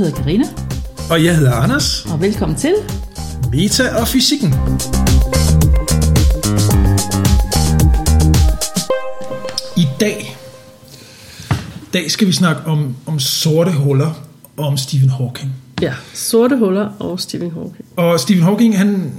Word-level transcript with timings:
hedder 0.00 0.22
Karina 0.22 0.44
Og 1.10 1.24
jeg 1.24 1.36
hedder 1.36 1.52
Anders. 1.52 2.04
og 2.12 2.20
velkommen 2.20 2.58
til. 2.58 2.74
Meta 3.52 3.88
og 4.00 4.08
fysikken. 4.08 4.54
I 9.76 9.86
dag, 10.00 10.36
i 11.82 11.90
dag 11.92 12.10
skal 12.10 12.26
vi 12.26 12.32
snakke 12.32 12.62
om, 12.66 12.96
om 13.06 13.18
sorte 13.18 13.72
huller 13.72 14.10
og 14.56 14.66
om 14.66 14.76
Stephen 14.76 15.10
Hawking. 15.10 15.52
Ja, 15.82 15.92
sorte 16.14 16.56
huller 16.56 16.88
og 16.98 17.20
Stephen 17.20 17.50
Hawking. 17.50 17.84
Og 17.96 18.20
Stephen 18.20 18.44
Hawking, 18.44 18.78
han, 18.78 19.12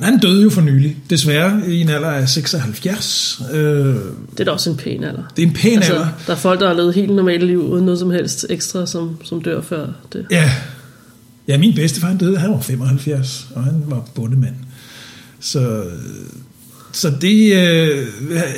han 0.00 0.18
døde 0.18 0.42
jo 0.42 0.50
for 0.50 0.60
nylig, 0.60 0.96
desværre 1.10 1.60
i 1.68 1.80
en 1.80 1.88
alder 1.88 2.08
af 2.08 2.28
76. 2.28 3.42
Øh, 3.52 3.58
Det 3.60 3.96
er 4.40 4.44
da 4.44 4.50
også 4.50 4.70
en 4.70 4.76
pæn 4.76 5.04
alder. 5.04 5.22
det 5.36 5.42
er 5.42 5.46
en 5.46 5.52
pæn 5.52 5.76
Altså, 5.76 5.92
alder. 5.92 6.08
der 6.26 6.32
er 6.32 6.36
folk, 6.36 6.60
der 6.60 6.66
har 6.68 6.74
levet 6.74 6.94
helt 6.94 7.14
normalt 7.14 7.42
liv 7.46 7.60
uden 7.62 7.84
noget 7.84 7.98
som 7.98 8.10
helst 8.10 8.46
ekstra, 8.50 8.86
som, 8.86 9.16
som 9.24 9.42
dør 9.42 9.60
før 9.60 9.86
det. 10.12 10.26
Ja. 10.30 10.50
ja, 11.48 11.58
min 11.58 11.74
bedstefar 11.74 12.08
han 12.08 12.16
døde, 12.18 12.38
han 12.38 12.50
var 12.50 12.60
75, 12.60 13.46
og 13.54 13.64
han 13.64 13.82
var 13.86 14.08
bondemand. 14.14 14.54
Så, 15.40 15.82
så 16.92 17.12
det 17.20 17.52
øh, 17.54 18.06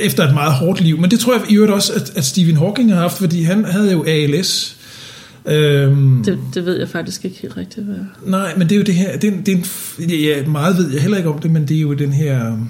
efter 0.01 0.29
et 0.29 0.35
meget 0.35 0.53
hårdt 0.53 0.81
liv. 0.81 0.99
Men 1.01 1.11
det 1.11 1.21
tror 1.21 1.33
jeg 1.35 1.43
i 1.51 1.55
øvrigt 1.55 1.73
også, 1.73 1.93
at, 1.93 2.13
at 2.17 2.25
Stephen 2.25 2.57
Hawking 2.57 2.93
har 2.93 3.01
haft, 3.01 3.19
fordi 3.19 3.43
han 3.43 3.65
havde 3.65 3.93
jo 3.93 4.05
ALS. 4.09 4.76
Øhm, 5.47 6.23
det. 6.25 6.39
Det 6.55 6.67
ved 6.67 6.79
jeg 6.79 6.89
faktisk 6.89 7.25
ikke 7.25 7.39
helt 7.43 7.57
rigtigt, 7.57 7.87
hvad. 7.87 7.97
Nej, 8.27 8.57
men 8.57 8.69
det 8.69 8.75
er 8.75 8.77
jo 8.77 8.83
det 8.83 8.95
her, 8.95 9.19
det 9.19 9.33
er, 9.33 9.43
det 9.47 9.55
er 9.55 9.59
en, 9.99 10.11
ja, 10.11 10.47
meget 10.47 10.77
ved 10.77 10.91
jeg 10.93 11.03
heller 11.03 11.17
ikke 11.17 11.31
om 11.31 11.39
det, 11.39 11.51
men 11.51 11.69
det 11.69 11.77
er 11.77 11.81
jo 11.81 11.95
den 11.95 12.13
her 12.13 12.53
øhm, 12.53 12.69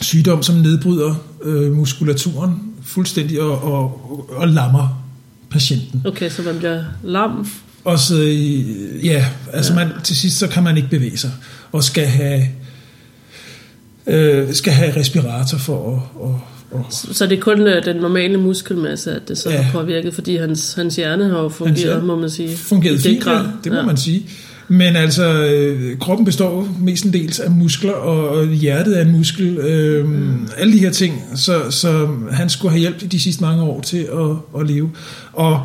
sygdom, 0.00 0.42
som 0.42 0.54
nedbryder 0.54 1.14
øh, 1.42 1.72
muskulaturen 1.72 2.62
fuldstændig 2.82 3.40
og, 3.40 3.62
og, 3.62 4.30
og 4.36 4.48
lammer 4.48 5.04
patienten. 5.50 6.02
Okay, 6.04 6.30
så 6.30 6.42
man 6.42 6.58
bliver 6.58 6.84
lam. 7.02 7.48
Og 7.84 7.98
så, 7.98 8.22
øh, 8.22 9.06
ja, 9.06 9.26
altså 9.52 9.74
man, 9.74 9.88
til 10.04 10.16
sidst 10.16 10.38
så 10.38 10.48
kan 10.48 10.62
man 10.62 10.76
ikke 10.76 10.88
bevæge 10.88 11.16
sig, 11.16 11.32
og 11.72 11.84
skal 11.84 12.06
have, 12.06 12.42
øh, 14.06 14.54
skal 14.54 14.72
have 14.72 14.96
respirator 14.96 15.58
for 15.58 15.96
at, 15.96 16.28
at, 16.28 16.34
Så 16.90 17.26
det 17.26 17.38
er 17.38 17.42
kun 17.42 17.60
øh, 17.60 17.84
den 17.84 17.96
normale 17.96 18.38
muskelmasse, 18.38 19.12
at 19.12 19.28
det 19.28 19.38
så 19.38 19.50
Ja. 19.50 19.62
har 19.62 19.80
påvirket, 19.80 20.14
fordi 20.14 20.36
hans, 20.36 20.74
hans 20.74 20.96
hjerne 20.96 21.24
har 21.28 21.40
jo 21.42 21.48
fungeret, 21.48 21.78
hjerne 21.78 22.06
må 22.06 22.16
man 22.20 22.30
sige. 22.30 22.56
fungeret 22.56 23.00
fint, 23.00 23.22
grad. 23.24 23.44
det 23.64 23.72
må 23.72 23.78
ja. 23.78 23.84
man 23.84 23.96
sige. 23.96 24.26
Men 24.68 24.96
altså, 24.96 25.24
øh, 25.44 25.98
kroppen 25.98 26.24
består 26.24 26.68
mestendels 26.80 27.40
af 27.40 27.50
muskler, 27.50 27.92
og 27.92 28.46
hjertet 28.46 28.98
er 28.98 29.02
en 29.04 29.12
muskel. 29.12 29.58
Øh, 29.58 30.08
mm. 30.08 30.48
Alle 30.56 30.72
de 30.72 30.78
her 30.78 30.90
ting, 30.90 31.22
så, 31.34 31.70
så 31.70 32.08
han 32.32 32.48
skulle 32.48 32.72
have 32.72 32.80
hjælp 32.80 33.02
i 33.02 33.06
de 33.06 33.20
sidste 33.20 33.42
mange 33.44 33.62
år 33.62 33.80
til 33.80 33.98
at, 33.98 34.60
at 34.60 34.66
leve. 34.66 34.90
Og 35.32 35.60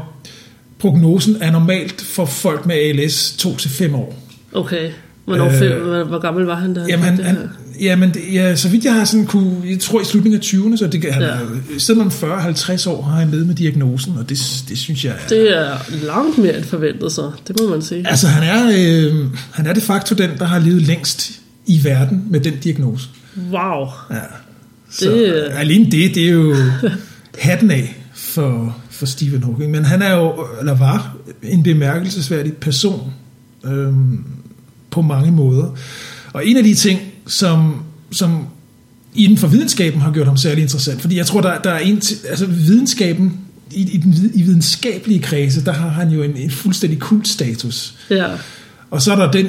prognosen 0.79 1.37
er 1.41 1.51
normalt 1.51 2.01
for 2.01 2.25
folk 2.25 2.65
med 2.65 2.75
ALS 2.75 3.45
2-5 3.47 3.95
år. 3.95 4.23
Okay. 4.53 4.89
Hvornår, 5.25 5.45
Øh, 5.63 5.81
hvor, 5.87 6.03
hvor 6.03 6.19
gammel 6.19 6.45
var 6.45 6.55
han, 6.55 6.73
da 6.73 6.79
han 6.79 6.89
Jamen, 6.89 7.05
han, 7.05 7.25
han? 7.25 7.37
Jamen 7.81 8.13
det, 8.13 8.21
ja, 8.33 8.55
så 8.55 8.69
vidt 8.69 8.85
jeg 8.85 8.93
har 8.93 9.05
sådan 9.05 9.25
kunne, 9.25 9.55
jeg 9.69 9.79
tror 9.79 10.01
i 10.01 10.05
slutningen 10.05 10.39
af 10.41 10.45
20'erne, 10.45 10.77
så 10.77 10.87
det, 10.87 11.13
han, 11.13 11.21
Ja. 11.21 11.27
ja. 11.27 11.39
siden 11.77 12.01
om 12.01 12.07
40-50 12.07 12.89
år 12.89 13.01
har 13.01 13.19
han 13.19 13.29
levet 13.31 13.47
med 13.47 13.55
diagnosen, 13.55 14.13
og 14.17 14.29
det, 14.29 14.63
det 14.69 14.77
synes 14.77 15.05
jeg 15.05 15.11
er... 15.23 15.27
Det 15.29 15.57
er 15.57 15.77
langt 16.05 16.37
mere 16.37 16.57
end 16.57 16.63
forventet, 16.65 17.11
så 17.11 17.31
det 17.47 17.59
må 17.59 17.69
man 17.69 17.81
sige. 17.81 18.07
Altså, 18.09 18.27
han 18.27 18.43
er, 18.43 18.71
øh, 18.77 19.25
han 19.51 19.65
er 19.67 19.73
de 19.73 19.81
facto 19.81 20.15
den, 20.15 20.29
der 20.39 20.45
har 20.45 20.59
levet 20.59 20.81
længst 20.81 21.31
i 21.65 21.83
verden 21.83 22.23
med 22.29 22.39
den 22.39 22.53
diagnose. 22.63 23.07
Wow. 23.51 23.87
Ja. 24.11 24.15
Så 24.91 25.11
Det- 25.11 25.17
det, 25.19 25.47
alene 25.55 25.85
det, 25.91 26.15
det 26.15 26.25
er 26.25 26.31
jo 26.31 26.55
hatten 27.39 27.71
af 27.71 27.95
for, 28.13 28.77
for 28.89 29.05
Stephen 29.05 29.43
Hawking. 29.43 29.71
Men 29.71 29.85
han 29.85 30.01
er 30.01 30.15
jo, 30.15 30.45
eller 30.59 30.75
var, 30.75 31.15
en 31.43 31.63
bemærkelsesværdig 31.63 32.53
person 32.53 33.13
øh, 33.65 33.93
på 34.91 35.01
mange 35.01 35.31
måder. 35.31 35.75
Og 36.33 36.45
en 36.47 36.57
af 36.57 36.63
de 36.63 36.73
ting, 36.75 36.99
som, 37.29 37.83
som 38.11 38.47
inden 39.15 39.37
for 39.37 39.47
videnskaben 39.47 40.01
har 40.01 40.11
gjort 40.11 40.27
ham 40.27 40.37
særlig 40.37 40.61
interessant, 40.61 41.01
fordi 41.01 41.17
jeg 41.17 41.25
tror, 41.25 41.41
der, 41.41 41.57
der 41.61 41.69
er 41.71 41.79
en, 41.79 41.99
til- 41.99 42.17
altså 42.29 42.45
videnskaben, 42.45 43.37
i, 43.71 43.81
i, 43.81 43.97
den, 43.97 44.31
i 44.33 44.41
videnskabelige 44.41 45.19
kredse, 45.19 45.65
der 45.65 45.73
har 45.73 45.89
han 45.89 46.09
jo 46.09 46.23
en, 46.23 46.37
en 46.37 46.51
fuldstændig 46.51 46.99
kultstatus. 46.99 47.93
Ja. 48.09 48.25
Og 48.91 49.01
så 49.01 49.11
er 49.11 49.15
der 49.15 49.31
den 49.31 49.45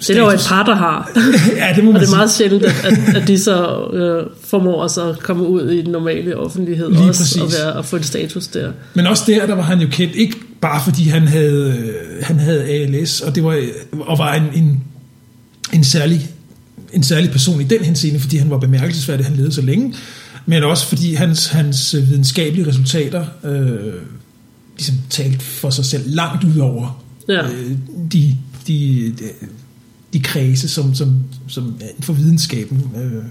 Det 0.00 0.10
er 0.10 0.14
der 0.14 0.20
jo 0.20 0.30
et 0.30 0.44
par, 0.48 0.62
der 0.64 0.74
har. 0.74 1.10
ja, 1.56 1.72
det 1.76 1.84
må 1.84 1.90
Og 1.90 1.92
man 1.92 2.02
det 2.02 2.08
er 2.08 2.16
meget 2.16 2.30
sjældent, 2.30 2.64
at, 2.64 2.84
at, 2.84 3.16
at 3.16 3.28
de 3.28 3.38
så 3.38 3.84
øh, 3.92 4.26
formår 4.44 4.84
at 5.10 5.18
komme 5.18 5.46
ud 5.48 5.70
i 5.70 5.82
den 5.82 5.92
normale 5.92 6.36
offentlighed 6.36 6.90
Lige 6.90 7.00
også, 7.08 7.20
præcis. 7.22 7.42
og, 7.42 7.50
være, 7.64 7.72
og 7.72 7.84
få 7.84 7.96
en 7.96 8.02
status 8.02 8.46
der. 8.46 8.72
Men 8.94 9.06
også 9.06 9.24
der, 9.26 9.46
der 9.46 9.54
var 9.54 9.62
han 9.62 9.80
jo 9.80 9.88
kendt, 9.90 10.14
ikke 10.14 10.36
bare 10.60 10.80
fordi 10.84 11.02
han 11.08 11.28
havde, 11.28 11.74
øh, 11.78 11.94
han 12.22 12.38
havde 12.38 12.64
ALS, 12.64 13.20
og 13.20 13.34
det 13.34 13.44
var, 13.44 13.62
og 14.00 14.18
var 14.18 14.34
en, 14.34 14.42
en, 14.54 14.84
en, 15.72 15.84
særlig, 15.84 16.30
en 16.94 17.02
særlig 17.02 17.30
person 17.30 17.60
i 17.60 17.64
den 17.64 17.84
henseende, 17.84 18.20
fordi 18.20 18.36
han 18.36 18.50
var 18.50 18.58
bemærkelsesværdig, 18.58 19.26
han 19.26 19.36
levede 19.36 19.52
så 19.52 19.62
længe, 19.62 19.94
men 20.46 20.62
også 20.62 20.86
fordi 20.86 21.14
hans, 21.14 21.46
hans 21.46 21.94
videnskabelige 21.94 22.66
resultater 22.68 23.26
øh, 23.44 23.92
ligesom 24.76 24.94
talte 25.10 25.44
for 25.44 25.70
sig 25.70 25.84
selv 25.84 26.02
langt 26.14 26.44
ud 26.44 26.58
over 26.58 27.04
Ja. 27.28 27.42
øh, 27.50 27.70
de, 28.12 28.36
de, 28.66 29.14
de, 29.18 29.28
de 30.12 30.20
kredse, 30.20 30.68
som, 30.68 30.94
som, 30.94 31.16
som 31.48 31.64
inden 31.80 32.02
for 32.02 32.12
videnskaben. 32.12 32.82
Øh, 32.96 33.24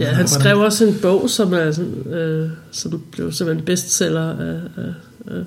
Ja, 0.00 0.06
han 0.12 0.28
skrev 0.28 0.58
også 0.58 0.86
en 0.86 0.94
bog, 1.02 1.30
som, 1.30 1.52
er, 1.52 1.72
sådan, 1.72 2.12
øh, 2.12 2.50
som 2.70 3.02
blev 3.12 3.32
simpelthen 3.32 3.64
bestseller 3.66 4.30
af, 4.30 4.60
af, 4.76 4.92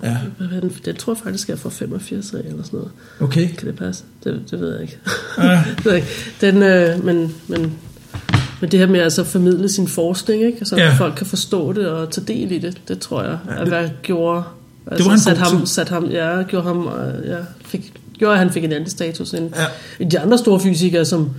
Ja. 0.03 0.18
den, 0.62 0.72
det 0.85 0.97
tror 0.97 1.13
jeg 1.13 1.18
faktisk 1.23 1.50
er 1.50 1.56
fra 1.56 1.69
85 1.69 2.34
af, 2.34 2.38
eller 2.40 2.63
sådan 2.63 2.78
noget. 2.78 2.91
Okay. 3.19 3.47
Kan 3.57 3.68
det 3.68 3.75
passe? 3.75 4.03
Det, 4.24 4.41
det 4.51 4.59
ved 4.59 4.72
jeg 4.74 4.81
ikke. 4.81 5.00
Ja. 5.38 5.63
Det 5.78 5.85
jeg 5.85 5.95
ikke. 5.95 6.07
Den, 6.41 6.63
øh, 6.63 7.06
men, 7.06 7.35
men, 7.47 7.74
men 8.62 8.72
det 8.72 8.79
her 8.79 8.88
med 8.88 9.00
altså 9.00 9.22
at 9.22 9.28
formidle 9.28 9.69
sin 9.69 9.88
forskning, 9.88 10.44
ikke? 10.44 10.66
så 10.66 10.75
Ja. 10.78 10.84
ja. 10.85 10.94
folk 10.94 11.13
kan 11.18 11.25
forstå 11.25 11.74
det 11.74 11.88
og 11.88 12.12
tage 12.12 12.25
del 12.28 12.51
i 12.51 12.57
det, 12.59 12.78
det 12.88 13.00
tror 13.00 13.24
jeg, 13.24 13.38
Ja, 13.50 13.62
at 13.62 13.68
hvad 13.68 13.90
gjorde, 14.03 14.44
altså, 14.88 15.03
var 15.03 15.09
han 15.12 15.19
sat 15.19 15.38
ham, 15.38 15.66
sat 15.66 15.90
ham, 15.90 16.06
ja, 16.06 16.44
gjorde 16.44 16.68
ham, 16.68 16.90
ja, 17.25 17.38
fik, 17.66 17.94
gjorde, 18.18 18.34
at 18.34 18.40
han 18.40 18.50
fik 18.51 18.63
en 18.63 18.72
anden 18.72 18.90
status 18.90 19.34
end, 19.34 19.51
Ja. 19.56 19.66
end 20.00 20.12
de 20.12 20.19
andre 20.19 20.38
store 20.38 20.59
fysikere, 20.59 21.06
som, 21.06 21.29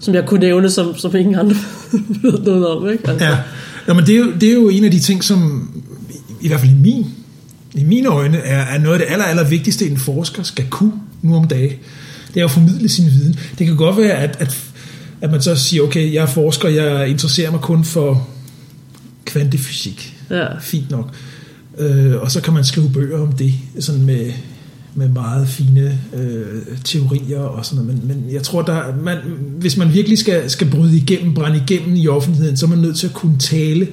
som 0.00 0.14
jeg 0.14 0.26
kunne 0.26 0.40
nævne, 0.40 0.70
som, 0.70 0.96
som 0.98 1.16
ingen 1.16 1.34
andre 1.34 1.56
ved 2.22 2.38
noget 2.44 2.66
om. 2.66 2.90
Ikke? 2.90 3.08
Altså, 3.08 3.26
Ja, 3.26 3.36
Nå, 3.86 3.94
men 3.94 4.06
det 4.06 4.14
er, 4.14 4.18
jo, 4.18 4.32
det 4.40 4.48
er 4.48 4.52
jo 4.52 4.68
en 4.68 4.84
af 4.84 4.90
de 4.90 4.98
ting, 4.98 5.24
som 5.24 5.70
i, 6.40 6.48
hvert 6.48 6.60
fald 6.60 6.72
i 6.72 6.74
min, 6.74 7.06
i 7.74 7.84
mine 7.84 8.08
øjne 8.08 8.38
er, 8.38 8.62
er 8.62 8.78
noget 8.78 9.00
af 9.00 9.06
det 9.06 9.12
aller, 9.12 9.24
aller 9.24 9.44
vigtigste, 9.44 9.90
en 9.90 9.96
forsker 9.96 10.42
skal 10.42 10.64
kunne 10.70 10.92
nu 11.22 11.36
om 11.36 11.48
dagen. 11.48 11.76
Det 12.34 12.40
er 12.40 12.44
at 12.44 12.50
formidle 12.50 12.88
sin 12.88 13.04
viden. 13.04 13.38
Det 13.58 13.66
kan 13.66 13.76
godt 13.76 13.96
være, 13.96 14.12
at, 14.12 14.36
at, 14.40 14.58
at 15.20 15.30
man 15.30 15.42
så 15.42 15.56
siger, 15.56 15.82
okay, 15.82 16.12
jeg 16.12 16.22
er 16.22 16.26
forsker, 16.26 16.68
jeg 16.68 17.08
interesserer 17.08 17.50
mig 17.50 17.60
kun 17.60 17.84
for 17.84 18.28
kvantefysik. 19.24 20.14
Ja. 20.30 20.58
Fint 20.60 20.90
nok. 20.90 21.14
Øh, 21.78 22.16
og 22.16 22.30
så 22.30 22.40
kan 22.40 22.52
man 22.52 22.64
skrive 22.64 22.90
bøger 22.90 23.22
om 23.22 23.32
det, 23.32 23.54
sådan 23.80 24.04
med, 24.04 24.32
med 24.96 25.08
meget 25.08 25.48
fine 25.48 25.98
øh, 26.14 26.62
teorier 26.84 27.40
og 27.40 27.64
sådan 27.64 27.84
noget. 27.84 28.04
Men, 28.04 28.08
men 28.08 28.32
jeg 28.32 28.42
tror, 28.42 28.62
der, 28.62 28.96
man, 29.02 29.18
hvis 29.60 29.76
man 29.76 29.92
virkelig 29.92 30.18
skal, 30.18 30.50
skal 30.50 30.70
bryde 30.70 30.96
igennem, 30.96 31.34
brænde 31.34 31.62
igennem 31.68 31.96
i 31.96 32.08
offentligheden, 32.08 32.56
så 32.56 32.66
er 32.66 32.70
man 32.70 32.78
nødt 32.78 32.96
til 32.96 33.06
at 33.06 33.12
kunne 33.12 33.38
tale 33.38 33.88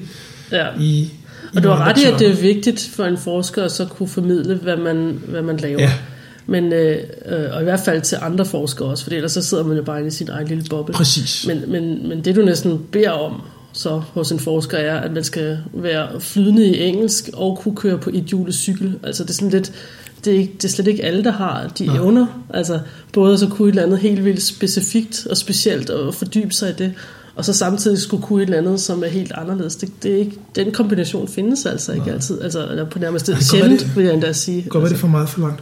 ja. 0.51 0.67
i, 0.79 1.09
Og 1.55 1.63
du 1.63 1.69
har 1.69 1.89
ret 1.89 1.97
i, 1.97 2.03
at 2.03 2.19
det 2.19 2.29
er 2.29 2.35
vigtigt 2.35 2.89
for 2.95 3.05
en 3.05 3.17
forsker 3.17 3.63
at 3.63 3.71
så 3.71 3.85
kunne 3.85 4.09
formidle, 4.09 4.55
hvad 4.55 4.77
man, 4.77 5.19
hvad 5.27 5.41
man 5.41 5.57
laver. 5.57 5.81
Ja. 5.81 5.93
Men, 6.45 6.73
øh, 6.73 6.97
øh, 7.25 7.45
og 7.53 7.61
i 7.61 7.63
hvert 7.63 7.79
fald 7.85 8.01
til 8.01 8.17
andre 8.21 8.45
forskere 8.45 8.87
også, 8.87 9.03
for 9.03 9.11
ellers 9.11 9.31
så 9.31 9.41
sidder 9.41 9.63
man 9.63 9.77
jo 9.77 9.83
bare 9.83 9.97
inde 9.97 10.07
i 10.07 10.11
sin 10.11 10.29
egen 10.29 10.47
lille 10.47 10.63
boble. 10.69 10.93
Præcis. 10.93 11.47
Men, 11.47 11.63
men, 11.67 12.09
men 12.09 12.25
det 12.25 12.35
du 12.35 12.41
næsten 12.41 12.79
beder 12.91 13.11
om 13.11 13.41
så 13.73 14.01
hos 14.13 14.31
en 14.31 14.39
forsker 14.39 14.77
er, 14.77 14.99
at 14.99 15.11
man 15.11 15.23
skal 15.23 15.57
være 15.73 16.21
flydende 16.21 16.67
i 16.67 16.83
engelsk 16.83 17.29
og 17.33 17.57
kunne 17.57 17.75
køre 17.75 17.97
på 17.97 18.09
et 18.13 18.23
hjulet 18.23 18.55
cykel. 18.55 18.99
Altså 19.03 19.23
det 19.23 19.29
er 19.29 19.33
sådan 19.33 19.49
lidt, 19.49 19.71
det 20.25 20.33
er, 20.35 20.39
ikke, 20.39 20.53
det 20.57 20.63
er 20.65 20.69
slet 20.69 20.87
ikke 20.87 21.03
alle, 21.05 21.23
der 21.23 21.31
har 21.31 21.67
de 21.79 21.85
Nej. 21.85 21.95
evner. 21.95 22.25
Altså 22.53 22.79
både 23.13 23.37
så 23.37 23.47
kunne 23.47 23.67
et 23.67 23.71
eller 23.71 23.83
andet 23.83 23.99
helt 23.99 24.25
vildt 24.25 24.43
specifikt 24.43 25.27
og 25.29 25.37
specielt 25.37 25.89
og 25.89 26.13
fordybe 26.13 26.53
sig 26.53 26.69
i 26.69 26.73
det, 26.77 26.93
og 27.35 27.45
så 27.45 27.53
samtidig 27.53 27.97
skulle 27.99 28.23
kunne 28.23 28.43
et 28.43 28.45
eller 28.47 28.57
andet, 28.57 28.81
som 28.81 29.03
er 29.03 29.07
helt 29.07 29.31
anderledes. 29.35 29.75
Det, 29.75 29.89
det 30.03 30.13
er 30.13 30.17
ikke, 30.17 30.37
den 30.55 30.71
kombination 30.71 31.27
findes 31.27 31.65
altså 31.65 31.91
ikke 31.93 32.11
altid. 32.11 32.41
Altså, 32.41 32.67
eller 32.69 32.85
på 32.85 32.99
nærmest 32.99 33.29
Ej, 33.29 33.35
det 33.35 33.45
sjældent, 33.45 33.79
det- 33.79 33.95
vil 33.95 34.05
jeg 34.05 34.13
endda 34.13 34.33
sige. 34.33 34.65
Godt 34.69 34.81
være 34.81 34.91
det 34.91 34.97
for 34.99 35.07
meget 35.07 35.29
for 35.29 35.41
langt. 35.41 35.59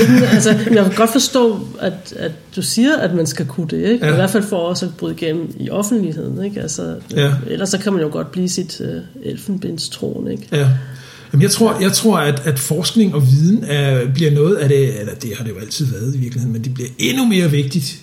Jamen, 0.00 0.22
altså, 0.22 0.50
jeg 0.50 0.84
kan 0.84 0.92
godt 0.96 1.10
forstå, 1.12 1.58
at, 1.80 2.14
at 2.18 2.32
du 2.56 2.62
siger, 2.62 2.96
at 2.96 3.14
man 3.14 3.26
skal 3.26 3.46
kunne 3.46 3.68
det, 3.68 3.88
ikke? 3.90 4.06
Ja. 4.06 4.12
I 4.12 4.14
hvert 4.14 4.30
fald 4.30 4.42
for 4.42 4.56
også 4.56 4.86
at 4.86 4.92
bryde 4.96 5.14
igennem 5.14 5.54
i 5.60 5.70
offentligheden, 5.70 6.44
ikke? 6.44 6.60
Altså, 6.60 6.94
Ja. 7.16 7.32
Ellers 7.46 7.68
så 7.68 7.78
kan 7.78 7.92
man 7.92 8.02
jo 8.02 8.08
godt 8.12 8.32
blive 8.32 8.48
sit 8.48 8.80
uh, 8.80 8.86
elfenbenstron, 9.22 10.28
ikke? 10.30 10.48
Ja. 10.52 10.68
Jamen, 11.32 11.42
jeg 11.42 11.50
tror, 11.50 11.80
jeg 11.80 11.92
tror 11.92 12.18
at, 12.18 12.42
at 12.46 12.58
forskning 12.58 13.14
og 13.14 13.22
viden 13.30 13.64
er, 13.64 14.12
bliver 14.14 14.30
noget 14.30 14.56
af 14.56 14.68
det, 14.68 15.00
eller 15.00 15.14
det 15.14 15.32
har 15.36 15.44
det 15.44 15.50
jo 15.50 15.58
altid 15.58 15.86
været 15.86 16.14
i 16.14 16.18
virkeligheden, 16.18 16.52
men 16.52 16.64
det 16.64 16.74
bliver 16.74 16.88
endnu 16.98 17.24
mere 17.24 17.50
vigtigt 17.50 17.98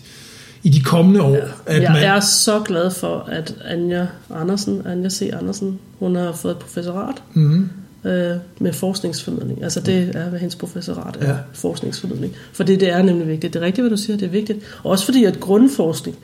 i 0.64 0.70
de 0.70 0.82
kommende 0.82 1.22
år. 1.22 1.38
At 1.66 1.82
jeg 1.82 1.92
man, 1.92 2.04
er 2.04 2.20
så 2.20 2.60
glad 2.60 2.92
for, 2.92 3.30
at 3.32 3.56
Anja 3.66 4.06
Andersen, 4.36 4.82
Anja 4.86 5.10
C. 5.10 5.30
Andersen, 5.34 5.80
hun 6.00 6.16
har 6.16 6.32
fået 6.32 6.52
et 6.52 6.58
professorat. 6.60 7.16
mm, 7.34 7.70
øh, 8.06 8.36
med 8.60 8.74
forskningsformidling. 8.74 9.64
Altså 9.64 9.80
det 9.80 10.12
er, 10.16 10.30
hvad 10.30 10.40
hendes 10.40 10.56
professorat 10.56 11.18
er, 11.20 11.26
Ja. 11.26 11.32
ja. 11.32 11.38
forskningsformidling. 11.54 12.34
For 12.54 12.64
det, 12.64 12.80
det 12.80 12.90
er 12.90 13.02
nemlig 13.02 13.28
vigtigt. 13.28 13.54
Det 13.54 13.62
er 13.62 13.66
rigtigt, 13.66 13.84
hvad 13.88 13.98
du 13.98 14.02
siger, 14.04 14.18
det 14.18 14.26
er 14.26 14.30
vigtigt. 14.30 14.60
Og 14.84 14.92
også 14.92 15.06
fordi, 15.06 15.24
at 15.24 15.40
grundforskning 15.40 16.18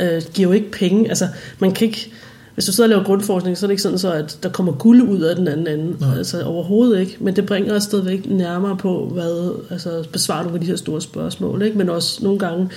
øh, 0.00 0.22
giver 0.34 0.48
jo 0.48 0.52
ikke 0.52 0.70
penge. 0.70 1.08
Altså 1.08 1.28
man 1.58 1.72
kan 1.72 1.86
ikke... 1.86 2.12
Hvis 2.54 2.64
du 2.64 2.72
sidder 2.72 2.84
og 2.84 2.88
laver 2.90 3.04
grundforskning, 3.04 3.58
så 3.58 3.66
er 3.66 3.68
det 3.68 3.72
ikke 3.72 3.82
sådan, 3.82 3.98
så, 3.98 4.12
at 4.12 4.38
der 4.42 4.48
kommer 4.48 4.72
guld 4.72 5.02
ud 5.02 5.20
af 5.20 5.36
den 5.36 5.48
anden 5.48 5.66
ende. 5.66 5.96
Nej. 6.00 6.18
Altså 6.18 6.42
overhovedet 6.42 7.00
ikke. 7.00 7.16
Men 7.20 7.36
det 7.36 7.46
bringer 7.46 7.74
os 7.76 7.82
stadigvæk 7.82 8.30
nærmere 8.30 8.76
på, 8.76 9.10
hvad, 9.12 9.52
altså 9.70 10.04
besvarer 10.12 10.42
nogle 10.42 10.54
af 10.56 10.60
de 10.60 10.66
her 10.66 10.76
store 10.76 11.00
spørgsmål. 11.00 11.62
Ikke? 11.62 11.78
Men 11.78 11.88
også 11.88 12.24
nogle 12.24 12.38
gange 12.38 12.68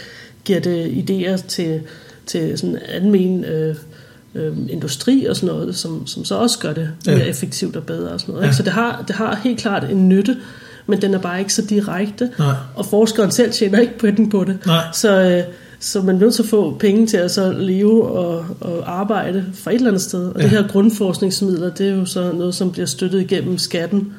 giver 0.45 0.60
det 0.60 0.86
idéer 1.10 1.48
til, 1.48 1.81
til 2.25 2.57
sådan 2.57 2.80
almen 2.89 3.44
øh, 3.45 3.75
øh, 4.36 4.54
industri 4.69 5.25
og 5.25 5.36
sådan 5.36 5.56
noget, 5.56 5.75
som, 5.75 6.07
som 6.07 6.25
så 6.25 6.36
også 6.36 6.60
gør 6.60 6.74
det 6.74 6.89
mere 7.06 7.18
Ja. 7.18 7.24
effektivt 7.24 7.75
og 7.75 7.83
bedre 7.83 8.10
og 8.10 8.19
sådan 8.19 8.31
noget. 8.33 8.44
Ja. 8.44 8.48
Ikke? 8.48 8.57
Så 8.57 8.63
det 8.63 8.71
har, 8.71 9.04
det 9.07 9.16
har 9.16 9.39
helt 9.44 9.60
klart 9.60 9.83
en 9.92 10.10
nytte, 10.10 10.38
men 10.88 11.01
den 11.01 11.13
er 11.13 11.19
bare 11.19 11.39
ikke 11.39 11.54
så 11.54 11.62
direkte. 11.62 12.30
Nej. 12.39 12.54
Og 12.75 12.86
forskeren 12.86 13.31
selv 13.31 13.51
tjener 13.51 13.80
ikke 13.80 14.00
penge 14.00 14.30
på 14.30 14.44
det. 14.44 14.57
Nej. 14.66 14.83
Så, 14.94 15.21
øh, 15.21 15.44
så 15.80 16.01
man 16.01 16.16
er 16.16 16.19
nødt 16.19 16.33
til 16.36 16.44
at 16.44 16.50
få 16.50 16.77
penge 16.80 17.07
til 17.07 17.18
at 17.18 17.31
så 17.31 17.51
leve 17.51 18.07
og, 18.07 18.45
og 18.60 19.00
arbejde 19.00 19.45
fra 19.54 19.72
et 19.72 19.75
eller 19.75 19.88
andet 19.88 20.01
sted. 20.01 20.25
Og 20.25 20.36
Ja. 20.38 20.42
det 20.44 20.50
her 20.50 20.68
grundforskningsmidler, 20.68 21.69
det 21.74 21.88
er 21.88 21.95
jo 21.95 22.06
så 22.06 22.31
noget, 22.31 22.56
som 22.56 22.72
bliver 22.72 22.86
støttet 22.86 23.22
igennem 23.22 23.57
skatten. 23.57 24.13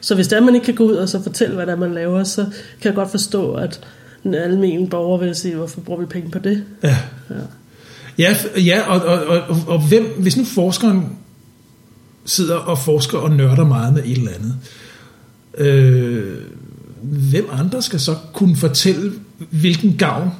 Så 0.00 0.14
hvis 0.14 0.28
det 0.28 0.36
er, 0.36 0.40
man 0.40 0.54
ikke 0.54 0.64
kan 0.64 0.74
gå 0.74 0.84
ud 0.84 0.92
og 0.94 1.08
så 1.08 1.22
fortælle, 1.22 1.54
hvad 1.54 1.66
det 1.66 1.72
er, 1.72 1.76
man 1.76 1.94
laver, 1.94 2.24
så 2.24 2.44
kan 2.80 2.88
jeg 2.88 2.94
godt 2.94 3.10
forstå, 3.10 3.52
at 3.52 3.80
den 4.22 4.34
almindelige 4.34 4.90
borger 4.90 5.18
vil 5.18 5.34
sige, 5.34 5.54
hvorfor 5.54 5.80
bruger 5.80 6.00
vi 6.00 6.06
penge 6.06 6.30
på 6.30 6.38
det? 6.38 6.64
Ja. 6.82 6.96
Ja. 7.30 7.34
Ja, 8.18 8.36
ja 8.56 8.80
og, 8.88 9.00
og, 9.02 9.24
og, 9.26 9.40
og, 9.48 9.56
og 9.66 9.88
hvem, 9.88 10.06
hvis 10.18 10.36
nu 10.36 10.44
forskeren 10.44 11.08
sidder 12.24 12.56
og 12.56 12.78
forsker 12.78 13.18
og 13.18 13.30
nørder 13.30 13.64
meget 13.64 13.94
med 13.94 14.02
et 14.04 14.18
eller 14.18 14.30
andet, 14.38 14.54
øh, 15.58 16.34
hvem 17.02 17.48
andre 17.52 17.82
skal 17.82 18.00
så 18.00 18.14
kunne 18.32 18.56
fortælle, 18.56 19.12
hvilken 19.50 19.96
gavn. 19.96 20.30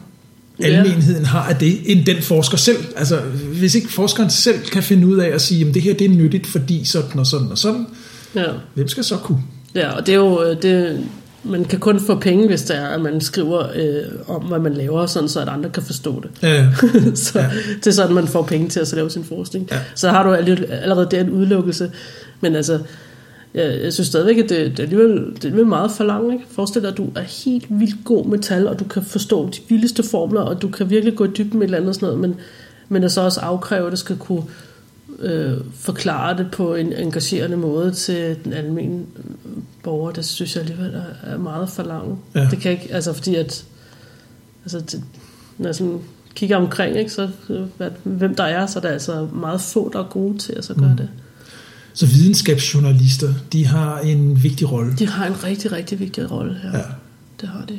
Almenheden 0.63 1.25
har 1.25 1.43
af 1.49 1.57
det, 1.57 1.79
end 1.93 2.05
den 2.07 2.23
forsker 2.23 2.57
selv. 2.57 2.77
Altså, 2.97 3.17
hvis 3.59 3.75
ikke 3.75 3.93
forskeren 3.93 4.31
selv 4.31 4.59
kan 4.73 4.83
finde 4.83 5.07
ud 5.07 5.17
af 5.19 5.29
at 5.29 5.41
sige, 5.41 5.69
at 5.69 5.75
det 5.75 5.83
her 5.83 5.95
det 5.95 6.05
er 6.05 6.09
nyttigt, 6.09 6.47
fordi 6.47 6.85
sådan 6.85 7.19
og 7.19 7.27
sådan 7.27 7.51
og 7.51 7.59
sådan, 7.59 7.87
Ja. 8.35 8.45
hvem 8.75 8.89
skal 8.89 9.05
så 9.05 9.17
kunne? 9.17 9.43
Ja, 9.75 9.91
og 9.91 10.07
det 10.07 10.13
er 10.13 10.17
jo, 10.17 10.43
øh, 10.45 10.63
det, 10.63 11.01
man 11.45 11.65
kan 11.65 11.79
kun 11.79 12.01
få 12.01 12.19
penge, 12.19 12.47
hvis 12.47 12.63
det 12.63 12.77
er, 12.77 12.87
at 12.87 13.01
man 13.01 13.21
skriver 13.21 13.67
øh, 13.75 14.03
om, 14.37 14.43
hvad 14.43 14.59
man 14.59 14.75
laver, 14.75 15.07
sådan 15.07 15.29
så 15.29 15.41
at 15.41 15.49
andre 15.49 15.71
kan 15.71 15.83
forstå 15.83 16.23
det. 16.23 16.31
Ja, 16.43 16.67
så 17.15 17.39
Ja. 17.41 17.47
det 17.77 17.87
er 17.87 17.91
sådan, 17.91 18.15
man 18.15 18.27
får 18.29 18.43
penge 18.43 18.69
til 18.69 18.81
at 18.81 18.89
så 18.89 18.97
lave 18.97 19.11
sin 19.11 19.25
forskning. 19.25 19.69
Ja. 19.71 19.79
Så 19.95 20.09
har 20.11 20.23
du 20.23 20.33
alle- 20.33 20.67
allerede 20.71 21.09
der 21.11 21.21
en 21.21 21.31
udelukkelse. 21.31 21.91
Men 22.41 22.57
altså, 22.57 22.79
jeg, 23.55 23.81
jeg 23.83 23.93
synes 23.93 24.09
stadigvæk, 24.09 24.39
at 24.39 24.49
det, 24.49 24.71
det, 24.71 24.79
er 24.79 24.83
alligevel, 24.83 25.17
det 25.17 25.25
er 25.25 25.45
alligevel 25.45 25.67
meget 25.67 25.91
for 25.91 26.05
langt. 26.05 26.33
Ikke? 26.33 26.45
Forestil 26.51 26.83
dig, 26.83 26.91
at 26.91 26.97
du 26.97 27.09
er 27.17 27.45
helt 27.45 27.67
vildt 27.69 28.05
god 28.05 28.27
med 28.27 28.39
tal, 28.39 28.69
og 28.69 28.79
du 28.79 28.85
kan 28.85 29.03
forstå 29.03 29.49
de 29.49 29.59
vildeste 29.69 30.03
formler, 30.03 30.41
og 30.41 30.63
du 30.63 30.69
kan 30.69 30.91
virkelig 30.91 31.17
gå 31.17 31.25
i 31.25 31.31
dybden 31.39 31.59
med 31.59 31.61
et 31.61 31.65
eller 31.65 31.79
andet 31.79 31.95
sådan 31.95 32.07
noget, 32.07 32.21
men, 32.21 32.35
men 32.89 33.05
at 33.05 33.13
så 33.13 33.21
også 33.21 33.41
afkræve, 33.41 33.87
at 33.87 33.91
det 33.91 33.99
skal 33.99 34.17
kunne 34.17 34.43
øh, 35.19 35.53
forklare 35.75 36.37
det 36.37 36.51
på 36.53 36.75
en 36.75 36.93
engagerende 36.93 37.57
måde 37.57 37.93
til 37.93 38.37
den 38.45 38.53
almindelige 38.53 39.07
borger, 39.83 40.11
det 40.11 40.25
synes 40.25 40.57
jeg 40.57 40.63
alligevel 40.63 40.95
er, 40.95 41.31
er 41.33 41.39
meget 41.39 41.69
for 41.69 41.83
langt. 41.83 42.19
Ja. 42.35 42.49
Det 42.51 42.59
kan 42.59 42.71
ikke, 42.73 42.89
altså 42.91 43.13
fordi 43.13 43.35
at, 43.35 43.65
altså 44.65 44.81
det, 44.81 45.03
når 45.59 45.69
jeg 45.69 45.75
sådan 45.75 46.01
kigger 46.35 46.57
omkring, 46.57 46.97
ikke, 46.97 47.13
så 47.13 47.29
hvem 48.03 48.35
der 48.35 48.45
er, 48.45 48.67
så 48.67 48.79
er 48.79 48.81
der 48.81 48.89
altså 48.89 49.29
meget 49.33 49.61
få, 49.61 49.91
der 49.93 49.99
er 49.99 50.09
gode 50.09 50.39
til 50.39 50.53
at 50.53 50.65
så 50.65 50.75
gøre 50.75 50.91
mm. 50.91 50.97
det. 50.97 51.09
Så 51.95 52.07
videnskabsjournalister, 52.07 53.35
de 53.53 53.67
har 53.67 53.99
en 53.99 54.43
vigtig 54.43 54.73
rolle. 54.73 54.95
De 54.99 55.09
har 55.09 55.27
en 55.27 55.45
rigtig, 55.45 55.73
rigtig 55.73 56.01
vigtig 56.01 56.31
rolle 56.31 56.59
her. 56.63 56.79
Ja. 56.79 56.85
Det 57.41 57.49
har 57.49 57.65
de. 57.69 57.79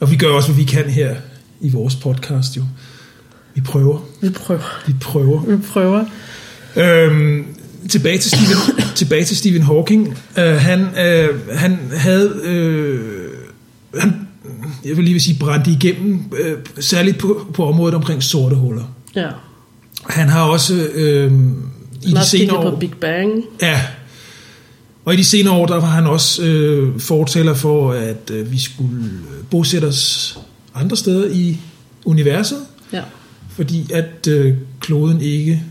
Og 0.00 0.10
vi 0.10 0.16
gør 0.16 0.28
også, 0.28 0.48
hvad 0.48 0.56
vi 0.56 0.70
kan 0.70 0.90
her 0.90 1.16
i 1.60 1.70
vores 1.70 1.96
podcast 1.96 2.56
jo. 2.56 2.64
Vi 3.54 3.60
prøver. 3.60 3.98
Vi 4.20 4.30
prøver. 4.30 4.82
Vi 4.86 4.94
prøver. 5.00 5.40
Vi 5.44 5.56
prøver. 5.56 6.04
Øhm, 6.76 7.46
tilbage, 7.88 8.18
til 8.18 8.30
Stephen, 8.30 8.56
tilbage 8.94 9.24
til 9.24 9.36
Stephen 9.36 9.62
Hawking. 9.62 10.18
Øh, 10.38 10.44
han, 10.44 10.80
øh, 10.98 11.50
han 11.50 11.78
havde... 11.96 12.40
Øh, 12.44 13.00
han, 13.98 14.28
jeg 14.84 14.96
vil 14.96 15.04
lige 15.04 15.12
vil 15.12 15.22
sige, 15.22 15.38
brændt 15.38 15.66
igennem, 15.66 16.20
øh, 16.44 16.58
særligt 16.80 17.18
på, 17.18 17.46
på 17.54 17.66
området 17.68 17.94
omkring 17.94 18.22
sorte 18.22 18.56
huller. 18.56 18.94
Ja. 19.16 19.28
Han 20.08 20.28
har 20.28 20.42
også 20.42 20.88
øh, 20.94 21.32
i 22.04 22.10
de 22.10 22.26
senere 22.26 22.56
år... 22.56 22.70
på 22.70 22.76
Big 22.76 22.92
Bang. 23.00 23.44
Ja. 23.62 23.80
Og 25.04 25.14
i 25.14 25.16
de 25.16 25.24
senere 25.24 25.54
år, 25.54 25.66
der 25.66 25.74
var 25.74 25.86
han 25.86 26.06
også 26.06 26.42
øh, 26.42 27.00
fortæller 27.00 27.54
for, 27.54 27.92
at 27.92 28.30
øh, 28.32 28.52
vi 28.52 28.58
skulle 28.58 29.10
bosætte 29.50 29.86
os 29.86 30.38
andre 30.74 30.96
steder 30.96 31.28
i 31.32 31.56
universet, 32.04 32.58
Ja. 32.92 33.02
fordi 33.50 33.86
at 33.92 34.26
øh, 34.28 34.54
kloden 34.80 35.20
ikke 35.20 35.62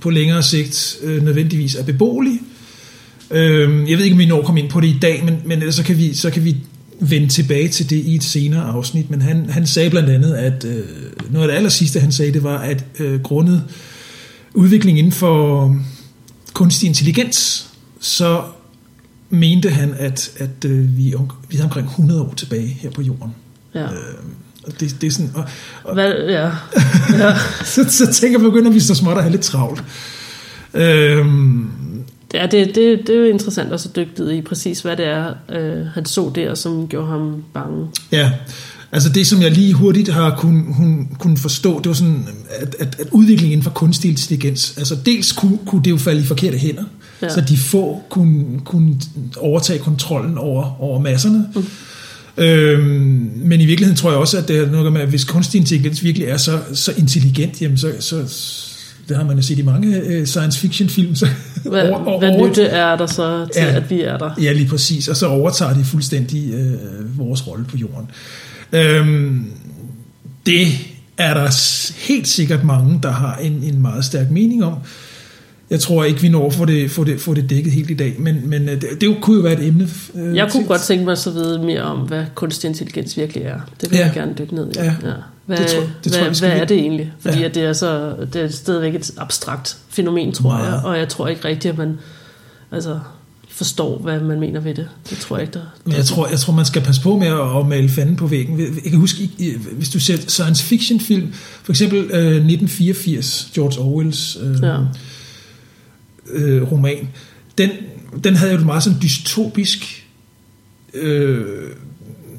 på 0.00 0.10
længere 0.10 0.42
sigt 0.42 0.96
øh, 1.02 1.24
nødvendigvis 1.24 1.74
er 1.74 1.82
beboelig. 1.84 2.40
Øh, 3.30 3.90
jeg 3.90 3.98
ved 3.98 4.04
ikke, 4.04 4.14
om 4.14 4.18
vi 4.18 4.26
når 4.26 4.38
at 4.38 4.44
komme 4.44 4.60
ind 4.60 4.70
på 4.70 4.80
det 4.80 4.86
i 4.88 4.98
dag, 5.02 5.24
men, 5.24 5.38
men 5.44 5.58
ellers 5.58 5.74
så 5.74 5.82
kan, 5.82 5.98
vi, 5.98 6.14
så 6.14 6.30
kan 6.30 6.44
vi 6.44 6.56
vende 7.00 7.28
tilbage 7.28 7.68
til 7.68 7.90
det 7.90 7.96
i 7.96 8.14
et 8.14 8.24
senere 8.24 8.62
afsnit. 8.62 9.10
Men 9.10 9.22
han, 9.22 9.50
han 9.50 9.66
sagde 9.66 9.90
blandt 9.90 10.10
andet, 10.10 10.34
at 10.34 10.64
øh, 10.64 10.84
noget 11.30 11.44
af 11.44 11.48
det 11.52 11.56
aller 11.56 11.70
sidste, 11.70 12.00
han 12.00 12.12
sagde, 12.12 12.32
det 12.32 12.42
var, 12.42 12.58
at 12.58 12.84
øh, 12.98 13.20
grundet 13.22 13.64
udviklingen 14.54 14.98
inden 14.98 15.12
for 15.12 15.76
kunstig 16.52 16.86
intelligens, 16.86 17.68
så 18.00 18.42
mente 19.30 19.70
han, 19.70 19.94
at, 19.98 20.30
at 20.36 20.64
øh, 20.64 20.96
vi, 20.96 21.14
vi 21.48 21.58
er 21.58 21.64
omkring 21.64 21.86
100 21.86 22.22
år 22.22 22.34
tilbage 22.36 22.66
her 22.66 22.90
på 22.90 23.02
jorden. 23.02 23.34
Ja. 23.74 23.82
Øh, 23.82 23.88
og 24.66 24.80
det, 24.80 24.96
det 25.00 25.06
er 25.06 25.10
sådan, 25.10 25.30
og, 25.34 25.44
og, 25.84 25.94
Hvad, 25.94 26.12
ja. 26.12 26.44
ja. 27.24 27.34
så, 27.64 27.84
så 27.88 28.12
tænker 28.12 28.38
jeg, 28.38 28.50
begynder 28.50 28.70
vi 28.70 28.80
så 28.80 28.94
småt 28.94 29.16
at 29.16 29.22
have 29.22 29.32
lidt 29.32 29.42
travlt. 29.42 29.84
Øhm, 30.74 31.70
Ja, 32.34 32.46
det, 32.46 32.74
det, 32.74 33.06
det 33.06 33.10
er 33.10 33.18
jo 33.18 33.24
interessant 33.24 33.72
at 33.72 33.90
dykke 33.96 34.12
ned 34.18 34.30
i 34.30 34.42
præcis, 34.42 34.80
hvad 34.80 34.96
det 34.96 35.06
er, 35.06 35.34
øh, 35.48 35.86
han 35.86 36.04
så 36.04 36.32
der, 36.34 36.54
som 36.54 36.88
gjorde 36.88 37.06
ham 37.06 37.44
bange. 37.54 37.88
ja, 38.12 38.32
altså 38.92 39.08
det, 39.08 39.26
som 39.26 39.42
jeg 39.42 39.50
lige 39.50 39.72
hurtigt 39.74 40.08
har 40.08 40.34
kun, 40.38 40.64
hun, 40.72 41.08
kunne 41.18 41.36
forstå, 41.36 41.78
det 41.78 41.86
var 41.88 41.92
sådan, 41.94 42.28
at, 42.50 42.76
at, 42.78 42.96
at 43.00 43.06
udviklingen 43.12 43.52
inden 43.52 43.64
for 43.64 43.70
kunstig 43.70 44.10
intelligens, 44.10 44.74
altså 44.78 44.96
dels 45.06 45.32
kunne, 45.32 45.58
kunne 45.66 45.82
det 45.84 45.90
jo 45.90 45.96
falde 45.96 46.20
i 46.20 46.24
forkerte 46.24 46.58
hænder, 46.58 46.84
ja. 47.22 47.28
Så 47.28 47.40
de 47.40 47.56
få 47.56 48.02
kunne, 48.08 48.44
kunne 48.64 48.94
overtage 49.36 49.78
kontrollen 49.78 50.38
over, 50.38 50.82
over 50.82 51.00
masserne. 51.00 51.48
Mm. 51.54 51.64
Øhm, 52.44 53.30
men 53.36 53.60
i 53.60 53.64
virkeligheden 53.66 53.96
tror 53.96 54.10
jeg 54.10 54.18
også, 54.18 54.38
at 54.38 54.48
det 54.48 54.58
er 54.58 54.70
noget 54.70 54.92
med, 54.92 55.00
at 55.00 55.08
hvis 55.08 55.24
kunstig 55.24 55.58
intelligens 55.58 56.04
virkelig 56.04 56.28
er 56.28 56.36
så, 56.36 56.58
så 56.72 56.92
intelligent, 56.96 57.62
jamen 57.62 57.78
så, 57.78 57.92
så 58.00 58.16
det 59.08 59.16
har 59.16 59.24
man 59.24 59.36
jo 59.36 59.42
set 59.42 59.58
i 59.58 59.62
mange 59.62 59.96
øh, 60.00 60.26
science 60.26 60.58
fiction 60.60 60.88
film, 60.88 61.14
så 61.14 61.28
Hvad, 61.62 61.88
over- 61.90 62.04
over- 62.04 62.18
hvad 62.18 62.48
nytte 62.48 62.62
er 62.62 62.96
der 62.96 63.06
så 63.06 63.46
til, 63.54 63.62
ja. 63.62 63.76
at 63.76 63.90
vi 63.90 64.00
er 64.02 64.18
der? 64.18 64.30
Ja, 64.42 64.52
lige 64.52 64.68
præcis. 64.68 65.08
Og 65.08 65.16
så 65.16 65.26
overtager 65.26 65.74
de 65.74 65.84
fuldstændig 65.84 66.52
øh, 66.54 67.18
vores 67.18 67.46
rolle 67.46 67.64
på 67.64 67.76
jorden. 67.76 68.10
Øhm, 68.72 69.52
det 70.46 70.66
er 71.18 71.34
der 71.34 71.50
helt 72.08 72.28
sikkert 72.28 72.64
mange, 72.64 73.00
der 73.02 73.10
har 73.10 73.36
en, 73.36 73.52
en 73.52 73.82
meget 73.82 74.04
stærk 74.04 74.30
mening 74.30 74.64
om. 74.64 74.74
Jeg 75.70 75.80
tror 75.80 76.04
ikke, 76.04 76.20
vi 76.20 76.28
når 76.28 76.50
få 76.50 76.64
det, 76.64 76.90
få 76.90 77.04
det, 77.04 77.20
få 77.20 77.34
det 77.34 77.50
dækket 77.50 77.72
helt 77.72 77.90
i 77.90 77.94
dag, 77.94 78.14
men, 78.18 78.40
men 78.50 78.68
øh, 78.68 78.80
det, 78.80 78.88
det 79.00 79.16
kunne 79.20 79.36
jo 79.36 79.42
være 79.42 79.60
et 79.60 79.66
emne. 79.66 79.88
Øh, 80.14 80.36
Jeg 80.36 80.50
kunne 80.52 80.62
til- 80.62 80.68
godt 80.68 80.80
tænke 80.80 81.04
mig 81.04 81.18
så 81.18 81.30
vide 81.30 81.58
mere 81.58 81.82
om, 81.82 81.98
hvad 81.98 82.24
kunstig 82.34 82.68
intelligens 82.68 83.16
virkelig 83.16 83.42
er. 83.42 83.60
Det 83.80 83.90
vil 83.90 83.96
Ja. 83.96 84.02
ja. 84.02 84.06
jeg 84.06 84.14
gerne 84.14 84.34
dykke 84.38 84.54
ned 84.54 84.68
i. 84.76 84.78
Ja. 84.78 84.94
Hvad, 85.46 85.56
Det 85.56 85.66
tror- 85.66 85.80
det 86.04 86.12
tror 86.12 86.20
hvad, 86.24 86.30
jeg, 86.30 86.52
hvad 86.54 86.60
er 86.60 86.64
det 86.64 86.78
egentlig? 86.78 87.12
Fordi 87.20 87.34
Ja. 87.36 87.40
ja. 87.42 87.48
at 87.48 87.54
det, 87.54 87.62
er 87.64 87.72
så, 87.72 88.14
det 88.32 88.42
er 88.42 88.48
stadigvæk 88.48 88.94
et 88.94 89.10
abstrakt 89.16 89.76
fænomen, 89.88 90.32
tror 90.32 90.50
Meget. 90.50 90.72
jeg. 90.72 90.80
Og 90.84 90.98
jeg 90.98 91.08
tror 91.08 91.28
ikke 91.28 91.44
rigtigt, 91.48 91.72
at 91.72 91.78
man 91.78 91.98
altså, 92.72 92.98
forstår, 93.58 93.98
hvad 93.98 94.20
man 94.20 94.40
mener 94.40 94.60
ved 94.60 94.74
det. 94.74 94.88
Det 95.10 95.18
tror 95.18 95.36
jeg 95.36 95.42
ikke, 95.46 95.54
der... 95.58 95.64
Men 95.84 95.94
jeg 95.96 96.04
tror, 96.04 96.28
jeg 96.28 96.38
tror, 96.38 96.52
man 96.54 96.64
skal 96.66 96.82
passe 96.82 97.02
på 97.02 97.18
med 97.18 97.26
at, 97.26 97.56
at 97.60 97.66
male 97.66 97.88
fanden 97.88 98.16
på 98.16 98.26
væggen. 98.26 98.60
Jeg 98.60 98.90
kan 98.90 98.98
huske, 98.98 99.30
hvis 99.72 99.88
du 99.88 100.00
ser 100.00 100.16
science 100.28 100.64
fiction 100.64 101.00
film, 101.00 101.32
for 101.62 101.72
eksempel 101.72 101.98
øh, 101.98 102.26
1984, 102.26 103.50
George 103.54 103.80
Orwells 103.80 104.38
øh, 104.42 104.56
Ja. 104.62 104.78
øh, 106.32 106.72
roman, 106.72 107.08
den, 107.58 107.70
den 108.24 108.36
havde 108.36 108.52
jo 108.52 108.58
et 108.58 108.66
meget 108.66 108.82
sådan 108.82 108.98
dystopisk 109.02 110.06
øh, 110.94 111.44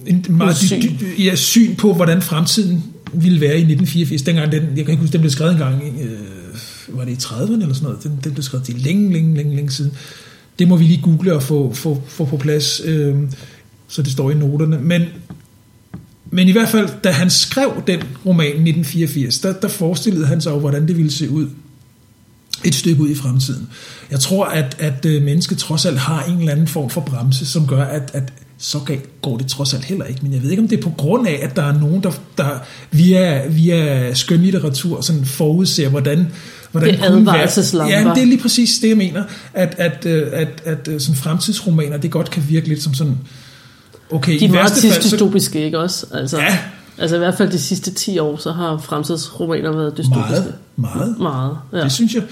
en 0.05 0.25
meget 0.29 0.55
dy, 0.61 0.65
Syn. 0.65 0.81
dy, 0.81 1.25
ja, 1.25 1.35
syn 1.35 1.75
på, 1.75 1.93
hvordan 1.93 2.21
fremtiden 2.21 2.83
ville 3.13 3.41
være 3.41 3.53
i 3.53 3.61
1984. 3.61 4.21
Dengang 4.21 4.51
den, 4.51 4.61
jeg 4.75 4.85
kan 4.85 4.91
ikke 4.91 5.01
huske, 5.01 5.13
den 5.13 5.21
blev 5.21 5.31
skrevet 5.31 5.51
engang, 5.51 5.83
øh, 6.01 6.97
var 6.97 7.05
det 7.05 7.11
i 7.11 7.15
30'erne 7.15 7.51
eller 7.61 7.73
sådan 7.73 7.83
noget? 7.89 8.03
Den, 8.03 8.19
den 8.23 8.31
blev 8.33 8.43
skrevet 8.43 8.65
til 8.65 8.75
længe, 8.75 9.13
længe, 9.13 9.35
længe, 9.37 9.55
længe 9.55 9.71
siden. 9.71 9.91
Det 10.59 10.67
må 10.67 10.77
vi 10.77 10.83
lige 10.83 11.01
google 11.01 11.35
og 11.35 11.43
få, 11.43 11.73
få, 11.73 12.01
få 12.07 12.25
på 12.25 12.37
plads, 12.37 12.81
øh, 12.85 13.15
så 13.87 14.01
det 14.01 14.11
står 14.11 14.31
i 14.31 14.33
noterne. 14.33 14.79
Men, 14.79 15.01
men 16.31 16.47
i 16.47 16.51
hvert 16.51 16.69
fald, 16.69 16.89
da 17.03 17.11
han 17.11 17.29
skrev 17.29 17.83
den 17.87 17.99
roman 18.25 18.45
i 18.45 18.69
1984, 18.69 19.39
der, 19.39 19.53
der 19.53 19.67
forestillede 19.67 20.25
han 20.25 20.41
sig 20.41 20.51
jo, 20.51 20.59
hvordan 20.59 20.87
det 20.87 20.97
ville 20.97 21.11
se 21.11 21.29
ud 21.29 21.47
et 22.63 22.75
stykke 22.75 23.01
ud 23.01 23.09
i 23.09 23.15
fremtiden. 23.15 23.69
Jeg 24.11 24.19
tror, 24.19 24.45
at, 24.45 24.75
at 24.79 25.05
øh, 25.05 25.23
mennesket 25.23 25.57
trods 25.57 25.85
alt 25.85 25.97
har 25.97 26.23
en 26.23 26.39
eller 26.39 26.51
anden 26.51 26.67
form 26.67 26.89
for 26.89 27.01
bremse, 27.01 27.45
som 27.45 27.67
gør, 27.67 27.83
at, 27.83 28.11
at 28.13 28.33
så 28.57 28.79
galt 28.79 29.21
går 29.21 29.37
det 29.37 29.47
trods 29.47 29.73
alt 29.73 29.85
heller 29.85 30.05
ikke. 30.05 30.19
Men 30.23 30.33
jeg 30.33 30.43
ved 30.43 30.49
ikke, 30.49 30.63
om 30.63 30.67
det 30.67 30.77
er 30.77 30.83
på 30.83 30.93
grund 30.97 31.27
af, 31.27 31.39
at 31.43 31.55
der 31.55 31.63
er 31.63 31.79
nogen, 31.79 32.03
der, 32.03 32.11
der 32.37 32.59
via, 32.91 33.47
via 33.47 34.13
skønlitteratur 34.13 35.01
sådan 35.01 35.25
forudser, 35.25 35.89
hvordan 35.89 36.27
hvordan 36.71 36.93
det 36.93 36.99
er 36.99 37.05
advarselslamper. 37.05 37.97
Ja, 37.97 38.13
det 38.15 38.21
er 38.21 38.25
lige 38.25 38.41
præcis 38.41 38.79
det, 38.79 38.89
jeg 38.89 38.97
mener. 38.97 39.23
At, 39.53 39.75
at, 39.77 40.05
øh, 40.05 40.27
at, 40.31 40.47
at, 40.65 40.87
at 40.87 41.01
sådan 41.01 41.15
fremtidsromaner, 41.15 41.97
det 41.97 42.11
godt 42.11 42.31
kan 42.31 42.43
virke 42.49 42.67
lidt 42.67 42.83
som 42.83 42.93
sådan... 42.93 43.17
Okay, 44.11 44.39
de 44.39 44.45
er 44.45 44.49
meget 44.49 44.71
så... 44.71 45.59
ikke 45.59 45.79
også? 45.79 46.05
Altså, 46.13 46.37
ja. 46.37 46.57
Altså 46.97 47.15
i 47.15 47.19
hvert 47.19 47.35
fald 47.37 47.51
de 47.51 47.59
sidste 47.59 47.91
10 47.91 48.19
år, 48.19 48.37
så 48.37 48.51
har 48.51 48.77
fremtidsromaner 48.77 49.71
været 49.71 49.97
dystopiske. 49.97 50.29
Meget, 50.29 50.55
meget. 50.75 51.15
Meget, 51.19 51.57
ja. 51.73 51.83
Det 51.83 51.91
synes 51.91 52.13
jeg. 52.13 52.23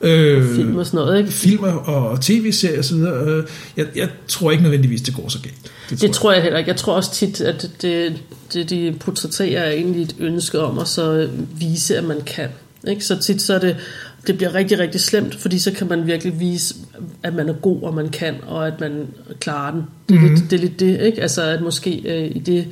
Øh, 0.00 0.56
film 0.56 0.76
og 0.76 0.86
sådan 0.86 0.98
noget, 0.98 1.18
ikke? 1.18 1.32
Film 1.32 1.64
og 1.84 2.20
tv-serier 2.20 2.94
videre. 2.94 3.24
Øh, 3.24 3.44
jeg, 3.76 3.86
jeg 3.96 4.08
tror 4.28 4.50
ikke 4.50 4.62
nødvendigvis, 4.62 5.02
det 5.02 5.14
går 5.14 5.28
så 5.28 5.38
galt. 5.42 5.54
Det, 5.90 5.98
tror, 5.98 6.06
det 6.06 6.14
tror 6.16 6.30
jeg. 6.30 6.36
jeg 6.36 6.42
heller 6.42 6.58
ikke. 6.58 6.68
Jeg 6.68 6.76
tror 6.76 6.94
også 6.94 7.12
tit, 7.12 7.40
at 7.40 7.70
det, 7.82 8.22
det 8.52 8.70
de 8.70 8.94
portrætterer 9.00 9.62
er 9.62 9.70
egentlig 9.70 10.02
et 10.02 10.14
ønske 10.18 10.60
om 10.60 10.78
at 10.78 10.88
så 10.88 11.28
vise, 11.58 11.96
at 11.96 12.04
man 12.04 12.20
kan. 12.26 12.48
Ikke? 12.88 13.04
Så 13.04 13.18
tit 13.18 13.42
så 13.42 13.54
er 13.54 13.58
det, 13.58 13.76
det 14.26 14.36
bliver 14.36 14.54
rigtig, 14.54 14.78
rigtig 14.78 15.00
slemt, 15.00 15.34
fordi 15.34 15.58
så 15.58 15.72
kan 15.72 15.88
man 15.88 16.06
virkelig 16.06 16.40
vise, 16.40 16.74
at 17.22 17.34
man 17.34 17.48
er 17.48 17.52
god, 17.52 17.82
og 17.82 17.94
man 17.94 18.08
kan, 18.08 18.34
og 18.46 18.66
at 18.66 18.80
man 18.80 19.06
klarer 19.40 19.70
den. 19.70 19.84
Det 20.08 20.14
er, 20.14 20.20
mm-hmm. 20.20 20.34
lidt, 20.34 20.50
det, 20.50 20.56
er 20.56 20.60
lidt 20.60 20.80
det, 20.80 21.00
ikke? 21.00 21.22
Altså 21.22 21.42
at 21.42 21.62
måske 21.62 22.02
øh, 22.04 22.36
i 22.36 22.38
det, 22.38 22.66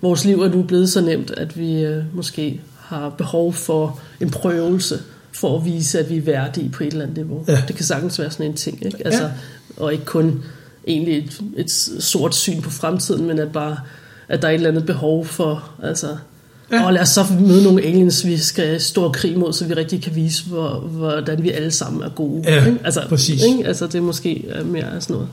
vores 0.00 0.24
liv 0.24 0.42
er 0.42 0.48
nu 0.48 0.62
blevet 0.62 0.90
så 0.90 1.00
nemt, 1.00 1.30
at 1.30 1.58
vi 1.58 1.80
øh, 1.80 2.02
måske 2.14 2.60
har 2.78 3.08
behov 3.08 3.52
for 3.52 4.00
en 4.20 4.30
prøvelse, 4.30 4.98
for 5.32 5.58
at 5.58 5.64
vise, 5.64 5.98
at 5.98 6.10
vi 6.10 6.16
er 6.16 6.20
værdige 6.22 6.70
på 6.70 6.84
et 6.84 6.92
eller 6.92 7.02
andet 7.04 7.16
niveau. 7.16 7.44
Ja. 7.48 7.62
Det 7.68 7.76
kan 7.76 7.84
sagtens 7.84 8.18
være 8.18 8.30
sådan 8.30 8.46
en 8.46 8.56
ting, 8.56 8.86
ikke? 8.86 9.06
Altså, 9.06 9.22
ja. 9.22 9.30
Og 9.76 9.92
ikke 9.92 10.04
kun 10.04 10.42
egentlig 10.86 11.18
et, 11.18 11.40
et 11.56 11.70
sort 12.00 12.34
syn 12.34 12.62
på 12.62 12.70
fremtiden, 12.70 13.26
men 13.26 13.38
at 13.38 13.52
bare 13.52 13.78
at 14.28 14.42
der 14.42 14.48
er 14.48 14.52
et 14.52 14.54
eller 14.54 14.70
andet 14.70 14.86
behov 14.86 15.24
for, 15.24 15.70
altså, 15.82 16.16
Ja. 16.72 16.84
Og 16.86 16.92
lad 16.92 17.02
os 17.02 17.08
så 17.08 17.24
møde 17.40 17.62
nogle 17.62 17.82
aliens, 17.82 18.26
vi 18.26 18.38
skal 18.38 18.80
stå 18.80 19.12
krig 19.12 19.38
mod, 19.38 19.52
så 19.52 19.64
vi 19.64 19.74
rigtig 19.74 20.02
kan 20.02 20.14
vise, 20.14 20.44
hvor, 20.44 20.78
hvordan 20.78 21.42
vi 21.42 21.50
alle 21.50 21.70
sammen 21.70 22.02
er 22.02 22.08
gode. 22.08 22.42
Ja, 22.46 22.66
ikke? 22.66 22.78
Altså, 22.84 23.02
præcis. 23.08 23.42
Ikke? 23.44 23.68
Altså, 23.68 23.86
det 23.86 23.94
er 23.94 24.00
måske 24.00 24.44
mere 24.64 25.00
sådan 25.00 25.14
noget, 25.14 25.28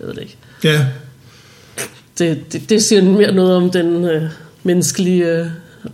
jeg 0.00 0.08
ved 0.08 0.14
det 0.14 0.22
ikke. 0.22 0.36
Ja. 0.64 0.86
Det, 2.18 2.52
det, 2.52 2.70
det 2.70 2.82
siger 2.82 3.02
mere 3.02 3.34
noget 3.34 3.56
om 3.56 3.70
den 3.70 4.04
øh, 4.04 4.22
menneskelige 4.62 5.24
øh, 5.24 5.46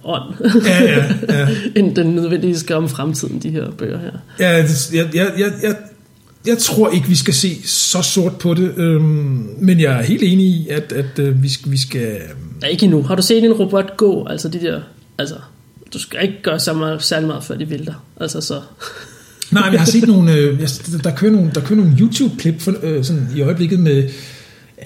ånd, 0.04 0.34
ja, 0.64 0.82
ja, 0.82 1.04
ja. 1.28 1.48
end 1.80 1.96
den 1.96 2.06
nødvendige 2.06 2.58
skal 2.58 2.76
om 2.76 2.88
fremtiden, 2.88 3.38
de 3.38 3.50
her 3.50 3.70
bøger 3.70 3.98
her. 3.98 4.10
Ja, 4.40 4.62
det, 4.62 4.92
jeg, 4.94 5.08
jeg, 5.14 5.32
jeg, 5.38 5.52
jeg, 5.62 5.76
jeg 6.46 6.58
tror 6.58 6.90
ikke, 6.90 7.08
vi 7.08 7.14
skal 7.14 7.34
se 7.34 7.68
så 7.68 8.02
sort 8.02 8.36
på 8.36 8.54
det, 8.54 8.72
øhm, 8.76 9.48
men 9.58 9.80
jeg 9.80 9.98
er 9.98 10.02
helt 10.02 10.22
enig 10.22 10.46
i, 10.46 10.68
at, 10.68 10.92
at 10.92 11.18
øh, 11.18 11.42
vi, 11.42 11.48
skal, 11.48 11.72
vi 11.72 11.78
skal... 11.78 12.18
Ja, 12.62 12.66
ikke 12.66 12.84
endnu. 12.84 13.02
Har 13.02 13.14
du 13.14 13.22
set 13.22 13.44
en 13.44 13.52
robot 13.52 13.96
gå? 13.96 14.26
Altså 14.26 14.48
de 14.48 14.60
der... 14.60 14.80
Altså, 15.18 15.34
du 15.92 15.98
skal 15.98 16.22
ikke 16.22 16.42
gøre 16.42 16.60
så 16.60 16.72
meget, 16.72 17.02
særlig 17.02 17.26
meget, 17.26 17.44
før 17.44 17.56
de 17.56 17.70
vælter. 17.70 17.94
Altså 18.20 18.40
så... 18.40 18.54
Nej, 19.50 19.64
men 19.64 19.72
jeg 19.72 19.80
har 19.80 19.86
set 19.86 20.06
nogle... 20.06 20.32
Øh, 20.32 20.60
der, 21.04 21.14
kører 21.16 21.32
nogle, 21.32 21.50
der 21.54 21.60
kører 21.60 21.80
nogle 21.80 21.96
YouTube-klip 22.00 22.60
for, 22.60 22.74
øh, 22.82 23.04
sådan 23.04 23.28
i 23.36 23.40
øjeblikket 23.40 23.80
med 23.80 23.96
en 23.96 24.08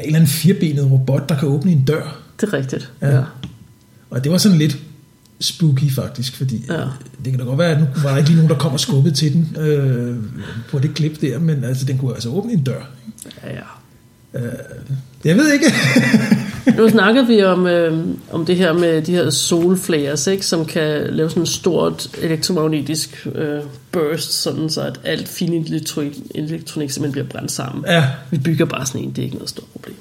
eller 0.04 0.16
anden 0.16 0.30
firbenet 0.30 0.90
robot, 0.90 1.28
der 1.28 1.38
kan 1.38 1.49
åbne 1.49 1.73
en 1.73 1.85
dør. 1.85 2.18
Det 2.40 2.49
er 2.49 2.52
rigtigt, 2.52 2.92
ja. 3.02 3.16
ja. 3.16 3.23
Og 4.11 4.25
det 4.25 4.33
var 4.33 4.38
sådan 4.38 4.59
lidt 4.59 4.78
spooky 5.40 5.90
faktisk, 5.90 6.37
fordi 6.37 6.64
ja. 6.68 6.80
det 7.25 7.33
kan 7.33 7.38
da 7.38 7.45
godt 7.45 7.59
være, 7.59 7.71
at 7.71 7.80
nu 7.80 7.87
var 8.02 8.11
der 8.11 8.16
ikke 8.16 8.30
lige 8.30 8.37
nogen, 8.37 8.50
der 8.50 8.59
kom 8.59 8.73
og 8.73 8.80
skubbede 8.80 9.14
til 9.14 9.33
den 9.33 9.56
øh, 9.61 10.16
på 10.71 10.78
det 10.78 10.95
klip 10.95 11.21
der, 11.21 11.38
men 11.38 11.64
altså, 11.64 11.85
den 11.85 11.99
kunne 11.99 12.14
altså 12.14 12.28
åbne 12.28 12.52
en 12.52 12.64
dør. 12.64 12.88
Ja, 13.45 13.52
ja. 13.52 13.61
Øh, 14.40 14.52
jeg 15.25 15.37
ved 15.37 15.52
ikke. 15.52 15.66
nu 16.76 16.88
snakker 16.88 17.26
vi 17.26 17.44
om, 17.44 17.66
øh, 17.66 18.06
om 18.32 18.46
det 18.46 18.56
her 18.56 18.73
med 18.73 19.02
de 19.02 19.12
her 19.12 19.30
solflares, 19.30 20.26
ikke, 20.26 20.46
som 20.46 20.66
kan 20.66 21.06
lave 21.14 21.28
sådan 21.30 21.42
en 21.42 21.46
stort 21.46 22.08
elektromagnetisk 22.23 23.26
øh, 23.35 23.61
burst, 23.92 24.32
sådan 24.32 24.70
så 24.70 24.80
at 24.80 25.00
alt 25.04 25.28
fin 25.28 25.64
elektronik, 25.64 26.16
elektronik 26.35 26.90
simpelthen 26.90 27.12
bliver 27.12 27.26
brændt 27.26 27.52
sammen. 27.52 27.85
Ja. 27.88 28.04
Vi 28.30 28.38
bygger 28.38 28.64
bare 28.64 28.87
sådan 28.87 29.00
en, 29.00 29.11
det 29.11 29.18
er 29.18 29.23
ikke 29.23 29.37
noget 29.37 29.50
stort 29.50 29.68
problem. 29.73 29.96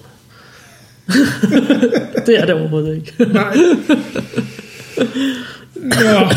det 2.25 2.39
er 2.39 2.45
det 2.45 2.55
overhovedet 2.55 2.95
ikke. 2.95 3.33
Nej. 3.33 3.57
Nå. 5.75 6.29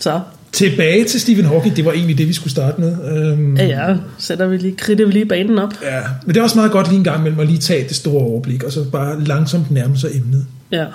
Så. 0.00 0.20
Tilbage 0.52 1.04
til 1.04 1.20
Stephen 1.20 1.44
Hawking, 1.44 1.76
det 1.76 1.84
var 1.84 1.92
egentlig 1.92 2.18
det, 2.18 2.28
vi 2.28 2.32
skulle 2.32 2.50
starte 2.50 2.80
med. 2.80 2.96
Øhm, 3.16 3.56
ja, 3.56 3.66
ja, 3.66 3.96
sætter 4.18 4.46
vi 4.46 4.56
lige, 4.56 4.76
kridter 4.76 5.06
vi 5.06 5.12
lige 5.12 5.26
banen 5.26 5.58
op. 5.58 5.72
Ja, 5.82 6.00
men 6.26 6.34
det 6.34 6.40
er 6.40 6.44
også 6.44 6.56
meget 6.58 6.72
godt 6.72 6.88
lige 6.88 6.98
en 6.98 7.04
gang 7.04 7.22
mellem 7.22 7.40
at 7.40 7.46
lige 7.46 7.58
tage 7.58 7.88
det 7.88 7.96
store 7.96 8.22
overblik, 8.22 8.62
og 8.62 8.72
så 8.72 8.84
bare 8.90 9.24
langsomt 9.24 9.70
nærme 9.70 9.98
sig 9.98 10.10
emnet. 10.14 10.46
Ja, 10.72 10.86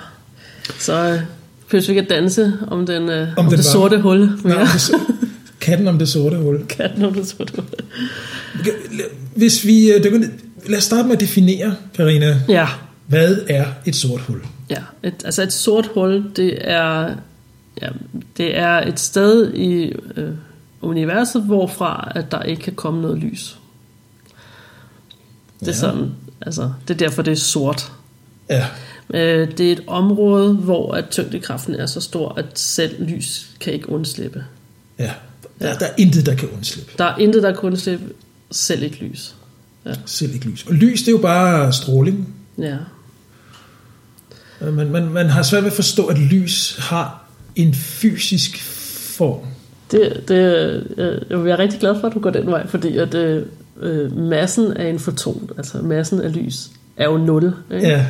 så 0.78 0.92
øh, 0.92 1.20
behøver 1.70 1.86
vi 1.86 1.90
ikke 1.92 2.02
at 2.02 2.10
danse 2.10 2.52
om, 2.70 2.86
den, 2.86 3.08
øh, 3.08 3.28
om, 3.28 3.28
om 3.36 3.44
den 3.44 3.50
det 3.50 3.58
var. 3.58 3.62
sorte 3.62 4.00
hul. 4.00 4.18
Nej, 4.44 4.56
om 4.60 4.66
det, 4.66 4.92
katten 5.60 5.88
om 5.88 5.98
det 5.98 6.08
sorte 6.08 6.36
hul. 6.36 6.60
Katten 6.78 7.04
om 7.04 7.14
det 7.14 7.26
sorte 7.28 7.52
hul. 7.56 7.64
Hvis 9.34 9.66
vi, 9.66 9.92
øh, 9.92 10.02
det, 10.02 10.30
lad 10.66 10.78
os 10.78 10.84
starte 10.84 11.04
med 11.08 11.14
at 11.14 11.20
definere, 11.20 11.74
Karina. 11.96 12.40
Ja. 12.48 12.66
Hvad 13.06 13.36
er 13.48 13.64
et 13.86 13.96
sort 13.96 14.20
hul? 14.20 14.40
Ja, 14.70 14.78
et, 15.02 15.14
altså 15.24 15.42
et 15.42 15.52
sort 15.52 15.90
hul, 15.94 16.24
det 16.36 16.58
er, 16.60 17.08
ja, 17.80 17.88
det 18.36 18.58
er 18.58 18.88
et 18.88 19.00
sted 19.00 19.54
i 19.54 19.92
øh, 20.16 20.34
universet, 20.80 21.42
hvorfra 21.42 22.12
at 22.14 22.30
der 22.30 22.42
ikke 22.42 22.62
kan 22.62 22.74
komme 22.74 23.02
noget 23.02 23.18
lys. 23.18 23.58
Det 25.60 25.68
er 25.68 25.72
ja. 25.72 25.78
sådan, 25.78 26.10
altså, 26.40 26.72
det 26.88 26.94
er 26.94 26.98
derfor, 26.98 27.22
det 27.22 27.32
er 27.32 27.36
sort. 27.36 27.92
Ja. 28.50 28.66
Øh, 29.14 29.58
det 29.58 29.68
er 29.68 29.72
et 29.72 29.84
område, 29.86 30.54
hvor 30.54 30.94
at 30.94 31.08
tyngdekraften 31.10 31.74
er 31.74 31.86
så 31.86 32.00
stor, 32.00 32.34
at 32.38 32.58
selv 32.58 33.04
lys 33.04 33.50
kan 33.60 33.72
ikke 33.72 33.88
undslippe. 33.88 34.44
Ja, 34.98 35.12
der, 35.60 35.68
ja. 35.68 35.74
der 35.74 35.86
er 35.86 35.94
intet, 35.98 36.26
der 36.26 36.34
kan 36.34 36.48
undslippe. 36.48 36.92
Der 36.98 37.04
er 37.04 37.18
intet, 37.18 37.42
der 37.42 37.52
kan 37.52 37.60
undslippe, 37.60 38.04
selv 38.50 38.82
ikke 38.82 39.04
lys. 39.04 39.34
Ja. 39.86 39.94
Selv 40.06 40.34
ikke 40.34 40.46
lys. 40.46 40.66
Og 40.66 40.74
lys, 40.74 41.00
det 41.00 41.08
er 41.08 41.12
jo 41.12 41.18
bare 41.18 41.72
stråling. 41.72 42.34
Ja. 42.58 42.76
Øh, 44.60 44.74
man, 44.74 44.90
man, 44.90 45.08
man 45.08 45.28
har 45.28 45.42
svært 45.42 45.62
ved 45.62 45.70
at 45.70 45.76
forstå, 45.76 46.06
at 46.06 46.18
lys 46.18 46.76
har 46.78 47.21
en 47.56 47.74
fysisk 47.74 48.62
form. 49.16 49.40
Det, 49.90 50.24
det, 50.28 50.36
jeg 51.30 51.50
er 51.50 51.58
rigtig 51.58 51.80
glad 51.80 52.00
for, 52.00 52.08
at 52.08 52.14
du 52.14 52.20
går 52.20 52.30
den 52.30 52.46
vej, 52.46 52.66
fordi 52.66 52.96
at 52.96 53.14
øh, 53.14 53.46
øh, 53.80 54.16
massen 54.16 54.72
af 54.72 54.88
en 54.88 54.98
foton, 54.98 55.50
altså 55.56 55.78
massen 55.78 56.20
af 56.20 56.36
lys, 56.36 56.70
er 56.96 57.04
jo 57.04 57.16
0. 57.16 57.54
Ikke? 57.70 57.88
Ja. 57.88 58.06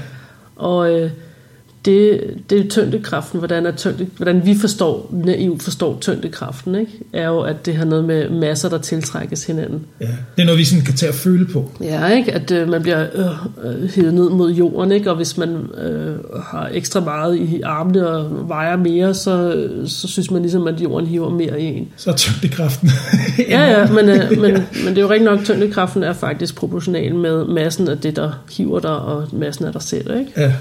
Og 0.56 1.00
øh, 1.00 1.10
det, 1.84 2.20
det 2.50 2.60
er 2.60 2.68
tyngdekraften, 2.68 3.38
hvordan, 3.38 3.66
er 3.66 3.70
tyngde, 3.70 4.06
hvordan 4.16 4.46
vi 4.46 4.58
forstår, 4.58 5.10
naivt 5.12 5.62
forstår 5.62 5.98
tyngdekraften, 6.00 6.74
ikke? 6.74 6.92
er 7.12 7.26
jo, 7.26 7.40
at 7.40 7.66
det 7.66 7.76
har 7.76 7.84
noget 7.84 8.04
med 8.04 8.30
masser, 8.30 8.68
der 8.68 8.78
tiltrækkes 8.78 9.46
hinanden. 9.46 9.86
Ja, 10.00 10.06
det 10.06 10.42
er 10.42 10.44
noget, 10.44 10.58
vi 10.58 10.64
sådan 10.64 10.84
kan 10.84 10.94
tage 10.94 11.08
at 11.08 11.14
føle 11.14 11.46
på. 11.46 11.70
Ja, 11.80 12.08
ikke? 12.08 12.32
at 12.32 12.50
øh, 12.50 12.68
man 12.68 12.82
bliver 12.82 13.06
øh, 13.14 13.26
øh, 13.64 13.90
hævet 13.90 14.14
ned 14.14 14.30
mod 14.30 14.52
jorden, 14.52 14.92
ikke? 14.92 15.10
og 15.10 15.16
hvis 15.16 15.36
man 15.36 15.48
øh, 15.82 16.16
har 16.44 16.70
ekstra 16.72 17.00
meget 17.00 17.36
i 17.36 17.60
armene 17.64 18.08
og 18.08 18.48
vejer 18.48 18.76
mere, 18.76 19.14
så, 19.14 19.66
så 19.86 20.08
synes 20.08 20.30
man 20.30 20.42
ligesom, 20.42 20.66
at 20.66 20.80
jorden 20.80 21.08
hiver 21.08 21.30
mere 21.30 21.60
i 21.60 21.64
en. 21.64 21.88
Så 21.96 22.10
er 22.10 22.14
tyngdekraften 22.14 22.90
Ja, 23.48 23.80
ja, 23.80 23.92
men, 23.92 24.08
øh, 24.08 24.30
men, 24.30 24.52
men 24.84 24.86
det 24.86 24.98
er 24.98 25.02
jo 25.02 25.10
rigtig 25.10 25.24
nok, 25.24 25.44
tyngdekraften 25.44 26.02
er 26.02 26.12
faktisk 26.12 26.54
proportional 26.54 27.14
med 27.14 27.44
massen 27.44 27.88
af 27.88 27.98
det, 27.98 28.16
der 28.16 28.42
hiver 28.56 28.80
dig, 28.80 28.96
og 28.96 29.28
massen 29.32 29.64
af 29.64 29.72
dig 29.72 29.82
selv. 29.82 30.18
Ikke? 30.18 30.32
Ja. 30.36 30.52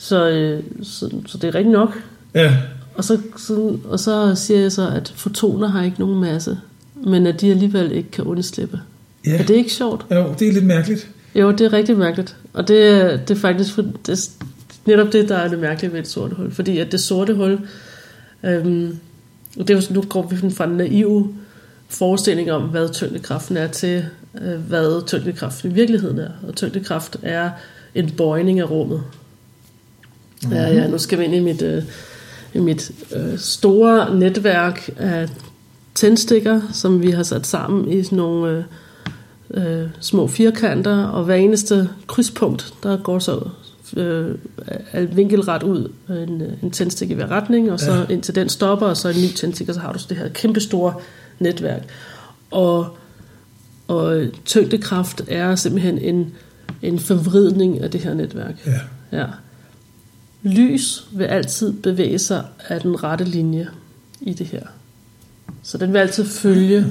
Så, 0.00 0.28
øh, 0.28 0.62
så, 0.82 1.10
så 1.26 1.38
det 1.38 1.48
er 1.48 1.54
rigtigt 1.54 1.72
nok. 1.72 2.02
Ja. 2.34 2.56
Og 2.94 3.04
så, 3.04 3.18
så, 3.36 3.78
og 3.84 4.00
så 4.00 4.34
siger 4.34 4.60
jeg 4.60 4.72
så, 4.72 4.88
at 4.88 5.12
fotoner 5.16 5.68
har 5.68 5.82
ikke 5.82 6.00
nogen 6.00 6.20
masse, 6.20 6.58
men 7.06 7.26
at 7.26 7.40
de 7.40 7.50
alligevel 7.50 7.92
ikke 7.92 8.10
kan 8.10 8.24
undslippe. 8.24 8.80
Ja. 9.26 9.38
Er 9.38 9.42
det 9.42 9.54
ikke 9.54 9.72
sjovt? 9.72 10.06
Jo, 10.10 10.34
det 10.38 10.48
er 10.48 10.52
lidt 10.52 10.66
mærkeligt. 10.66 11.08
Jo, 11.34 11.50
det 11.50 11.60
er 11.60 11.72
rigtig 11.72 11.96
mærkeligt. 11.98 12.36
Og 12.52 12.68
det, 12.68 13.20
det 13.28 13.36
er 13.36 13.40
faktisk 13.40 13.76
det 13.76 14.08
er 14.08 14.28
netop 14.86 15.12
det, 15.12 15.28
der 15.28 15.36
er 15.36 15.48
det 15.48 15.58
mærkelige 15.58 15.92
ved 15.92 16.00
et 16.00 16.08
sorte 16.08 16.34
hul. 16.34 16.50
Fordi 16.50 16.78
at 16.78 16.92
det 16.92 17.00
sorte 17.00 17.34
hul, 17.34 17.58
øhm, 18.44 18.98
og 19.58 19.68
det 19.68 19.70
er 19.70 19.74
jo, 19.74 19.94
nu 19.94 20.02
går 20.02 20.26
vi 20.26 20.50
fra 20.50 20.64
en 20.64 20.76
naiv 20.76 21.34
forestilling 21.88 22.52
om, 22.52 22.62
hvad 22.62 22.88
tyngdekraften 22.88 23.56
er 23.56 23.66
til, 23.66 24.04
øh, 24.42 24.60
hvad 24.60 25.06
tyngdekraften 25.06 25.70
i 25.70 25.74
virkeligheden 25.74 26.18
er. 26.18 26.30
Og 26.48 26.56
tyngdekraft 26.56 27.16
er 27.22 27.50
en 27.94 28.10
bøjning 28.10 28.60
af 28.60 28.70
rummet. 28.70 29.02
Mm-hmm. 30.42 30.56
Ja, 30.56 30.68
ja, 30.68 30.86
nu 30.86 30.98
skal 30.98 31.18
vi 31.18 31.24
ind 31.24 31.34
i 31.34 31.40
mit, 31.40 31.62
øh, 31.62 31.82
i 32.54 32.58
mit 32.58 32.90
øh, 33.16 33.38
store 33.38 34.14
netværk 34.18 34.90
af 34.96 35.28
tændstikker, 35.94 36.60
som 36.72 37.02
vi 37.02 37.10
har 37.10 37.22
sat 37.22 37.46
sammen 37.46 37.92
i 37.92 38.02
sådan 38.02 38.16
nogle 38.16 38.64
øh, 39.54 39.82
øh, 39.82 39.88
små 40.00 40.26
firkanter, 40.26 41.04
og 41.04 41.24
hver 41.24 41.34
eneste 41.34 41.88
krydspunkt, 42.06 42.74
der 42.82 42.96
går 42.96 43.18
så 43.18 43.48
øh, 43.96 44.36
vinkelret 45.16 45.62
ud 45.62 45.92
en, 46.08 46.42
en 46.62 46.70
tændstik 46.70 47.10
i 47.10 47.14
hver 47.14 47.30
retning, 47.30 47.72
og 47.72 47.80
så 47.80 47.94
ja. 47.94 48.04
indtil 48.08 48.34
den 48.34 48.48
stopper, 48.48 48.86
og 48.86 48.96
så 48.96 49.08
en 49.08 49.16
ny 49.16 49.28
tændstik, 49.36 49.68
og 49.68 49.74
så 49.74 49.80
har 49.80 49.92
du 49.92 49.98
så 49.98 50.06
det 50.08 50.16
her 50.16 50.28
kæmpe 50.28 50.60
store 50.60 50.94
netværk. 51.38 51.82
Og, 52.50 52.86
og 53.88 54.22
tyngdekraft 54.44 55.22
er 55.28 55.54
simpelthen 55.54 55.98
en, 55.98 56.32
en 56.82 56.98
forvridning 56.98 57.80
af 57.80 57.90
det 57.90 58.00
her 58.00 58.14
netværk. 58.14 58.66
Ja. 58.66 59.18
Ja. 59.18 59.26
Lys 60.42 61.06
vil 61.12 61.24
altid 61.24 61.72
bevæge 61.72 62.18
sig 62.18 62.44
af 62.68 62.80
den 62.80 63.02
rette 63.02 63.24
linje 63.24 63.68
i 64.20 64.32
det 64.32 64.46
her. 64.46 64.66
Så 65.62 65.78
den 65.78 65.92
vil 65.92 65.98
altid 65.98 66.24
følge 66.24 66.86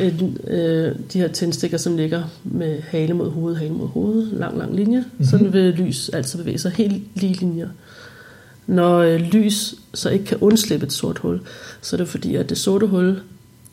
en, 0.00 0.38
øh, 0.46 0.94
de 1.12 1.18
her 1.18 1.28
tændstikker, 1.28 1.78
som 1.78 1.96
ligger 1.96 2.22
med 2.44 2.80
hale 2.80 3.14
mod 3.14 3.30
hoved, 3.30 3.56
hale 3.56 3.72
mod 3.72 3.88
hoved, 3.88 4.26
lang, 4.32 4.58
lang 4.58 4.76
linje. 4.76 4.98
Mm-hmm. 4.98 5.26
Sådan 5.26 5.52
vil 5.52 5.74
lys 5.74 6.08
altid 6.08 6.38
bevæge 6.38 6.58
sig 6.58 6.72
helt 6.72 7.02
lige 7.14 7.34
linjer. 7.34 7.68
Når 8.66 8.98
øh, 8.98 9.20
lys 9.20 9.74
så 9.94 10.10
ikke 10.10 10.24
kan 10.24 10.38
undslippe 10.40 10.86
et 10.86 10.92
sort 10.92 11.18
hul, 11.18 11.40
så 11.80 11.96
er 11.96 11.98
det 11.98 12.08
fordi, 12.08 12.36
at 12.36 12.48
det 12.48 12.58
sorte 12.58 12.86
hul 12.86 13.20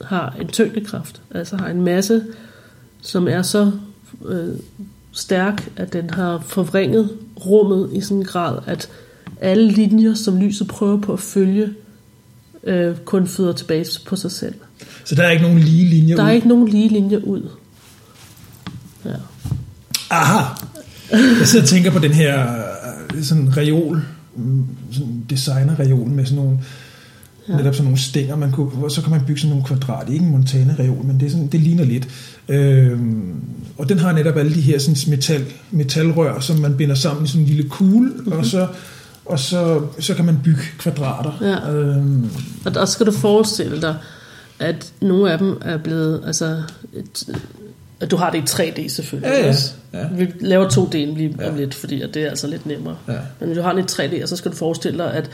har 0.02 0.36
en 0.42 0.48
tyngdekraft, 0.48 1.22
altså 1.32 1.58
har 1.58 1.70
en 1.70 1.82
masse, 1.82 2.24
som 3.02 3.28
er 3.28 3.42
så 3.42 3.72
øh, 4.26 4.50
stærk, 5.16 5.70
at 5.76 5.94
den 5.94 6.10
har 6.10 6.44
forvrænget 6.48 7.10
rummet 7.46 7.90
i 7.94 8.02
sådan 8.02 8.18
en 8.18 8.24
grad, 8.26 8.58
at 8.66 8.90
alle 9.42 9.72
linjer, 9.72 10.14
som 10.14 10.38
lyset 10.42 10.68
prøver 10.68 11.02
på 11.02 11.14
at 11.14 11.20
følge, 11.20 11.70
øh, 12.64 12.96
kun 13.06 13.28
føder 13.28 13.54
tilbage 13.54 13.86
på 14.08 14.16
sig 14.16 14.32
selv. 14.32 14.56
Så 15.06 15.16
der 15.16 15.24
er 15.24 15.32
ikke 15.32 15.44
nogen 15.44 15.60
lige 15.60 15.86
linjer 15.90 16.16
Der 16.16 16.24
er 16.24 16.30
ud. 16.30 16.36
ikke 16.36 16.48
nogen 16.48 16.68
lige 16.68 16.90
linjer 16.90 17.20
ud. 17.20 17.50
Ja. 19.06 19.12
Aha! 20.10 20.44
Jeg 21.12 21.48
sidder 21.48 21.64
og 21.66 21.70
tænker 21.70 21.92
på 21.92 22.00
den 22.00 22.12
her 22.12 22.48
øh, 23.16 23.24
sådan 23.24 23.58
reol, 23.58 24.02
sådan 24.92 25.26
designer-reol 25.30 26.10
med 26.10 26.26
sådan 26.26 26.44
nogle, 26.44 26.60
ja. 27.50 27.56
netop 27.58 27.74
sådan 27.74 27.86
nogle 27.86 28.00
stænger, 28.00 28.36
man 28.36 28.52
kunne, 28.52 28.84
og 28.84 28.92
så 28.92 29.02
kan 29.02 29.12
man 29.12 29.22
bygge 29.28 29.42
sådan 29.42 29.50
nogle 29.50 29.66
kvadrat. 29.66 30.10
Ikke 30.10 30.26
en 30.26 30.32
Montana-reol, 30.32 31.06
men 31.06 31.20
det, 31.20 31.26
er 31.26 31.30
sådan, 31.30 31.48
det 31.48 31.60
ligner 31.60 31.84
lidt. 31.84 32.08
Øhm, 32.48 33.34
og 33.78 33.90
den 33.90 34.00
har 34.00 34.12
netop 34.12 34.38
alle 34.38 34.56
de 34.56 34.62
her 34.62 34.80
sådan 34.80 34.96
metal, 35.08 35.46
metalrør, 35.72 36.40
som 36.40 36.58
man 36.58 36.78
binder 36.78 36.96
sammen 36.96 37.26
i 37.26 37.28
sådan 37.28 37.42
en 37.42 37.48
lille 37.48 37.70
kugle, 37.70 38.10
mm-hmm. 38.10 38.32
og 38.32 38.46
så 38.46 38.68
og 39.26 39.40
så, 39.40 39.82
så 40.00 40.14
kan 40.14 40.26
man 40.26 40.40
bygge 40.44 40.62
kvadrater. 40.80 41.32
Ja. 41.42 41.72
Øhm, 41.74 42.30
Og 42.66 42.74
der 42.74 42.86
skal 42.86 43.06
du 43.06 43.12
forestille 43.12 43.82
dig, 43.82 43.96
at 44.60 44.92
nogle 45.02 45.32
af 45.32 45.38
dem 45.38 45.58
er 45.62 45.78
blevet, 45.78 46.22
altså, 46.28 46.62
et, 46.94 47.24
at 48.00 48.12
du 48.12 48.16
har 48.16 48.30
det 48.32 48.38
i 48.38 48.42
3D 48.42 48.88
selvfølgelig. 48.90 49.30
Ja, 49.30 49.44
ja. 49.44 49.50
også. 49.50 49.72
Ja. 49.94 50.08
Vi 50.18 50.28
laver 50.40 50.70
2D 50.70 50.96
lige 50.96 51.36
Ja. 51.40 51.50
om 51.50 51.56
lidt, 51.56 51.74
fordi 51.74 52.02
at 52.02 52.14
det 52.14 52.24
er 52.24 52.30
altså 52.30 52.48
lidt 52.48 52.66
nemmere. 52.66 52.96
Ja. 53.08 53.14
Men 53.40 53.56
du 53.56 53.62
har 53.62 53.74
det 53.74 54.00
i 54.00 54.02
3D, 54.02 54.24
og 54.24 54.30
så 54.30 54.36
skal 54.36 54.52
du 54.52 54.56
forestille 54.56 54.98
dig, 54.98 55.14
at, 55.14 55.30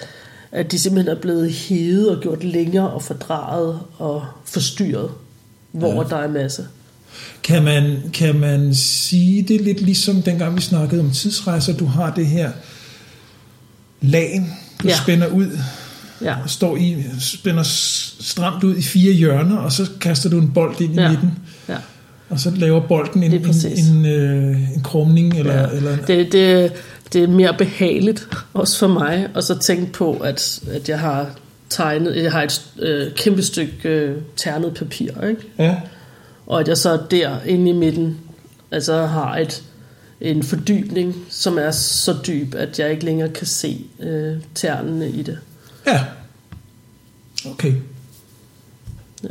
at 0.51 0.71
de 0.71 0.79
simpelthen 0.79 1.17
er 1.17 1.21
blevet 1.21 1.51
hævet 1.53 2.09
og 2.09 2.21
gjort 2.21 2.43
længere 2.43 2.89
og 2.89 3.01
fordrejet 3.03 3.79
og 3.97 4.25
forstyrret, 4.45 5.09
hvor 5.71 6.03
Ja. 6.03 6.09
der 6.09 6.17
er 6.17 6.27
masse. 6.27 6.67
Kan 7.43 7.63
man, 7.63 7.97
kan 8.13 8.35
man 8.39 8.75
sige 8.75 9.41
det 9.41 9.61
lidt 9.61 9.81
ligesom 9.81 10.21
dengang 10.21 10.55
vi 10.55 10.61
snakkede 10.61 11.01
om 11.01 11.11
tidsrejser, 11.11 11.77
du 11.77 11.85
har 11.85 12.13
det 12.13 12.25
her 12.27 12.51
lagen, 14.01 14.53
du 14.83 14.87
ja. 14.87 14.97
Spænder 14.97 15.27
ud, 15.27 15.57
Ja, 16.21 16.35
og 16.43 16.49
står 16.49 16.77
i, 16.77 17.03
spænder 17.19 17.63
stramt 17.63 18.63
ud 18.63 18.75
i 18.77 18.81
fire 18.81 19.13
hjørner, 19.13 19.57
og 19.57 19.71
så 19.71 19.89
kaster 20.01 20.29
du 20.29 20.37
en 20.39 20.51
bold 20.53 20.81
ind 20.81 20.95
i 20.95 21.01
Ja. 21.01 21.09
midten, 21.11 21.31
ja. 21.69 21.77
Og 22.31 22.39
så 22.39 22.49
laver 22.55 22.87
bolden 22.87 23.23
en, 23.23 23.33
en, 23.33 23.45
en, 23.65 24.05
øh, 24.05 24.73
en 24.75 24.81
krumning, 24.83 25.37
eller, 25.39 25.53
Ja. 25.61 25.67
eller 25.77 25.93
en, 25.93 25.99
Det, 26.07 26.31
det, 26.31 26.71
det 27.13 27.23
er 27.23 27.27
mere 27.27 27.53
behageligt, 27.57 28.27
også 28.53 28.79
for 28.79 28.87
mig, 28.87 29.27
og 29.33 29.43
så 29.43 29.59
tænke 29.59 29.91
på, 29.93 30.13
at, 30.17 30.59
at 30.71 30.89
jeg 30.89 30.99
har 30.99 31.29
tegnet, 31.69 32.23
jeg 32.23 32.31
har 32.31 32.43
et 32.43 32.61
øh, 32.79 33.13
kæmpe 33.13 33.41
stykke 33.43 33.89
øh, 33.89 34.17
ternet 34.35 34.73
papir, 34.73 35.27
ikke? 35.29 35.41
ja, 35.59 35.75
og 36.47 36.59
at 36.59 36.67
jeg 36.67 36.77
så 36.77 36.99
der 37.11 37.41
inde 37.45 37.69
i 37.69 37.73
midten 37.73 38.17
altså 38.71 39.05
har 39.05 39.37
et, 39.37 39.63
en 40.21 40.43
fordybning, 40.43 41.15
som 41.29 41.57
er 41.57 41.71
så 41.71 42.15
dyb, 42.27 42.55
at 42.55 42.79
jeg 42.79 42.91
ikke 42.91 43.05
længere 43.05 43.29
kan 43.29 43.47
se 43.47 43.85
øh, 43.99 44.35
ternene 44.55 45.09
i 45.09 45.21
det. 45.21 45.37
ja. 45.87 45.99
Okay. 47.45 47.73
Ja. 49.23 49.29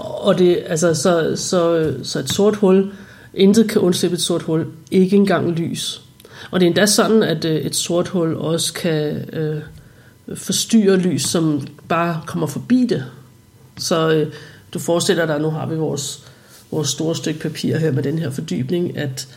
Og 0.00 0.38
det, 0.38 0.62
altså, 0.66 0.94
så, 0.94 1.32
så, 1.36 1.92
så 2.02 2.18
et 2.18 2.30
sort 2.30 2.56
hul, 2.56 2.92
intet 3.34 3.70
kan 3.70 3.80
undslippe 3.80 4.14
et 4.14 4.22
sort 4.22 4.42
hul, 4.42 4.66
ikke 4.90 5.16
engang 5.16 5.50
lys. 5.50 6.02
Og 6.50 6.60
det 6.60 6.66
er 6.66 6.70
endda 6.70 6.86
sådan, 6.86 7.22
at 7.22 7.44
øh, 7.44 7.56
et 7.56 7.76
sort 7.76 8.08
hul 8.08 8.34
også 8.34 8.72
kan 8.72 9.16
øh, 9.32 9.62
forstyrre 10.34 10.96
lys, 10.96 11.22
som 11.22 11.66
bare 11.88 12.20
kommer 12.26 12.46
forbi 12.46 12.86
det. 12.88 13.04
Så 13.78 14.10
øh, 14.10 14.32
du 14.74 14.78
forestiller 14.78 15.26
dig, 15.26 15.40
nu 15.40 15.50
har 15.50 15.66
vi 15.66 15.76
vores, 15.76 16.24
vores 16.70 16.88
store 16.88 17.16
stykke 17.16 17.40
papir 17.40 17.76
her 17.76 17.92
med 17.92 18.02
den 18.02 18.18
her 18.18 18.30
fordybning, 18.30 18.96
at, 18.96 19.28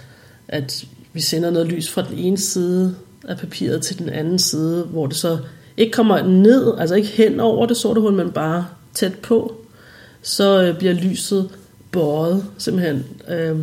at 0.48 0.86
vi 1.14 1.22
sender 1.22 1.50
noget 1.50 1.68
lys 1.68 1.90
fra 1.90 2.02
den 2.02 2.18
ene 2.18 2.38
side 2.38 2.96
af 3.28 3.38
papiret 3.38 3.82
til 3.82 4.00
den 4.00 4.10
anden 4.10 4.40
side, 4.40 4.84
hvor 4.84 5.08
det 5.08 5.16
så 5.16 5.38
ikke 5.78 5.92
kommer 5.92 6.24
ned, 6.24 6.74
altså 6.78 6.96
ikke 6.96 7.08
hen 7.08 7.40
over 7.40 7.66
det 7.66 7.78
sorte 7.78 8.02
hul, 8.02 8.14
men 8.14 8.32
bare 8.32 8.66
tæt 8.94 9.14
på, 9.14 9.63
så 10.24 10.64
øh, 10.64 10.78
bliver 10.78 10.94
lyset 10.94 11.50
båret, 11.92 12.46
simpelthen 12.58 13.04
øh, 13.30 13.58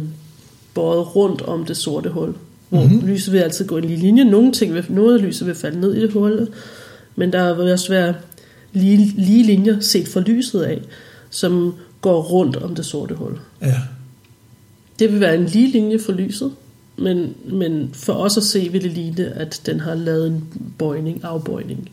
båret 0.75 1.17
rundt 1.17 1.43
om 1.43 1.65
det 1.65 1.77
sorte 1.77 2.11
hul. 2.11 2.35
Hvor 2.69 2.85
mm-hmm. 2.85 3.07
lyset 3.07 3.33
vil 3.33 3.39
altid 3.39 3.67
gå 3.67 3.77
i 3.77 3.79
en 3.79 3.85
lige 3.85 4.01
linje. 4.01 4.25
Nogle 4.25 4.53
ting 4.53 4.75
vil, 4.75 4.85
noget 4.89 5.19
af 5.19 5.25
lyset 5.25 5.47
vil 5.47 5.55
falde 5.55 5.81
ned 5.81 5.95
i 5.95 6.01
det 6.01 6.13
hul, 6.13 6.49
men 7.17 7.33
der 7.33 7.55
vil 7.55 7.73
også 7.73 7.89
være 7.89 8.15
lige, 8.73 9.13
lige 9.17 9.47
linjer 9.47 9.81
set 9.81 10.09
fra 10.09 10.21
lyset 10.21 10.63
af, 10.63 10.83
som 11.31 11.75
går 12.01 12.23
rundt 12.23 12.57
om 12.57 12.75
det 12.75 12.87
sorte 12.87 13.15
hul. 13.15 13.39
Ja. 13.63 13.77
Det 14.99 15.13
vil 15.13 15.21
være 15.21 15.35
en 15.35 15.45
lige 15.45 15.71
linje 15.71 15.99
for 15.99 16.13
lyset, 16.13 16.53
men, 16.97 17.35
men 17.45 17.91
for 17.93 18.13
os 18.13 18.37
at 18.37 18.43
se 18.43 18.69
vil 18.73 18.83
det 18.83 18.93
ligne, 18.93 19.27
at 19.27 19.63
den 19.67 19.81
har 19.81 19.95
lavet 19.95 20.27
en 20.27 20.45
bøjning, 20.79 21.25
afbøjning. 21.25 21.91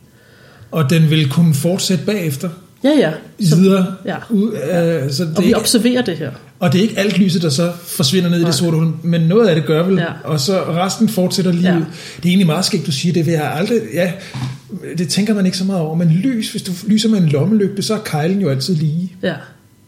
Og 0.72 0.90
den 0.90 1.10
vil 1.10 1.30
kunne 1.30 1.54
fortsætte 1.54 2.06
bagefter, 2.06 2.50
Ja, 2.84 2.90
ja. 2.90 3.12
Så, 3.46 3.56
videre. 3.56 3.86
ja. 4.06 4.16
Ud, 4.30 4.52
øh, 4.54 5.12
så 5.12 5.24
det 5.24 5.36
og 5.38 5.42
vi 5.44 5.48
ikke, 5.48 5.60
observerer 5.60 6.02
det 6.02 6.18
her. 6.18 6.32
og 6.60 6.74
det 6.74 6.80
er 6.80 6.82
ikke 6.84 7.00
alt 7.00 7.18
lyset, 7.20 7.42
der 7.42 7.50
så 7.50 7.72
forsvinder 7.88 8.30
ned 8.30 8.38
i 8.38 8.42
Nej. 8.42 8.50
det 8.50 8.56
sorte 8.60 8.78
hul, 8.78 8.88
men 9.04 9.22
noget 9.22 9.48
af 9.48 9.56
det 9.56 9.66
gør 9.66 9.84
vel, 9.84 9.96
Ja. 9.98 10.06
og 10.24 10.40
så 10.40 10.64
resten 10.64 11.10
fortsætter 11.10 11.52
lige 11.52 11.68
Ja. 11.68 11.76
Det 11.76 11.84
er 12.26 12.30
egentlig 12.30 12.46
meget 12.48 12.66
skægt, 12.66 12.86
du 12.86 12.92
siger 12.92 13.14
det, 13.14 13.26
vil 13.26 13.32
jeg 13.34 13.52
aldrig, 13.56 13.82
ja, 13.94 14.12
det 14.98 15.10
tænker 15.10 15.34
man 15.34 15.46
ikke 15.46 15.58
så 15.58 15.64
meget 15.64 15.82
over, 15.82 15.96
men 15.96 16.10
lys, 16.10 16.52
hvis 16.52 16.62
du 16.62 16.72
lyser 16.88 17.10
med 17.10 17.18
en 17.20 17.26
lommelygte, 17.30 17.82
så 17.82 17.94
er 17.94 18.00
kejlen 18.06 18.42
jo 18.42 18.50
altid 18.50 18.76
lige. 18.76 19.14
Ja, 19.24 19.28
Det 19.28 19.36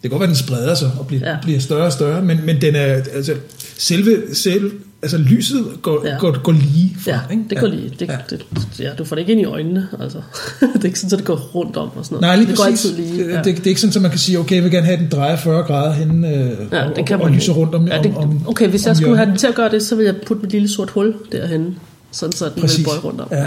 kan 0.01 0.09
godt 0.09 0.19
være, 0.19 0.27
den 0.27 0.35
spreder 0.35 0.75
sig 0.75 0.91
og 0.99 1.07
bliver, 1.07 1.21
ja. 1.25 1.31
Ja. 1.31 1.37
bliver 1.43 1.59
større 1.59 1.85
og 1.85 1.93
større, 1.93 2.21
men, 2.21 2.39
men 2.45 2.61
den 2.61 2.75
er, 2.75 3.01
altså, 3.13 3.33
selve, 3.77 4.21
selv, 4.33 4.71
altså 5.01 5.17
lyset 5.17 5.65
går, 5.81 6.07
ja. 6.07 6.17
Går, 6.19 6.41
går 6.43 6.51
lige 6.51 6.95
fra, 6.99 7.11
ja 7.11 7.19
ikke? 7.31 7.43
det 7.49 7.57
går 7.59 7.67
lige. 7.67 7.91
Det, 7.99 8.07
ja. 8.07 8.17
Det, 8.29 8.45
ja, 8.79 8.89
du 8.97 9.03
får 9.03 9.15
det 9.15 9.21
ikke 9.21 9.31
ind 9.31 9.41
i 9.41 9.45
øjnene. 9.45 9.87
Altså. 10.01 10.17
det 10.73 10.81
er 10.81 10.85
ikke 10.85 10.99
sådan, 10.99 11.13
at 11.13 11.17
det 11.19 11.27
går 11.27 11.35
rundt 11.35 11.77
om 11.77 11.89
og 11.95 12.05
sådan 12.05 12.15
noget. 12.15 12.21
Nej, 12.21 12.35
lige 12.35 12.47
det 12.47 12.57
går 12.57 12.63
præcis. 12.63 12.85
altid 12.91 13.03
lige. 13.03 13.23
Det, 13.23 13.29
Ja. 13.33 13.37
det, 13.37 13.45
det, 13.45 13.63
er 13.65 13.67
ikke 13.67 13.81
sådan, 13.81 13.95
at 13.95 14.01
man 14.01 14.11
kan 14.11 14.19
sige, 14.19 14.39
okay, 14.39 14.55
jeg 14.55 14.63
vil 14.63 14.71
gerne 14.71 14.85
have, 14.85 14.97
den 14.97 15.09
drejer 15.11 15.35
40 15.35 15.63
grader 15.63 15.91
hen 15.93 16.25
øh, 16.25 16.51
Ja, 16.71 16.89
og, 16.89 16.95
det 16.95 17.05
kan 17.05 17.15
og, 17.15 17.21
og 17.21 17.27
man 17.29 17.35
lyser 17.35 17.51
ikke. 17.53 17.61
rundt 17.61 17.75
om, 17.75 17.87
ja, 17.87 18.01
det, 18.03 18.13
om, 18.15 18.47
Okay, 18.47 18.67
hvis 18.69 18.83
jeg 18.85 18.89
om 18.91 18.95
skulle 18.95 19.07
hjørnet. 19.07 19.17
have 19.19 19.29
den 19.31 19.37
til 19.37 19.47
at 19.47 19.55
gøre 19.55 19.69
det, 19.71 19.83
så 19.83 19.95
ville 19.95 20.13
jeg 20.13 20.21
putte 20.27 20.45
et 20.45 20.51
lille 20.51 20.69
sort 20.69 20.89
hul 20.89 21.15
derhen, 21.31 21.75
sådan 22.11 22.31
så 22.33 22.45
den 22.45 22.61
ville 22.61 22.85
bøje 22.85 22.99
rundt 22.99 23.21
om. 23.21 23.27
Ja. 23.31 23.45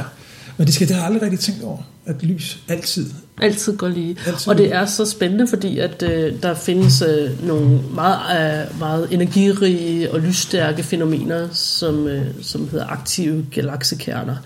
Men 0.63 0.67
det 0.67 0.75
skal 0.75 0.89
jeg 0.91 1.05
aldrig 1.05 1.23
rigtig 1.23 1.41
tænkt 1.41 1.65
over, 1.65 1.79
at 2.07 2.23
lys 2.23 2.59
altid. 2.69 3.11
Altid 3.41 3.77
går 3.77 3.89
lige. 3.89 4.17
Altid 4.27 4.49
og 4.49 4.59
det 4.59 4.75
er 4.75 4.87
så 4.87 5.05
spændende, 5.05 5.49
fordi 5.49 5.79
at 5.79 6.03
øh, 6.03 6.43
der 6.43 6.55
findes 6.55 7.03
øh, 7.03 7.47
nogle 7.47 7.81
meget, 7.95 8.65
øh, 8.71 8.79
meget 8.79 9.09
energirige 9.13 10.13
og 10.13 10.21
lysstærke 10.21 10.83
fænomener, 10.83 11.49
som, 11.53 12.07
øh, 12.07 12.27
som 12.43 12.69
hedder 12.69 12.87
aktive 12.87 13.47
galaksekerner, 13.51 14.37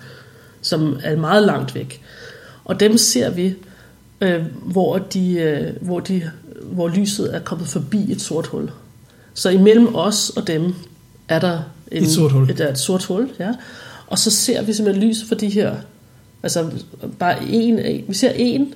som 0.61 0.99
er 1.03 1.15
meget 1.15 1.43
langt 1.43 1.75
væk. 1.75 2.01
Og 2.65 2.79
dem 2.79 2.97
ser 2.97 3.29
vi, 3.29 3.55
øh, 4.21 4.45
hvor, 4.65 4.97
de, 4.97 5.33
øh, 5.33 5.73
hvor, 5.81 5.99
de, 5.99 6.31
hvor 6.61 6.87
lyset 6.87 7.35
er 7.35 7.39
kommet 7.39 7.67
forbi 7.67 8.11
et 8.11 8.21
sort 8.21 8.47
hul. 8.47 8.69
Så 9.33 9.49
imellem 9.49 9.95
os 9.95 10.29
og 10.29 10.47
dem 10.47 10.73
er 11.29 11.39
der 11.39 11.59
en, 11.91 12.03
Et 12.03 12.09
sort 12.09 12.31
hul. 12.31 12.49
Et, 12.49 12.59
et 12.59 12.77
sort 12.77 13.03
hul, 13.03 13.29
ja. 13.39 13.51
Og 14.07 14.19
så 14.19 14.31
ser 14.31 14.61
vi 14.61 14.73
simpelthen 14.73 15.09
lyset 15.09 15.27
for 15.27 15.35
de 15.35 15.49
her, 15.49 15.75
altså 16.47 16.71
bare 17.19 17.43
en 17.43 18.03
vi 18.07 18.13
ser 18.13 18.31
en, 18.35 18.73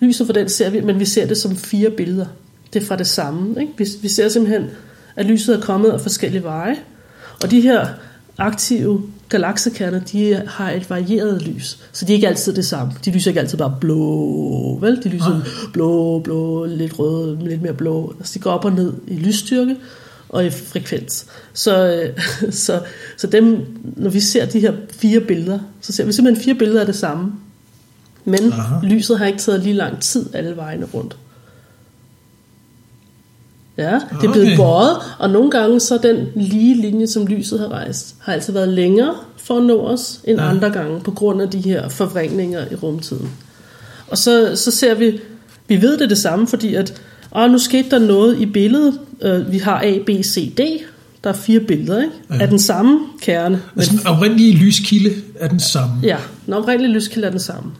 lyset 0.00 0.26
for 0.26 0.32
den 0.32 0.48
ser 0.48 0.70
vi, 0.70 0.80
men 0.80 1.00
vi 1.00 1.04
ser 1.04 1.26
det 1.26 1.36
som 1.36 1.56
fire 1.56 1.90
billeder. 1.90 2.26
Det 2.72 2.82
er 2.82 2.86
fra 2.86 2.96
det 2.96 3.06
samme, 3.06 3.60
ikke? 3.60 3.72
Vi, 3.78 3.86
vi 4.02 4.08
ser 4.08 4.28
simpelthen, 4.28 4.70
at 5.16 5.26
lyset 5.26 5.56
er 5.56 5.60
kommet 5.60 5.90
af 5.90 6.00
forskellige 6.00 6.42
veje, 6.42 6.76
og 7.42 7.50
de 7.50 7.60
her 7.60 7.86
aktive 8.38 9.02
galaksekerner, 9.28 10.00
de 10.00 10.42
har 10.46 10.70
et 10.70 10.90
varieret 10.90 11.42
lys, 11.42 11.78
så 11.92 12.04
de 12.04 12.12
er 12.12 12.14
ikke 12.14 12.28
altid 12.28 12.52
det 12.52 12.66
samme. 12.66 12.92
De 13.04 13.10
lyser 13.10 13.30
ikke 13.30 13.40
altid 13.40 13.58
bare 13.58 13.76
blå, 13.80 14.78
vel? 14.80 15.00
De 15.04 15.08
lyser 15.08 15.40
blå, 15.72 16.18
blå, 16.18 16.64
lidt 16.64 16.98
røde, 16.98 17.38
lidt 17.48 17.62
mere 17.62 17.74
blå. 17.74 18.14
Altså 18.18 18.34
de 18.34 18.38
går 18.38 18.50
op 18.50 18.64
og 18.64 18.72
ned 18.72 18.92
i 19.06 19.14
lysstyrke 19.16 19.76
og 20.32 20.46
i 20.46 20.50
frekvens. 20.50 21.26
Så, 21.52 21.86
øh, 21.86 22.20
så, 22.64 22.80
så 23.16 23.26
dem, 23.26 23.66
når 23.96 24.10
vi 24.10 24.20
ser 24.20 24.46
de 24.46 24.60
her 24.60 24.72
fire 24.90 25.20
billeder, 25.20 25.58
så 25.80 25.92
ser 25.92 26.04
vi 26.04 26.12
simpelthen 26.12 26.44
fire 26.44 26.54
billeder 26.54 26.80
af 26.80 26.86
det 26.86 26.96
samme. 26.96 27.32
Men 28.24 28.52
Aha. 28.52 28.86
lyset 28.86 29.18
har 29.18 29.26
ikke 29.26 29.38
taget 29.38 29.60
lige 29.60 29.74
lang 29.74 30.00
tid 30.00 30.34
alle 30.34 30.56
vejene 30.56 30.86
rundt. 30.94 31.16
Ja, 33.76 33.94
det 34.20 34.28
er 34.28 34.32
blevet 34.32 34.46
Okay. 34.46 34.56
bøjet, 34.56 34.96
og 35.18 35.30
nogle 35.30 35.50
gange 35.50 35.80
så 35.80 35.98
den 35.98 36.26
lige 36.34 36.80
linje, 36.80 37.06
som 37.06 37.26
lyset 37.26 37.60
har 37.60 37.68
rejst, 37.68 38.14
har 38.18 38.32
altid 38.32 38.52
været 38.52 38.68
længere 38.68 39.14
for 39.36 39.56
at 39.56 39.62
nå 39.62 39.80
os 39.80 40.20
end 40.24 40.40
ja. 40.40 40.48
andre 40.48 40.70
gange, 40.70 41.00
på 41.00 41.10
grund 41.10 41.42
af 41.42 41.50
de 41.50 41.60
her 41.60 41.88
forvrængninger 41.88 42.64
i 42.70 42.74
rumtiden. 42.74 43.30
Og 44.08 44.18
så, 44.18 44.56
så 44.56 44.70
ser 44.70 44.94
vi, 44.94 45.20
vi 45.68 45.82
ved 45.82 45.98
det 45.98 46.10
det 46.10 46.18
samme, 46.18 46.46
fordi 46.46 46.74
at, 46.74 47.02
åh, 47.36 47.50
nu 47.50 47.58
skete 47.58 47.90
der 47.90 47.98
noget 47.98 48.40
i 48.40 48.46
billedet. 48.46 49.00
Øh, 49.22 49.52
vi 49.52 49.58
har 49.58 49.80
A, 49.80 49.98
B, 50.06 50.10
C, 50.24 50.54
D. 50.54 50.60
Der 51.24 51.30
er 51.30 51.34
fire 51.34 51.60
billeder, 51.60 52.02
ikke? 52.02 52.14
Ja. 52.30 52.38
Af 52.40 52.48
den 52.48 52.58
samme 52.58 53.00
kerne. 53.22 53.62
Altså 53.76 53.92
den 53.96 54.06
oprindelige 54.06 54.56
lyskilde 54.56 55.10
er 55.38 55.48
den 55.48 55.60
samme. 55.60 55.94
ja, 56.02 56.16
den 56.46 56.54
oprindelige 56.54 56.92
lyskilde 56.92 57.26
er 57.26 57.30
den 57.30 57.40
samme. 57.40 57.70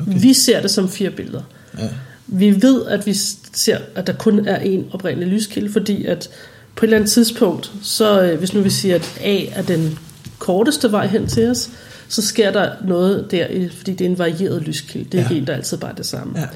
Okay. 0.00 0.20
Vi 0.20 0.32
ser 0.32 0.60
det 0.62 0.70
som 0.70 0.88
fire 0.88 1.10
billeder. 1.10 1.42
Ja. 1.78 1.88
Vi 2.26 2.62
ved, 2.62 2.86
at 2.86 3.06
vi 3.06 3.12
ser, 3.54 3.78
at 3.94 4.06
der 4.06 4.12
kun 4.12 4.48
er 4.48 4.56
en 4.56 4.84
oprindelig 4.92 5.28
lyskilde, 5.28 5.72
fordi 5.72 6.04
at 6.04 6.28
på 6.76 6.84
et 6.84 6.86
eller 6.86 6.96
andet 6.96 7.10
tidspunkt, 7.10 7.72
så 7.82 8.22
øh, 8.22 8.38
hvis 8.38 8.54
nu 8.54 8.60
vi 8.60 8.70
siger, 8.70 8.94
at 8.94 9.20
A 9.24 9.40
er 9.54 9.62
den 9.62 9.98
korteste 10.38 10.92
vej 10.92 11.06
hen 11.06 11.26
til 11.26 11.50
os, 11.50 11.70
så 12.08 12.22
sker 12.22 12.52
der 12.52 12.70
noget 12.88 13.30
der, 13.30 13.46
fordi 13.76 13.92
det 13.92 14.04
er 14.04 14.08
en 14.10 14.18
varieret 14.18 14.62
lyskilde. 14.62 15.06
Det 15.12 15.20
er 15.20 15.26
Ja. 15.30 15.36
ikke 15.40 15.52
altid 15.52 15.76
bare 15.76 15.92
det 15.96 16.06
samme. 16.06 16.40
Ja. 16.40 16.46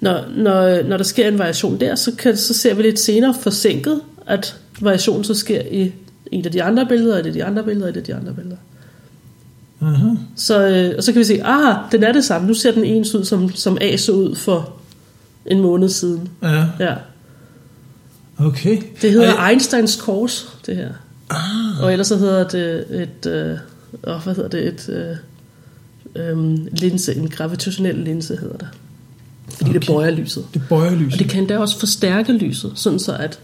Når, 0.00 0.24
når, 0.36 0.82
når 0.82 0.96
der 0.96 1.04
sker 1.04 1.28
en 1.28 1.38
variation 1.38 1.80
der, 1.80 1.94
så, 1.94 2.12
kan, 2.18 2.36
så 2.36 2.54
ser 2.54 2.74
vi 2.74 2.82
lidt 2.82 2.98
senere 2.98 3.34
forsinket, 3.40 4.00
at 4.26 4.56
variationen 4.80 5.24
så 5.24 5.34
sker 5.34 5.62
i 5.70 5.92
et 6.32 6.46
af 6.46 6.52
de 6.52 6.62
andre 6.62 6.86
billeder, 6.86 7.18
et 7.18 7.26
af 7.26 7.32
de 7.32 7.44
andre 7.44 7.62
billeder, 7.64 7.88
et 7.88 7.96
af 7.96 8.02
de 8.02 8.14
andre 8.14 8.32
billeder. 8.34 8.56
Aha. 9.82 10.08
Så, 10.36 10.68
øh, 10.68 10.94
og 10.96 11.02
så 11.04 11.12
kan 11.12 11.18
vi 11.18 11.24
se, 11.24 11.40
ah, 11.44 11.76
den 11.92 12.02
er 12.02 12.12
det 12.12 12.24
samme. 12.24 12.46
Nu 12.48 12.54
ser 12.54 12.72
den 12.72 12.84
ens 12.84 13.14
ud, 13.14 13.24
som, 13.24 13.50
som 13.54 13.78
A 13.80 13.96
så 13.96 14.12
ud 14.12 14.34
for 14.34 14.72
en 15.46 15.60
måned 15.60 15.88
siden. 15.88 16.28
Ja, 16.42 16.64
Ja. 16.80 16.94
okay. 18.38 18.78
Det 19.02 19.12
hedder 19.12 19.32
Og- 19.34 19.50
Einsteins 19.50 19.96
kors, 19.96 20.58
det 20.66 20.76
her. 20.76 20.90
Ah, 21.30 21.82
Og 21.84 21.92
ellers 21.92 22.06
så 22.06 22.16
hedder 22.16 22.48
det 22.48 22.86
et, 23.02 23.26
øh, 23.30 23.58
åh, 24.14 24.22
hvad 24.24 24.34
hedder 24.34 24.48
det, 24.48 24.66
et 24.66 24.88
øh, 26.16 26.30
øh, 26.30 26.38
linse, 26.72 27.14
en 27.14 27.28
gravitationel 27.28 27.94
linse 27.94 28.36
hedder 28.36 28.56
det. 28.56 28.68
Fordi 29.48 29.70
okay. 29.70 29.80
det 29.80 29.86
bøjer 29.86 30.10
lyset. 30.10 30.46
det 30.54 30.62
bøjer 30.68 30.94
lyset. 30.94 31.12
Og 31.12 31.18
det 31.18 31.28
kan 31.30 31.40
endda 31.40 31.58
også 31.58 31.78
forstærke 31.78 32.32
lyset, 32.32 32.72
sådan 32.74 32.98
så 32.98 33.12
at 33.16 33.38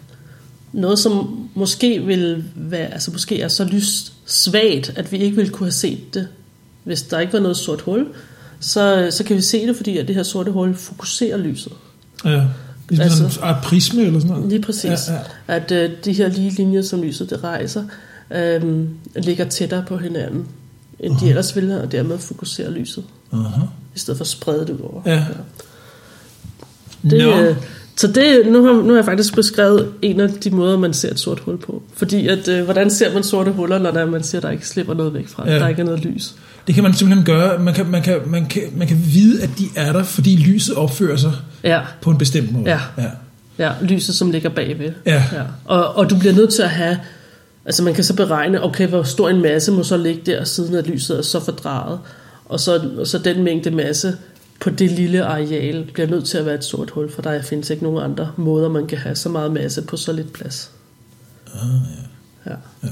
noget, 0.72 0.98
som 0.98 1.38
måske 1.54 2.02
vil 2.02 2.44
være, 2.54 2.86
altså 2.92 3.10
måske 3.10 3.40
er 3.40 3.48
så 3.48 3.64
lys 3.64 4.12
svagt, 4.26 4.92
at 4.96 5.12
vi 5.12 5.18
ikke 5.18 5.36
ville 5.36 5.52
kunne 5.52 5.66
have 5.66 5.72
set 5.72 6.14
det, 6.14 6.28
hvis 6.84 7.02
der 7.02 7.18
ikke 7.18 7.32
var 7.32 7.40
noget 7.40 7.56
sort 7.56 7.80
hul, 7.80 8.06
så, 8.60 9.08
så 9.10 9.24
kan 9.24 9.36
vi 9.36 9.40
se 9.42 9.66
det, 9.66 9.76
fordi 9.76 9.98
at 9.98 10.08
det 10.08 10.16
her 10.16 10.22
sorte 10.22 10.50
hul 10.50 10.74
fokuserer 10.74 11.36
lyset. 11.36 11.72
Ja. 12.24 12.44
Ligesom 12.88 13.02
Altså- 13.04 13.28
sådan 13.28 13.48
en 13.50 13.54
art 13.54 13.64
prisme 13.64 14.02
eller 14.02 14.20
sådan 14.20 14.34
noget. 14.36 14.48
Lige 14.50 14.62
præcis. 14.62 15.08
Ja, 15.08 15.14
ja. 15.14 15.20
At 15.48 15.72
øh, 15.72 15.90
de 16.04 16.12
her 16.12 16.28
lige 16.28 16.50
linjer, 16.50 16.82
som 16.82 17.02
lyset 17.02 17.30
det 17.30 17.44
rejser, 17.44 17.84
øh, 18.30 18.84
ligger 19.16 19.48
tættere 19.48 19.84
på 19.88 19.96
hinanden, 19.96 20.46
end 21.00 21.16
de 21.20 21.28
ellers 21.28 21.56
ville, 21.56 21.82
og 21.82 21.92
dermed 21.92 22.18
fokuserer 22.18 22.70
lyset, 22.70 23.04
Aha. 23.32 23.60
i 23.94 23.98
stedet 23.98 24.18
for 24.18 24.24
at 24.24 24.28
sprede 24.28 24.60
det 24.60 24.70
ud 24.70 24.80
over. 24.80 25.02
Ja. 25.06 25.24
Det, 27.02 27.18
Nå. 27.18 27.40
øh, 27.40 27.56
så 27.96 28.06
det, 28.06 28.42
nu, 28.46 28.64
har, 28.64 28.72
nu 28.72 28.88
har 28.88 28.94
jeg 28.94 29.04
faktisk 29.04 29.34
beskrevet 29.34 29.88
en 30.02 30.20
af 30.20 30.28
de 30.28 30.50
måder, 30.50 30.78
man 30.78 30.92
ser 30.92 31.10
et 31.10 31.20
sort 31.20 31.40
hul 31.40 31.58
på. 31.58 31.82
Fordi 31.96 32.28
at, 32.28 32.48
øh, 32.48 32.64
hvordan 32.64 32.90
ser 32.90 33.14
man 33.14 33.22
sorte 33.22 33.50
huller, 33.50 33.78
når 33.78 33.90
der, 33.90 34.00
er, 34.00 34.06
man 34.06 34.22
ser, 34.22 34.40
der 34.40 34.50
ikke 34.50 34.68
slipper 34.68 34.94
noget 34.94 35.14
væk 35.14 35.28
fra, 35.28 35.50
ja. 35.50 35.58
der 35.58 35.68
ikke 35.68 35.80
er 35.80 35.86
noget 35.86 36.04
lys. 36.04 36.34
Det 36.66 36.74
kan 36.74 36.84
man 36.84 36.94
simpelthen 36.94 37.26
gøre. 37.26 37.58
Man 37.58 37.74
kan, 37.74 37.86
man, 37.86 38.02
kan, 38.02 38.20
man, 38.26 38.46
kan, 38.46 38.62
man 38.76 38.88
kan 38.88 38.98
vide, 39.12 39.42
at 39.42 39.50
de 39.58 39.64
er 39.76 39.92
der, 39.92 40.02
fordi 40.02 40.36
lyset 40.36 40.74
opfører 40.74 41.16
sig 41.16 41.32
Ja, 41.64 41.80
på 42.00 42.10
en 42.10 42.18
bestemt 42.18 42.52
måde. 42.52 42.70
Ja. 42.70 42.80
ja. 42.98 43.10
ja 43.58 43.72
lyset, 43.82 44.14
som 44.14 44.30
ligger 44.30 44.48
bagved. 44.48 44.92
Ja. 45.06 45.24
Ja. 45.32 45.42
Og, 45.64 45.96
og 45.96 46.10
du 46.10 46.18
bliver 46.18 46.34
nødt 46.34 46.52
til 46.52 46.62
at 46.62 46.70
have, 46.70 46.98
altså 47.64 47.82
man 47.82 47.94
kan 47.94 48.04
så 48.04 48.16
beregne, 48.16 48.64
okay, 48.64 48.88
hvor 48.88 49.02
stor 49.02 49.28
en 49.28 49.42
masse 49.42 49.72
må 49.72 49.82
så 49.82 49.96
ligge 49.96 50.20
der, 50.26 50.44
siden 50.44 50.74
at 50.74 50.86
lyset 50.86 51.18
er 51.18 51.22
så 51.22 51.44
fordrejet. 51.44 51.98
Og 52.44 52.60
så, 52.60 52.80
og 52.98 53.06
så 53.06 53.18
den 53.18 53.42
mængde 53.42 53.70
masse 53.70 54.16
på 54.62 54.70
det 54.70 54.90
lille 54.90 55.24
areal 55.24 55.88
bliver 55.94 56.08
nødt 56.08 56.24
til 56.24 56.38
at 56.38 56.46
være 56.46 56.54
et 56.54 56.64
sort 56.64 56.90
hul, 56.90 57.12
for 57.12 57.22
der 57.22 57.42
findes 57.42 57.70
ikke 57.70 57.82
nogen 57.82 58.02
andre 58.02 58.32
måder, 58.36 58.68
man 58.68 58.86
kan 58.86 58.98
have 58.98 59.16
så 59.16 59.28
meget 59.28 59.52
masse 59.52 59.82
på 59.82 59.96
så 59.96 60.12
lidt 60.12 60.32
plads. 60.32 60.70
Ah, 61.54 61.60
Ja. 62.46 62.88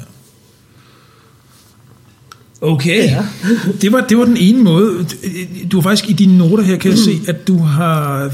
Okay, 2.60 3.04
Ja. 3.04 3.26
det, 3.82 3.92
var, 3.92 4.00
det 4.00 4.18
var 4.18 4.24
den 4.24 4.36
ene 4.36 4.62
måde. 4.62 5.06
Du 5.72 5.76
har 5.76 5.82
faktisk 5.82 6.10
i 6.10 6.12
dine 6.12 6.38
noter 6.38 6.64
her, 6.64 6.76
kan 6.76 6.90
jeg 6.90 6.98
se, 6.98 7.20
at 7.28 7.48
du 7.48 7.58
har 7.58 8.32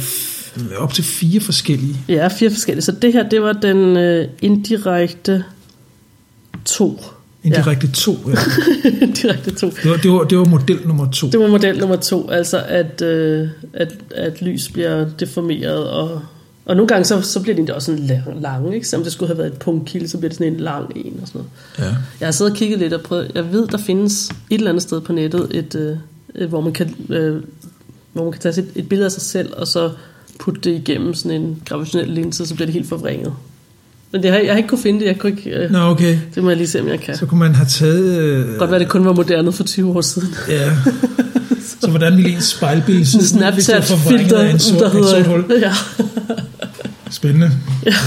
op 0.76 0.94
til 0.94 1.04
fire 1.04 1.40
forskellige. 1.40 1.96
ja, 2.08 2.28
fire 2.28 2.50
forskellige. 2.50 2.84
Så 2.84 2.92
det 2.92 3.12
her, 3.12 3.28
det 3.28 3.42
var 3.42 3.52
den 3.52 3.96
øh, 3.96 4.28
indirekte 4.42 5.44
to. 6.64 7.04
Indirekte 7.46 7.92
to. 7.92 8.12
Ja. 8.26 8.30
Ja. 8.84 9.06
indirekte 9.06 9.50
to. 9.50 9.66
Det, 9.66 9.90
var, 9.90 9.96
det, 9.96 10.10
var, 10.10 10.24
det 10.24 10.38
var 10.38 10.44
model 10.44 10.78
nummer 10.86 11.10
to. 11.10 11.26
Det 11.30 11.40
var 11.40 11.48
model 11.48 11.78
nummer 11.78 11.96
to, 11.96 12.30
altså 12.30 12.62
at, 12.68 13.02
øh, 13.02 13.48
at, 13.72 13.92
at 14.14 14.42
lys 14.42 14.68
bliver 14.68 15.06
deformeret, 15.20 15.90
og, 15.90 16.20
og 16.64 16.76
nogle 16.76 16.88
gange 16.88 17.04
så, 17.04 17.20
så 17.20 17.42
bliver 17.42 17.54
de 17.54 17.58
endda 17.58 17.72
også 17.72 17.86
sådan 17.86 18.06
lang, 18.06 18.40
lange, 18.40 18.74
ikke? 18.74 18.88
Selvom 18.88 19.04
det 19.04 19.12
skulle 19.12 19.28
have 19.28 19.38
været 19.38 19.52
et 19.52 19.58
punktkilde, 19.58 20.08
så 20.08 20.18
bliver 20.18 20.28
det 20.28 20.38
sådan 20.38 20.52
en 20.52 20.60
lang 20.60 20.92
en 20.96 21.18
og 21.22 21.28
sådan 21.28 21.40
noget. 21.78 21.90
Ja. 21.90 21.96
Jeg 22.20 22.26
har 22.26 22.32
siddet 22.32 22.52
og 22.52 22.58
kigget 22.58 22.78
lidt 22.78 22.92
og 22.92 23.00
prøvet, 23.00 23.30
jeg 23.34 23.52
ved, 23.52 23.66
der 23.66 23.78
findes 23.78 24.30
et 24.50 24.54
eller 24.58 24.70
andet 24.70 24.82
sted 24.82 25.00
på 25.00 25.12
nettet, 25.12 25.48
et, 25.50 25.98
øh, 26.34 26.48
hvor, 26.48 26.60
man 26.60 26.72
kan, 26.72 26.94
øh, 27.08 27.42
hvor 28.12 28.22
man 28.22 28.32
kan 28.32 28.40
tage 28.40 28.60
et, 28.60 28.68
et 28.74 28.88
billede 28.88 29.06
af 29.06 29.12
sig 29.12 29.22
selv, 29.22 29.52
og 29.56 29.66
så 29.66 29.90
putte 30.38 30.60
det 30.60 30.70
igennem 30.76 31.14
sådan 31.14 31.42
en 31.42 31.62
gravitationel 31.64 32.08
linse, 32.08 32.46
så 32.46 32.54
bliver 32.54 32.66
det 32.66 32.74
helt 32.74 32.88
forvrænget. 32.88 33.32
Men 34.12 34.22
det 34.22 34.30
har, 34.30 34.38
jeg 34.38 34.52
har 34.52 34.56
ikke 34.56 34.68
kunne 34.68 34.82
finde 34.82 35.00
det, 35.00 35.06
jeg 35.06 35.18
kunne 35.18 35.30
ikke, 35.30 35.50
øh, 35.50 35.70
Nå, 35.70 35.78
okay. 35.78 36.18
det 36.34 36.42
må 36.42 36.50
jeg 36.50 36.56
lige 36.56 36.68
se, 36.68 36.80
om 36.80 36.88
jeg 36.88 37.00
kan. 37.00 37.16
Så 37.16 37.26
kunne 37.26 37.40
man 37.40 37.54
have 37.54 37.66
taget... 37.66 38.18
Øh, 38.18 38.58
Godt 38.58 38.70
være, 38.70 38.80
det 38.80 38.88
kun 38.88 39.04
var 39.04 39.12
moderne 39.12 39.52
for 39.52 39.64
20 39.64 39.96
år 39.96 40.00
siden. 40.00 40.34
ja. 40.48 40.72
Så 41.80 41.90
hvordan 41.90 42.16
ville 42.16 42.30
ens 42.30 42.44
spejlbillede 42.44 43.06
se 43.06 43.16
ud, 43.16 43.20
hvis 43.20 43.30
det 43.30 43.40
var 43.40 43.50
Snapchat-filter, 43.80 44.38
af 44.38 44.50
en 44.50 44.58
sort, 44.58 44.80
der 44.80 44.86
et 44.86 44.92
sort 44.92 45.16
hedder... 45.16 45.24
hul? 45.24 45.44
Ja. 45.60 45.72
Spændende. 47.10 47.50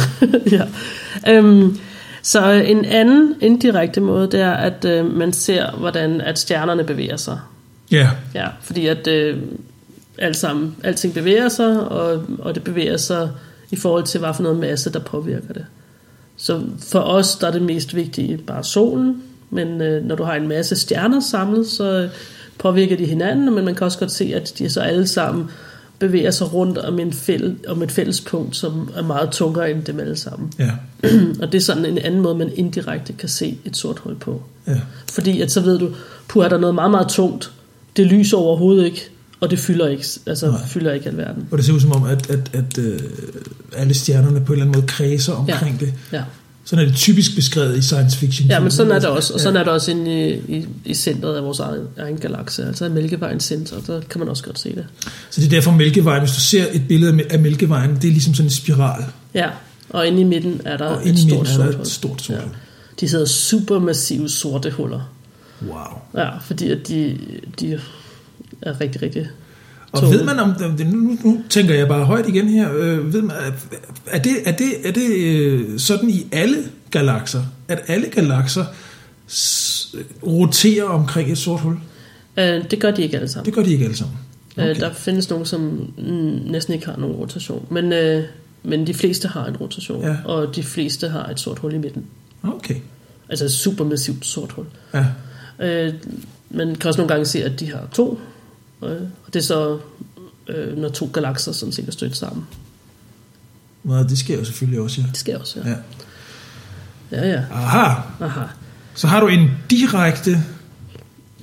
ja. 0.57 0.63
Øhm, 1.27 1.77
så 2.21 2.45
en 2.51 2.85
anden 2.85 3.35
indirekte 3.41 4.01
måde, 4.01 4.31
det 4.31 4.39
er, 4.39 4.51
at 4.51 4.85
øh, 4.85 5.17
man 5.17 5.33
ser, 5.33 5.71
hvordan 5.79 6.21
at 6.21 6.39
stjernerne 6.39 6.83
bevæger 6.83 7.17
sig. 7.17 7.39
Ja, 7.91 8.09
Ja, 8.35 8.47
fordi 8.61 8.87
at 8.87 9.07
øh, 9.07 9.37
alt 10.17 10.37
sammen, 10.37 10.75
alting 10.83 11.13
bevæger 11.13 11.49
sig, 11.49 11.79
og, 11.79 12.23
og 12.39 12.55
det 12.55 12.63
bevæger 12.63 12.97
sig 12.97 13.29
i 13.71 13.75
forhold 13.75 14.03
til, 14.03 14.19
hvad 14.19 14.33
for 14.33 14.43
noget 14.43 14.59
masse, 14.59 14.93
der 14.93 14.99
påvirker 14.99 15.53
det. 15.53 15.65
Så 16.39 16.61
for 16.79 16.99
os, 16.99 17.35
der 17.35 17.47
er 17.47 17.51
det 17.51 17.61
mest 17.61 17.95
vigtige 17.95 18.37
bare 18.37 18.63
solen, 18.63 19.23
men 19.49 19.81
øh, 19.81 20.05
når 20.05 20.15
du 20.15 20.23
har 20.23 20.35
en 20.35 20.47
masse 20.47 20.75
stjerner 20.75 21.19
samlet, 21.19 21.67
så 21.67 21.91
øh, 21.91 22.09
påvirker 22.57 22.97
de 22.97 23.05
hinanden, 23.05 23.55
men 23.55 23.65
man 23.65 23.75
kan 23.75 23.85
også 23.85 23.99
godt 23.99 24.11
se, 24.11 24.31
at 24.35 24.53
de 24.57 24.69
så 24.69 24.81
alle 24.81 25.07
sammen 25.07 25.49
bevæger 25.99 26.31
sig 26.31 26.53
rundt 26.53 26.77
om, 26.77 26.99
en 26.99 27.13
fæl, 27.13 27.55
om 27.67 27.83
et 27.83 27.91
fælles 27.91 28.21
punkt, 28.21 28.55
som 28.55 28.89
er 28.95 29.03
meget 29.03 29.29
tungere 29.29 29.71
end 29.71 29.83
dem 29.83 29.99
alle 29.99 30.15
sammen. 30.15 30.53
ja, 30.59 30.71
og 31.41 31.51
det 31.51 31.55
er 31.55 31.61
sådan 31.61 31.85
en 31.85 31.97
anden 31.97 32.21
måde, 32.21 32.35
man 32.35 32.51
indirekte 32.55 33.13
kan 33.13 33.29
se 33.29 33.57
et 33.65 33.77
sort 33.77 33.99
hul 33.99 34.15
på. 34.15 34.43
ja. 34.67 34.79
Fordi 35.11 35.41
at 35.41 35.51
så 35.51 35.61
ved 35.61 35.79
du, 35.79 35.89
puh, 36.27 36.45
er 36.45 36.49
der 36.49 36.57
noget 36.57 36.75
meget, 36.75 36.91
meget 36.91 37.07
tungt, 37.07 37.51
det 37.97 38.05
lyser 38.07 38.37
overhovedet 38.37 38.85
ikke, 38.85 39.09
og 39.41 39.49
det 39.51 39.59
fylder 39.59 39.87
ikke, 39.87 40.05
altså 40.25 40.51
Nej. 40.51 40.67
fylder 40.67 40.91
ikke 40.93 41.09
alverden. 41.09 41.47
Og 41.51 41.57
det 41.57 41.65
ser 41.65 41.73
ud 41.73 41.79
som 41.79 41.91
om, 41.91 42.03
at, 42.03 42.29
at, 42.29 42.49
at 42.53 42.77
øh, 42.77 42.99
alle 43.75 43.93
stjernerne 43.93 44.39
på 44.45 44.53
en 44.53 44.59
eller 44.59 44.65
anden 44.65 44.79
måde 44.79 44.87
kredser 44.87 45.33
omkring 45.33 45.79
det. 45.79 45.93
Ja. 46.13 46.23
Sådan 46.65 46.85
er 46.85 46.89
det 46.89 46.97
typisk 46.97 47.35
beskrevet 47.35 47.77
i 47.77 47.81
science 47.81 48.17
fiction. 48.17 48.49
ja, 48.49 48.59
men 48.59 48.71
sådan 48.71 48.91
er 48.91 48.99
det 48.99 49.09
også. 49.09 49.33
Og 49.33 49.39
Ja. 49.39 49.43
sådan 49.43 49.57
er 49.59 49.63
det 49.63 49.73
også 49.73 49.91
inde 49.91 50.29
i, 50.29 50.33
i, 50.57 50.67
i 50.85 50.93
centret 50.93 51.35
af 51.35 51.43
vores 51.43 51.59
egen, 51.59 51.81
egen 51.97 52.17
galakse. 52.17 52.65
Altså 52.67 52.89
Mælkevejens 52.89 53.43
center, 53.43 53.75
der 53.87 54.01
kan 54.01 54.19
man 54.19 54.29
også 54.29 54.43
godt 54.43 54.59
se 54.59 54.75
det. 54.75 54.85
Så 55.29 55.41
det 55.41 55.45
er 55.45 55.49
derfor 55.49 55.71
Mælkevejen, 55.71 56.21
hvis 56.21 56.31
du 56.35 56.39
ser 56.39 56.65
et 56.71 56.87
billede 56.87 57.23
af 57.29 57.39
Mælkevejen, 57.39 57.95
det 57.95 58.03
er 58.05 58.11
ligesom 58.11 58.33
sådan 58.33 58.45
en 58.47 58.51
spiral. 58.51 59.03
Ja, 59.33 59.49
og 59.89 60.07
inde 60.07 60.21
i 60.21 60.23
midten 60.23 60.61
er 60.65 60.77
der 60.77 60.85
Og 60.85 61.07
et 61.09 61.19
stort 61.19 61.49
er 61.49 61.57
der 61.57 61.79
et 61.79 61.87
stort 61.87 62.21
sort 62.21 62.37
hul. 62.41 62.51
De 62.99 63.07
hedder 63.07 63.25
supermassive 63.25 64.29
sorte 64.29 64.71
huller. 64.71 65.13
Wow. 65.67 66.21
Ja, 66.23 66.37
fordi 66.37 66.71
at 66.71 66.87
de, 66.87 67.17
de 67.59 67.79
er 68.61 68.81
rigtig, 68.81 69.01
rigtig 69.01 69.27
Og 69.91 70.01
ved 70.11 70.23
man 70.23 70.39
om, 70.39 70.53
nu, 70.85 71.17
nu 71.23 71.43
tænker 71.49 71.73
jeg 71.73 71.87
bare 71.87 72.05
højt 72.05 72.27
igen 72.27 72.47
her, 72.47 72.69
øh, 72.75 73.13
ved 73.13 73.21
man, 73.21 73.35
er 74.07 74.19
det, 74.19 74.31
er 74.45 74.51
det, 74.51 74.87
er 74.87 74.91
det 74.91 75.15
øh, 75.17 75.79
sådan 75.79 76.09
i 76.09 76.27
alle 76.31 76.57
galakser, 76.91 77.43
at 77.67 77.81
alle 77.87 78.07
galakser 78.07 78.65
roterer 80.27 80.83
omkring 80.83 81.31
et 81.31 81.37
sort 81.37 81.59
hul? 81.59 81.77
Øh, 82.37 82.71
det 82.71 82.79
gør 82.79 82.91
de 82.91 83.03
ikke 83.03 83.15
alle 83.17 83.27
sammen. 83.29 83.45
Det 83.45 83.53
gør 83.53 83.63
de 83.63 83.71
ikke 83.71 83.85
alle 83.85 83.97
sammen. 83.97 84.17
Okay. 84.57 84.75
Der 84.79 84.93
findes 84.93 85.29
nogen, 85.29 85.45
som 85.45 85.61
mm, 85.97 86.51
næsten 86.51 86.73
ikke 86.73 86.85
har 86.85 86.97
nogen 86.97 87.15
rotation. 87.15 87.65
Men, 87.69 87.93
øh, 87.93 88.23
men 88.63 88.87
de 88.87 88.93
fleste 88.93 89.27
har 89.27 89.45
en 89.45 89.57
rotation, 89.57 90.03
Ja. 90.03 90.15
og 90.25 90.55
de 90.55 90.63
fleste 90.63 91.09
har 91.09 91.25
et 91.25 91.39
sort 91.39 91.59
hul 91.59 91.73
i 91.73 91.77
midten. 91.77 92.05
Okay. 92.43 92.75
Altså 93.29 93.45
et 93.45 93.51
supermassivt 93.51 94.25
sort 94.25 94.51
hul. 94.51 94.65
Ja. 94.93 95.05
Øh, 95.59 95.93
man 96.49 96.75
kan 96.75 96.87
også 96.87 96.97
nogle 96.97 97.13
gange 97.13 97.25
se, 97.25 97.43
at 97.43 97.59
de 97.59 97.71
har 97.71 97.87
to. 97.93 98.19
Øh, 98.83 99.01
og 99.25 99.33
det 99.33 99.35
er 99.35 99.43
så, 99.43 99.79
øh, 100.47 100.77
når 100.77 100.89
to 100.89 101.09
galakser 101.13 101.51
sådan 101.51 101.73
set 101.73 101.87
er 101.87 101.91
stødt 101.91 102.17
sammen. 102.17 102.47
Nå, 103.83 104.03
det 104.03 104.17
sker 104.17 104.37
jo 104.37 104.45
selvfølgelig 104.45 104.79
også, 104.79 105.01
ja. 105.01 105.07
Det 105.07 105.17
sker 105.17 105.39
også, 105.39 105.59
ja. 105.59 105.69
ja. 105.69 105.75
Ja, 107.11 107.27
ja. 107.29 107.43
Aha, 107.51 108.01
Aha. 108.19 108.45
så 108.93 109.07
har 109.07 109.19
du 109.19 109.27
en 109.27 109.49
direkte... 109.69 110.43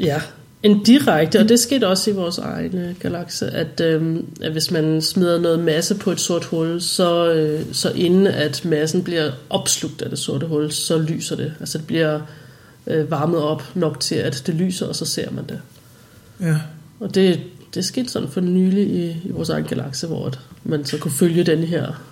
Ja, 0.01 0.21
en 0.63 0.85
direkte, 0.85 1.41
og 1.41 1.49
det 1.49 1.61
skete 1.61 1.89
også 1.89 2.11
i 2.11 2.15
vores 2.15 2.39
egen 2.39 2.79
øh, 2.79 2.95
galakse, 3.01 3.51
at, 3.51 3.81
øhm, 3.81 4.27
at 4.43 4.53
hvis 4.53 4.71
man 4.71 5.03
smider 5.03 5.41
noget 5.41 5.59
masse 5.59 5.95
på 5.95 6.11
et 6.11 6.21
sort 6.21 6.45
hul, 6.45 6.81
så, 6.81 7.33
øh, 7.33 7.65
så 7.73 7.91
inden 7.91 8.27
at 8.27 8.65
massen 8.65 9.05
bliver 9.05 9.31
opslugt 9.51 10.03
af 10.03 10.11
det 10.11 10.19
sorte 10.19 10.47
hul, 10.47 10.73
så 10.73 10.99
lyser 10.99 11.37
det. 11.37 11.55
Altså 11.61 11.79
det 11.79 11.87
bliver 11.87 12.21
øh, 12.87 13.11
varmet 13.11 13.43
op 13.43 13.63
nok 13.75 14.01
til, 14.01 14.15
at 14.15 14.43
det 14.47 14.55
lyser, 14.55 14.87
og 14.87 14.97
så 14.97 15.05
ser 15.05 15.31
man 15.31 15.45
det. 15.49 15.61
Ja. 16.41 16.57
Og 17.01 17.15
det, 17.15 17.41
det 17.75 17.85
skete 17.85 18.09
sådan 18.09 18.29
for 18.29 18.41
nylig 18.41 18.87
i, 18.87 19.11
i 19.25 19.31
vores 19.31 19.49
egen 19.49 19.65
galakse, 19.65 20.07
hvor 20.07 20.33
man 20.65 20.85
så 20.85 20.99
kunne 20.99 21.13
følge 21.13 21.45
den 21.45 21.59
her 21.59 22.03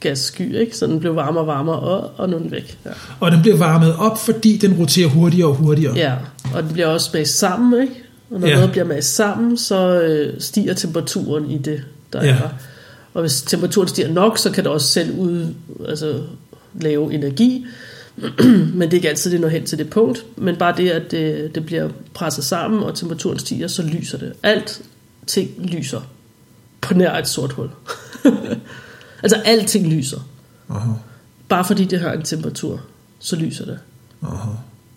gassky, 0.00 0.56
ikke? 0.58 0.76
Så 0.76 0.86
den 0.86 1.00
blev 1.00 1.16
varmere 1.16 1.42
og 1.42 1.46
varmere, 1.46 1.78
og, 1.78 2.10
og 2.16 2.28
nu 2.28 2.36
er 2.36 2.40
den 2.40 2.50
væk. 2.50 2.78
Ja. 2.84 2.90
Og 3.20 3.30
den 3.32 3.42
bliver 3.42 3.56
varmet 3.56 3.96
op, 3.96 4.18
fordi 4.18 4.56
den 4.56 4.72
roterer 4.78 5.08
hurtigere 5.08 5.48
og 5.48 5.54
hurtigere. 5.54 5.96
Ja, 5.96 6.14
og 6.54 6.62
det 6.62 6.72
bliver 6.72 6.86
også 6.86 7.10
mast 7.14 7.38
sammen, 7.38 7.82
ikke? 7.82 7.94
Og 8.30 8.40
når 8.40 8.48
Ja. 8.48 8.54
noget 8.54 8.70
bliver 8.70 8.84
mast 8.84 9.14
sammen, 9.14 9.56
så 9.56 10.00
øh, 10.02 10.40
stiger 10.40 10.74
temperaturen 10.74 11.50
i 11.50 11.58
det, 11.58 11.82
der 12.12 12.24
Ja. 12.24 12.30
er. 12.34 12.48
Og 13.14 13.20
hvis 13.20 13.42
temperaturen 13.42 13.88
stiger 13.88 14.08
nok, 14.12 14.38
så 14.38 14.50
kan 14.50 14.64
det 14.64 14.72
også 14.72 14.86
selv 14.86 15.18
ud, 15.18 15.46
altså, 15.88 16.20
lave 16.80 17.14
energi. 17.14 17.66
men 18.78 18.80
det 18.80 18.92
er 18.92 18.98
ikke 18.98 19.08
altid, 19.08 19.30
det 19.30 19.40
når 19.40 19.48
hen 19.48 19.66
til 19.66 19.78
det 19.78 19.90
punkt. 19.90 20.24
Men 20.36 20.56
bare 20.56 20.76
det, 20.76 20.90
at 20.90 21.10
det, 21.10 21.54
det 21.54 21.66
bliver 21.66 21.88
presset 22.14 22.44
sammen, 22.44 22.82
og 22.82 22.94
temperaturen 22.94 23.38
stiger, 23.38 23.68
så 23.68 23.82
lyser 23.82 24.18
det. 24.18 24.32
Alt 24.42 24.82
ting 25.26 25.50
lyser 25.58 26.00
på 26.80 26.94
nær 26.94 27.18
et 27.18 27.28
sort 27.28 27.52
hul. 27.52 27.68
altså 29.22 29.36
alting 29.44 29.86
lyser. 29.88 30.28
Aha. 30.70 30.90
Bare 31.48 31.64
fordi 31.64 31.84
det 31.84 32.00
har 32.00 32.12
en 32.12 32.22
temperatur, 32.22 32.80
så 33.18 33.36
lyser 33.36 33.64
det. 33.64 33.78
Aha. 34.22 34.50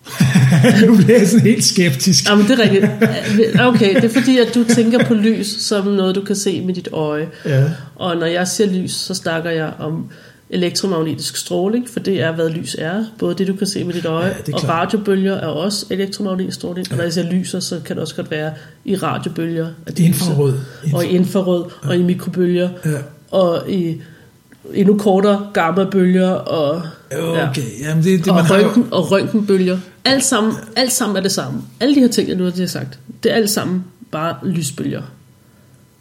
nu 0.88 0.96
bliver 0.96 1.20
jeg 1.20 1.28
sådan 1.28 1.46
helt 1.46 1.64
skeptisk. 1.64 2.30
Jamen, 2.30 2.48
det 2.48 2.60
er 2.60 2.64
rigtigt. 2.64 3.62
Okay, 3.62 3.96
det 3.96 4.04
er 4.04 4.10
fordi, 4.20 4.38
at 4.38 4.56
du 4.56 4.64
tænker 4.64 5.06
på 5.06 5.14
lys 5.14 5.48
som 5.48 5.86
noget, 5.86 6.16
du 6.16 6.22
kan 6.22 6.36
se 6.36 6.62
med 6.62 6.74
dit 6.74 6.88
øje. 6.92 7.30
Ja. 7.46 7.64
Og 7.96 8.18
når 8.18 8.26
jeg 8.26 8.48
siger 8.48 8.68
lys, 8.68 8.92
så 8.92 9.14
snakker 9.14 9.50
jeg 9.50 9.74
om 9.80 10.10
elektromagnetisk 10.56 11.36
stråling, 11.38 11.90
for 11.90 12.00
det 12.00 12.22
er, 12.22 12.32
hvad 12.32 12.50
lys 12.50 12.76
er. 12.80 13.06
Både 13.20 13.36
det, 13.36 13.48
du 13.48 13.56
kan 13.56 13.68
se 13.68 13.84
med 13.84 13.94
dit 13.94 14.06
øje, 14.06 14.26
Ja, 14.48 14.54
og 14.54 14.60
klart. 14.60 14.64
radiobølger 14.70 15.34
er 15.34 15.48
også 15.48 15.86
elektromagnetisk 15.90 16.56
stråling. 16.56 16.88
Og 16.92 16.98
når 16.98 17.04
jeg 17.04 17.14
siger 17.14 17.32
lyser, 17.32 17.60
så 17.60 17.80
kan 17.86 17.96
det 17.96 18.02
også 18.02 18.16
godt 18.16 18.32
være 18.32 18.52
i 18.86 18.96
radiobølger. 18.96 19.68
At 19.86 19.98
det 19.98 20.10
lyser. 20.10 20.26
Infrarød. 20.30 20.54
Og 20.94 21.06
i 21.06 21.08
infrarød, 21.08 21.66
og 21.84 21.98
i 21.98 22.04
mikrobølger, 22.04 22.70
Ja. 22.86 22.92
og 23.32 23.70
i 23.72 24.02
endnu 24.74 24.98
kortere 24.98 25.48
gamma-bølger, 25.54 26.30
og, 26.30 26.82
Okay, 27.12 27.62
jamen 27.82 28.04
det, 28.04 28.20
det 28.20 28.28
og, 28.28 28.36
man 28.36 28.46
har 28.46 28.56
røntgen, 28.64 28.88
og 28.92 29.12
røntgenbølger. 29.12 29.78
Alt 30.06 30.24
sammen, 30.24 30.54
alt 30.76 30.92
sammen 30.92 31.18
er 31.18 31.22
det 31.22 31.32
samme. 31.32 31.62
Alle 31.80 31.96
de 31.96 32.00
her 32.00 32.08
ting, 32.08 32.30
jeg 32.30 32.38
nu 32.38 32.44
har 32.44 32.66
sagt, 32.66 33.00
det 33.24 33.32
er 33.32 33.36
alt 33.36 33.50
sammen 33.50 33.84
bare 34.12 34.36
lysbølger. 34.44 35.02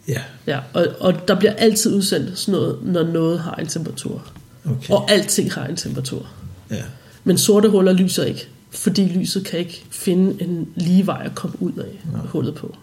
Ja, 0.08 0.20
Ja, 0.46 0.58
og, 0.72 0.86
og 1.00 1.28
der 1.28 1.34
bliver 1.34 1.52
altid 1.52 1.94
udsendt 1.94 2.38
sådan 2.38 2.52
noget, 2.60 2.76
når 2.82 3.02
noget 3.02 3.38
har 3.40 3.54
en 3.54 3.66
temperatur. 3.66 4.22
Okay. 4.64 4.94
Og 4.94 5.10
alting 5.10 5.52
har 5.52 5.66
en 5.66 5.76
temperatur. 5.76 6.26
Ja. 6.70 6.82
Men 7.24 7.38
sorte 7.38 7.68
huller 7.68 7.92
lyser 7.92 8.24
ikke, 8.24 8.48
fordi 8.70 9.02
lyset 9.02 9.44
kan 9.44 9.58
ikke 9.58 9.84
finde 9.90 10.42
en 10.42 10.68
lige 10.76 11.06
vej 11.06 11.22
at 11.24 11.34
komme 11.34 11.62
ud 11.62 11.72
af 11.72 12.00
Nå. 12.12 12.18
hullet 12.18 12.54
på. 12.54 12.76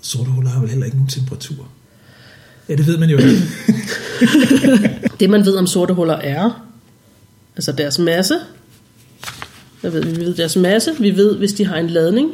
Sorte 0.00 0.30
huller 0.30 0.50
har 0.50 0.60
vel 0.60 0.68
heller 0.68 0.86
ikke 0.86 0.96
nogen 0.96 1.10
temperatur. 1.10 1.68
Ja, 2.68 2.74
det 2.74 2.86
ved 2.86 2.98
man 2.98 3.10
jo 3.10 3.18
ikke. 3.18 3.30
Det 5.20 5.30
man 5.30 5.44
ved 5.44 5.56
om 5.56 5.66
sorte 5.66 5.94
huller 5.94 6.14
er, 6.14 6.68
altså 7.56 7.72
deres 7.72 7.98
masse, 7.98 8.34
hvad 9.80 9.90
ved? 9.90 10.04
Vi 10.04 10.20
ved 10.20 10.34
deres 10.34 10.56
masse, 10.56 10.90
vi 11.00 11.16
ved, 11.16 11.36
hvis 11.36 11.52
de 11.52 11.66
har 11.66 11.76
en 11.76 11.90
ladning, 11.90 12.30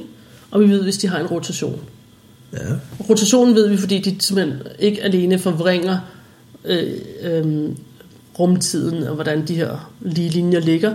og 0.50 0.60
vi 0.60 0.68
ved, 0.68 0.82
hvis 0.82 0.96
de 0.96 1.08
har 1.08 1.18
en 1.18 1.26
rotation. 1.26 1.80
Ja. 2.52 2.58
Rotationen 3.10 3.54
ved 3.54 3.68
vi, 3.68 3.76
fordi 3.76 3.98
de 4.00 4.16
simpelthen 4.20 4.62
ikke 4.78 5.02
alene 5.02 5.38
forvringer 5.38 5.98
øh, 6.64 6.92
øh, 7.22 7.70
rumtiden 8.38 9.02
og 9.02 9.14
hvordan 9.14 9.46
de 9.46 9.54
her 9.54 9.92
lige 10.00 10.28
linjer 10.28 10.60
ligger. 10.60 10.94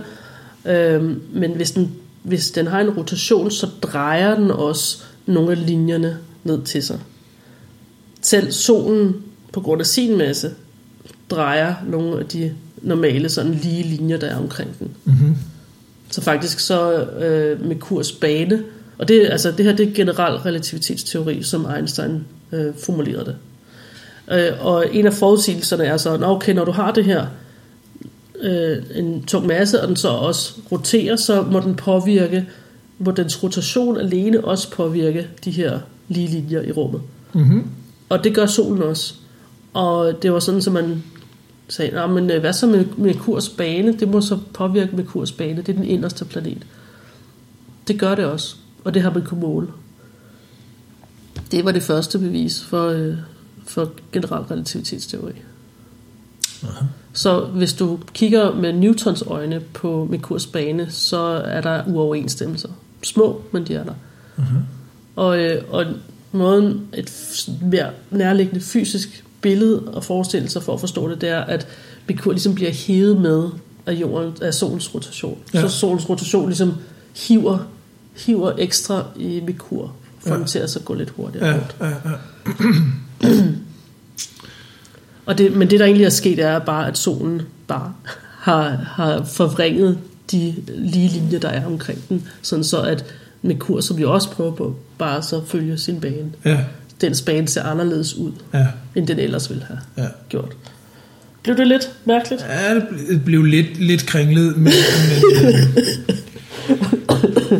Øh, 0.64 1.16
men 1.32 1.50
hvis 1.50 1.70
den, 1.70 1.92
hvis 2.22 2.50
den 2.50 2.66
har 2.66 2.80
en 2.80 2.90
rotation, 2.90 3.50
så 3.50 3.68
drejer 3.82 4.34
den 4.34 4.50
også 4.50 5.02
nogle 5.26 5.50
af 5.50 5.66
linjerne 5.66 6.18
ned 6.44 6.62
til 6.62 6.82
sig. 6.82 6.98
Selv 8.22 8.52
solen, 8.52 9.16
på 9.52 9.60
grund 9.60 9.80
af 9.80 9.86
sin 9.86 10.18
masse, 10.18 10.50
drejer 11.30 11.74
nogle 11.86 12.20
af 12.20 12.26
de 12.26 12.54
normale 12.82 13.28
sådan 13.28 13.54
lige 13.54 13.82
linjer, 13.82 14.16
der 14.16 14.26
er 14.26 14.36
omkring 14.36 14.78
den. 14.78 14.90
Mm-hmm. 15.04 15.36
Så 16.10 16.20
faktisk 16.20 16.58
så 16.58 17.04
øh, 17.04 17.66
med 17.66 17.76
kurs 17.76 18.12
bane, 18.12 18.62
og 18.98 19.08
det, 19.08 19.28
altså, 19.30 19.50
det 19.50 19.64
her 19.64 19.76
det 19.76 19.88
er 19.88 19.94
generel 19.94 20.36
relativitetsteori, 20.36 21.42
som 21.42 21.66
Einstein 21.76 22.24
øh, 22.52 22.74
formulerede 22.84 23.24
det. 23.24 23.36
Øh, 24.30 24.66
og 24.66 24.94
en 24.94 25.06
af 25.06 25.12
forudsigelserne 25.12 25.84
er 25.84 25.96
så, 25.96 26.16
"Nå, 26.16 26.26
okay, 26.26 26.54
når 26.54 26.64
du 26.64 26.72
har 26.72 26.92
det 26.92 27.04
her, 27.04 27.26
øh, 28.40 28.76
en 28.94 29.22
tung 29.22 29.46
masse, 29.46 29.82
og 29.82 29.88
den 29.88 29.96
så 29.96 30.08
også 30.08 30.52
roterer, 30.72 31.16
så 31.16 31.42
må 31.42 31.60
den 31.60 31.74
påvirke, 31.74 32.46
må 32.98 33.10
dens 33.10 33.42
rotation 33.42 33.96
alene 33.96 34.44
også 34.44 34.70
påvirke 34.70 35.26
de 35.44 35.50
her 35.50 35.78
lige 36.08 36.28
linjer 36.28 36.62
i 36.62 36.72
rummet. 36.72 37.00
Mm-hmm. 37.32 37.66
Og 38.08 38.24
det 38.24 38.34
gør 38.34 38.46
solen 38.46 38.82
også. 38.82 39.14
Og 39.72 40.22
det 40.22 40.32
var 40.32 40.38
sådan, 40.38 40.62
at 40.66 40.72
man 40.72 41.02
sagde, 41.68 41.94
Nå, 41.94 42.06
men 42.06 42.30
øh, 42.30 42.40
hvad 42.40 42.52
så 42.52 42.66
med 42.66 42.84
Merkurs 42.96 43.48
bane? 43.48 43.92
Det 43.98 44.08
må 44.08 44.20
så 44.20 44.38
påvirke 44.54 44.96
Merkurs 44.96 45.32
bane. 45.32 45.56
Det 45.56 45.68
er 45.68 45.72
den 45.72 45.84
inderste 45.84 46.24
planet. 46.24 46.66
Det 47.88 47.98
gør 47.98 48.14
det 48.14 48.24
også. 48.24 48.56
Og 48.84 48.94
det 48.94 49.02
har 49.02 49.12
man 49.14 49.24
kunne 49.24 49.40
måle. 49.40 49.66
Det 51.50 51.64
var 51.64 51.72
det 51.72 51.82
første 51.82 52.18
bevis 52.18 52.62
for, 52.62 52.88
øh, 52.88 53.16
for 53.70 53.90
generel 54.12 54.42
relativitetsteori. 54.42 55.32
Aha. 56.62 56.84
Så 57.12 57.40
hvis 57.44 57.72
du 57.72 57.98
kigger 58.14 58.54
med 58.54 58.72
Newtons 58.72 59.22
øjne 59.26 59.60
på 59.60 60.06
Merkurs 60.10 60.46
bane, 60.46 60.90
så 60.90 61.18
er 61.46 61.60
der 61.60 61.82
uoverensstemmelser. 61.86 62.68
Små, 63.02 63.42
men 63.52 63.66
de 63.66 63.74
er 63.74 63.84
der. 63.84 63.94
Mhm. 64.36 64.46
Og, 65.16 65.38
øh, 65.38 65.62
og 65.70 65.84
måden 66.32 66.86
et 66.94 67.48
mere 67.62 67.90
nærliggende 68.10 68.60
fysisk 68.60 69.24
billede 69.40 69.82
at 69.96 70.04
forestille 70.04 70.48
sig 70.48 70.62
for 70.62 70.74
at 70.74 70.80
forstå 70.80 71.10
det, 71.10 71.20
det 71.20 71.28
er, 71.28 71.40
at 71.40 71.66
Merkur 72.08 72.30
ligesom 72.32 72.54
bliver 72.54 72.70
hævet 72.72 73.20
med 73.20 73.48
af, 73.86 73.92
jorden, 73.92 74.32
af 74.42 74.54
solens 74.54 74.94
rotation. 74.94 75.38
Ja. 75.54 75.60
Så 75.60 75.68
solens 75.68 76.08
rotation 76.08 76.46
ligesom 76.48 76.74
hiver, 77.16 77.58
hiver 78.26 78.52
ekstra 78.58 79.04
i 79.16 79.40
Merkur, 79.46 79.92
for 80.26 80.34
Ja. 80.38 80.44
til 80.44 80.58
at 80.58 80.70
så 80.70 80.80
gå 80.80 80.94
lidt 80.94 81.10
hurtigere 81.10 81.48
Ja, 81.48 81.54
rundt. 81.54 81.76
ja, 81.80 81.86
ja. 81.88 82.16
Og 85.26 85.38
det, 85.38 85.56
men 85.56 85.70
det, 85.70 85.80
der 85.80 85.86
egentlig 85.86 86.04
er 86.04 86.10
sket, 86.10 86.38
er 86.38 86.58
bare, 86.58 86.88
at 86.88 86.98
solen 86.98 87.42
bare 87.66 87.92
har, 88.38 88.68
har 88.70 89.24
forvrænget 89.24 89.98
de 90.30 90.54
lige 90.68 91.08
linjer, 91.08 91.38
der 91.38 91.48
er 91.48 91.66
omkring 91.66 91.98
den, 92.08 92.28
sådan 92.42 92.64
så 92.64 92.80
at 92.80 93.04
Merkur, 93.42 93.80
som 93.80 93.98
vi 93.98 94.04
også 94.04 94.30
prøver 94.30 94.52
på, 94.54 94.76
bare 94.98 95.22
så 95.22 95.40
følge 95.46 95.78
sin 95.78 96.00
bane. 96.00 96.30
ja, 96.44 96.58
Dens 97.00 97.22
bane 97.22 97.48
ser 97.48 97.62
anderledes 97.62 98.14
ud, 98.14 98.32
ja, 98.54 98.66
end 98.94 99.06
den 99.06 99.18
ellers 99.18 99.50
ville 99.50 99.64
have 99.64 99.78
ja. 99.96 100.06
gjort. 100.28 100.52
Blev 101.42 101.56
det 101.56 101.66
lidt 101.66 101.90
mærkeligt? 102.04 102.42
Ja, 102.48 102.74
det 102.74 102.82
ble- 102.82 103.12
det 103.12 103.24
blev 103.24 103.44
lidt, 103.44 103.78
lidt 103.80 104.06
kringlet, 104.06 104.56
men, 104.56 104.72
men 104.72 104.72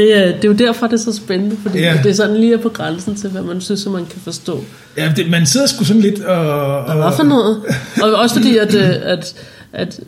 Det, 0.00 0.16
er- 0.18 0.26
det 0.36 0.44
er 0.44 0.48
jo 0.48 0.54
derfor, 0.54 0.86
det 0.86 0.92
er 0.94 0.96
så 0.98 1.12
spændende, 1.12 1.56
fordi 1.62 1.78
Ja. 1.78 2.00
det 2.02 2.10
er 2.10 2.14
sådan 2.14 2.36
lige 2.36 2.58
på 2.58 2.68
grænsen 2.68 3.14
til, 3.14 3.30
hvad 3.30 3.42
man 3.42 3.60
synes, 3.60 3.86
man 3.86 4.06
kan 4.06 4.20
forstå. 4.20 4.60
ja, 4.96 5.12
det, 5.16 5.30
man 5.30 5.46
sidder 5.46 5.66
sgu 5.66 5.84
sådan 5.84 6.02
lidt 6.02 6.20
og... 6.20 6.78
og 6.84 6.94
Hvad 6.96 7.12
for 7.16 7.22
noget? 7.22 7.62
Og 8.02 8.12
også 8.14 8.34
fordi, 8.36 8.56
at, 8.56 8.74
øh, 8.74 8.90
at, 9.02 9.34
at 9.72 10.00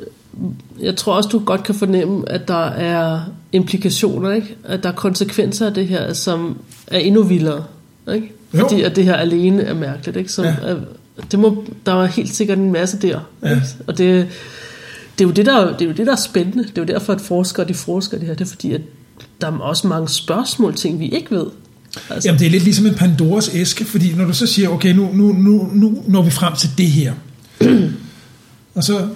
jeg 0.81 0.97
tror 0.97 1.15
også, 1.15 1.29
du 1.29 1.39
godt 1.39 1.63
kan 1.65 1.75
fornemme, 1.75 2.23
at 2.31 2.49
der 2.49 2.67
er 2.67 3.21
implikationer, 3.53 4.31
ikke? 4.33 4.57
At 4.65 4.83
der 4.83 4.89
er 4.89 4.93
konsekvenser 4.95 5.67
af 5.67 5.75
det 5.75 5.87
her, 5.87 6.13
som 6.13 6.59
er 6.87 6.99
endnu 6.99 7.23
vildere, 7.23 7.65
ikke? 8.15 8.33
Jo. 8.55 8.59
Fordi 8.61 8.83
at 8.83 8.97
det 8.97 9.05
her 9.05 9.15
alene 9.15 9.63
er 9.63 9.75
mærkeligt, 9.75 10.17
ikke? 10.17 10.33
Som 10.33 10.45
Ja. 10.45 10.55
er, 10.63 10.77
det 11.31 11.39
må, 11.39 11.65
der 11.87 12.03
er 12.03 12.07
helt 12.07 12.35
sikkert 12.35 12.59
en 12.59 12.73
masse 12.73 12.97
der. 12.99 13.21
Ja. 13.43 13.51
Ikke? 13.51 13.63
Og 13.87 13.99
det, 13.99 14.27
det, 15.19 15.25
er 15.25 15.29
jo 15.29 15.31
det, 15.35 15.47
der, 15.47 15.73
det 15.73 15.83
er 15.83 15.87
jo 15.87 15.93
det, 15.93 16.07
der 16.07 16.13
er 16.13 16.17
spændende. 16.17 16.65
Det 16.65 16.79
er 16.79 16.83
jo 16.83 16.87
derfor, 16.87 17.13
at 17.13 17.21
forskere 17.21 17.69
de 17.69 17.75
forsker 17.75 18.19
det 18.19 18.27
her. 18.27 18.35
Det 18.35 18.45
er 18.45 18.49
fordi, 18.51 18.73
at 18.75 18.81
der 19.41 19.47
er 19.47 19.59
også 19.59 19.87
mange 19.87 20.09
spørgsmål, 20.09 20.75
ting 20.75 20.99
vi 21.01 21.09
ikke 21.09 21.31
ved. 21.31 21.47
Altså, 22.11 22.29
Jamen, 22.29 22.39
det 22.39 22.47
er 22.47 22.51
lidt 22.51 22.65
ligesom 22.65 22.87
en 22.87 22.95
Pandoras 22.95 23.51
æske, 23.55 23.85
fordi 23.85 24.13
når 24.17 24.25
du 24.25 24.33
så 24.33 24.47
siger, 24.47 24.69
okay, 24.69 24.95
nu, 24.95 25.11
nu, 25.15 25.33
nu, 25.33 25.71
nu 25.75 26.03
når 26.09 26.23
vi 26.23 26.31
frem 26.31 26.57
til 26.57 26.71
det 26.79 26.87
her, 26.91 27.13
og 28.75 28.85
så 28.85 29.09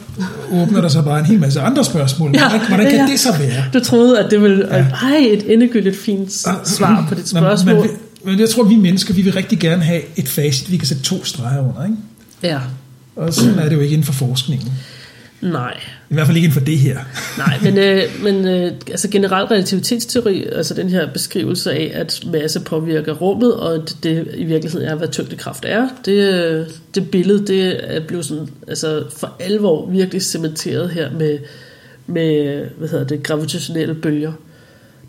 åbner 0.53 0.81
der 0.81 0.89
sig 0.89 1.05
bare 1.05 1.19
en 1.21 1.27
hel 1.27 1.41
masse 1.41 1.61
andre 1.61 1.85
spørgsmål. 1.85 2.31
Ja, 2.35 2.49
Hvordan, 2.49 2.67
hvordan 2.69 2.87
kan 2.91 2.99
ja. 2.99 3.07
det 3.13 3.21
så 3.21 3.33
være? 3.39 3.65
Du 3.75 3.81
troede, 3.81 4.21
at 4.25 4.31
det 4.31 4.43
ville... 4.43 4.67
Ja. 4.77 4.87
Ej, 5.03 5.17
et 5.31 5.53
endegyldigt 5.53 5.97
fint 5.97 6.33
s- 6.33 6.47
svar 6.65 7.07
på 7.09 7.15
dit 7.15 7.33
Men- 7.35 7.43
spørgsmål. 7.43 7.77
Men, 7.77 7.91
men 8.25 8.41
jeg 8.41 8.49
tror, 8.51 8.65
vi 8.65 8.77
mennesker, 8.77 9.15
vi 9.15 9.23
vil 9.23 9.33
rigtig 9.33 9.59
gerne 9.59 9.83
have 9.83 10.01
et 10.17 10.29
facit, 10.29 10.71
vi 10.73 10.77
kan 10.77 10.87
sætte 10.87 11.03
to 11.03 11.25
streger 11.25 11.61
under. 11.69 11.85
Ikke? 11.85 11.97
Ja, 12.43 12.59
Og 13.17 13.35
sådan 13.35 13.59
er 13.59 13.69
det 13.69 13.77
jo 13.77 13.81
ikke 13.81 13.93
inden 13.93 14.07
for 14.07 14.13
forskningen. 14.13 14.73
Nej, 15.41 15.81
I 16.11 16.15
hvert 16.15 16.27
fald 16.27 16.37
ikke 16.37 16.47
inden 16.47 16.61
for 16.61 16.67
det 16.67 16.79
her. 16.79 16.99
Nej, 17.39 17.59
men, 17.63 17.79
øh, 17.87 18.03
men 18.23 18.49
øh, 18.49 18.73
altså 18.91 19.11
generel 19.11 19.47
relativitetsteori, 19.47 20.45
altså 20.45 20.75
den 20.75 20.89
her 20.89 21.13
beskrivelse 21.13 21.73
af, 21.73 21.91
at 21.95 22.21
masse 22.33 22.61
påvirker 22.61 23.15
rummet, 23.15 23.55
og 23.55 23.79
det, 23.79 23.97
det 24.03 24.29
i 24.35 24.45
virkeligheden 24.45 24.89
er, 24.89 24.95
hvad 24.95 25.09
tyngdekraft 25.09 25.65
er, 25.69 25.89
det, 26.05 26.35
øh, 26.35 26.67
det 26.95 27.11
billede, 27.11 27.47
det 27.47 27.95
er 27.97 28.07
blevet 28.07 28.25
sådan, 28.25 28.49
altså 28.69 29.05
for 29.17 29.37
alvor 29.41 29.91
virkelig 29.91 30.23
cementeret 30.23 30.91
her 30.91 31.13
med, 31.13 31.39
med 32.07 32.65
hvad 32.79 32.89
hedder 32.89 33.07
det, 33.07 33.23
gravitationelle 33.23 33.95
bølger. 33.95 34.33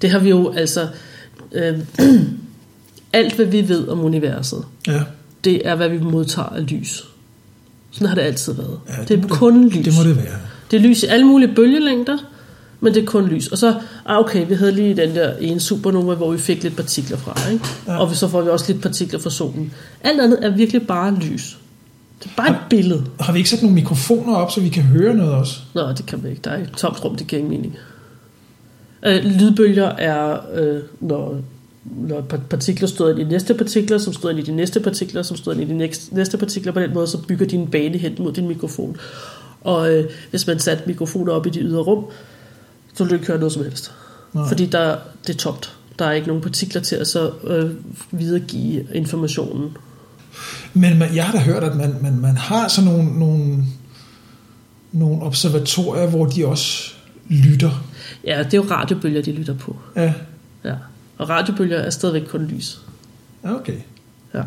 Det 0.02 0.10
har 0.10 0.20
vi 0.20 0.30
jo 0.30 0.54
altså, 0.54 0.88
øh, 1.52 1.80
alt 3.13 3.34
hvad 3.34 3.46
vi 3.46 3.68
ved 3.68 3.88
om 3.88 4.00
universet, 4.00 4.63
Ja, 4.88 5.02
det 5.44 5.68
er, 5.68 5.76
hvad 5.76 5.90
vi 5.90 5.98
modtager 5.98 6.50
af 6.50 6.72
lys. 6.72 7.04
Sådan 7.98 8.08
har 8.08 8.16
det 8.16 8.22
altid 8.22 8.54
været. 8.54 8.80
Ja, 8.90 9.04
det 9.08 9.22
må 9.22 9.28
er 9.28 9.30
kun 9.30 9.70
lys. 9.70 9.86
det 9.86 9.94
må 9.98 10.04
det 10.10 10.18
være. 10.18 10.36
Det 10.72 10.78
er 10.78 10.82
lys 10.82 11.04
i 11.04 11.06
alle 11.06 11.26
mulige 11.26 11.56
bølgelængder, 11.56 12.18
men 12.80 12.94
det 12.94 13.02
er 13.02 13.06
kun 13.06 13.28
lys. 13.28 13.48
Og 13.48 13.58
så, 13.58 13.76
ah 14.06 14.20
okay, 14.20 14.48
vi 14.48 14.54
havde 14.54 14.72
lige 14.72 14.96
den 14.96 15.16
der 15.16 15.38
ene 15.38 15.60
supernova, 15.60 16.16
hvor 16.16 16.32
vi 16.32 16.38
fik 16.38 16.64
lidt 16.64 16.76
partikler 16.76 17.18
fra, 17.18 17.52
ikke? 17.52 17.66
Ja. 17.88 17.98
Og 17.98 18.16
så 18.16 18.28
får 18.28 18.42
vi 18.42 18.50
også 18.50 18.72
lidt 18.72 18.82
partikler 18.84 19.20
fra 19.20 19.30
solen. 19.30 19.74
Alt 20.02 20.22
andet 20.22 20.46
er 20.46 20.50
virkelig 20.50 20.88
bare 20.88 21.16
lys. 21.16 21.58
Det 22.24 22.26
er 22.26 22.36
bare 22.38 22.50
et 22.50 22.58
billede. 22.70 23.06
Har 23.20 23.34
vi 23.34 23.40
ikke 23.40 23.50
sat 23.50 23.62
nogle 23.62 23.76
mikrofoner 23.76 24.36
op, 24.36 24.52
så 24.52 24.62
vi 24.62 24.70
kan 24.70 24.84
høre 24.84 25.14
noget 25.14 25.34
også? 25.34 25.60
Nå, 25.74 25.90
det 25.92 26.06
kan 26.06 26.24
vi 26.24 26.30
ikke. 26.30 26.42
Der 26.44 26.52
er 26.52 26.62
et 26.62 26.72
tomt 26.78 27.06
rum, 27.06 27.16
det 27.16 27.28
giver 27.28 27.40
ingen 27.40 27.52
mening. 27.58 27.76
Øh, 29.06 29.24
lydbølger 29.26 29.88
er, 29.90 30.38
øh, 30.56 30.82
når, 31.00 31.42
når 31.95 32.21
par- 32.21 32.38
partikler 32.50 32.88
støder 32.88 33.12
ind 33.12 33.19
i 33.19 33.23
næste 33.23 33.54
partikler, 33.54 33.97
som 33.97 34.13
støder 34.13 34.30
ind 34.30 34.39
i 34.39 34.52
de 34.52 34.56
næste 34.56 34.80
partikler, 34.80 35.23
som 35.23 35.38
støder 35.38 35.60
ind 35.60 35.69
i 35.69 35.73
de 35.73 35.78
næste, 35.78 36.15
næste 36.15 36.38
partikler. 36.38 36.71
På 36.71 36.80
den 36.80 36.93
måde, 36.93 37.08
så 37.08 37.17
bygger 37.28 37.45
din 37.45 37.67
bane 37.67 37.97
hen 37.97 38.15
mod 38.19 38.32
din 38.34 38.47
mikrofon. 38.47 38.97
Og 39.62 39.93
øh, 39.93 40.10
hvis 40.30 40.47
man 40.47 40.60
satte 40.60 40.84
mikrofoner 40.88 41.34
op 41.34 41.45
i 41.45 41.50
de 41.50 41.60
ydre 41.60 41.82
rum, 41.82 42.06
så 42.93 43.04
ville 43.04 43.10
du 43.10 43.15
ikke 43.15 43.28
høre 43.28 43.39
noget 43.39 43.54
som 43.54 43.63
helst. 43.63 43.91
Nej. 44.34 44.47
Fordi 44.47 44.65
der, 44.65 44.97
det 45.28 45.34
er 45.34 45.38
tomt. 45.38 45.73
Der 46.00 46.06
er 46.06 46.12
ikke 46.12 46.28
nogen 46.28 46.43
partikler 46.43 46.82
til 46.82 46.95
at 46.95 47.08
så 47.08 47.32
øh, 47.43 47.71
videregive 48.12 48.86
informationen. 48.93 49.78
Men 50.73 51.00
man, 51.00 51.15
jeg 51.15 51.26
har 51.26 51.32
da 51.32 51.39
hørt, 51.39 51.63
at 51.63 51.76
man, 51.76 51.95
man, 52.02 52.19
man 52.19 52.38
har 52.38 52.67
sådan 52.67 52.91
nogle, 52.91 53.19
nogle, 53.19 53.63
nogle 54.91 55.23
observatorier, 55.23 56.08
hvor 56.08 56.26
de 56.26 56.45
også 56.45 56.91
lytter. 57.30 57.86
Ja, 58.26 58.43
det 58.43 58.54
er 58.54 58.58
jo 58.58 58.65
radiobølger, 58.71 59.21
de 59.21 59.32
lytter 59.32 59.54
på. 59.54 59.76
Ja, 59.95 60.13
Ja. 60.65 60.73
Og 61.18 61.30
radiobølger 61.30 61.78
er 61.78 61.90
stadigvæk 61.90 62.22
kun 62.30 62.46
lys. 62.46 62.78
Okay. 63.44 63.74
Ja. 64.34 64.42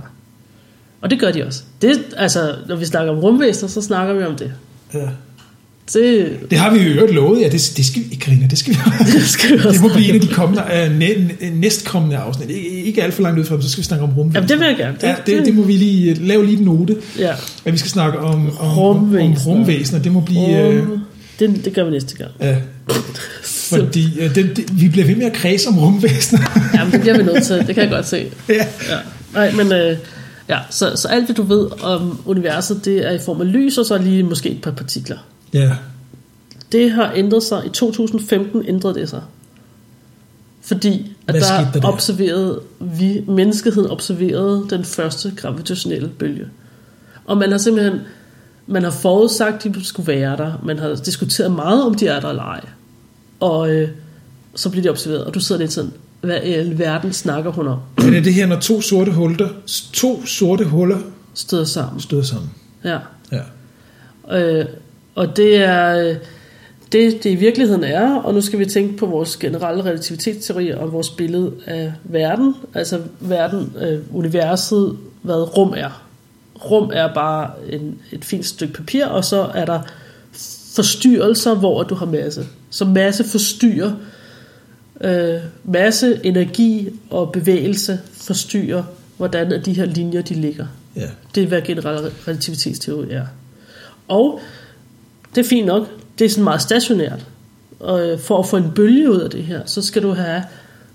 Og 1.01 1.11
det 1.11 1.21
gør 1.21 1.31
de 1.33 1.45
også. 1.47 1.63
Det, 1.83 1.99
altså, 2.17 2.55
når 2.69 2.77
vi 2.77 2.85
snakker 2.85 3.13
om 3.13 3.19
rumvæsener, 3.19 3.69
så 3.69 3.83
snakker 3.83 4.15
vi 4.15 4.25
om 4.25 4.37
det. 4.37 4.53
Ja. 4.95 5.09
Det, 5.93 6.37
Det 6.51 6.59
har 6.59 6.71
vi 6.75 6.79
jo 6.79 6.91
øvrigt 6.95 7.15
lovet, 7.15 7.41
ja, 7.41 7.45
det, 7.49 7.73
det 7.77 7.87
skal 7.87 8.03
vi, 8.11 8.15
Karina, 8.15 8.47
det 8.47 8.59
skal 8.59 8.75
vi 8.75 8.79
det 9.19 9.23
skal 9.29 9.51
vi 9.51 9.55
også 9.55 9.71
Det 9.73 9.81
må 9.81 9.89
blive 9.95 10.09
en 10.09 10.15
af 10.15 10.21
de 10.21 10.29
kommende, 10.35 10.63
uh, 10.63 10.99
næ, 10.99 11.15
næ- 11.41 11.51
næstkommende 11.55 12.17
afsnit. 12.17 12.51
Ikke, 12.51 13.03
alt 13.03 13.15
for 13.15 13.23
langt 13.23 13.39
ud 13.41 13.45
fra, 13.45 13.63
så 13.63 13.71
skal 13.71 13.81
vi 13.83 13.85
snakke 13.87 14.05
om 14.05 14.11
rumvæsener. 14.13 14.35
Jamen, 14.41 14.49
det 14.49 14.59
vil 14.59 14.67
jeg 14.67 14.77
gerne. 14.77 14.97
Det- 15.01 15.33
ja, 15.33 15.37
det, 15.39 15.47
det 15.47 15.55
må 15.55 15.63
vi 15.63 15.73
lige 15.73 16.11
øh, 16.11 16.23
lave 16.27 16.47
lige 16.47 16.59
en 16.59 16.65
note, 16.65 16.97
Ja. 17.19 17.35
at 17.65 17.73
vi 17.73 17.79
skal 17.79 17.91
snakke 17.91 18.19
om, 18.19 18.35
om, 18.35 18.59
om, 18.61 18.79
om 18.79 18.79
Rumvæsener. 18.79 19.47
rumvæsener. 19.55 20.03
Det 20.03 20.13
må 20.13 20.21
blive... 20.21 20.59
Øh, 20.73 20.91
Rum, 20.91 21.01
det, 21.39 21.65
det 21.65 21.75
gør 21.75 21.85
vi 21.85 21.91
næste 21.91 22.17
gang. 22.17 22.31
ja, 22.41 22.57
fordi 23.71 24.21
øh, 24.21 24.35
det, 24.35 24.57
det, 24.57 24.81
vi 24.81 24.89
bliver 24.89 25.07
ved 25.07 25.17
med 25.17 25.27
at 25.27 25.33
kredse 25.33 25.69
om 25.69 25.79
rumvæsener. 25.79 26.71
Jamen, 26.75 26.93
det 26.93 27.01
bliver 27.01 27.17
vi 27.17 27.23
nødt 27.23 27.45
til. 27.45 27.57
Det 27.67 27.75
kan 27.75 27.77
jeg 27.85 27.91
godt 27.91 28.09
se. 28.09 28.31
ja. 28.49 28.55
Ja. 28.55 28.99
Nej, 29.35 29.53
men 29.53 29.73
øh, 29.73 29.97
ja, 30.49 30.59
så, 30.71 30.97
så 30.97 31.09
alt 31.09 31.29
det, 31.29 31.37
du 31.37 31.43
ved 31.43 31.83
om 31.83 32.21
universet, 32.27 32.85
det 32.85 33.07
er 33.07 33.11
i 33.11 33.19
form 33.19 33.41
af 33.41 33.53
lys, 33.53 33.79
og 33.79 33.87
så 33.87 33.99
lige 33.99 34.23
måske 34.23 34.51
et 34.51 34.63
par 34.63 34.71
partikler. 34.71 35.17
ja. 35.53 35.71
Det 36.73 36.91
har 36.91 37.13
ændret 37.17 37.43
sig. 37.43 37.67
I 37.67 37.69
2015 37.69 38.65
ændrede 38.69 38.95
det 38.95 39.09
sig. 39.09 39.23
Fordi 40.63 41.13
at 41.27 41.35
Hvad 41.35 41.43
der, 41.43 41.81
der? 41.81 41.89
observerede 41.89 42.61
vi, 42.81 43.25
menneskeheden 43.29 43.91
observerede 43.91 44.67
den 44.71 44.85
første 44.85 45.33
gravitationelle 45.37 46.09
bølge. 46.09 46.47
Og 47.25 47.37
man 47.37 47.51
har 47.51 47.59
simpelthen, 47.59 48.01
man 48.67 48.83
har 48.83 48.91
forudsagt, 48.91 49.67
at 49.67 49.75
de 49.75 49.85
skulle 49.85 50.07
være 50.07 50.37
der. 50.37 50.53
Man 50.65 50.79
har 50.79 50.95
diskuteret 50.95 51.53
meget, 51.53 51.85
om 51.85 51.95
de 51.95 52.07
er 52.07 52.21
der 52.21 52.29
eller 52.29 52.43
ej. 52.43 52.61
Og 53.41 53.71
øh, 53.71 53.89
så 54.55 54.71
bliver 54.71 54.83
de 54.83 54.89
observeret, 54.89 55.25
og 55.25 55.35
du 55.35 55.41
sidder 55.41 55.61
lidt 55.61 55.73
sådan, 55.73 55.93
hvad 56.21 56.43
i 56.43 56.53
alverden 56.53 57.13
snakker 57.13 57.51
hun 57.51 57.69
om? 57.69 57.79
Men 57.97 58.15
er 58.19 58.21
det 58.21 58.35
her, 58.35 58.47
når 58.47 58.61
to 58.61 58.81
sorte 58.81 59.13
huller, 59.13 59.49
to 59.93 60.27
sorte 60.27 60.65
huller 60.65 60.99
Støder 61.35 61.65
sammen. 61.65 62.01
støder 62.01 62.23
sammen? 62.23 62.51
Ja. 62.85 62.99
Ja. 63.33 63.43
Øh, 64.39 64.67
og 65.15 65.37
det 65.37 65.57
er 65.57 66.15
det, 66.93 67.25
det 67.25 67.31
i 67.31 67.35
virkeligheden 67.35 67.85
er, 67.85 68.15
og 68.17 68.35
nu 68.35 68.41
skal 68.41 68.59
vi 68.59 68.67
tænke 68.67 68.97
på 68.97 69.07
vores 69.07 69.37
generelle 69.37 69.85
relativitetsteori 69.85 70.71
og 70.71 70.93
vores 70.93 71.11
billede 71.11 71.53
af 71.67 71.93
verden, 72.05 72.55
altså 72.75 73.01
verden, 73.21 73.73
øh, 73.81 73.99
universet, 74.13 74.97
hvad 75.23 75.57
rum 75.57 75.75
er. 75.77 76.03
Rum 76.71 76.91
er 76.95 77.15
bare 77.15 77.51
en, 77.73 77.99
et 78.13 78.25
fint 78.25 78.47
stykke 78.47 78.75
papir, 78.75 79.07
og 79.07 79.25
så 79.25 79.51
er 79.55 79.65
der 79.65 79.81
forstyrrelser, 80.75 81.55
hvor 81.55 81.83
du 81.83 81.95
har 81.95 82.07
masse. 82.07 82.47
Så 82.71 82.85
masse 82.85 83.25
forstyrrer, 83.25 83.93
øh, 85.01 85.41
masse 85.65 86.21
energi 86.25 86.89
og 87.11 87.33
bevægelse 87.33 88.01
forstyrrer, 88.13 88.83
hvordan 89.17 89.65
de 89.65 89.73
her 89.73 89.85
linjer, 89.85 90.23
de 90.23 90.35
ligger. 90.35 90.67
Ja. 90.97 91.09
Det 91.35 91.43
er, 91.43 91.47
hvad 91.47 91.63
generel 91.63 92.13
relativitetsteori 92.29 93.11
er. 93.11 93.27
Og 94.09 94.41
det 95.35 95.45
er 95.45 95.49
fint 95.49 95.67
nok. 95.67 95.89
Det 96.19 96.25
er 96.25 96.29
sådan 96.29 96.45
meget 96.45 96.63
stationært. 96.63 97.27
Og 97.81 98.09
øh, 98.09 98.19
for 98.19 98.39
at 98.39 98.47
få 98.47 98.57
en 98.57 98.71
bølge 98.75 99.11
ud 99.11 99.21
af 99.21 99.31
det 99.31 99.43
her, 99.43 99.61
så 99.67 99.83
skal 99.83 100.03
du 100.03 100.13
have 100.13 100.43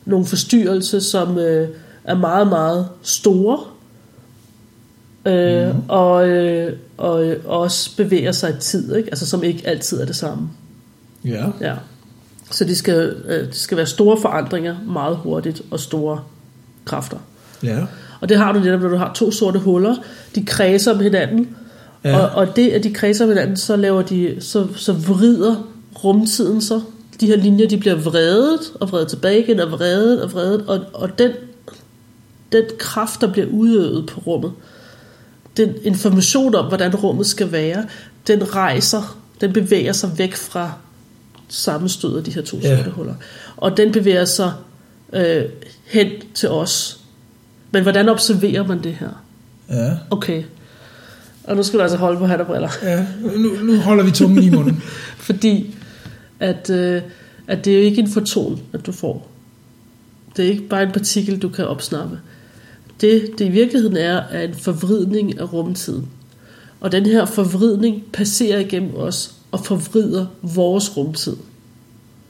nogle 0.06 0.26
forstyrrelser, 0.26 1.00
som 1.00 1.38
øh, 1.38 1.70
er 2.04 2.16
meget, 2.16 2.48
meget 2.48 2.88
store. 3.02 3.60
Øh, 5.26 5.76
mm. 5.76 5.82
og, 5.88 6.28
øh, 6.28 6.74
og 6.98 7.26
øh, 7.26 7.38
også 7.46 7.96
bevæger 7.98 8.32
sig 8.32 8.50
i 8.50 8.60
tid, 8.60 8.96
ikke? 8.96 9.10
Altså, 9.10 9.26
som 9.26 9.44
ikke 9.44 9.68
altid 9.68 10.02
er 10.02 10.06
det 10.06 10.16
samme. 10.16 10.50
Ja. 11.26 11.46
Ja. 11.62 11.74
Så 12.52 12.66
det 12.66 12.78
skal, 12.78 13.16
øh, 13.26 13.48
det 13.48 13.56
skal 13.56 13.78
være 13.78 13.86
store 13.86 14.22
forandringer 14.22 14.76
meget 14.88 15.18
hurtigt 15.18 15.62
og 15.72 15.80
store 15.80 16.20
kræfter. 16.86 17.18
Ja. 17.64 17.86
Og 18.22 18.30
det 18.30 18.38
har 18.38 18.52
du 18.52 18.60
netop, 18.60 18.82
når 18.82 18.90
du 18.90 18.96
har 18.96 19.14
to 19.14 19.32
sorte 19.32 19.60
huller. 19.60 19.96
De 20.36 20.46
kredser 20.46 20.94
om 20.94 21.00
hinanden. 21.00 21.56
Ja. 22.04 22.18
Og, 22.18 22.30
og 22.30 22.56
det, 22.56 22.70
at 22.70 22.84
de 22.84 22.94
kredser 22.94 23.26
om 23.26 23.30
hinanden, 23.30 23.58
så, 23.58 23.76
laver 23.76 24.02
de, 24.02 24.36
så, 24.40 24.68
så 24.76 24.94
vrider 24.94 25.68
rumtiden 26.04 26.62
så. 26.62 26.82
De 27.20 27.28
her 27.28 27.38
linjer, 27.38 27.68
de 27.68 27.78
bliver 27.78 27.96
vredet 27.96 28.60
og 28.80 28.92
vredet 28.92 29.08
tilbage 29.08 29.40
igen, 29.40 29.60
og 29.60 29.72
vredet 29.72 30.22
og 30.22 30.34
vredet. 30.34 30.66
Og, 30.68 30.80
og 30.94 31.20
den, 31.20 31.32
den 32.52 32.64
kraft, 32.80 33.22
der 33.22 33.32
bliver 33.32 33.48
udøvet 33.48 34.06
på 34.06 34.22
rummet, 34.28 34.52
den 35.58 35.74
information 35.84 36.56
om, 36.56 36.66
hvordan 36.66 36.96
rummet 36.96 37.26
skal 37.26 37.52
være, 37.52 37.86
den 38.28 38.56
rejser, 38.56 39.18
den 39.42 39.54
bevæger 39.54 39.94
sig 39.94 40.12
væk 40.18 40.36
fra 40.36 40.72
sammenstødet 41.48 42.18
af 42.18 42.24
de 42.24 42.32
her 42.32 42.42
to 42.42 42.58
Ja. 42.58 42.78
sorte 42.78 42.90
huller. 42.92 43.14
Og 43.58 43.78
den 43.78 43.92
bevæger 43.92 44.26
sig 44.26 44.52
øh, 45.14 45.44
hen 45.86 46.08
til 46.34 46.50
os. 46.50 47.00
Men 47.72 47.84
hvordan 47.84 48.10
observerer 48.10 48.64
man 48.68 48.84
det 48.84 48.94
her? 49.00 49.24
Ja. 49.70 49.92
Okay. 50.10 50.44
Og 51.44 51.56
nu 51.56 51.64
skal 51.64 51.78
du 51.80 51.84
altså 51.84 51.98
holde 51.98 52.18
på 52.20 52.26
hat 52.26 52.40
og 52.42 52.48
briller. 52.48 52.70
ja. 52.84 53.06
Nu, 53.22 53.50
nu 53.64 53.78
holder 53.78 54.04
vi 54.04 54.12
tungen 54.12 54.44
i 54.44 54.50
munden. 54.50 54.84
Fordi 55.28 55.76
at, 56.40 56.70
øh, 56.70 57.02
at 57.48 57.66
det 57.66 57.74
er 57.74 57.78
jo 57.78 57.84
ikke 57.84 58.02
en 58.02 58.10
foton, 58.12 58.62
at 58.74 58.86
du 58.86 58.92
får. 58.92 59.32
Det 60.38 60.46
er 60.46 60.50
ikke 60.50 60.68
bare 60.68 60.84
en 60.84 60.92
partikel, 60.92 61.40
du 61.40 61.50
kan 61.50 61.68
opsnappe. 61.68 62.20
Det, 63.02 63.30
det 63.38 63.46
i 63.46 63.50
virkeligheden 63.50 63.98
er, 63.98 64.16
er 64.16 64.42
en 64.42 64.54
forvridning 64.54 65.40
af 65.40 65.54
rumtiden. 65.54 66.10
Og 66.80 66.92
den 66.92 67.06
her 67.06 67.26
forvridning 67.26 68.04
passerer 68.14 68.60
igennem 68.60 68.96
os 68.96 69.36
og 69.52 69.66
forvrider 69.66 70.26
vores 70.42 70.98
rumtid. 70.98 71.36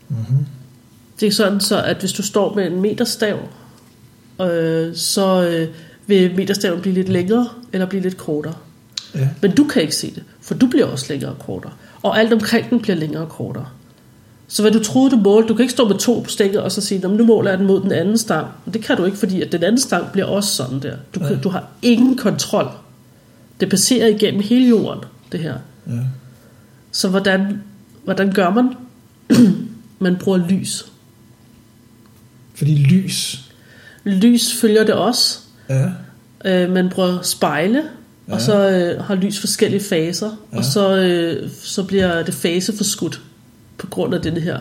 Mm-hmm. 0.09 0.45
Det 1.19 1.27
er 1.27 1.31
sådan 1.31 1.59
så, 1.59 1.81
at 1.81 1.97
hvis 1.97 2.13
du 2.13 2.23
står 2.23 2.55
med 2.55 2.67
en 2.67 2.81
meterstav, 2.81 3.39
øh, 4.41 4.95
så 4.95 5.49
øh, 5.49 5.67
vil 6.07 6.35
meterstaven 6.35 6.81
blive 6.81 6.95
lidt 6.95 7.09
længere 7.09 7.49
eller 7.73 7.85
blive 7.85 8.03
lidt 8.03 8.17
kortere. 8.17 8.53
Ja. 9.15 9.29
Men 9.41 9.55
du 9.55 9.63
kan 9.63 9.81
ikke 9.81 9.95
se 9.95 10.15
det, 10.15 10.23
for 10.41 10.53
du 10.53 10.67
bliver 10.67 10.85
også 10.85 11.05
længere 11.09 11.31
og 11.31 11.39
kortere. 11.39 11.71
Og 12.03 12.19
alt 12.19 12.33
omkring 12.33 12.69
den 12.69 12.79
bliver 12.79 12.95
længere 12.95 13.23
og 13.23 13.29
kortere. 13.29 13.65
Så 14.47 14.61
hvad 14.61 14.71
du 14.71 14.83
troede, 14.83 15.11
du 15.11 15.15
målte, 15.17 15.49
du 15.49 15.53
kan 15.53 15.63
ikke 15.63 15.71
stå 15.71 15.87
med 15.87 15.97
to 15.97 16.27
stænger 16.27 16.59
og 16.61 16.71
så 16.71 16.81
sige, 16.81 16.99
"Nå, 17.01 17.07
men 17.07 17.17
nu 17.17 17.25
måler 17.25 17.49
jeg 17.49 17.57
den 17.59 17.67
mod 17.67 17.81
den 17.81 17.91
anden 17.91 18.17
stang. 18.17 18.47
Men 18.65 18.73
det 18.73 18.83
kan 18.83 18.97
du 18.97 19.05
ikke, 19.05 19.17
fordi 19.17 19.41
at 19.41 19.51
den 19.51 19.63
anden 19.63 19.81
stang 19.81 20.11
bliver 20.11 20.25
også 20.25 20.49
sådan 20.55 20.79
der. 20.79 20.95
Du, 21.15 21.19
kan, 21.19 21.41
du 21.41 21.49
har 21.49 21.67
ingen 21.81 22.17
kontrol. 22.17 22.67
Det 23.59 23.69
passerer 23.69 24.07
igennem 24.07 24.41
hele 24.41 24.67
jorden, 24.67 25.03
det 25.31 25.39
her. 25.39 25.55
Ja. 25.87 25.93
Så 26.91 27.09
hvordan, 27.09 27.61
hvordan 28.03 28.31
gør 28.31 28.49
man? 28.49 28.69
man 29.99 30.15
bruger 30.15 30.37
lys. 30.49 30.85
Fordi 32.55 32.75
lys. 32.75 33.39
Lys 34.03 34.53
følger 34.61 34.83
det 34.85 34.93
også. 34.93 35.39
Ja. 35.69 35.85
Øh, 36.45 36.71
man 36.71 36.89
bruger 36.89 37.21
spejle. 37.21 37.83
ja. 38.27 38.33
og 38.33 38.41
så 38.41 38.69
øh, 38.69 39.03
har 39.03 39.15
lys 39.15 39.39
forskellige 39.39 39.83
faser, 39.83 40.31
ja. 40.51 40.57
og 40.57 40.63
så, 40.65 40.95
øh, 40.95 41.49
så 41.63 41.83
bliver 41.83 42.23
det 42.23 42.33
faseforskudt 42.33 43.21
på 43.77 43.87
grund 43.87 44.15
af 44.15 44.21
den 44.21 44.37
her. 44.37 44.59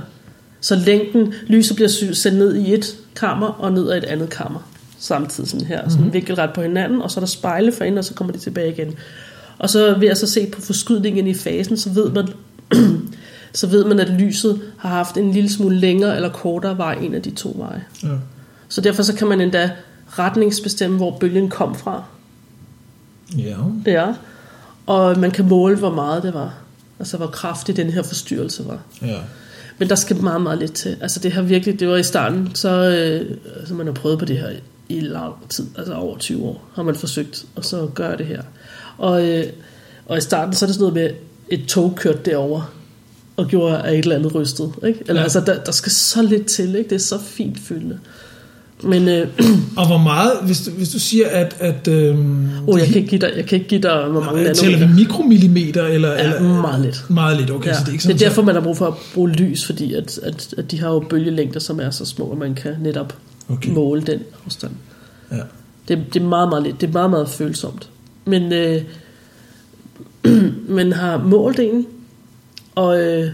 Så 0.60 0.76
længden, 0.76 1.34
lyset 1.46 1.76
bliver 1.76 1.88
sendt 2.12 2.38
ned 2.38 2.54
i 2.54 2.74
et 2.74 2.96
kammer 3.16 3.46
og 3.46 3.72
ned 3.72 3.94
i 3.94 3.96
et 3.96 4.04
andet 4.04 4.30
kammer 4.30 4.60
samtidig 5.04 5.50
sådan 5.50 5.66
her, 5.66 5.88
sådan 5.88 5.98
mm-hmm. 5.98 6.12
vinkelret 6.12 6.50
på 6.54 6.62
hinanden, 6.62 7.02
og 7.02 7.10
så 7.10 7.20
er 7.20 7.22
der 7.22 7.26
spejle 7.26 7.72
for 7.72 7.84
ind, 7.84 7.98
og 7.98 8.04
så 8.04 8.14
kommer 8.14 8.32
de 8.32 8.38
tilbage 8.38 8.72
igen. 8.72 8.94
Og 9.58 9.70
så 9.70 9.98
ved 9.98 10.08
at 10.08 10.18
så 10.18 10.26
se 10.26 10.46
på 10.46 10.60
forskydningen 10.60 11.26
i 11.26 11.34
fasen, 11.34 11.76
så 11.76 11.90
ved 11.90 12.10
man, 12.10 12.28
så 13.52 13.66
ved 13.66 13.84
man, 13.84 14.00
at 14.00 14.08
lyset 14.08 14.60
har 14.78 14.88
haft 14.88 15.16
en 15.16 15.32
lille 15.32 15.50
smule 15.50 15.76
længere 15.76 16.16
eller 16.16 16.28
kortere 16.28 16.78
vej 16.78 16.94
en 16.94 17.14
af 17.14 17.22
de 17.22 17.30
to 17.30 17.54
veje. 17.58 17.84
Ja. 18.02 18.08
Så 18.68 18.80
derfor 18.80 19.02
så 19.02 19.14
kan 19.14 19.28
man 19.28 19.40
endda 19.40 19.70
retningsbestemme, 20.06 20.96
hvor 20.96 21.18
bølgen 21.18 21.48
kom 21.48 21.74
fra. 21.74 22.04
Ja. 23.38 23.56
Ja. 23.86 24.14
Og 24.86 25.18
man 25.18 25.30
kan 25.30 25.48
måle, 25.48 25.76
hvor 25.76 25.94
meget 25.94 26.22
det 26.22 26.34
var. 26.34 26.54
Altså, 26.98 27.16
hvor 27.16 27.26
kraftig 27.26 27.76
den 27.76 27.90
her 27.90 28.02
forstyrrelse 28.02 28.66
var. 28.66 28.82
Ja. 29.02 29.18
Men 29.78 29.88
der 29.88 29.94
skal 29.94 30.16
meget, 30.16 30.40
meget 30.40 30.58
lidt 30.58 30.72
til. 30.72 30.96
Altså, 31.00 31.20
det 31.20 31.32
har 31.32 31.42
virkelig, 31.42 31.80
det 31.80 31.88
var 31.88 31.96
i 31.96 32.02
starten, 32.02 32.50
så 32.54 32.68
øh, 32.68 33.36
altså, 33.58 33.74
man 33.74 33.86
har 33.86 33.94
prøvet 33.94 34.18
på 34.18 34.24
det 34.24 34.38
her 34.38 34.50
i 34.88 35.00
lang 35.00 35.34
tid, 35.48 35.66
altså 35.78 35.94
over 35.94 36.18
20 36.18 36.44
år, 36.44 36.68
har 36.74 36.82
man 36.82 36.94
forsøgt, 36.94 37.44
og 37.54 37.64
så 37.64 37.86
gøre 37.94 38.16
det 38.16 38.26
her. 38.26 38.42
Og, 38.98 39.28
øh, 39.28 39.44
og 40.06 40.18
i 40.18 40.20
starten, 40.20 40.54
så 40.54 40.64
er 40.64 40.66
det 40.66 40.74
sådan 40.74 40.92
noget 40.92 40.94
med, 40.94 41.10
et 41.48 41.66
tog 41.66 41.94
kørte 41.96 42.18
derover 42.24 42.74
og 43.36 43.46
gjorde 43.46 43.82
af 43.82 43.92
et 43.92 43.98
eller 43.98 44.16
andet 44.16 44.34
rystet. 44.34 44.72
Ikke? 44.86 45.00
Eller, 45.00 45.20
ja. 45.20 45.22
altså, 45.22 45.40
der, 45.40 45.64
der 45.64 45.72
skal 45.72 45.92
så 45.92 46.22
lidt 46.22 46.46
til, 46.46 46.74
ikke? 46.74 46.90
det 46.90 46.96
er 46.96 47.00
så 47.00 47.18
fint 47.18 47.58
fyldende. 47.60 47.98
Men, 48.84 49.08
øh, 49.08 49.28
og 49.78 49.86
hvor 49.86 49.98
meget, 49.98 50.32
hvis 50.42 50.60
du, 50.60 50.70
hvis 50.70 50.88
du 50.88 50.98
siger, 50.98 51.28
at... 51.28 51.56
at 51.58 51.88
øh, 51.88 52.18
oh, 52.66 52.78
jeg, 52.78 52.86
kan 52.86 52.96
ikke 52.96 53.08
give 53.08 53.20
dig, 53.20 53.32
jeg 53.36 53.46
kan 53.46 53.56
ikke 53.56 53.68
give 53.68 53.82
dig, 53.82 54.04
hvor 54.04 54.20
mange 54.20 54.26
nanometer. 54.26 54.54
Tæller 54.54 54.86
vi 54.86 54.94
mikromillimeter? 54.94 55.86
Eller, 55.86 56.12
ja, 56.12 56.24
eller, 56.24 56.60
meget 56.60 56.80
lidt. 56.80 57.04
Meget 57.10 57.36
lidt, 57.36 57.50
okay. 57.50 57.68
Ja. 57.68 57.74
Så 57.74 57.80
det, 57.80 57.88
er 57.88 57.92
ikke 57.92 58.02
sådan, 58.02 58.18
det 58.18 58.24
er 58.24 58.28
derfor, 58.28 58.42
man 58.42 58.54
har 58.54 58.62
brug 58.62 58.76
for 58.76 58.86
at 58.86 58.94
bruge 59.14 59.30
lys, 59.30 59.66
fordi 59.66 59.94
at, 59.94 60.18
at, 60.18 60.54
at 60.58 60.70
de 60.70 60.80
har 60.80 60.88
jo 60.88 61.04
bølgelængder, 61.10 61.60
som 61.60 61.80
er 61.80 61.90
så 61.90 62.04
små, 62.04 62.32
at 62.32 62.38
man 62.38 62.54
kan 62.54 62.76
netop 62.80 63.14
okay. 63.48 63.70
måle 63.70 64.02
den 64.02 64.20
afstand. 64.44 64.72
Ja. 65.32 65.36
Det, 65.88 66.04
det 66.14 66.22
er 66.22 66.26
meget, 66.26 66.48
meget 66.48 66.62
lidt. 66.62 66.80
Det 66.80 66.88
er 66.88 66.92
meget, 66.92 67.10
meget 67.10 67.28
følsomt. 67.28 67.88
Men 68.24 68.52
øh, 68.52 68.82
man 70.78 70.92
har 70.92 71.18
målt 71.18 71.60
en, 71.60 71.86
og, 72.74 73.00
øh, 73.00 73.30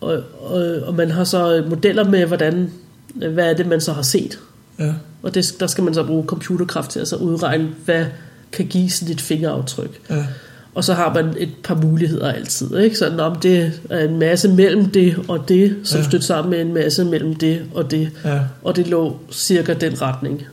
og, 0.00 0.22
og, 0.40 0.62
og 0.82 0.94
man 0.94 1.10
har 1.10 1.24
så 1.24 1.64
modeller 1.68 2.04
med, 2.04 2.26
hvordan, 2.26 2.70
hvad 3.14 3.50
er 3.50 3.54
det, 3.54 3.66
man 3.66 3.80
så 3.80 3.92
har 3.92 4.02
set. 4.02 4.38
Ja. 4.78 4.92
Og 5.22 5.34
det, 5.34 5.56
der 5.60 5.66
skal 5.66 5.84
man 5.84 5.94
så 5.94 6.04
bruge 6.04 6.24
computerkraft 6.26 6.90
til 6.90 7.00
at 7.00 7.08
så 7.08 7.16
udregne, 7.16 7.68
hvad 7.84 8.06
kan 8.52 8.66
give 8.66 8.90
sådan 8.90 9.14
et 9.14 9.20
fingeraftryk. 9.20 10.00
Ja. 10.10 10.26
Og 10.74 10.84
så 10.84 10.94
har 10.94 11.14
man 11.14 11.34
et 11.38 11.50
par 11.64 11.74
muligheder 11.74 12.32
altid. 12.32 12.76
Ikke? 12.76 12.96
Så 12.96 13.16
om 13.18 13.36
det 13.36 13.72
er 13.90 14.04
en 14.04 14.18
masse 14.18 14.48
mellem 14.48 14.90
det 14.90 15.16
og 15.28 15.48
det, 15.48 15.76
som 15.84 16.00
ja. 16.00 16.08
støtter 16.08 16.26
sammen 16.26 16.50
med 16.50 16.60
en 16.60 16.74
masse 16.74 17.04
mellem 17.04 17.34
det 17.34 17.62
og 17.74 17.90
det. 17.90 18.10
Ja. 18.24 18.40
Og 18.62 18.76
det 18.76 18.88
lå 18.88 19.18
cirka 19.32 19.74
den 19.74 20.02
retning. 20.02 20.46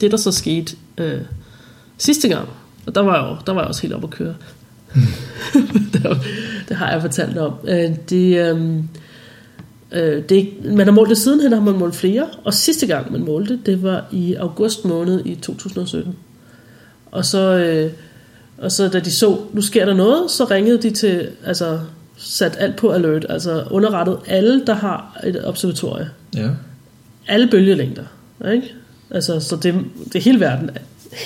det 0.00 0.10
der 0.10 0.16
så 0.16 0.32
skete 0.32 0.76
øh, 0.98 1.20
sidste 1.98 2.28
gang, 2.28 2.48
og 2.86 2.94
der 2.94 3.00
var 3.00 3.16
jeg, 3.16 3.30
jo, 3.30 3.36
der 3.46 3.52
var 3.52 3.60
jeg 3.60 3.68
også 3.68 3.82
helt 3.82 3.94
op 3.94 4.04
at 4.04 4.10
køre. 4.10 4.34
Mm. 5.54 5.90
det, 5.92 6.18
det 6.68 6.76
har 6.76 6.92
jeg 6.92 7.00
fortalt 7.00 7.38
om. 7.38 7.54
Øh, 7.68 7.90
det, 8.10 8.38
øh, 8.38 8.82
øh, 9.92 10.22
det, 10.28 10.48
man 10.64 10.86
har 10.86 10.92
målt 10.92 11.10
det 11.10 11.18
sidenhen, 11.18 11.52
har 11.52 11.60
man 11.60 11.74
målt 11.74 11.94
flere. 11.94 12.26
Og 12.44 12.54
sidste 12.54 12.86
gang 12.86 13.12
man 13.12 13.24
målte, 13.24 13.58
det 13.66 13.82
var 13.82 14.04
i 14.12 14.34
august 14.34 14.84
måned 14.84 15.26
i 15.26 15.34
2017. 15.34 16.16
Og 17.10 17.24
så, 17.24 17.38
øh, 17.38 17.92
og 18.58 18.72
så 18.72 18.88
da 18.88 19.00
de 19.00 19.10
så, 19.10 19.38
nu 19.52 19.60
sker 19.60 19.84
der 19.84 19.94
noget, 19.94 20.30
så 20.30 20.44
ringede 20.44 20.82
de 20.82 20.90
til, 20.90 21.28
altså 21.44 21.80
sat 22.16 22.56
alt 22.58 22.76
på 22.76 22.90
alert, 22.90 23.26
altså 23.28 23.64
underrettet 23.70 24.18
alle, 24.26 24.66
der 24.66 24.74
har 24.74 25.20
et 25.24 25.46
observatorie. 25.46 26.10
Ja. 26.36 26.48
Alle 27.28 27.48
bølgelængder. 27.50 28.04
Ikke? 28.52 28.74
Altså, 29.10 29.40
så 29.40 29.56
det, 29.56 29.74
det 30.04 30.16
er 30.16 30.20
hele 30.20 30.40
verden, 30.40 30.70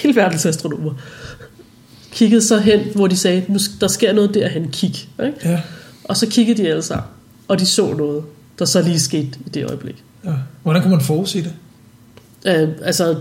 hele 0.03 0.17
verdens 0.17 0.47
astronomer 0.47 0.95
kiggede 2.15 2.43
så 2.43 2.59
hen, 2.59 2.81
hvor 2.95 3.07
de 3.07 3.17
sagde, 3.17 3.45
nu, 3.49 3.59
der 3.81 3.89
sker 3.89 4.13
noget 4.13 4.35
derhen, 4.35 4.69
kig. 4.69 4.95
Ikke? 5.25 5.39
Ja. 5.45 5.61
Og 6.05 6.17
så 6.17 6.27
kiggede 6.27 6.63
de 6.63 6.69
alle 6.69 6.83
sammen, 6.83 7.07
og 7.49 7.59
de 7.59 7.67
så 7.67 7.93
noget, 7.93 8.25
der 8.59 8.65
så 8.65 8.83
lige 8.83 9.01
skete 9.01 9.39
i 9.47 9.49
det 9.55 9.65
øjeblik. 9.65 10.05
Ja. 10.25 10.31
Hvordan 10.63 10.83
kunne 10.83 10.91
man 10.91 11.01
forudse 11.01 11.43
det? 11.43 11.53
Øh, 12.47 12.69
altså, 12.83 13.17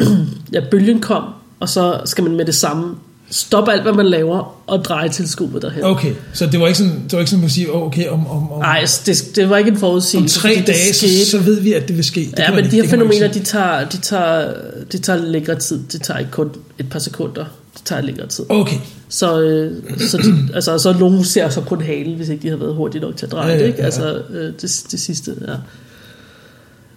ja, 0.52 0.60
bølgen 0.70 1.00
kom, 1.00 1.24
og 1.60 1.68
så 1.68 2.00
skal 2.04 2.24
man 2.24 2.36
med 2.36 2.44
det 2.44 2.54
samme 2.54 2.96
stoppe 3.30 3.72
alt, 3.72 3.82
hvad 3.82 3.92
man 3.92 4.06
laver, 4.06 4.62
og 4.66 4.84
dreje 4.84 5.08
tilskuddet 5.08 5.62
derhen. 5.62 5.84
Okay, 5.84 6.12
så 6.32 6.46
det 6.46 6.60
var 6.60 6.66
ikke 6.66 6.78
sådan, 6.78 7.02
det 7.02 7.12
var 7.12 7.18
ikke 7.18 7.30
sådan 7.30 7.44
at 7.44 7.50
sige, 7.50 7.74
okay, 7.74 8.08
om... 8.08 8.26
om, 8.26 8.52
om 8.52 8.58
Nej, 8.58 8.84
det, 9.06 9.22
det 9.36 9.50
var 9.50 9.56
ikke 9.56 9.70
en 9.70 9.78
forudsigelse. 9.78 10.38
Om 10.38 10.42
tre 10.42 10.62
dage, 10.66 10.94
så, 10.94 11.30
så 11.30 11.38
ved 11.38 11.60
vi, 11.60 11.72
at 11.72 11.88
det 11.88 11.96
vil 11.96 12.04
ske. 12.04 12.20
Det 12.20 12.38
ja, 12.38 12.54
men 12.54 12.64
de 12.64 12.70
her 12.70 12.88
fænomener, 12.88 13.28
de 13.32 13.40
tager, 13.40 13.88
de, 13.88 13.96
tager, 13.96 14.54
de 14.92 14.98
tager 14.98 15.18
længere 15.18 15.58
tid. 15.58 15.84
Det 15.92 16.02
tager 16.02 16.18
ikke 16.18 16.30
kun 16.30 16.50
et 16.78 16.90
par 16.90 16.98
sekunder. 16.98 17.44
Det 17.74 17.82
tager 17.84 18.02
længere 18.02 18.26
tid. 18.26 18.44
Okay. 18.48 18.76
Så, 19.08 19.40
øh, 19.40 19.98
så, 19.98 20.16
de, 20.18 20.48
altså, 20.54 20.78
så 20.78 20.92
nogen 20.92 21.24
ser 21.24 21.48
så 21.48 21.60
kun 21.60 21.80
halen, 21.82 22.16
hvis 22.16 22.28
ikke 22.28 22.42
de 22.42 22.48
har 22.48 22.56
været 22.56 22.74
hurtige 22.74 23.00
nok 23.02 23.16
til 23.16 23.26
at 23.26 23.32
dreje 23.32 23.46
Ja, 23.52 23.54
det. 23.54 23.60
ja, 23.62 23.66
Ikke? 23.66 23.78
ja. 23.78 23.84
Altså, 23.84 24.22
øh, 24.30 24.44
det, 24.44 24.62
det 24.90 25.00
sidste, 25.00 25.34
ja. 25.48 25.54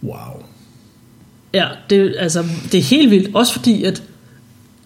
Wow. 0.03 0.43
Ja, 1.53 1.67
det, 1.89 2.15
altså, 2.19 2.43
det 2.71 2.77
er 2.77 2.81
helt 2.83 3.11
vildt. 3.11 3.35
Også 3.35 3.53
fordi, 3.53 3.83
at, 3.83 4.03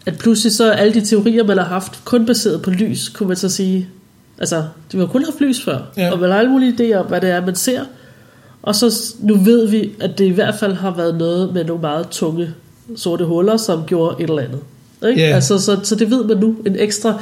at 0.06 0.18
pludselig 0.18 0.54
så 0.56 0.72
alle 0.72 0.94
de 0.94 1.06
teorier, 1.06 1.44
man 1.44 1.58
har 1.58 1.66
haft, 1.66 2.06
kun 2.06 2.26
baseret 2.26 2.62
på 2.62 2.70
lys, 2.70 3.10
kunne 3.10 3.28
man 3.28 3.38
så 3.38 3.50
sige. 3.50 3.88
Altså, 4.38 4.64
de 4.92 4.98
har 4.98 5.06
kun 5.06 5.26
haft 5.26 5.42
lys 5.42 5.64
før. 5.64 5.80
Ja. 5.98 6.12
Og 6.12 6.20
man 6.20 6.32
har 6.32 6.38
alle 6.40 6.52
mulige 6.52 6.72
idéer 6.94 6.98
om, 6.98 7.06
hvad 7.06 7.22
det 7.22 7.30
er, 7.30 7.46
man 7.46 7.56
ser. 7.56 7.82
Og 8.62 8.76
så 8.76 9.14
nu 9.20 9.36
ved 9.36 9.68
vi, 9.68 9.92
at 10.00 10.18
det 10.18 10.26
i 10.26 10.30
hvert 10.30 10.56
fald 10.56 10.74
har 10.74 10.96
været 10.96 11.16
noget 11.18 11.54
med 11.54 11.66
nogle 11.66 11.82
meget 11.82 12.08
tunge 12.10 12.50
sorte 12.96 13.26
huller, 13.26 13.58
som 13.58 13.84
gjorde 13.88 14.24
et 14.24 14.30
eller 14.30 14.42
andet. 14.42 14.60
Ikke? 15.10 15.22
Ja. 15.22 15.28
Altså, 15.36 15.60
så, 15.60 15.80
så 15.84 15.96
det 15.96 16.10
ved 16.10 16.24
man 16.26 16.38
nu. 16.38 16.56
En 16.66 16.76
ekstra, 16.80 17.22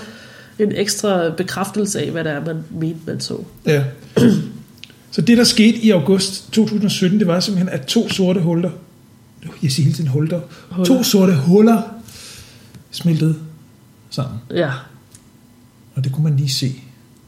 en 0.60 0.72
ekstra 0.76 1.30
bekræftelse 1.30 2.02
af, 2.02 2.12
hvad 2.12 2.24
det 2.24 2.32
er, 2.32 2.46
man 2.46 2.64
mente, 2.80 3.00
man 3.08 3.20
så. 3.20 3.38
Ja. 3.66 3.84
Så 5.12 5.22
det, 5.22 5.38
der 5.38 5.44
skete 5.44 5.78
i 5.78 5.90
august 5.90 6.52
2017, 6.52 7.20
det 7.20 7.28
var 7.28 7.40
simpelthen, 7.40 7.70
at 7.80 7.86
to 7.86 8.10
sorte 8.10 8.40
huller, 8.40 8.70
jeg 9.64 9.72
siger 9.72 9.84
hele 9.84 9.96
tiden 9.96 10.10
huller, 10.10 10.42
Huller. 10.70 10.86
to 10.86 11.04
sorte 11.04 11.36
huller 11.36 11.82
smeltede 12.92 13.36
sammen. 14.10 14.40
Ja, 14.52 14.72
Og 15.96 16.04
det 16.04 16.12
kunne 16.12 16.24
man 16.24 16.36
lige 16.38 16.50
se. 16.50 16.76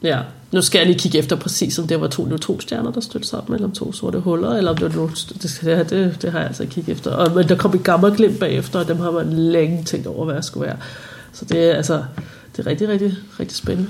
Ja, 0.04 0.20
nu 0.56 0.62
skal 0.62 0.80
jeg 0.80 0.88
lige 0.88 1.00
kigge 1.00 1.18
efter 1.18 1.36
præcis, 1.36 1.80
om 1.80 1.88
det 1.88 2.02
var 2.02 2.08
to 2.08 2.26
neutronstjerner, 2.26 2.92
der 2.92 3.02
stødte 3.02 3.28
sammen, 3.28 3.56
eller 3.56 3.68
om 3.68 3.72
to 3.74 3.94
sorte 3.94 4.20
huller, 4.20 4.50
eller 4.50 4.72
om 4.72 4.78
det 4.78 4.90
var 4.90 4.96
nogle, 4.96 5.12
det, 5.42 5.60
det, 5.62 5.90
det, 5.90 6.18
det 6.22 6.32
har 6.32 6.40
jeg 6.40 6.48
altså 6.48 6.66
kigget 6.66 6.94
efter. 6.94 7.12
Og, 7.12 7.36
men 7.36 7.50
der 7.50 7.56
kom 7.56 7.76
et 7.76 7.84
gammelt 7.84 8.16
glimt 8.18 8.40
bagefter, 8.40 8.80
og 8.80 8.88
dem 8.88 8.98
har 9.00 9.12
man 9.12 9.34
længe 9.34 9.84
tænkt 9.84 10.08
over, 10.08 10.26
hvad 10.26 10.36
jeg 10.36 10.44
skulle 10.44 10.68
være. 10.68 10.78
Så 11.34 11.46
det 11.46 11.58
er 11.72 11.74
altså, 11.74 12.04
det 12.58 12.66
er 12.66 12.70
rigtig, 12.70 12.88
rigtig, 12.90 13.14
rigtig 13.40 13.58
spændende. 13.58 13.90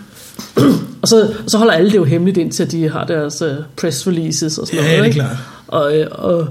og, 1.02 1.08
så, 1.08 1.22
og 1.44 1.50
så 1.50 1.58
holder 1.58 1.74
alle 1.74 1.90
det 1.92 1.96
jo 1.98 2.04
hemmeligt, 2.04 2.38
indtil 2.38 2.72
de 2.72 2.90
har 2.90 3.06
deres 3.06 3.42
uh, 3.42 3.48
press 3.78 4.08
releases 4.08 4.58
og 4.58 4.68
sådan 4.68 4.84
Ja, 4.86 4.98
noget. 4.98 5.14
det 5.14 5.22
er 5.22 5.26
klart. 5.26 5.38
Og, 5.68 5.98
øh, 6.00 6.08
og, 6.12 6.48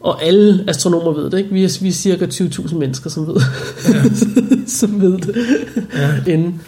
og 0.00 0.22
alle 0.24 0.64
astronomer 0.68 1.12
ved 1.12 1.30
det, 1.30 1.38
ikke? 1.38 1.50
Vi 1.50 1.64
er, 1.64 1.78
vi 1.82 1.88
er 1.88 1.92
cirka 1.92 2.26
20.000 2.26 2.74
mennesker, 2.74 3.10
som 3.10 3.26
ved, 3.26 3.36
ja. 3.88 4.02
som 4.80 5.00
ved 5.00 5.18
det 5.18 5.36
Ja. 5.94 6.32
inden. 6.32 6.62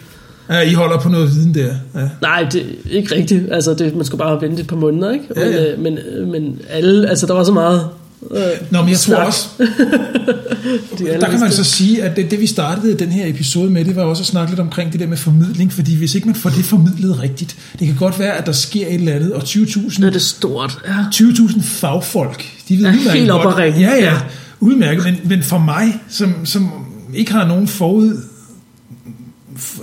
Ja, 0.49 0.59
I 0.59 0.73
holder 0.73 0.99
på 0.99 1.09
noget 1.09 1.35
viden 1.35 1.53
der. 1.53 1.73
Ja. 1.95 2.09
Nej, 2.21 2.47
det 2.51 2.61
er 2.61 2.95
ikke 2.97 3.15
rigtigt. 3.15 3.51
Altså, 3.51 3.73
det, 3.73 3.95
man 3.95 4.05
skulle 4.05 4.19
bare 4.19 4.41
vente 4.41 4.61
et 4.61 4.67
par 4.67 4.75
måneder, 4.75 5.11
ikke? 5.11 5.25
Ja, 5.35 5.49
ja. 5.49 5.77
Men, 5.77 5.97
øh, 5.97 6.27
men, 6.27 6.31
men 6.31 6.59
alle, 6.69 7.09
altså, 7.09 7.25
der 7.25 7.33
var 7.33 7.43
så 7.43 7.51
meget 7.51 7.87
øh, 8.31 8.41
Nå, 8.69 8.81
men 8.81 8.89
jeg 8.89 8.99
tror 8.99 9.15
snak. 9.15 9.27
også, 9.27 9.47
De 10.99 11.05
der 11.05 11.29
kan 11.29 11.39
man 11.39 11.51
så 11.51 11.63
sige, 11.63 12.03
at 12.03 12.15
det, 12.15 12.31
det 12.31 12.39
vi 12.39 12.47
startede 12.47 12.99
den 12.99 13.09
her 13.09 13.27
episode 13.27 13.71
med, 13.71 13.85
det 13.85 13.95
var 13.95 14.03
også 14.03 14.21
at 14.21 14.27
snakke 14.27 14.51
lidt 14.51 14.59
omkring 14.59 14.91
det 14.91 14.99
der 14.99 15.07
med 15.07 15.17
formidling, 15.17 15.73
fordi 15.73 15.95
hvis 15.97 16.15
ikke 16.15 16.27
man 16.27 16.35
får 16.35 16.49
det 16.49 16.65
formidlet 16.65 17.19
rigtigt, 17.19 17.55
det 17.79 17.87
kan 17.87 17.95
godt 17.95 18.19
være, 18.19 18.33
at 18.33 18.45
der 18.45 18.51
sker 18.51 18.87
et 18.87 18.93
eller 18.93 19.13
andet, 19.13 19.33
og 19.33 19.41
20.000 19.41 19.97
det. 19.97 20.07
Er 20.07 20.09
det 20.11 20.21
stort, 20.21 20.77
ja. 20.87 21.25
20.000 21.25 21.61
fagfolk, 21.63 22.45
de 22.69 22.77
ved 22.77 22.85
Ja, 22.85 23.11
helt 23.11 23.31
op 23.31 23.43
godt-. 23.43 23.59
Ja, 23.59 23.95
ja, 23.99 24.13
udmærket, 24.59 25.03
men, 25.03 25.15
men 25.23 25.43
for 25.43 25.57
mig, 25.57 26.01
som, 26.09 26.45
som 26.45 26.71
ikke 27.13 27.31
har 27.31 27.47
nogen 27.47 27.67
forud, 27.67 28.17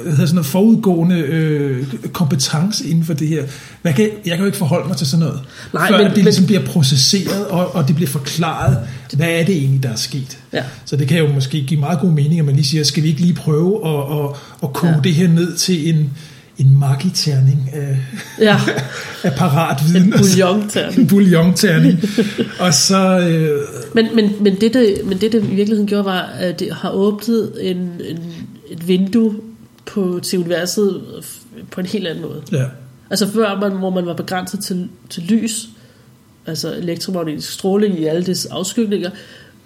hedder 0.05 0.17
sådan 0.17 0.35
noget, 0.35 0.47
forudgående 0.47 1.17
øh, 1.19 1.87
kompetence 2.13 2.89
inden 2.89 3.05
for 3.05 3.15
det 3.15 3.29
her. 3.29 3.45
Hvad 3.83 3.93
kan, 3.93 4.05
jeg 4.27 4.31
kan 4.33 4.39
jo 4.39 4.47
ikke 4.47 4.59
forholde 4.59 4.89
mig 4.89 4.97
til 4.97 5.07
sådan 5.07 5.27
noget, 5.27 5.41
Nej, 5.75 5.89
før 5.89 5.97
men- 5.99 6.07
det 6.07 6.17
men- 6.17 6.25
ligesom 6.25 6.47
bliver 6.47 6.65
processeret, 6.67 7.47
og, 7.47 7.75
og 7.75 7.89
det 7.89 7.97
bliver 7.97 8.09
forklaret, 8.11 8.79
hvad 9.17 9.29
er 9.29 9.45
det 9.45 9.57
egentlig, 9.57 9.83
der 9.83 9.89
er 9.89 9.97
sket. 9.97 10.39
Ja. 10.53 10.63
Så 10.85 10.97
det 10.97 11.09
kan 11.09 11.19
jo 11.19 11.33
måske 11.33 11.63
give 11.65 11.81
meget 11.81 12.01
god 12.01 12.11
mening, 12.11 12.39
at 12.41 12.47
man 12.47 12.55
lige 12.55 12.67
siger, 12.67 12.85
skal 12.85 13.03
vi 13.03 13.09
ikke 13.09 13.21
lige 13.21 13.35
prøve 13.35 13.89
at, 13.89 14.19
at, 14.25 14.37
at 14.63 14.73
koge. 14.73 14.93
Ja. 14.93 15.01
det 15.05 15.15
her 15.15 15.29
ned 15.29 15.57
til 15.57 15.89
en, 15.95 16.11
en 16.59 16.79
magiterning 16.79 17.71
af, 17.73 17.97
Ja, 18.41 18.61
af 19.25 19.33
parat 19.37 19.83
viden. 19.89 20.03
en 20.03 20.13
bouillon-terning. 20.13 20.99
en 21.01 21.07
bouillon-terning. 21.07 21.99
og 22.59 22.75
så... 22.75 23.19
Øh, 23.19 23.61
Men, 23.95 24.07
men, 24.15 24.31
men, 24.41 24.55
det, 24.61 24.75
det, 24.75 24.97
men 25.05 25.19
det, 25.21 25.33
det 25.33 25.43
i 25.45 25.47
virkeligheden 25.47 25.87
gjorde, 25.87 26.05
var, 26.05 26.21
at 26.39 26.61
det 26.61 26.69
har 26.73 26.91
åbnet 26.91 27.53
en, 27.61 27.77
en, 27.77 28.19
et 28.71 28.89
vindue 28.89 29.35
på, 29.87 30.21
til 30.23 30.39
universet 30.39 31.03
på 31.71 31.81
en 31.81 31.87
helt 31.87 32.07
anden 32.07 32.23
måde. 32.25 32.43
ja, 32.53 32.65
Altså 33.11 33.29
før, 33.29 33.61
man, 33.61 33.73
hvor 33.73 33.91
man 33.91 34.07
var 34.07 34.15
begrænset 34.15 34.65
til, 34.65 34.89
til 35.11 35.23
lys, 35.23 35.69
altså 36.47 36.75
elektromagnetisk 36.75 37.53
stråling 37.53 38.01
i 38.01 38.05
alle 38.05 38.27
dets 38.27 38.47
afskygninger, 38.47 39.11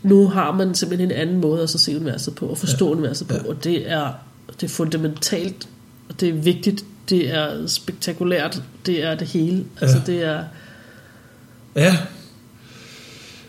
nu 0.02 0.28
har 0.28 0.52
man 0.52 0.74
simpelthen 0.74 1.10
en 1.10 1.16
anden 1.16 1.40
måde 1.40 1.62
at 1.62 1.70
så 1.70 1.78
se 1.78 1.96
universet 1.96 2.34
på, 2.34 2.46
og 2.46 2.58
forstå 2.58 2.86
ja. 2.86 2.92
universet 2.92 3.28
på, 3.28 3.34
Ja. 3.34 3.48
og 3.48 3.64
det 3.64 3.90
er, 3.90 4.12
det 4.60 4.62
er 4.62 4.68
fundamentalt, 4.68 5.68
og 6.08 6.20
det 6.20 6.28
er 6.28 6.32
vigtigt, 6.32 6.84
det 7.10 7.30
er 7.34 7.66
spektakulært, 7.66 8.62
det 8.86 9.04
er 9.04 9.14
det 9.14 9.26
hele. 9.28 9.64
Altså 9.80 9.96
Ja. 10.06 10.12
det 10.12 10.24
er, 10.24 10.44
ja. 11.76 11.96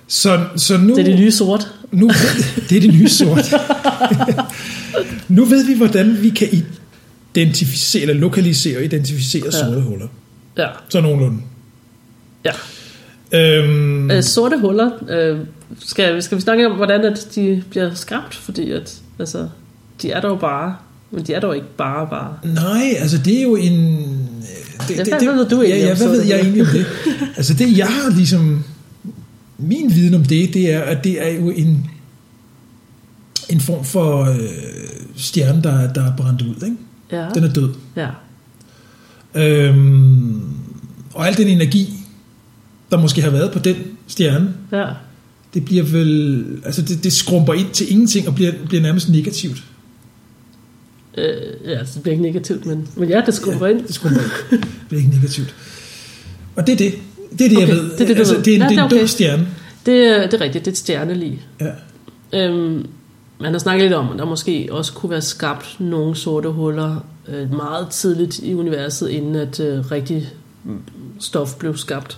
Så, 0.08 0.46
så 0.56 0.78
nu... 0.78 0.90
det 0.96 1.00
er 1.00 1.04
det 1.04 1.20
nye 1.20 1.32
sort. 1.32 1.68
Nu, 1.92 2.08
det 2.70 2.78
er 2.78 2.82
det 2.82 2.94
nye 2.94 3.10
sort. 3.10 3.46
nu 5.28 5.46
ved 5.46 5.66
vi, 5.66 5.74
hvordan 5.78 6.18
vi 6.22 6.30
kan 6.30 6.48
identificere, 7.36 8.02
eller 8.02 8.14
lokalisere 8.14 8.78
og 8.78 8.84
identificere 8.84 9.44
ja. 9.46 9.52
sorte 9.52 9.82
huller. 9.82 10.08
Ja, 10.58 10.68
Så 10.90 11.02
nogenlunde. 11.02 11.42
ja. 12.46 12.52
Øhm, 13.34 14.12
Øh, 14.12 14.24
sorte 14.24 14.60
huller, 14.60 14.92
øh, 15.10 15.38
skal, 15.80 16.24
skal 16.24 16.38
vi 16.38 16.42
snakke 16.42 16.68
om, 16.68 16.76
hvordan 16.76 17.06
at 17.06 17.28
de 17.36 17.64
bliver 17.70 17.94
skabt? 17.94 18.36
Fordi 18.36 18.72
at, 18.72 19.00
altså, 19.20 19.48
de 20.02 20.12
er 20.12 20.22
dog 20.22 20.40
bare, 20.40 20.76
men 21.12 21.24
de 21.24 21.34
er 21.34 21.40
dog 21.40 21.56
ikke 21.56 21.68
bare 21.78 22.08
bare. 22.10 22.38
nej, 22.44 22.96
altså 23.00 23.18
det 23.18 23.38
er 23.38 23.42
jo 23.44 23.56
en... 23.56 23.98
Det, 24.88 25.08
Ja, 25.08 25.18
hvad 25.20 25.36
ved 25.36 25.50
du 25.50 25.62
egentlig 25.62 25.82
ja, 25.82 25.88
ja, 25.88 25.96
hvad 25.96 26.08
ved 26.08 26.24
jeg 26.24 26.40
egentlig 26.40 26.62
om 26.62 26.68
det? 26.74 26.86
Altså 27.38 27.54
det, 27.54 27.78
jeg 27.78 27.88
har 27.88 28.16
ligesom... 28.16 28.64
Min 29.58 29.92
viden 29.96 30.14
om 30.14 30.24
det, 30.24 30.54
det 30.54 30.74
er, 30.74 30.82
at 30.82 31.04
det 31.04 31.28
er 31.28 31.30
jo 31.30 31.50
en, 31.50 31.90
en 33.50 33.60
form 33.60 33.86
for 33.86 34.22
øh, 34.26 34.40
stjerne, 35.16 35.64
der, 35.64 35.94
der 35.94 36.04
er 36.12 36.16
brændt 36.18 36.42
ud. 36.42 36.56
Ikke? 36.66 36.78
Ja, 37.12 37.30
Den 37.36 37.44
er 37.44 37.54
død. 37.54 37.70
ja, 37.96 38.08
Øhm, 39.36 40.42
og 41.14 41.28
al 41.28 41.38
den 41.38 41.48
energi, 41.48 41.94
der 42.92 42.98
måske 42.98 43.22
har 43.22 43.30
været 43.30 43.52
på 43.52 43.60
den 43.60 43.76
stjerne, 44.08 44.54
ja. 44.72 44.86
det 45.54 45.66
bliver 45.66 45.84
vel, 45.84 46.46
altså 46.66 46.82
det, 46.82 47.04
det 47.04 47.14
skrumper 47.14 47.54
ind 47.54 47.70
til 47.74 47.92
ingenting 47.92 48.28
og 48.28 48.36
bliver, 48.36 48.52
bliver 48.68 48.82
nærmest 48.82 49.10
negativt. 49.10 49.64
Øh, 51.18 51.26
ja, 51.66 51.70
altså, 51.80 51.94
det 51.94 52.02
bliver 52.04 52.14
ikke 52.14 52.24
negativt, 52.24 52.66
men, 52.66 52.88
men 52.96 53.10
ja, 53.10 53.22
det 53.26 53.34
skubber 53.34 53.68
ja. 53.68 53.74
ind. 53.74 53.84
Det 53.88 53.96
skrumper 53.96 54.20
ind. 54.22 54.60
Det 54.62 54.68
bliver 54.90 55.02
ikke 55.04 55.16
negativt. 55.16 55.56
Og 56.56 56.68
det 56.68 56.74
er 56.74 56.78
det. 56.78 56.94
Det 57.40 57.46
er 57.46 57.50
det, 57.50 57.58
Okay, 57.58 57.68
jeg 57.68 57.76
ved. 57.76 57.84
det 57.92 58.02
er 58.02 58.06
det, 58.06 58.16
du 58.16 58.20
altså, 58.22 58.36
ved. 58.36 58.44
det 58.44 58.52
er 58.52 58.56
en, 58.56 58.62
Ja, 58.62 58.68
det 58.70 58.78
er 58.78 58.84
en 58.86 58.92
okay. 58.94 59.06
stjerne. 59.06 59.48
Det, 59.86 60.32
det 60.32 60.34
er 60.34 60.42
rigtigt, 60.42 60.66
det 60.66 60.72
er 60.72 60.72
et 60.72 60.78
stjernelige. 60.78 61.42
Ja. 61.62 61.72
Øhm, 62.34 62.86
man 63.42 63.52
har 63.52 63.60
snakket 63.60 63.84
lidt 63.84 63.94
om, 63.94 64.12
at 64.12 64.20
der 64.20 64.26
måske 64.26 64.68
også 64.72 64.94
kunne 64.94 65.10
være 65.10 65.22
skabt 65.22 65.76
nogle 65.80 66.16
sorte 66.16 66.50
huller 66.50 66.96
øh, 67.28 67.54
meget 67.54 67.90
tidligt 67.90 68.40
i 68.40 68.54
universet, 68.54 69.10
inden 69.10 69.36
at 69.36 69.60
øh, 69.60 69.92
rigtig 69.92 70.34
stof 71.20 71.56
blev 71.56 71.78
skabt. 71.78 72.18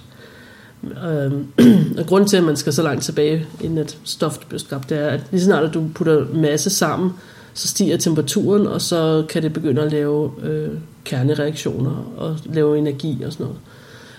Øh, 0.84 1.32
og 2.00 2.06
grunden 2.06 2.30
til, 2.30 2.38
at 2.38 2.44
man 2.44 2.56
skal 2.56 2.74
så 2.74 2.84
langt 2.84 3.04
tilbage, 3.04 3.48
inden 3.62 3.78
at 3.78 3.98
stof 4.04 4.38
blev 4.50 4.60
skabt, 4.60 4.90
det 4.90 4.98
er, 5.00 5.08
at 5.08 5.22
lige 5.32 5.44
snart 5.44 5.64
at 5.64 5.74
du 5.74 5.84
putter 5.96 6.26
masse 6.34 6.70
sammen, 6.70 7.12
så 7.54 7.68
stiger 7.68 7.98
temperaturen, 7.98 8.68
og 8.68 8.82
så 8.82 9.26
kan 9.30 9.44
det 9.44 9.54
begynde 9.54 9.82
at 9.82 9.92
lave 9.92 10.32
øh, 10.44 10.70
kernereaktioner 11.04 12.14
og 12.18 12.38
lave 12.46 12.78
energi 12.78 13.24
og 13.26 13.34
sådan 13.34 13.44
noget. 13.44 13.60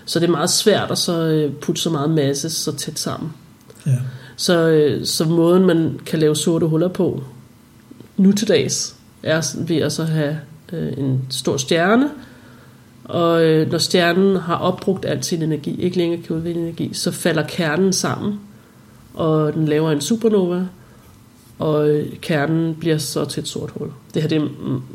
Så 0.05 0.19
det 0.19 0.27
er 0.27 0.31
meget 0.31 0.49
svært 0.49 0.91
at 0.91 0.97
så 0.97 1.21
øh, 1.21 1.53
putte 1.53 1.81
så 1.81 1.89
meget 1.89 2.09
masse 2.09 2.49
så 2.49 2.75
tæt 2.75 2.99
sammen. 2.99 3.33
ja. 3.85 3.97
Så, 4.35 4.67
øh, 4.67 5.05
så 5.05 5.25
måden, 5.25 5.65
man 5.65 5.99
kan 6.05 6.19
lave 6.19 6.35
sorte 6.35 6.65
huller 6.65 6.87
på 6.87 7.23
nu 8.17 8.31
til 8.31 8.47
dags, 8.47 8.95
er 9.23 9.57
ved 9.67 9.77
at 9.77 9.91
så 9.91 10.03
have 10.03 10.37
øh, 10.73 10.93
en 10.97 11.21
stor 11.29 11.57
stjerne, 11.57 12.09
og 13.03 13.43
øh, 13.43 13.71
når 13.71 13.77
stjernen 13.77 14.35
har 14.35 14.55
opbrugt 14.55 15.05
al 15.05 15.23
sin 15.23 15.41
energi, 15.41 15.81
ikke 15.81 15.97
længere 15.97 16.21
kan 16.21 16.35
udvinde 16.35 16.61
energi, 16.61 16.89
så 16.93 17.11
falder 17.11 17.43
kernen 17.47 17.93
sammen, 17.93 18.39
og 19.13 19.53
den 19.53 19.65
laver 19.65 19.91
en 19.91 20.01
supernova, 20.01 20.65
og 21.59 21.89
øh, 21.89 22.07
kernen 22.21 22.75
bliver 22.75 22.97
så 22.97 23.25
til 23.25 23.41
et 23.41 23.47
sort 23.47 23.71
hul. 23.75 23.87
Det 24.13 24.21
her 24.21 24.29
det 24.29 24.37
er 24.37 24.47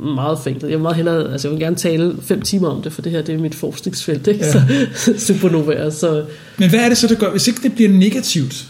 meget 0.05 0.39
fænglet. 0.39 0.63
Jeg 0.63 0.79
vil 0.79 0.83
meget 0.83 0.97
hellere, 0.97 1.33
altså 1.33 1.49
jeg 1.49 1.53
vil 1.53 1.61
gerne 1.61 1.77
tale 1.77 2.17
fem 2.23 2.43
timer 2.43 2.69
om 2.69 2.83
det, 2.83 2.93
for 2.93 3.03
det 3.03 3.13
her 3.13 3.23
det 3.23 3.35
er 3.35 3.39
mit 3.39 3.55
forskningsfelt, 3.55 4.27
ikke? 4.27 4.45
Ja. 4.45 4.53
Så 4.95 5.15
supernovaer, 5.27 5.91
så 5.91 6.25
Men 6.59 6.71
hvad 6.71 6.81
er 6.81 6.89
det 6.89 6.99
så, 6.99 7.07
der 7.07 7.15
gør, 7.15 7.31
hvis 7.31 7.49
ikke 7.49 7.63
det 7.63 7.75
bliver 7.75 7.91
negativt, 7.91 8.67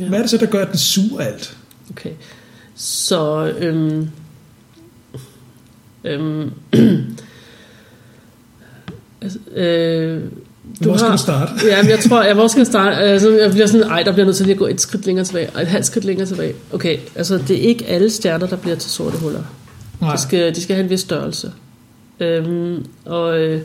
ja. 0.00 0.08
hvad 0.08 0.18
er 0.18 0.22
det 0.22 0.30
så, 0.30 0.36
der 0.36 0.46
gør, 0.46 0.62
at 0.62 0.68
den 0.68 0.78
suger 0.78 1.20
alt? 1.20 1.56
Okay. 1.90 2.10
Så, 2.74 3.52
øhm, 3.58 4.10
øhm, 6.04 6.50
altså, 9.22 9.38
øh, 9.54 10.22
Hvor 10.80 10.96
skal 10.96 11.12
du 11.12 11.18
starte? 11.18 11.52
Ja, 11.70 11.82
men 11.82 11.90
jeg 11.90 11.98
tror, 11.98 12.22
jeg 12.22 12.34
hvor 12.34 12.48
skal 12.48 12.60
jeg 12.60 12.66
starte? 12.66 12.96
Altså, 12.96 13.30
jeg 13.30 13.50
bliver 13.50 13.66
sådan, 13.66 13.90
ej, 13.90 14.02
der 14.02 14.12
bliver 14.12 14.26
nødt 14.26 14.36
til 14.36 14.46
lige 14.46 14.54
at 14.54 14.58
gå 14.58 14.66
et 14.66 14.80
skridt 14.80 15.06
længere 15.06 15.24
tilbage, 15.24 15.50
og 15.54 15.62
et 15.62 15.68
halvt 15.68 15.86
skridt 15.86 16.04
længere 16.04 16.26
tilbage. 16.26 16.54
Okay, 16.72 16.98
altså 17.14 17.38
det 17.48 17.50
er 17.56 17.68
ikke 17.68 17.86
alle 17.86 18.10
stjerner, 18.10 18.46
der 18.46 18.56
bliver 18.56 18.76
til 18.76 18.90
sorte 18.90 19.18
huller. 19.18 19.42
Nej. 20.00 20.14
De 20.14 20.20
skal, 20.20 20.54
de 20.54 20.62
skal 20.62 20.76
have 20.76 20.84
en 20.84 20.90
vis 20.90 21.00
størrelse. 21.00 21.52
Øhm, 22.20 22.86
og 23.04 23.38
øh, 23.38 23.60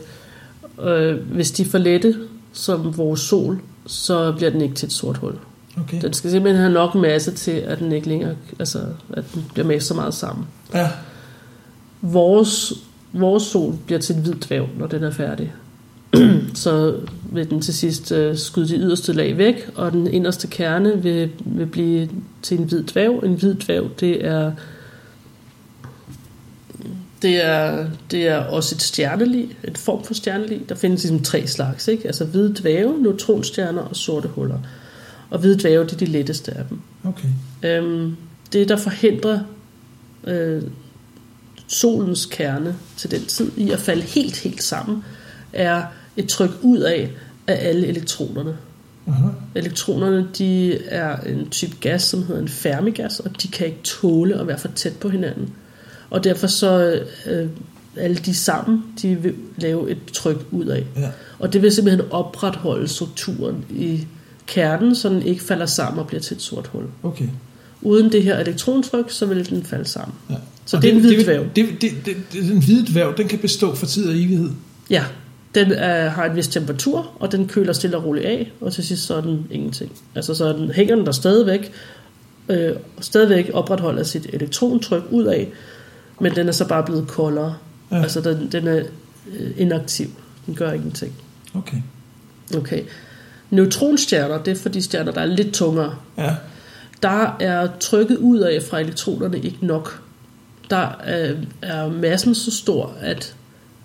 øh, 0.82 1.14
hvis 1.14 1.50
de 1.50 1.62
er 1.62 1.66
for 1.66 1.78
lette, 1.78 2.14
som 2.52 2.96
vores 2.96 3.20
sol, 3.20 3.60
så 3.86 4.32
bliver 4.32 4.50
den 4.50 4.60
ikke 4.60 4.74
til 4.74 4.86
et 4.86 4.92
sort 4.92 5.16
hul. 5.16 5.34
Okay. 5.78 6.00
Den 6.02 6.12
skal 6.12 6.30
simpelthen 6.30 6.60
have 6.60 6.72
nok 6.72 6.94
masse 6.94 7.30
til, 7.30 7.50
at 7.50 7.78
den 7.78 7.92
ikke 7.92 8.08
længere, 8.08 8.34
altså 8.58 8.78
at 9.12 9.24
den 9.34 9.44
bliver 9.54 9.66
med 9.66 9.80
så 9.80 9.94
meget 9.94 10.14
sammen. 10.14 10.46
Ja. 10.74 10.88
Vores, 12.00 12.72
vores 13.12 13.42
sol 13.42 13.74
bliver 13.86 13.98
til 13.98 14.16
en 14.16 14.22
hvid 14.22 14.34
dværg, 14.34 14.68
når 14.78 14.86
den 14.86 15.04
er 15.04 15.10
færdig. 15.10 15.52
så 16.54 16.96
vil 17.32 17.50
den 17.50 17.60
til 17.60 17.74
sidst 17.74 18.12
øh, 18.12 18.36
skyde 18.36 18.68
de 18.68 18.76
yderste 18.76 19.12
lag 19.12 19.38
væk, 19.38 19.70
og 19.74 19.92
den 19.92 20.06
inderste 20.06 20.46
kerne 20.46 21.02
vil, 21.02 21.30
vil 21.38 21.66
blive 21.66 22.08
til 22.42 22.58
en 22.58 22.64
hvid 22.64 22.82
dværg. 22.82 23.24
En 23.24 23.34
hvid 23.34 23.54
dværg, 23.54 24.00
det 24.00 24.26
er 24.26 24.52
det 27.22 27.44
er, 27.44 27.86
det 28.10 28.28
er 28.28 28.36
også 28.36 28.74
et 28.74 28.82
stjernelig, 28.82 29.56
et 29.64 29.78
form 29.78 30.04
for 30.04 30.14
stjernelig. 30.14 30.68
Der 30.68 30.74
findes 30.74 31.02
ligesom 31.02 31.22
tre 31.22 31.46
slags, 31.46 31.88
ikke? 31.88 32.06
Altså 32.06 32.24
hvide 32.24 32.54
dvæve, 32.60 32.98
neutronstjerner 33.02 33.82
og 33.82 33.96
sorte 33.96 34.28
huller. 34.28 34.58
Og 35.32 35.38
hvide 35.38 35.58
dvæve, 35.60 35.84
det 35.84 35.92
er 35.92 35.96
de 35.96 36.04
letteste 36.04 36.52
af 36.52 36.64
dem. 36.68 36.80
Okay. 37.04 37.28
Øhm, 37.62 38.16
det, 38.52 38.68
der 38.68 38.76
forhindrer 38.76 39.40
øh, 40.24 40.62
solens 41.66 42.26
kerne 42.26 42.76
til 42.96 43.10
den 43.10 43.24
tid 43.24 43.50
i 43.56 43.70
at 43.70 43.78
falde 43.78 44.02
helt, 44.02 44.36
helt 44.36 44.62
sammen, 44.62 45.04
er 45.52 45.82
et 46.16 46.28
tryk 46.28 46.50
ud 46.62 46.78
af 46.78 47.10
af 47.46 47.68
alle 47.68 47.86
elektronerne. 47.86 48.56
Aha. 49.08 49.28
Elektronerne 49.54 50.28
de 50.38 50.78
er 50.84 51.16
en 51.16 51.50
type 51.50 51.76
gas, 51.80 52.02
som 52.02 52.26
hedder 52.26 52.40
en 52.42 52.48
fermigas, 52.48 53.20
og 53.20 53.42
de 53.42 53.48
kan 53.48 53.66
ikke 53.66 53.82
tåle 53.84 54.40
at 54.40 54.46
være 54.46 54.58
for 54.58 54.68
tæt 54.68 54.96
på 54.96 55.08
hinanden. 55.08 55.50
Og 56.10 56.24
derfor 56.24 56.46
så 56.46 57.00
øh, 57.26 57.48
alle 57.96 58.16
de 58.16 58.34
sammen, 58.34 58.84
de 59.02 59.14
vil 59.14 59.34
lave 59.56 59.90
et 59.90 59.98
tryk 60.12 60.46
ud 60.50 60.66
af. 60.66 60.86
Ja. 60.96 61.10
Og 61.38 61.52
det 61.52 61.62
vil 61.62 61.72
simpelthen 61.72 62.10
opretholde 62.10 62.88
strukturen 62.88 63.64
i 63.70 64.06
kernen, 64.46 64.94
så 64.94 65.08
den 65.08 65.22
ikke 65.22 65.42
falder 65.42 65.66
sammen 65.66 65.98
og 65.98 66.06
bliver 66.06 66.20
til 66.20 66.34
et 66.34 66.42
sort 66.42 66.66
hul. 66.66 66.84
Okay. 67.02 67.28
Uden 67.82 68.12
det 68.12 68.22
her 68.22 68.38
elektrontryk, 68.38 69.10
så 69.10 69.26
vil 69.26 69.50
den 69.50 69.64
falde 69.64 69.84
sammen. 69.84 70.14
Ja. 70.30 70.34
Så 70.64 70.76
Og 70.76 70.82
det 70.82 70.90
er 70.90 70.94
en 70.94 71.00
hvid 71.00 71.16
det, 71.16 71.24
dværg. 71.24 71.56
Det, 71.56 71.66
det, 71.80 71.80
det, 71.80 72.16
det, 72.32 72.42
den 72.42 72.64
hvide 72.64 72.86
dværg, 72.92 73.16
den 73.16 73.28
kan 73.28 73.38
bestå 73.38 73.74
for 73.74 73.86
tid 73.86 74.08
og 74.08 74.14
evighed. 74.14 74.50
Ja, 74.90 75.04
den 75.54 75.72
er, 75.72 76.08
har 76.08 76.24
en 76.24 76.36
vis 76.36 76.48
temperatur, 76.48 77.10
og 77.20 77.32
den 77.32 77.48
køler 77.48 77.72
stille 77.72 77.96
og 77.96 78.04
roligt 78.04 78.26
af, 78.26 78.52
og 78.60 78.72
til 78.72 78.84
sidst 78.84 79.06
så 79.06 79.14
er 79.14 79.20
den 79.20 79.46
ingenting. 79.50 79.92
Altså 80.14 80.34
så 80.34 80.52
den, 80.52 80.70
hænger 80.70 80.96
den 80.96 81.06
der 81.06 81.12
stadigvæk, 81.12 81.72
øh, 82.48 82.72
stadigvæk 83.00 83.50
opretholder 83.52 84.02
sit 84.02 84.26
elektrontryk 84.32 85.02
ud 85.10 85.24
af, 85.24 85.48
men 86.20 86.34
den 86.34 86.48
er 86.48 86.52
så 86.52 86.68
bare 86.68 86.82
blevet 86.82 87.08
koldere. 87.08 87.54
Ja. 87.90 87.96
Ja. 87.96 88.02
Altså 88.02 88.20
den, 88.20 88.48
den 88.52 88.66
er 88.66 88.82
øh, 89.38 89.50
inaktiv. 89.56 90.06
Den 90.46 90.54
gør 90.54 90.72
ingenting. 90.72 91.12
Okay. 91.54 91.76
Okay. 92.56 92.82
Neutronstjerner, 93.52 94.42
det 94.42 94.50
er 94.50 94.62
for 94.62 94.68
de 94.68 94.82
stjerner, 94.82 95.12
der 95.12 95.20
er 95.20 95.26
lidt 95.26 95.54
tungere. 95.54 95.96
Ja. 96.18 96.36
der 97.02 97.36
er 97.40 97.68
trykket 97.80 98.16
ud 98.16 98.38
af 98.38 98.62
fra 98.62 98.80
elektronerne 98.80 99.40
ikke 99.40 99.66
nok. 99.66 100.02
Der 100.70 100.96
er, 101.00 101.34
er 101.62 101.88
massen 101.88 102.34
så 102.34 102.50
stor, 102.50 102.94
at, 103.00 103.34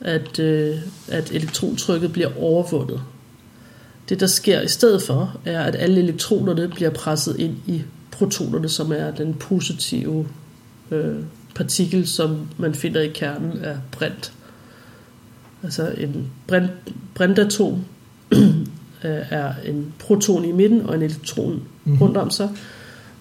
at, 0.02 0.40
øh, 0.40 0.76
at 1.08 1.32
elektrontrykket 1.32 2.14
bliver 2.14 2.30
overvundet. 2.40 3.02
Det, 4.10 4.20
der 4.20 4.28
sker 4.28 4.62
i 4.62 4.68
stedet 4.68 5.02
for, 5.02 5.40
er, 5.46 5.64
at 5.64 5.76
alle 5.76 6.00
elektronerne 6.00 6.68
bliver 6.68 6.92
presset 6.92 7.40
ind 7.40 7.56
i 7.68 7.82
protonerne, 8.12 8.70
som 8.70 8.92
er 8.92 9.12
den 9.12 9.34
positive 9.34 10.28
øh, 10.92 11.16
partikel, 11.56 12.08
som 12.08 12.48
man 12.58 12.76
finder 12.76 13.02
i 13.02 13.08
kernen 13.08 13.58
af 13.64 13.78
brint. 13.92 14.34
Altså 15.64 15.94
en 15.98 16.28
brint, 16.48 16.72
brintatom 17.16 17.86
øh, 19.04 19.20
er 19.30 19.54
en 19.66 19.94
proton 20.00 20.46
i 20.46 20.52
midten 20.52 20.86
og 20.86 20.96
en 20.96 21.02
elektron 21.02 21.54
mm-hmm. 21.54 22.02
rundt 22.02 22.18
om 22.18 22.30
sig. 22.30 22.50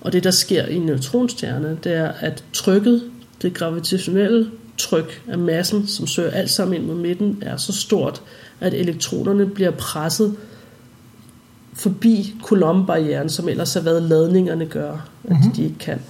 Og 0.00 0.12
det, 0.12 0.24
der 0.24 0.30
sker 0.30 0.66
i 0.66 0.74
en 0.74 0.82
neutronstjerne, 0.82 1.78
det 1.84 1.92
er, 1.92 2.12
at 2.20 2.44
trykket, 2.52 3.02
det 3.42 3.54
gravitationelle 3.54 4.50
tryk 4.78 5.22
af 5.28 5.38
massen, 5.38 5.86
som 5.86 6.06
søger 6.06 6.30
alt 6.30 6.50
sammen 6.50 6.76
ind 6.76 6.86
mod 6.86 6.96
midten, 6.96 7.38
er 7.42 7.56
så 7.56 7.72
stort, 7.72 8.22
at 8.60 8.74
elektronerne 8.74 9.46
bliver 9.46 9.70
presset 9.70 10.36
forbi 11.74 12.34
Coulomb-barrieren, 12.42 13.28
som 13.28 13.48
ellers 13.48 13.76
er 13.76 13.80
hvad 13.80 14.00
ladningerne 14.00 14.66
gør, 14.66 15.08
at 15.24 15.30
mm-hmm. 15.30 15.52
de 15.52 15.64
ikke 15.64 15.78
kan. 15.78 16.00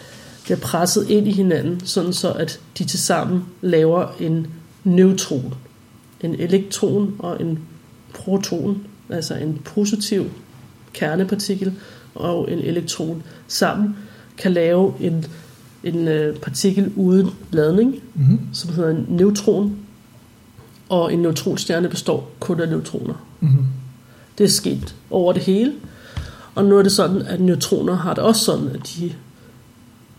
Bliver 0.45 0.59
presset 0.59 1.11
ind 1.11 1.29
i 1.29 1.33
hinanden, 1.33 1.87
sådan 1.87 2.13
så 2.13 2.33
at 2.33 2.61
de 2.79 2.85
til 2.85 2.99
sammen 2.99 3.45
laver 3.61 4.07
en 4.21 4.47
neutron. 4.85 5.55
En 6.21 6.35
elektron 6.35 7.17
og 7.19 7.43
en 7.43 7.59
proton, 8.15 8.87
altså 9.11 9.35
en 9.35 9.61
positiv 9.65 10.31
kernepartikel 10.93 11.75
og 12.15 12.53
en 12.53 12.59
elektron 12.59 13.23
sammen 13.49 13.97
kan 14.39 14.53
lave 14.53 14.95
en, 15.01 15.25
en 15.85 16.09
øh, 16.09 16.37
partikel 16.37 16.93
uden 16.97 17.31
ladning, 17.51 18.03
mm-hmm. 18.15 18.41
som 18.53 18.75
hedder 18.75 18.91
en 18.91 19.07
neutron, 19.09 19.77
og 20.89 21.13
en 21.13 21.19
neutronstjerne 21.19 21.89
består 21.89 22.31
kun 22.41 22.61
af 22.61 22.69
neutroner. 22.69 23.27
Mm-hmm. 23.41 23.65
Det 24.39 24.45
er 24.45 24.49
sket 24.49 24.95
over 25.11 25.33
det 25.33 25.43
hele, 25.43 25.73
og 26.55 26.65
nu 26.65 26.79
er 26.79 26.83
det 26.83 26.93
sådan, 26.93 27.23
at 27.23 27.41
neutroner 27.41 27.95
har 27.95 28.15
det 28.15 28.25
også 28.25 28.45
sådan, 28.45 28.69
at 28.69 28.81
de, 28.97 29.13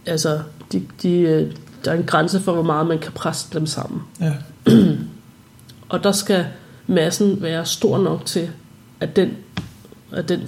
altså, 0.06 0.40
de, 0.72 0.84
de, 1.02 1.20
øh, 1.20 1.52
der 1.86 1.92
er 1.92 1.96
en 1.96 2.04
grænse 2.04 2.40
for, 2.40 2.54
hvor 2.54 2.64
meget 2.64 2.88
man 2.88 3.00
kan 3.00 3.12
presse 3.12 3.48
dem 3.54 3.66
sammen. 3.66 4.02
Ja. 4.20 4.34
og 5.90 6.04
der 6.04 6.12
skal 6.12 6.46
massen 6.88 7.42
være 7.42 7.66
stor 7.66 7.98
nok 7.98 8.26
til, 8.26 8.50
at 9.00 9.16
den, 9.16 9.30
at 10.12 10.30
den 10.30 10.42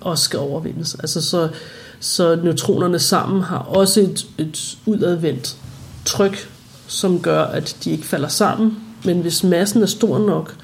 også 0.00 0.24
skal 0.24 0.38
overvindes. 0.38 0.94
Altså 0.94 1.20
så, 1.20 1.48
så 2.00 2.36
neutronerne 2.36 2.98
sammen 2.98 3.42
har 3.42 3.58
også 3.58 4.00
et, 4.00 4.26
et 4.38 4.78
udadvendt 4.86 5.56
tryk, 6.04 6.50
som 6.86 7.20
gør, 7.20 7.42
at 7.42 7.76
de 7.84 7.90
ikke 7.90 8.04
falder 8.04 8.28
sammen. 8.28 8.76
Men 9.04 9.20
hvis 9.20 9.44
massen 9.44 9.82
er 9.82 9.86
stor 9.86 10.18
nok, 10.18 10.56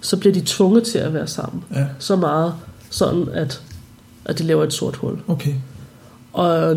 så 0.00 0.16
bliver 0.16 0.32
de 0.32 0.42
tvunget 0.46 0.84
til 0.84 0.98
at 0.98 1.14
være 1.14 1.26
sammen. 1.26 1.64
Ja. 1.74 1.86
Så 1.98 2.16
meget, 2.16 2.54
sådan 2.90 3.28
at, 3.32 3.62
at 4.24 4.38
de 4.38 4.42
laver 4.42 4.64
et 4.64 4.72
sort 4.72 4.96
hul. 4.96 5.18
Okay. 5.28 5.54
Og, 6.32 6.76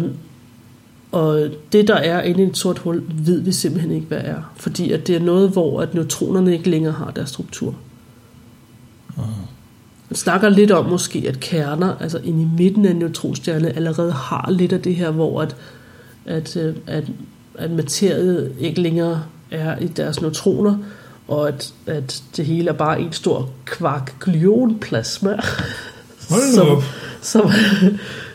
og 1.11 1.49
det, 1.71 1.87
der 1.87 1.95
er 1.95 2.21
inde 2.21 2.43
i 2.43 2.47
et 2.47 2.57
sort 2.57 2.79
hul, 2.79 3.03
ved 3.09 3.39
vi 3.39 3.51
simpelthen 3.51 3.91
ikke, 3.91 4.07
hvad 4.07 4.21
er. 4.23 4.53
Fordi 4.55 4.91
at 4.91 5.07
det 5.07 5.15
er 5.15 5.19
noget, 5.19 5.49
hvor 5.49 5.81
at 5.81 5.93
neutronerne 5.93 6.53
ikke 6.53 6.69
længere 6.69 6.93
har 6.93 7.11
deres 7.11 7.29
struktur. 7.29 7.75
Uh. 9.17 9.23
Man 10.13 10.17
snakker 10.17 10.49
lidt 10.49 10.71
om 10.71 10.85
måske, 10.85 11.25
at 11.27 11.39
kerner, 11.39 11.95
altså 11.99 12.19
inde 12.23 12.41
i 12.41 12.47
midten 12.57 12.85
af 12.85 12.91
en 12.91 12.97
neutronstjerne, 12.97 13.75
allerede 13.75 14.11
har 14.11 14.51
lidt 14.51 14.73
af 14.73 14.81
det 14.81 14.95
her, 14.95 15.11
hvor 15.11 15.41
at, 15.41 15.55
at, 16.25 16.57
øh, 16.57 16.75
at, 16.87 17.03
at 17.55 17.71
materiet 17.71 18.51
ikke 18.59 18.81
længere 18.81 19.23
er 19.51 19.79
i 19.79 19.87
deres 19.87 20.21
neutroner, 20.21 20.77
og 21.27 21.47
at, 21.47 21.73
at 21.87 22.23
det 22.37 22.45
hele 22.45 22.69
er 22.69 22.73
bare 22.73 23.01
en 23.01 23.13
stor 23.13 23.49
kvark 23.65 24.19
glionplasma, 24.19 25.37
som, 26.55 26.67
som, 27.21 27.51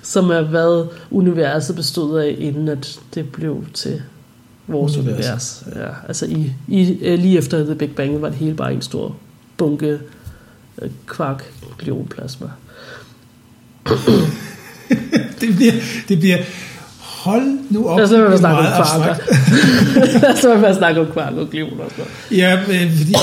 som 0.02 0.30
er 0.30 0.42
hvad 0.42 0.86
universet 1.10 1.76
bestod 1.76 2.20
af, 2.20 2.36
inden 2.38 2.68
at 2.68 3.00
det 3.14 3.32
blev 3.32 3.64
til 3.74 4.02
vores 4.66 4.96
univers. 4.96 5.16
univers. 5.16 5.64
Ja, 5.76 5.88
altså 6.08 6.26
i, 6.26 6.52
i, 6.68 6.84
lige 7.16 7.38
efter 7.38 7.64
The 7.64 7.74
Big 7.74 7.94
Bang 7.94 8.22
var 8.22 8.28
det 8.28 8.38
hele 8.38 8.54
bare 8.54 8.72
en 8.72 8.82
stor 8.82 9.16
bunke 9.56 9.98
øh, 10.82 10.90
kvark 11.06 11.44
glionplasma. 11.78 12.46
det, 15.40 15.56
bliver, 15.56 15.72
det 16.08 16.18
bliver 16.18 16.38
hold 17.00 17.58
nu 17.70 17.88
op. 17.88 17.98
Lad 17.98 18.04
os 18.04 18.12
være 18.12 18.38
snakke 18.38 18.58
om 18.58 18.64
kvark. 18.64 19.30
Lad 20.22 20.54
os 20.54 20.62
være 20.62 20.74
snakke 20.74 21.00
om 21.00 21.06
kvark 21.06 21.32
og 21.34 21.50
glion 21.50 21.80
og 21.80 22.06
Ja, 22.30 22.58
øh, 22.68 22.96
fordi 22.96 23.14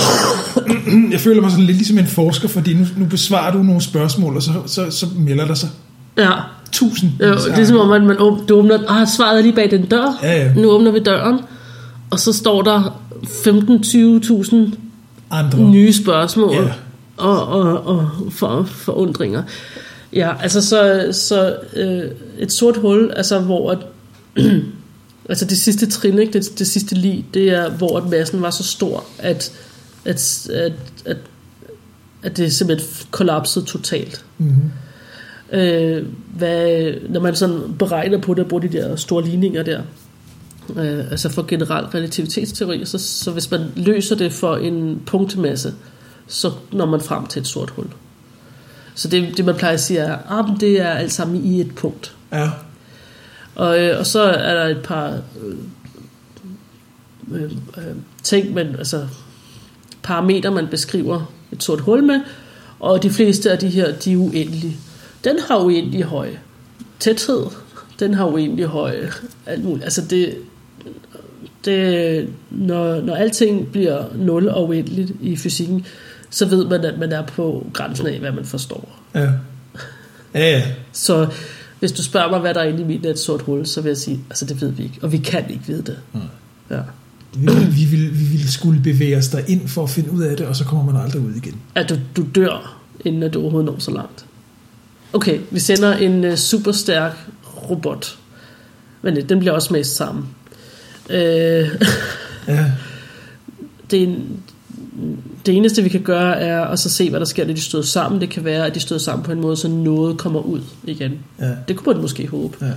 jeg 1.14 1.20
føler 1.20 1.41
mig 1.41 1.51
sådan 1.51 1.66
lidt 1.66 1.78
ligesom 1.78 1.97
en 1.97 2.08
forsker, 2.08 2.47
fordi 2.47 2.74
nu, 2.74 2.86
nu 2.97 3.06
besvarer 3.06 3.51
du 3.51 3.64
nogle 3.64 3.82
spørgsmål, 3.82 4.36
og 4.36 4.41
så, 4.41 4.51
så, 4.66 4.91
så 4.91 5.08
melder 5.16 5.45
der 5.47 5.53
sig 5.53 5.70
Ja. 6.18 6.32
Tusind. 6.72 7.12
Jo, 7.20 7.34
det 7.34 7.60
er 7.60 7.66
som 7.66 7.78
om, 7.78 7.91
at 7.91 8.03
man 8.03 8.18
du 8.18 8.56
åbner, 8.56 8.91
ah, 8.91 9.08
svaret 9.08 9.38
er 9.38 9.41
lige 9.41 9.56
bag 9.56 9.72
den 9.72 9.86
dør. 9.86 10.20
Ja, 10.24 10.45
ja. 10.45 10.53
Nu 10.53 10.70
åbner 10.70 10.91
vi 10.91 10.99
døren, 10.99 11.39
og 12.10 12.20
så 12.20 12.34
står 12.34 12.62
der 12.62 13.01
15-20.000 13.24 14.56
Andre. 15.32 15.60
nye 15.60 15.93
spørgsmål 15.93 16.53
Ja. 16.53 16.72
Og, 17.18 17.47
og, 17.47 17.88
og 17.88 18.09
for, 18.32 18.63
forundringer. 18.63 19.43
Ja, 20.13 20.34
altså 20.41 20.61
så, 20.61 21.09
så 21.11 21.57
øh, 21.76 22.11
et 22.39 22.51
sort 22.51 22.78
hul, 22.78 23.11
altså 23.16 23.39
hvor 23.39 23.72
at, 23.72 23.80
altså 25.30 25.45
det 25.45 25.57
sidste 25.57 25.89
trin, 25.89 26.20
ikke, 26.20 26.34
det, 26.34 26.59
det 26.59 26.68
sidste 26.68 26.95
lig, 26.95 27.26
det 27.34 27.49
er 27.49 27.70
hvor 27.70 27.97
at 27.97 28.09
massen 28.09 28.41
var 28.41 28.49
så 28.49 28.63
stor, 28.63 29.05
at, 29.20 29.51
at, 30.05 30.49
at, 30.53 30.74
at, 31.05 31.18
at 32.24 32.38
det 32.38 32.53
simpelthen 32.53 33.07
kollapsede 33.11 33.66
totalt. 33.66 34.26
Mm-hmm. 34.38 34.72
Øh, 35.59 36.05
hvad, 36.36 36.93
når 37.09 37.22
man 37.22 37.36
sådan 37.36 37.61
beregner 37.80 38.18
på 38.18 38.34
det 38.34 38.43
og 38.43 38.49
bruger 38.49 38.61
de 38.61 38.78
der 38.78 38.95
store 38.95 39.24
ligninger 39.24 39.63
der, 39.63 39.82
øh, 40.76 41.11
altså 41.11 41.30
for 41.30 41.43
generel 41.43 41.86
relativitetsteori, 41.86 42.86
så, 42.86 42.97
så 42.97 43.32
hvis 43.32 43.51
man 43.51 43.61
løser 43.76 44.16
det 44.16 44.34
for 44.34 44.55
en 44.55 45.01
punktmasse, 45.05 45.74
så 46.28 46.51
når 46.71 46.86
man 46.86 47.01
frem 47.01 47.28
til 47.28 47.39
et 47.39 47.47
sort 47.47 47.69
hul. 47.69 47.88
Så 48.95 49.07
det, 49.07 49.38
det 49.38 49.45
man 49.45 49.55
plejer 49.55 49.73
at 49.73 49.82
sige 49.82 49.99
er, 49.99 50.17
ah, 50.30 50.49
men 50.49 50.59
det 50.59 50.82
er 50.82 50.89
alt 50.89 51.13
sammen 51.13 51.45
i 51.45 51.61
et 51.61 51.76
punkt. 51.76 52.15
Ja. 52.32 52.49
Og, 53.55 53.80
øh, 53.80 53.99
og 53.99 54.05
så 54.05 54.21
er 54.21 54.53
der 54.53 54.65
et 54.65 54.84
par 54.84 55.19
øh, 55.43 55.57
øh, 57.32 57.51
øh, 57.78 57.95
ting, 58.23 58.53
men, 58.53 58.76
altså 58.76 59.07
parametre, 60.03 60.51
man 60.51 60.67
beskriver 60.67 61.32
et 61.51 61.63
sort 61.63 61.80
hul 61.80 62.03
med, 62.03 62.21
og 62.80 63.03
de 63.03 63.09
fleste 63.09 63.51
af 63.51 63.57
de 63.57 63.69
her, 63.69 63.91
de 63.91 64.13
er 64.13 64.17
uendelige. 64.17 64.78
Den 65.23 65.39
har 65.39 65.57
uendelig 65.57 66.03
høj 66.03 66.30
tæthed, 66.99 67.45
den 67.99 68.13
har 68.13 68.26
uendelig 68.26 68.65
høj 68.65 69.07
alt 69.45 69.63
muligt. 69.63 69.84
Altså 69.84 70.01
det, 70.01 70.38
det 71.65 72.30
når, 72.51 73.01
når 73.01 73.15
alting 73.15 73.71
bliver 73.71 74.03
nul 74.15 74.49
og 74.49 74.67
uendeligt 74.67 75.11
i 75.21 75.36
fysikken, 75.36 75.86
så 76.36 76.46
ved 76.46 76.66
man, 76.66 76.86
at 76.86 77.00
man 77.00 77.12
er 77.12 77.22
på 77.26 77.68
grænsen 77.74 78.08
af, 78.08 78.20
hvad 78.20 78.32
man 78.32 78.46
forstår. 78.46 79.00
Ja. 79.16 79.30
Ja, 80.34 80.58
ja. 80.58 80.64
Så 80.92 81.28
hvis 81.80 81.92
du 81.92 82.04
spørger 82.04 82.30
mig, 82.30 82.40
hvad 82.40 82.54
der 82.54 82.60
er 82.60 82.64
inde 82.68 82.82
i 82.82 82.84
midten 82.84 83.06
af 83.06 83.12
et 83.12 83.20
sort 83.20 83.42
hul, 83.42 83.66
så 83.66 83.82
vil 83.82 83.90
jeg 83.90 83.98
sige, 83.98 84.20
altså 84.30 84.46
det 84.46 84.62
ved 84.62 84.70
vi 84.70 84.84
ikke, 84.84 85.00
og 85.02 85.12
vi 85.12 85.18
kan 85.18 85.50
ikke 85.50 85.64
vide 85.68 85.82
det. 85.82 85.98
Ja. 86.70 86.80
Vi 87.36 87.46
vil, 87.46 87.76
vi, 87.76 87.86
vil, 87.86 88.20
vi 88.20 88.26
vil 88.26 88.52
skulle 88.52 88.82
bevæge 88.82 89.18
os 89.18 89.36
ind 89.48 89.68
for 89.68 89.84
at 89.84 89.90
finde 89.90 90.12
ud 90.12 90.22
af 90.22 90.38
det, 90.38 90.46
og 90.46 90.56
så 90.56 90.64
kommer 90.64 90.94
man 90.94 91.02
aldrig 91.02 91.22
ud 91.22 91.34
igen. 91.34 91.62
At 91.76 91.90
du, 91.90 91.96
du 92.16 92.26
dør, 92.36 92.82
inden 93.06 93.24
at 93.24 93.34
du 93.34 93.42
overhovedet 93.42 93.72
når 93.72 93.80
så 93.80 93.92
langt. 93.92 94.26
Okay, 95.14 95.40
vi 95.52 95.60
sender 95.60 95.94
en 95.94 96.24
uh, 96.24 96.36
super 96.36 96.72
stærk 96.72 97.18
robot. 97.70 98.18
Men 99.02 99.18
øh, 99.18 99.30
den 99.30 99.40
bliver 99.40 99.54
også 99.54 99.74
mest 99.74 99.96
sammen. 99.96 100.26
Øh, 101.10 101.70
Ja. 102.48 102.72
det, 103.92 104.00
er 104.00 104.04
en, 104.04 104.44
det 105.46 105.56
eneste 105.56 105.84
vi 105.84 105.89
kan 105.89 106.02
gøre 106.02 106.39
er 106.39 106.62
at 106.62 106.80
så 106.80 106.89
se 106.89 107.10
hvad 107.10 107.20
der 107.20 107.26
sker 107.26 107.46
når 107.46 107.54
de 107.54 107.62
støder 107.62 107.84
sammen 107.84 108.22
Det 108.22 108.30
kan 108.30 108.46
være 108.46 108.66
at 108.66 108.76
de 108.76 108.80
støder 108.80 109.02
sammen 109.02 109.26
på 109.26 109.32
en 109.32 109.41
måde 109.41 109.58
Så 109.58 109.68
noget 109.68 110.18
kommer 110.18 110.39
ud 110.39 110.62
igen 110.84 111.20
Ja. 111.39 111.52
Det 111.68 111.76
kunne 111.76 111.93
man 111.93 112.02
måske 112.02 112.28
håbe 112.28 112.58
Ja. 112.62 112.72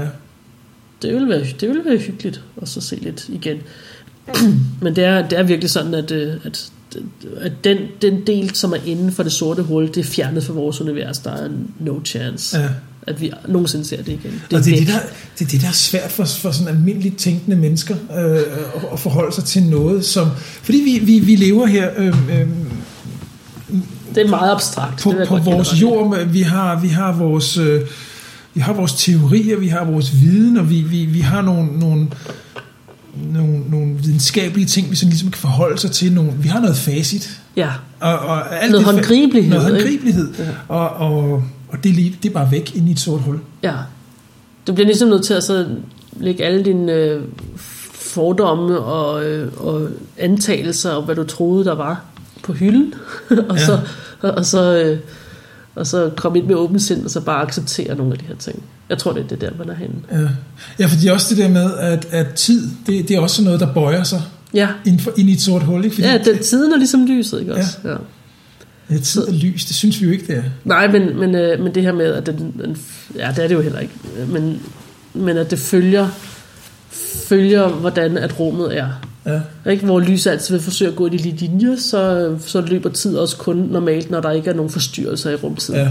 Ja. 0.00 0.06
Det 1.02 1.14
ville 1.14 1.28
være, 1.28 1.40
det 1.60 1.68
ville 1.68 1.84
være 1.84 1.98
hyggeligt 1.98 2.42
At 2.62 2.68
så 2.68 2.80
se 2.80 2.96
lidt 2.96 3.28
igen 3.28 3.56
Men 4.82 4.96
det 4.96 5.04
er, 5.04 5.28
det 5.28 5.38
er 5.38 5.42
virkelig 5.42 5.70
sådan 5.70 5.94
at, 5.94 6.10
øh, 6.10 6.34
at, 6.44 6.70
at 7.36 7.52
den, 7.64 7.78
den 8.02 8.26
del 8.26 8.54
Som 8.54 8.72
er 8.72 8.78
inden 8.86 9.12
for 9.12 9.22
det 9.22 9.32
sorte 9.32 9.62
hul 9.62 9.86
Det 9.86 9.96
er 9.96 10.04
fjernet 10.04 10.44
fra 10.44 10.52
vores 10.52 10.80
univers 10.80 11.18
Der 11.18 11.30
er 11.30 11.48
no 11.80 12.00
chance 12.04 12.58
Ja. 12.58 12.68
At 13.06 13.20
vi 13.20 13.32
nogensinde 13.48 13.84
ser 13.84 13.96
det 13.96 14.08
igen 14.08 14.42
Det 14.50 14.58
og 14.58 14.64
det 14.64 14.72
er 14.72 14.78
det, 14.78 14.86
der, 14.86 14.98
det 15.38 15.44
er 15.44 15.48
det, 15.48 15.60
der 15.60 15.68
er 15.68 15.72
svært 15.72 16.10
for, 16.10 16.24
for 16.24 16.50
sådan 16.50 16.68
almindeligt 16.68 17.18
tænkende 17.18 17.56
mennesker 17.56 17.96
øh, 18.18 18.36
at, 18.36 18.42
at 18.92 19.00
forholde 19.00 19.34
sig 19.34 19.44
til 19.44 19.62
noget, 19.62 20.04
som... 20.04 20.28
Fordi 20.62 20.78
vi, 20.78 20.98
vi, 21.04 21.18
vi 21.18 21.36
lever 21.36 21.66
her 21.66 21.90
øh, 21.96 22.06
øh, 22.06 22.48
det 24.14 24.24
er 24.24 24.28
meget 24.28 24.52
abstrakt 24.52 25.02
på, 25.02 25.12
det 25.12 25.28
på 25.28 25.36
vores 25.36 25.82
jord. 25.82 26.26
Vi 26.26 26.42
har, 26.42 26.80
vi 26.80 26.88
har 26.88 27.12
vores... 27.12 27.56
Øh, 27.56 27.80
vi 28.54 28.60
har 28.60 28.72
vores 28.72 28.92
teorier, 28.92 29.56
vi 29.56 29.68
har 29.68 29.84
vores 29.84 30.22
viden, 30.22 30.56
og 30.56 30.70
vi, 30.70 30.80
vi, 30.80 31.04
vi 31.04 31.20
har 31.20 31.42
nogle, 31.42 31.78
nogle, 31.78 32.08
nogle, 33.32 33.60
nogle 33.70 33.94
videnskabelige 34.02 34.66
ting, 34.66 34.90
vi 34.90 34.96
sådan 34.96 35.10
ligesom 35.10 35.30
kan 35.30 35.38
forholde 35.38 35.78
sig 35.78 35.90
til. 35.90 36.12
Nogle, 36.12 36.32
vi 36.38 36.48
har 36.48 36.60
noget 36.60 36.76
facit. 36.76 37.40
Ja, 37.56 37.70
Og, 38.00 38.18
og 38.18 38.62
alt 38.62 38.72
Noget 38.72 38.86
det 38.86 38.94
håndgribelighed, 38.94 39.50
Noget 39.50 39.66
ikke? 39.66 39.78
håndgribelighed. 39.78 40.34
Ja. 40.38 40.44
Og, 40.68 40.90
og, 40.90 41.44
og 41.68 41.84
det, 41.84 41.90
er 41.90 41.94
lige, 41.94 42.18
det 42.22 42.28
er 42.28 42.32
bare 42.32 42.50
væk 42.50 42.76
ind 42.76 42.88
i 42.88 42.92
et 42.92 42.98
sort 43.00 43.20
hul. 43.20 43.38
Ja. 43.62 43.74
Du 44.66 44.72
bliver 44.72 44.86
ligesom 44.86 45.08
nødt 45.08 45.24
til 45.24 45.34
at 45.34 45.42
så 45.44 45.66
lægge 46.16 46.44
alle 46.44 46.64
dine 46.64 46.92
øh, 46.92 47.22
fordomme 47.94 48.78
og, 48.80 49.24
øh, 49.24 49.52
og 49.56 49.88
antagelser 50.18 50.90
og 50.90 51.02
hvad 51.02 51.14
du 51.14 51.24
troede, 51.24 51.64
der 51.64 51.74
var 51.74 52.04
på 52.42 52.52
hylden, 52.52 52.94
og, 53.48 53.56
Ja. 53.56 53.64
så, 53.66 53.80
og, 54.20 54.30
og 54.30 54.46
så, 54.46 54.82
øh, 54.84 54.98
og 55.74 55.86
så 55.86 56.10
komme 56.16 56.38
ind 56.38 56.46
med 56.46 56.54
åbent 56.54 56.82
sind, 56.82 57.04
og 57.04 57.10
så 57.10 57.20
bare 57.20 57.42
acceptere 57.42 57.94
nogle 57.96 58.12
af 58.12 58.18
de 58.18 58.24
her 58.24 58.34
ting. 58.34 58.62
Jeg 58.88 58.98
tror, 58.98 59.12
det 59.12 59.22
er 59.24 59.26
det 59.28 59.40
der, 59.40 59.50
man 59.58 59.68
er 59.70 59.74
henne. 59.74 59.94
Ja, 60.12 60.28
ja 60.78 60.86
fordi 60.86 61.06
også 61.06 61.34
det 61.34 61.44
der 61.44 61.48
med, 61.50 61.70
at, 61.78 62.04
at 62.10 62.34
tid, 62.34 62.68
det, 62.86 63.08
det 63.08 63.16
er 63.16 63.20
også 63.20 63.42
noget, 63.42 63.60
der 63.60 63.74
bøjer 63.74 64.02
sig 64.02 64.22
Ja, 64.54 64.68
ind, 64.86 65.00
for, 65.00 65.12
ind 65.16 65.28
i 65.28 65.32
et 65.32 65.40
sort 65.40 65.62
hul. 65.62 65.84
Ikke? 65.84 65.94
Fordi 65.96 66.08
ja 66.08 66.18
den 66.24 66.38
tiden 66.38 66.72
er 66.72 66.76
ligesom 66.76 67.06
lyset, 67.06 67.40
ikke 67.40 67.54
også? 67.54 67.78
Ja. 67.84 67.90
ja, 67.90 67.96
tid 69.02 69.28
er 69.28 69.32
lys, 69.32 69.64
det 69.64 69.76
synes 69.76 70.00
vi 70.00 70.06
jo 70.06 70.12
ikke, 70.12 70.26
det 70.26 70.36
er. 70.36 70.42
Nej, 70.64 70.88
men, 70.88 71.20
men, 71.20 71.34
øh, 71.34 71.60
men 71.60 71.74
det 71.74 71.82
her 71.82 71.92
med, 71.92 72.06
at 72.06 72.26
den, 72.26 72.54
den, 72.62 72.76
ja, 73.16 73.32
det 73.36 73.44
er 73.44 73.48
det 73.48 73.54
jo 73.54 73.60
heller 73.60 73.78
ikke, 73.78 73.94
men, 74.28 74.62
men 75.14 75.36
at 75.36 75.50
det 75.50 75.58
følger, 75.58 76.08
følger, 77.28 77.68
hvordan 77.68 78.18
at 78.18 78.40
rummet 78.40 78.78
er. 78.78 78.88
Ja, 79.26 79.70
Ikke? 79.70 79.84
Hvor 79.84 80.00
lys 80.00 80.26
altid 80.26 80.54
vil 80.54 80.62
forsøge 80.64 80.90
at 80.90 80.96
gå 80.96 81.06
i 81.06 81.10
de 81.10 81.16
lige 81.16 81.36
linjer, 81.36 81.76
så, 81.76 82.34
så 82.40 82.60
løber 82.60 82.90
tid 82.90 83.16
også 83.16 83.36
kun 83.36 83.56
normalt, 83.56 84.10
når 84.10 84.20
der 84.20 84.30
ikke 84.30 84.50
er 84.50 84.54
nogen 84.54 84.70
forstyrrelser 84.70 85.30
i 85.30 85.34
rumtiden. 85.34 85.80
ja, 85.80 85.88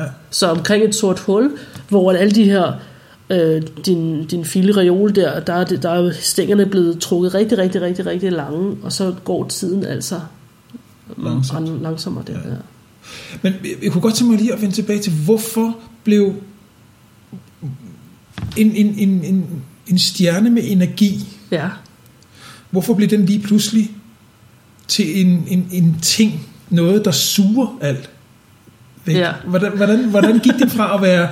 ja, 0.00 0.06
Så 0.30 0.46
omkring 0.46 0.84
et 0.84 0.94
sort 0.94 1.18
hul, 1.18 1.50
hvor 1.88 2.12
alle 2.12 2.30
de 2.30 2.44
her, 2.44 2.72
øh, 3.30 3.62
din, 3.86 4.26
din 4.26 4.44
file 4.44 4.76
reol 4.76 5.14
der, 5.14 5.40
der 5.40 5.52
er, 5.52 5.64
det, 5.64 5.82
der 5.82 5.90
er 5.90 6.12
stængerne 6.20 6.66
blevet 6.66 7.00
trukket 7.00 7.34
rigtig, 7.34 7.58
rigtig, 7.58 7.80
rigtig, 7.80 8.06
rigtig 8.06 8.32
lange, 8.32 8.76
og 8.82 8.92
så 8.92 9.14
går 9.24 9.46
tiden 9.48 9.84
altså 9.84 10.20
Langsomt. 11.16 11.68
ran- 11.68 11.82
langsommere 11.82 12.24
der. 12.26 12.32
Ja. 12.48 12.54
Men 13.42 13.54
jeg- 13.82 13.92
kunne 13.92 14.02
godt 14.02 14.14
tænke 14.14 14.30
mig 14.30 14.40
lige 14.40 14.52
at 14.52 14.60
vende 14.62 14.74
tilbage 14.74 14.98
til, 15.02 15.12
hvorfor 15.12 15.76
blev 16.04 16.34
en, 18.56 18.72
en, 18.76 18.94
en, 18.98 19.24
en, 19.24 19.46
en 19.86 19.98
stjerne 19.98 20.50
med 20.50 20.62
energi, 20.66 21.26
ja. 21.50 21.68
hvorfor 22.70 22.94
blev 22.94 23.08
den 23.08 23.26
lige 23.26 23.38
pludselig 23.42 23.90
til 24.88 25.20
en, 25.26 25.44
en, 25.48 25.68
en 25.72 25.96
ting, 26.02 26.46
noget, 26.70 27.04
der 27.04 27.10
suger 27.10 27.78
alt 27.80 28.10
væk? 29.04 29.16
Ja. 29.16 29.32
Hvordan, 29.46 29.76
hvordan, 29.76 30.04
hvordan 30.04 30.38
gik 30.38 30.52
det 30.58 30.72
fra 30.72 30.94
at 30.96 31.02
være 31.02 31.28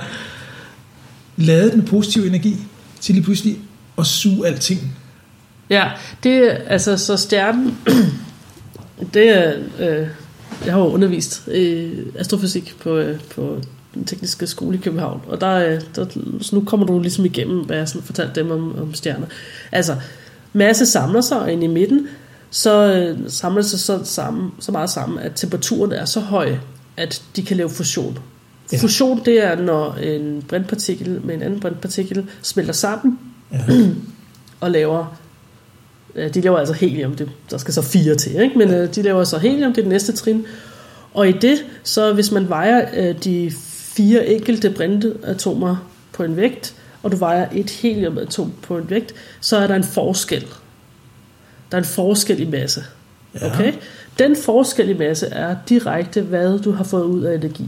ladet 1.37 1.75
med 1.77 1.85
positiv 1.85 2.21
energi, 2.23 2.55
til 2.99 3.15
lige 3.15 3.23
pludselig 3.23 3.57
at 3.97 4.05
suge 4.05 4.47
alting? 4.47 4.95
Ja, 5.69 5.91
det 6.23 6.37
er 6.37 6.51
altså 6.67 6.97
så 6.97 7.17
stjernen, 7.17 7.77
det 9.13 9.29
er, 9.29 9.53
øh, 9.79 10.07
jeg 10.65 10.73
har 10.73 10.79
jo 10.79 10.87
undervist 10.87 11.47
øh, 11.47 12.05
astrofysik 12.15 12.75
på, 12.79 12.97
øh, 12.97 13.19
på 13.35 13.61
den 13.93 14.05
tekniske 14.05 14.47
skole 14.47 14.77
i 14.77 14.81
København, 14.81 15.21
og 15.27 15.41
der, 15.41 15.55
øh, 15.55 15.81
der, 15.95 16.05
så 16.41 16.55
nu 16.55 16.61
kommer 16.61 16.85
du 16.85 16.99
ligesom 16.99 17.25
igennem, 17.25 17.59
hvad 17.65 17.77
jeg 17.77 17.87
sådan 17.87 18.01
fortalte 18.01 18.41
dem 18.41 18.51
om, 18.51 18.79
om 18.81 18.93
stjerner. 18.93 19.27
Altså, 19.71 19.95
masse 20.53 20.85
samler 20.85 21.21
sig, 21.21 21.39
og 21.39 21.51
inde 21.51 21.63
i 21.63 21.67
midten, 21.67 22.07
så 22.49 22.93
øh, 22.93 23.17
samler 23.27 23.61
sig 23.61 23.79
så, 23.79 23.99
sammen, 24.03 24.51
så 24.59 24.71
meget 24.71 24.89
sammen, 24.89 25.19
at 25.19 25.31
temperaturen 25.35 25.91
er 25.91 26.05
så 26.05 26.19
høj, 26.19 26.55
at 26.97 27.23
de 27.35 27.43
kan 27.43 27.57
lave 27.57 27.69
fusion. 27.69 28.19
Ja. 28.73 28.77
Fusion, 28.77 29.21
det 29.25 29.43
er, 29.43 29.61
når 29.61 29.93
en 29.93 30.43
brintpartikel 30.47 31.21
med 31.23 31.35
en 31.35 31.41
anden 31.41 31.59
brintpartikel 31.59 32.25
smelter 32.41 32.73
sammen, 32.73 33.19
Ja. 33.51 33.65
og 34.61 34.71
laver 34.71 35.19
de 36.15 36.41
laver 36.41 36.57
altså 36.57 36.73
helium, 36.73 37.15
det, 37.15 37.29
der 37.51 37.57
skal 37.57 37.73
så 37.73 37.81
fire 37.81 38.15
til, 38.15 38.41
ikke? 38.41 38.57
men 38.57 38.73
øh, 38.73 38.95
de 38.95 39.01
laver 39.01 39.23
så 39.23 39.37
helium, 39.37 39.73
det 39.73 39.77
er 39.77 39.85
det 39.85 39.91
næste 39.91 40.11
trin. 40.11 40.45
Og 41.13 41.29
i 41.29 41.31
det, 41.31 41.65
så 41.83 42.13
hvis 42.13 42.31
man 42.31 42.49
vejer 42.49 42.89
øh, 42.95 43.23
de 43.23 43.51
fire 43.69 44.27
enkelte 44.27 44.69
brintatomer 44.69 45.75
på 46.13 46.23
en 46.23 46.35
vægt, 46.35 46.75
og 47.03 47.11
du 47.11 47.17
vejer 47.17 47.47
et 47.53 47.69
heliumatom 47.69 48.53
på 48.61 48.77
en 48.77 48.89
vægt, 48.89 49.13
så 49.41 49.57
er 49.57 49.67
der 49.67 49.75
en 49.75 49.83
forskel. 49.83 50.45
Der 51.71 51.77
er 51.77 51.81
en 51.81 51.85
forskel 51.85 52.39
i 52.39 52.45
masse. 52.45 52.83
Ja. 53.41 53.53
Okay? 53.53 53.73
Den 54.19 54.35
forskel 54.35 54.89
i 54.89 54.97
masse 54.97 55.27
er 55.27 55.55
direkte, 55.69 56.21
hvad 56.21 56.59
du 56.59 56.71
har 56.71 56.83
fået 56.83 57.03
ud 57.03 57.23
af 57.23 57.35
energi. 57.35 57.65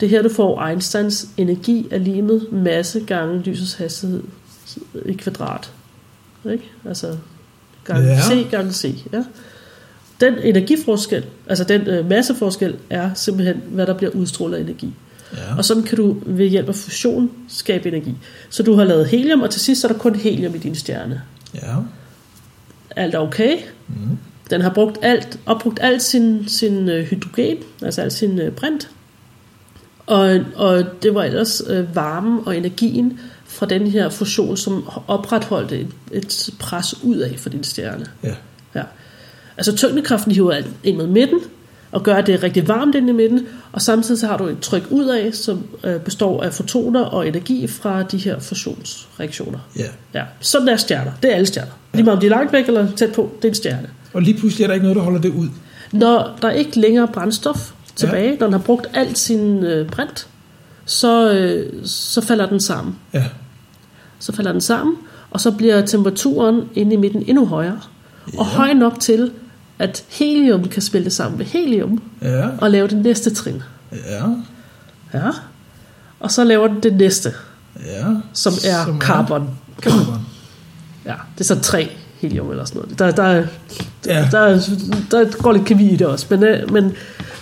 Det 0.00 0.06
er 0.06 0.10
her, 0.10 0.22
du 0.22 0.28
får 0.28 0.66
Einsteins 0.66 1.26
energi 1.36 1.88
er 1.90 1.98
limet 1.98 2.52
masse 2.52 3.00
gange 3.00 3.38
lysets 3.38 3.74
hastighed 3.74 4.22
i 5.06 5.12
kvadrat. 5.12 5.72
Ikke? 6.52 6.70
Altså 6.84 7.16
gange 7.84 8.08
Ja. 8.08 8.20
C 8.20 8.50
gange 8.50 8.72
C. 8.72 8.94
Ja. 9.12 9.24
Den 10.20 10.34
energiforskel, 10.38 11.24
altså 11.46 11.64
den 11.64 11.80
øh, 11.80 12.08
masseforskel, 12.08 12.76
er 12.90 13.10
simpelthen, 13.14 13.62
hvad 13.68 13.86
der 13.86 13.94
bliver 13.94 14.10
udstrålet 14.10 14.56
af 14.56 14.60
energi. 14.60 14.92
Ja. 15.36 15.56
Og 15.58 15.64
sådan 15.64 15.82
kan 15.82 15.96
du 15.96 16.16
ved 16.26 16.46
hjælp 16.46 16.68
af 16.68 16.74
fusion 16.74 17.30
skabe 17.48 17.88
energi. 17.88 18.14
Så 18.50 18.62
du 18.62 18.74
har 18.74 18.84
lavet 18.84 19.06
helium, 19.06 19.42
og 19.42 19.50
til 19.50 19.60
sidst 19.60 19.84
er 19.84 19.88
der 19.88 19.98
kun 19.98 20.14
helium 20.14 20.54
i 20.54 20.58
din 20.58 20.74
stjerne. 20.74 21.22
ja. 21.54 21.76
Alt 22.96 23.14
er 23.14 23.18
okay. 23.18 23.56
Mm. 23.88 24.18
Den 24.50 24.60
har 24.60 24.70
brugt 24.70 24.98
alt, 25.02 25.38
opbrugt 25.46 25.78
alt 25.82 26.02
sin, 26.02 26.48
sin 26.48 26.88
øh, 26.88 27.04
hydrogen, 27.04 27.56
altså 27.82 28.02
alt 28.02 28.12
sin 28.12 28.38
øh, 28.38 28.52
brint. 28.52 28.90
Og, 30.06 30.40
og 30.54 30.84
det 31.02 31.14
var 31.14 31.24
ellers 31.24 31.62
øh, 31.68 31.96
varmen 31.96 32.40
og 32.46 32.56
energien 32.56 33.20
fra 33.50 33.66
den 33.66 33.86
her 33.86 34.08
fusion, 34.08 34.56
som 34.56 34.88
opretholdte 35.06 35.80
et, 35.80 35.88
et 36.12 36.50
pres 36.58 36.94
ud 37.02 37.16
af 37.16 37.34
for 37.38 37.48
din 37.48 37.64
stjerne. 37.64 38.06
Ja. 38.24 38.34
Ja. 38.74 38.82
Altså 39.56 39.76
tyngdekraften 39.76 40.32
hiver 40.32 40.62
ind 40.84 40.96
mod 40.96 41.06
midten, 41.06 41.40
og 41.92 42.02
gør, 42.02 42.20
det 42.20 42.34
er 42.34 42.42
rigtig 42.42 42.68
varmt 42.68 42.94
inde 42.94 43.08
i 43.08 43.12
midten, 43.12 43.46
og 43.72 43.82
samtidig 43.82 44.20
så 44.20 44.26
har 44.26 44.36
du 44.36 44.44
et 44.44 44.60
tryk 44.60 44.86
ud 44.90 45.06
af, 45.06 45.34
som 45.34 45.62
øh, 45.84 46.00
består 46.00 46.42
af 46.42 46.54
fotoner 46.54 47.00
og 47.00 47.28
energi 47.28 47.66
fra 47.66 48.02
de 48.02 48.16
her 48.16 48.38
fusionsreaktioner. 48.38 49.58
ja. 49.78 49.84
Ja, 50.14 50.24
sådan 50.40 50.68
er 50.68 50.76
stjerner. 50.76 51.12
Det 51.22 51.30
er 51.30 51.34
alle 51.34 51.46
stjerner. 51.46 51.72
Lige 51.94 52.04
meget 52.04 52.16
om 52.16 52.20
de 52.20 52.26
er 52.26 52.30
langt 52.30 52.52
væk 52.52 52.66
eller 52.66 52.88
tæt 52.96 53.12
på, 53.12 53.30
det 53.36 53.44
er 53.44 53.48
en 53.48 53.54
stjerne. 53.54 53.90
Og 54.12 54.22
lige 54.22 54.38
pludselig 54.38 54.64
er 54.64 54.66
der 54.66 54.74
ikke 54.74 54.84
noget, 54.84 54.96
der 54.96 55.02
holder 55.02 55.20
det 55.20 55.32
ud. 55.32 55.48
Når 55.92 56.38
der 56.42 56.50
ikke 56.50 56.80
længere 56.80 57.08
er 57.08 57.12
brændstof 57.12 57.70
tilbage, 57.96 58.30
ja. 58.30 58.36
når 58.36 58.46
den 58.46 58.52
har 58.52 58.60
brugt 58.60 58.86
alt 58.94 59.18
sin 59.18 59.64
øh, 59.64 59.88
brint, 59.88 60.26
så, 60.90 61.32
øh, 61.32 61.72
så 61.84 62.20
falder 62.20 62.46
den 62.46 62.60
sammen. 62.60 62.96
Ja. 63.14 63.24
Så 64.18 64.32
falder 64.32 64.52
den 64.52 64.60
sammen, 64.60 64.96
og 65.30 65.40
så 65.40 65.50
bliver 65.50 65.86
temperaturen 65.86 66.62
inde 66.74 66.92
i 66.94 66.96
midten 66.96 67.24
endnu 67.26 67.46
højere. 67.46 67.80
Og 68.38 68.46
høj 68.46 68.72
nok 68.72 69.00
til, 69.00 69.30
at 69.78 70.04
helium 70.08 70.68
kan 70.68 70.82
smelte 70.82 71.10
sammen 71.10 71.38
med 71.38 71.46
helium 71.46 72.02
Ja. 72.22 72.48
og 72.60 72.70
lave 72.70 72.88
det 72.88 72.96
næste 72.96 73.34
trin. 73.34 73.62
Ja. 73.92 74.24
Ja. 75.14 75.30
Og 76.20 76.30
så 76.30 76.44
laver 76.44 76.66
den 76.68 76.80
det 76.82 76.94
næste, 76.94 77.32
Ja. 77.86 78.04
som 78.32 78.52
er 78.52 78.84
Som 78.84 78.96
er- 78.96 79.00
carbon. 79.00 79.50
Carbon. 79.82 80.16
Ja, 81.06 81.14
det 81.34 81.40
er 81.40 81.54
så 81.54 81.60
tre 81.60 81.90
helium 82.20 82.50
eller 82.50 82.64
sådan 82.64 82.82
noget. 82.82 82.98
Der, 82.98 83.10
der, 83.10 83.46
Ja. 84.06 84.28
der, 84.32 84.48
der 85.10 85.42
går 85.42 85.52
lidt 85.52 85.64
kemi 85.64 85.90
i 85.92 85.96
det 85.96 86.06
også. 86.06 86.26
Men, 86.30 86.44
øh, 86.44 86.72
men 86.72 86.92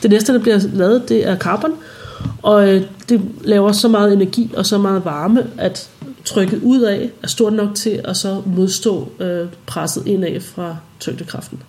det 0.02 0.10
næste, 0.10 0.32
der 0.32 0.38
bliver 0.38 0.58
lavet, 0.72 1.08
det 1.08 1.28
er 1.28 1.36
carbon. 1.38 1.70
Og 2.42 2.68
øh, 2.68 2.82
det 3.08 3.20
laver 3.44 3.72
så 3.72 3.88
meget 3.88 4.12
energi 4.12 4.50
og 4.56 4.66
så 4.66 4.78
meget 4.78 5.04
varme, 5.04 5.46
at 5.56 5.90
trykket 6.24 6.60
ud 6.62 6.80
af 6.80 7.10
er 7.22 7.26
stort 7.26 7.52
nok 7.52 7.74
til 7.74 8.00
at 8.04 8.16
så 8.16 8.42
modstå 8.46 9.12
øh, 9.20 9.48
presset 9.66 10.06
indad 10.06 10.40
fra 10.40 10.76
tyngdekraften. 11.00 11.62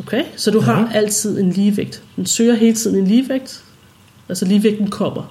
Okay? 0.00 0.24
Så 0.36 0.50
du 0.50 0.58
Ja. 0.58 0.64
har 0.64 0.90
altid 0.94 1.40
en 1.40 1.50
ligevægt. 1.50 2.02
Den 2.16 2.26
søger 2.26 2.54
hele 2.54 2.74
tiden 2.76 2.98
en 2.98 3.06
ligevægt. 3.06 3.62
Altså 4.28 4.44
ligevægten 4.44 4.90
kommer. 4.90 5.22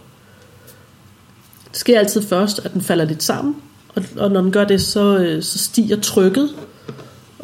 Det 1.72 1.80
sker 1.80 2.00
altid 2.00 2.22
først, 2.22 2.62
at 2.66 2.74
den 2.74 2.82
falder 2.82 3.06
lidt 3.06 3.24
sammen. 3.24 3.56
Og, 3.96 4.04
og 4.18 4.32
når 4.32 4.42
den 4.42 4.52
gør 4.52 4.64
det, 4.66 4.82
så, 4.82 5.18
øh, 5.18 5.44
så 5.44 5.58
stiger 5.58 6.00
trykket 6.02 6.50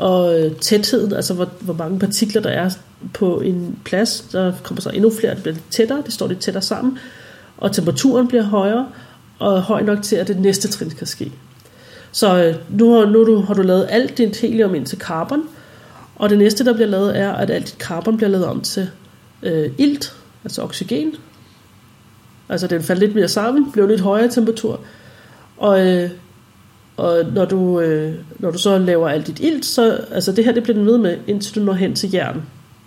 og 0.02 0.40
øh, 0.40 0.56
tætheden, 0.56 1.14
altså 1.14 1.34
hvor, 1.34 1.50
hvor 1.60 1.74
mange 1.74 2.00
partikler 2.00 2.42
der 2.42 2.50
er 2.50 2.70
på 3.14 3.40
en 3.40 3.80
plads. 3.86 4.22
Der 4.32 4.54
kommer 4.64 4.82
så 4.82 4.90
endnu 4.90 5.12
flere, 5.20 5.34
det 5.36 5.44
bliver 5.44 5.54
lidt 5.54 5.70
tættere, 5.70 6.02
det 6.06 6.14
står 6.14 6.28
lidt 6.28 6.40
tættere 6.40 6.64
sammen. 6.64 6.98
Og 7.58 7.72
temperaturen 7.72 8.28
bliver 8.28 8.44
højere, 8.44 8.88
og 9.40 9.62
høj 9.62 9.82
nok 9.82 10.02
til, 10.02 10.16
at 10.16 10.28
det 10.28 10.40
næste 10.40 10.68
trin 10.68 10.90
kan 10.90 11.08
ske. 11.08 11.32
Så 12.12 12.44
øh, 12.44 12.56
nu, 12.80 12.94
har, 12.94 13.06
nu 13.06 13.18
har 13.20 13.26
du, 13.26 13.42
har 13.42 13.54
du 13.54 13.62
lavet 13.62 13.88
alt 13.90 14.18
dit 14.18 14.36
helium 14.36 14.76
ind 14.76 14.86
til 14.86 14.98
carbon, 14.98 15.44
og 16.16 16.30
det 16.30 16.38
næste, 16.38 16.66
der 16.66 16.74
bliver 16.74 16.88
lavet, 16.88 17.18
er, 17.18 17.32
at 17.32 17.50
alt 17.50 17.66
dit 17.66 17.76
carbon 17.80 18.18
bliver 18.18 18.30
lavet 18.30 18.46
om 18.46 18.62
til 18.62 18.90
øh, 19.44 19.72
ilt, 19.78 20.14
altså 20.44 20.62
oxygen. 20.62 21.16
Altså 22.50 22.68
den 22.68 22.84
falder 22.84 23.00
lidt 23.00 23.16
mere 23.16 23.28
sammen, 23.28 23.72
bliver 23.72 23.88
lidt 23.88 24.02
højere 24.02 24.28
temperatur. 24.28 24.80
Og, 25.58 25.88
øh, 25.88 26.10
og 26.98 27.24
når, 27.34 27.46
du, 27.46 27.80
øh, 27.80 28.14
når 28.40 28.52
du 28.52 28.58
så 28.58 28.78
laver 28.78 29.10
alt 29.10 29.28
dit 29.28 29.40
ilt, 29.40 29.66
så 29.66 30.00
altså 30.12 30.32
det 30.32 30.46
her 30.46 30.52
det 30.52 30.64
bliver 30.64 30.78
den 30.78 30.86
ved 30.86 30.98
med, 30.98 31.18
indtil 31.28 31.56
du 31.56 31.60
når 31.60 31.74
hen 31.74 31.96
til 31.96 32.12
jern. 32.12 32.42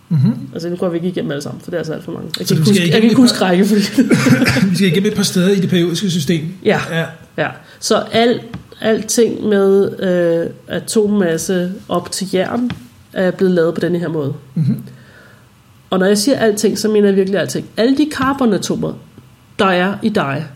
Mm-hmm. 0.08 0.48
Altså 0.52 0.68
nu 0.68 0.76
går 0.76 0.88
vi 0.88 0.96
ikke 0.96 1.08
igennem 1.08 1.30
alle 1.30 1.42
sammen, 1.42 1.60
for 1.60 1.70
det 1.70 1.76
er 1.76 1.80
altså 1.80 1.92
alt 1.92 2.04
for 2.04 2.12
mange. 2.12 2.30
Jeg 2.38 2.46
kan 2.46 2.56
ikke 2.56 2.68
huske, 2.68 2.82
jeg 2.82 2.92
kan 2.92 3.02
ikke 3.02 3.16
huske 3.16 3.44
række, 3.44 3.64
fordi... 3.64 3.80
Vi 4.70 4.76
skal 4.76 4.88
igennem 4.88 5.10
et 5.10 5.16
par 5.16 5.22
steder 5.22 5.48
i 5.48 5.60
det 5.60 5.70
periodiske 5.70 6.10
system. 6.10 6.44
ja. 6.64 6.80
Ja. 6.90 7.04
Ja, 7.38 7.48
så 7.80 7.96
al, 8.12 8.40
alting 8.80 9.48
med 9.48 10.00
øh, 10.00 10.50
atommasse 10.68 11.72
op 11.88 12.10
til 12.10 12.28
jern 12.32 12.70
er 13.12 13.30
blevet 13.30 13.54
lavet 13.54 13.74
på 13.74 13.80
denne 13.80 13.98
her 13.98 14.08
måde. 14.08 14.34
Mm-hmm. 14.54 14.82
Og 15.90 15.98
når 15.98 16.06
jeg 16.06 16.18
siger 16.18 16.38
alting, 16.38 16.78
så 16.78 16.88
mener 16.88 17.08
jeg 17.08 17.16
virkelig 17.16 17.40
alting. 17.40 17.66
Alle 17.76 17.96
de 17.96 18.08
carbonatomer, 18.12 18.92
der 19.58 19.66
er 19.66 19.94
i 20.02 20.08
dig, 20.08 20.46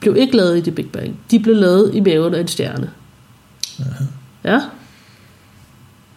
blev 0.00 0.16
ikke 0.16 0.36
lavet 0.36 0.56
i 0.56 0.60
det 0.60 0.74
Big 0.74 0.90
Bang. 0.92 1.16
De 1.30 1.38
blev 1.38 1.54
lavet 1.54 1.94
i 1.94 2.00
maven 2.00 2.34
af 2.34 2.40
en 2.40 2.48
stjerne. 2.48 2.90
Ja. 4.44 4.60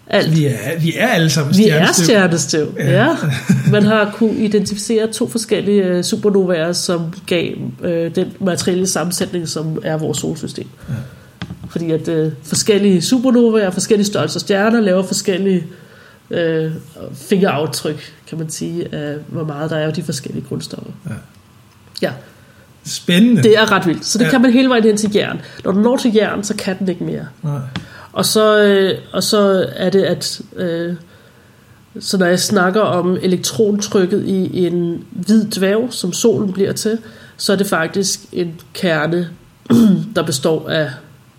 Alt. 0.07 0.35
Vi 0.37 0.45
er, 0.45 0.79
vi 0.81 0.93
er 0.97 1.07
alle 1.07 1.29
sammen 1.29 1.57
Vi 1.57 1.67
er 1.67 1.67
stjernestøv. 1.93 2.03
stjernestøv, 2.05 2.73
Ja. 2.77 2.91
ja. 3.05 3.15
Man 3.71 3.83
har 3.83 4.11
kunne 4.15 4.35
identificere 4.35 5.07
to 5.11 5.27
forskellige 5.29 5.83
øh, 5.83 6.03
supernovaer, 6.03 6.71
som 6.73 7.13
gav 7.25 7.53
øh, 7.83 8.15
den 8.15 8.33
materielle 8.39 8.87
sammensætning, 8.87 9.47
som 9.47 9.79
er 9.83 9.97
vores 9.97 10.17
solsystem. 10.17 10.67
Ja. 10.89 10.93
Fordi 11.69 11.91
at 11.91 12.07
øh, 12.07 12.31
forskellige 12.43 13.01
supernovaer, 13.01 13.69
forskellige 13.69 14.05
størrelser 14.07 14.39
stjerner, 14.39 14.81
laver 14.81 15.03
forskellige 15.03 15.63
øh, 16.31 16.71
fingeraftryk, 17.13 18.13
kan 18.27 18.37
man 18.37 18.49
sige, 18.49 18.95
af 18.95 19.15
hvor 19.27 19.43
meget 19.43 19.69
der 19.69 19.77
er 19.77 19.87
af 19.87 19.93
de 19.93 20.03
forskellige 20.03 20.45
grundstoffer. 20.49 20.91
Ja. 21.09 21.13
Ja, 22.01 22.11
Spændende. 22.85 23.43
det 23.43 23.57
er 23.57 23.71
ret 23.71 23.87
vildt. 23.87 24.05
Så 24.05 24.17
det 24.17 24.25
Ja. 24.25 24.29
kan 24.29 24.41
man 24.41 24.51
hele 24.53 24.69
vejen 24.69 24.83
hen 24.83 24.97
til 24.97 25.11
jern. 25.15 25.41
Når 25.63 25.71
du 25.71 25.79
når 25.79 25.97
til 25.97 26.13
jern, 26.13 26.43
så 26.43 26.55
kan 26.55 26.79
den 26.79 26.89
ikke 26.89 27.03
mere. 27.03 27.25
Nej. 27.43 27.59
Og 28.13 28.25
så, 28.25 28.63
øh, 28.63 28.97
og 29.13 29.23
så 29.23 29.65
er 29.75 29.89
det, 29.89 30.01
at 30.03 30.41
øh, 30.55 30.95
så 31.99 32.17
når 32.17 32.25
jeg 32.25 32.39
snakker 32.39 32.81
om 32.81 33.17
elektrontrykket 33.21 34.25
i 34.25 34.65
en 34.67 35.03
hvid 35.11 35.45
dværg, 35.45 35.87
som 35.89 36.13
solen 36.13 36.53
bliver 36.53 36.73
til, 36.73 36.97
så 37.37 37.53
er 37.53 37.57
det 37.57 37.67
faktisk 37.67 38.19
en 38.31 38.59
kerne, 38.73 39.29
der 40.15 40.23
består 40.23 40.69
af, 40.69 40.89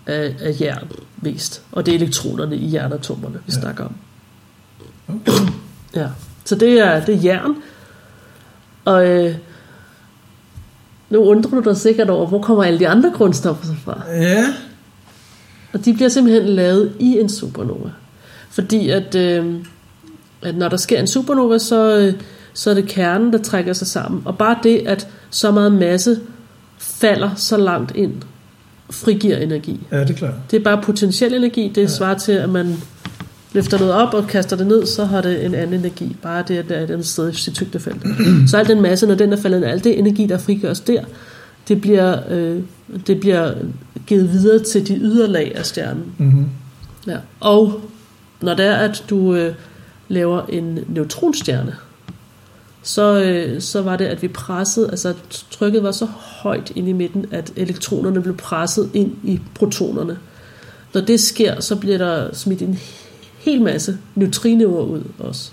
af, 0.05 0.35
af 0.41 0.55
jern 0.61 0.91
mest. 1.21 1.61
Og 1.71 1.85
det 1.85 1.91
er 1.91 1.95
elektronerne 1.97 2.55
i 2.55 2.73
jernatomerne, 2.73 3.35
vi 3.35 3.41
ja. 3.53 3.53
snakker 3.61 3.83
om. 3.85 3.95
Okay. 5.07 5.31
Ja. 5.95 6.07
Så 6.45 6.55
det 6.55 6.79
er, 6.79 7.05
det 7.05 7.15
er 7.15 7.19
jern. 7.23 7.55
Og 8.85 9.07
øh, 9.07 9.35
nu 11.13 11.19
undrer 11.19 11.61
du 11.61 11.69
dig 11.69 11.77
sikkert 11.77 12.09
over, 12.09 12.27
hvor 12.27 12.41
kommer 12.41 12.63
alle 12.63 12.79
de 12.79 12.87
andre 12.87 13.11
grundstoffer 13.15 13.65
så 13.65 13.73
fra? 13.85 14.01
Ja. 14.11 14.45
Og 15.73 15.85
de 15.85 15.93
bliver 15.93 16.09
simpelthen 16.09 16.45
lavet 16.45 16.91
i 16.99 17.19
en 17.19 17.29
supernova. 17.29 17.89
Fordi 18.49 18.89
at, 18.89 19.15
øh, 19.15 19.55
at 20.41 20.55
når 20.55 20.69
der 20.69 20.77
sker 20.77 20.99
en 20.99 21.07
supernova, 21.07 21.57
så, 21.57 21.97
øh, 21.97 22.13
så 22.53 22.69
er 22.69 22.73
det 22.73 22.85
kernen, 22.85 23.33
der 23.33 23.37
trækker 23.37 23.73
sig 23.73 23.87
sammen. 23.87 24.21
Og 24.25 24.37
bare 24.37 24.57
det, 24.63 24.81
at 24.85 25.07
så 25.29 25.51
meget 25.51 25.71
masse 25.71 26.19
falder 26.77 27.29
så 27.35 27.57
langt 27.57 27.95
ind, 27.95 28.13
frigiver 28.91 29.37
energi. 29.37 29.79
ja, 29.91 29.99
det 29.99 30.09
er 30.09 30.13
klart. 30.13 30.33
Det 30.51 30.59
er 30.59 30.63
bare 30.63 30.81
potentiel 30.81 31.33
energi. 31.33 31.71
Det 31.75 31.91
svarer 31.91 32.17
til, 32.17 32.31
at 32.31 32.49
man 32.49 32.77
løfter 33.53 33.79
noget 33.79 33.93
op 33.93 34.13
og 34.13 34.27
kaster 34.27 34.55
det 34.55 34.67
ned, 34.67 34.85
så 34.85 35.05
har 35.05 35.21
det 35.21 35.45
en 35.45 35.55
anden 35.55 35.79
energi. 35.79 36.15
Bare 36.21 36.43
det, 36.47 36.57
at 36.57 36.69
det 36.69 36.77
er 36.77 36.81
et 36.81 36.91
andet 36.91 37.05
sted 37.05 37.31
i 37.31 37.35
sit 37.35 37.53
tyngdefelt. 37.53 38.01
så 38.49 38.57
al 38.57 38.67
den 38.67 38.81
masse, 38.81 39.07
når 39.07 39.15
den 39.15 39.33
er 39.33 39.37
faldet 39.37 39.63
al 39.63 39.83
det 39.83 39.99
energi, 39.99 40.25
der 40.25 40.37
frigøres 40.37 40.79
der, 40.79 41.03
det 41.67 41.81
bliver, 41.81 42.19
øh, 42.29 42.61
det 43.07 43.19
bliver 43.19 43.53
givet 44.07 44.31
videre 44.31 44.63
til 44.63 44.87
de 44.87 44.95
yderlag 44.95 45.55
af 45.55 45.65
stjernen. 45.65 46.03
Mm-hmm. 46.17 46.45
Ja. 47.07 47.17
Og 47.39 47.81
når 48.41 48.53
det 48.53 48.65
er, 48.65 48.75
at 48.75 49.05
du 49.09 49.35
øh, 49.35 49.53
laver 50.07 50.45
en 50.49 50.79
neutronstjerne, 50.87 51.75
så, 52.83 53.21
øh, 53.21 53.61
så 53.61 53.81
var 53.81 53.97
det, 53.97 54.05
at 54.05 54.21
vi 54.21 54.27
pressede, 54.27 54.89
altså 54.89 55.13
trykket 55.51 55.83
var 55.83 55.91
så 55.91 56.05
højt 56.15 56.71
ind 56.75 56.89
i 56.89 56.93
midten, 56.93 57.25
at 57.31 57.53
elektronerne 57.55 58.21
blev 58.21 58.37
presset 58.37 58.89
ind 58.93 59.11
i 59.23 59.39
protonerne. 59.55 60.17
Når 60.93 61.01
det 61.01 61.19
sker, 61.19 61.61
så 61.61 61.75
bliver 61.75 61.97
der 61.97 62.35
smidt 62.35 62.61
en 62.61 62.79
hel 63.43 63.61
masse 63.61 63.97
neutrinoer 64.15 64.83
ud 64.83 65.03
også. 65.19 65.51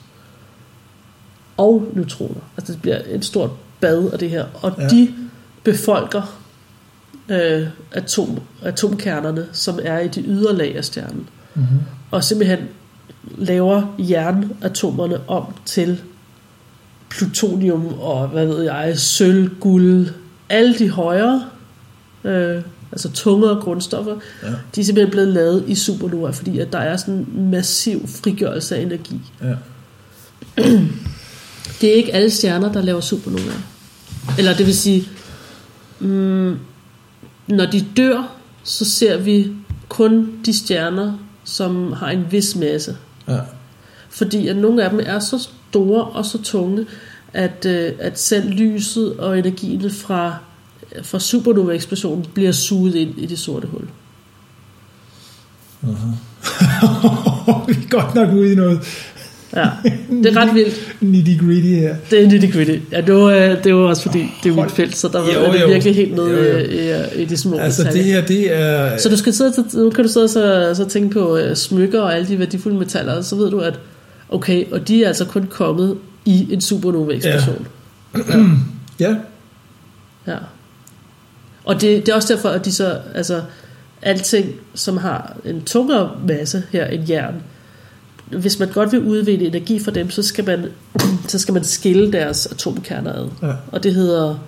Og 1.56 1.86
neutroner. 1.94 2.40
Altså 2.56 2.72
det 2.72 2.82
bliver 2.82 2.98
et 3.06 3.24
stort 3.24 3.50
bad 3.80 4.10
af 4.12 4.18
det 4.18 4.30
her. 4.30 4.44
Og 4.54 4.72
Ja. 4.78 4.88
de 4.88 5.14
befolker 5.64 6.38
øh, 7.28 7.66
atom, 7.92 8.38
atomkernerne, 8.62 9.46
som 9.52 9.78
er 9.82 9.98
i 9.98 10.08
de 10.08 10.22
ydre 10.22 10.56
lag 10.56 10.76
af 10.76 10.84
stjernen. 10.84 11.28
Mm-hmm. 11.54 11.78
Og 12.10 12.24
simpelthen 12.24 12.58
laver 13.38 13.94
jernatomerne 13.98 15.28
om 15.28 15.44
til 15.64 16.00
plutonium 17.10 17.86
og 18.00 18.28
hvad 18.28 18.46
ved 18.46 18.62
jeg, 18.62 18.98
sølv, 18.98 19.50
guld, 19.60 20.06
alle 20.48 20.78
de 20.78 20.90
højere, 20.90 21.44
øh, 22.24 22.62
altså 22.92 23.10
tungere 23.10 23.60
grundstoffer, 23.60 24.16
Ja. 24.42 24.48
de 24.74 24.80
er 24.80 24.84
simpelthen 24.84 25.10
blevet 25.10 25.28
lavet 25.28 25.64
i 25.66 25.74
supernova, 25.74 26.30
fordi 26.30 26.58
at 26.58 26.72
der 26.72 26.78
er 26.78 26.96
sådan 26.96 27.14
en 27.14 27.50
massiv 27.50 28.08
frigørelse 28.08 28.76
af 28.76 28.82
energi. 28.82 29.20
Ja. 29.42 29.54
Det 31.80 31.90
er 31.90 31.94
ikke 31.94 32.12
alle 32.14 32.30
stjerner, 32.30 32.72
der 32.72 32.82
laver 32.82 33.00
supernova. 33.00 33.52
Eller 34.38 34.54
det 34.54 34.66
vil 34.66 34.76
sige, 34.76 35.08
mm, 36.00 36.56
når 37.48 37.66
de 37.66 37.86
dør, 37.96 38.36
så 38.64 38.84
ser 38.84 39.16
vi 39.16 39.52
kun 39.88 40.32
de 40.46 40.58
stjerner, 40.58 41.12
som 41.44 41.92
har 41.92 42.10
en 42.10 42.26
vis 42.30 42.56
masse. 42.56 42.96
Ja. 43.28 43.38
Fordi 44.10 44.48
at 44.48 44.56
nogle 44.56 44.84
af 44.84 44.90
dem 44.90 45.00
er 45.02 45.18
så 45.18 45.38
store 45.70 46.04
og 46.04 46.24
så 46.24 46.42
tunge, 46.42 46.86
at, 47.32 47.66
øh, 47.66 47.92
at 47.98 48.20
selv 48.20 48.50
lyset 48.50 49.16
og 49.16 49.38
energien 49.38 49.90
fra, 49.90 50.36
fra 51.02 51.18
supernova-eksplosionen 51.20 52.26
bliver 52.34 52.52
suget 52.52 52.94
ind 52.94 53.18
i 53.18 53.26
det 53.26 53.38
sorte 53.38 53.66
hul. 53.66 53.82
Vi 57.68 57.72
er 57.72 57.88
godt 57.90 58.14
nok 58.14 58.32
ude 58.34 58.52
i 58.52 58.54
noget 58.54 58.80
Ja, 59.56 59.68
det 60.10 60.26
er 60.26 60.36
ret 60.36 60.54
vildt. 60.54 60.96
nitty 61.00 61.30
gritty 61.44 61.68
her. 61.68 61.96
Det 62.10 62.22
er 62.24 62.28
nitty 62.28 62.52
gritty. 62.52 62.78
Ja, 62.92 63.00
det 63.00 63.14
var, 63.14 63.20
øh, 63.26 63.64
det 63.64 63.74
var 63.74 63.80
også 63.80 64.02
fordi, 64.02 64.26
det 64.42 64.52
er 64.56 64.62
mit 64.62 64.70
felt, 64.70 64.96
så 64.96 65.08
der 65.08 65.20
var 65.20 65.32
Jo, 65.32 65.40
er 65.40 65.52
det 65.52 65.60
jo. 65.60 65.66
virkelig 65.66 65.94
helt 65.94 66.14
nede 66.14 66.30
Jo, 66.30 66.36
jo. 66.44 66.58
i, 66.58 67.18
i, 67.18 67.22
i 67.22 67.24
de 67.24 67.36
små 67.36 67.58
Altså 67.58 67.82
det 67.84 67.92
detaljer. 67.92 68.20
her, 68.20 68.26
det 68.26 68.56
er... 68.56 68.98
Så 68.98 69.08
du 69.08 69.16
skal 69.16 69.32
sidde, 69.34 69.64
nu 69.74 69.90
kan 69.90 70.04
du 70.04 70.10
sidde 70.10 70.24
og 70.24 70.30
så, 70.30 70.72
så 70.74 70.88
tænke 70.88 71.10
på 71.10 71.36
øh, 71.36 71.56
smykker 71.56 72.00
og 72.00 72.14
alle 72.14 72.28
de 72.28 72.38
værdifulde 72.38 72.76
metaller, 72.78 73.14
og 73.16 73.24
så 73.24 73.36
ved 73.36 73.50
du, 73.50 73.58
at 73.58 73.78
okay, 74.28 74.64
og 74.72 74.88
de 74.88 75.04
er 75.04 75.08
altså 75.08 75.24
kun 75.24 75.46
kommet 75.50 75.98
i 76.24 76.46
en 76.52 76.60
supernova-eksplosion. 76.60 77.66
Ja, 79.00 79.14
Ja. 80.26 80.36
Og 81.64 81.80
det, 81.80 82.06
det 82.06 82.08
er 82.08 82.16
også 82.16 82.34
derfor, 82.34 82.48
at 82.48 82.64
de 82.64 82.72
så, 82.72 82.98
altså, 83.14 83.42
alting, 84.02 84.54
som 84.74 84.96
har 84.96 85.36
en 85.44 85.62
tungere 85.64 86.10
masse 86.28 86.62
her 86.70 86.86
end 86.86 87.08
jern, 87.08 87.42
hvis 88.26 88.58
man 88.58 88.68
godt 88.68 88.92
vil 88.92 89.00
udvinde 89.00 89.46
energi 89.46 89.78
fra 89.78 89.90
dem, 89.90 90.10
så 90.10 90.22
skal 90.22 90.46
man, 90.46 90.66
så 91.28 91.38
skal 91.38 91.54
man 91.54 91.64
skille 91.64 92.12
deres 92.12 92.46
atomkerner 92.46 93.12
ad. 93.12 93.28
ja, 93.42 93.52
Og 93.72 93.82
det 93.82 93.94
hedder, 93.94 94.38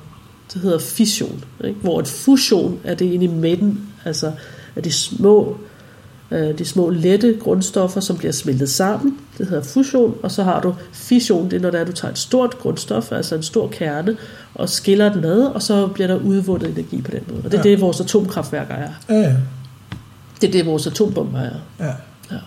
det 0.54 0.62
hedder 0.62 0.78
fission. 0.78 1.44
Ikke? 1.64 1.80
Hvor 1.80 2.00
et 2.00 2.08
fusion 2.08 2.80
er 2.84 2.94
det 2.94 3.04
inde 3.04 3.24
i 3.24 3.28
midten, 3.28 3.88
altså 4.04 4.32
af 4.76 4.82
de 4.82 4.92
små, 4.92 5.56
øh, 6.32 6.58
de 6.58 6.64
små 6.64 6.90
lette 6.90 7.36
grundstoffer, 7.40 8.00
som 8.00 8.16
bliver 8.16 8.32
smeltet 8.32 8.70
sammen. 8.70 9.18
Det 9.38 9.48
hedder 9.48 9.62
fusion. 9.62 10.14
Og 10.22 10.30
så 10.30 10.42
har 10.42 10.60
du 10.60 10.74
fission, 10.92 11.50
det 11.50 11.56
er 11.56 11.60
når 11.60 11.70
det 11.70 11.80
er, 11.80 11.84
du 11.84 11.92
tager 11.92 12.12
et 12.12 12.18
stort 12.18 12.58
grundstof, 12.58 13.12
altså 13.12 13.34
en 13.34 13.42
stor 13.42 13.68
kerne, 13.68 14.16
og 14.54 14.68
skiller 14.68 15.12
den 15.12 15.24
ad, 15.24 15.40
og 15.42 15.62
så 15.62 15.86
bliver 15.86 16.06
der 16.06 16.16
udvundet 16.16 16.70
energi 16.70 17.02
på 17.02 17.10
den 17.10 17.20
måde. 17.28 17.38
Og 17.44 17.50
det 17.52 17.54
er 17.58 17.62
Ja. 17.64 17.70
det, 17.70 17.80
vores 17.80 18.00
atomkraftværker 18.00 18.74
er. 18.74 18.90
ja, 19.08 19.14
ja. 19.20 19.34
Det 20.40 20.48
er 20.48 20.52
det, 20.52 20.66
vores 20.66 20.86
atombomber 20.86 21.38
er. 21.40 21.56
ja. 21.80 21.86
Ja. 22.30 22.38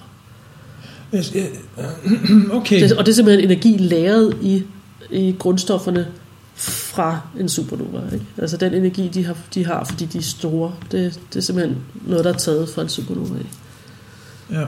Okay. 2.51 2.81
Det, 2.83 2.91
og 2.91 3.05
det 3.05 3.11
er 3.11 3.15
simpelthen 3.15 3.51
energi 3.51 3.77
lagret 3.77 4.37
i, 4.41 4.63
i 5.11 5.35
grundstofferne 5.39 6.07
fra 6.55 7.19
en 7.39 7.49
supernova. 7.49 7.99
Ikke? 8.13 8.25
Altså 8.37 8.57
den 8.57 8.73
energi, 8.73 9.07
de 9.07 9.25
har, 9.25 9.37
de 9.53 9.65
har, 9.65 9.83
fordi 9.83 10.05
de 10.05 10.17
er 10.17 10.21
store, 10.21 10.71
det, 10.91 11.19
det 11.33 11.39
er 11.39 11.43
simpelthen 11.43 11.77
noget, 12.07 12.25
der 12.25 12.33
er 12.33 12.37
taget 12.37 12.69
fra 12.69 12.81
en 12.81 12.89
supernova. 12.89 13.37
Ikke? 13.37 13.49
Ja. 14.51 14.63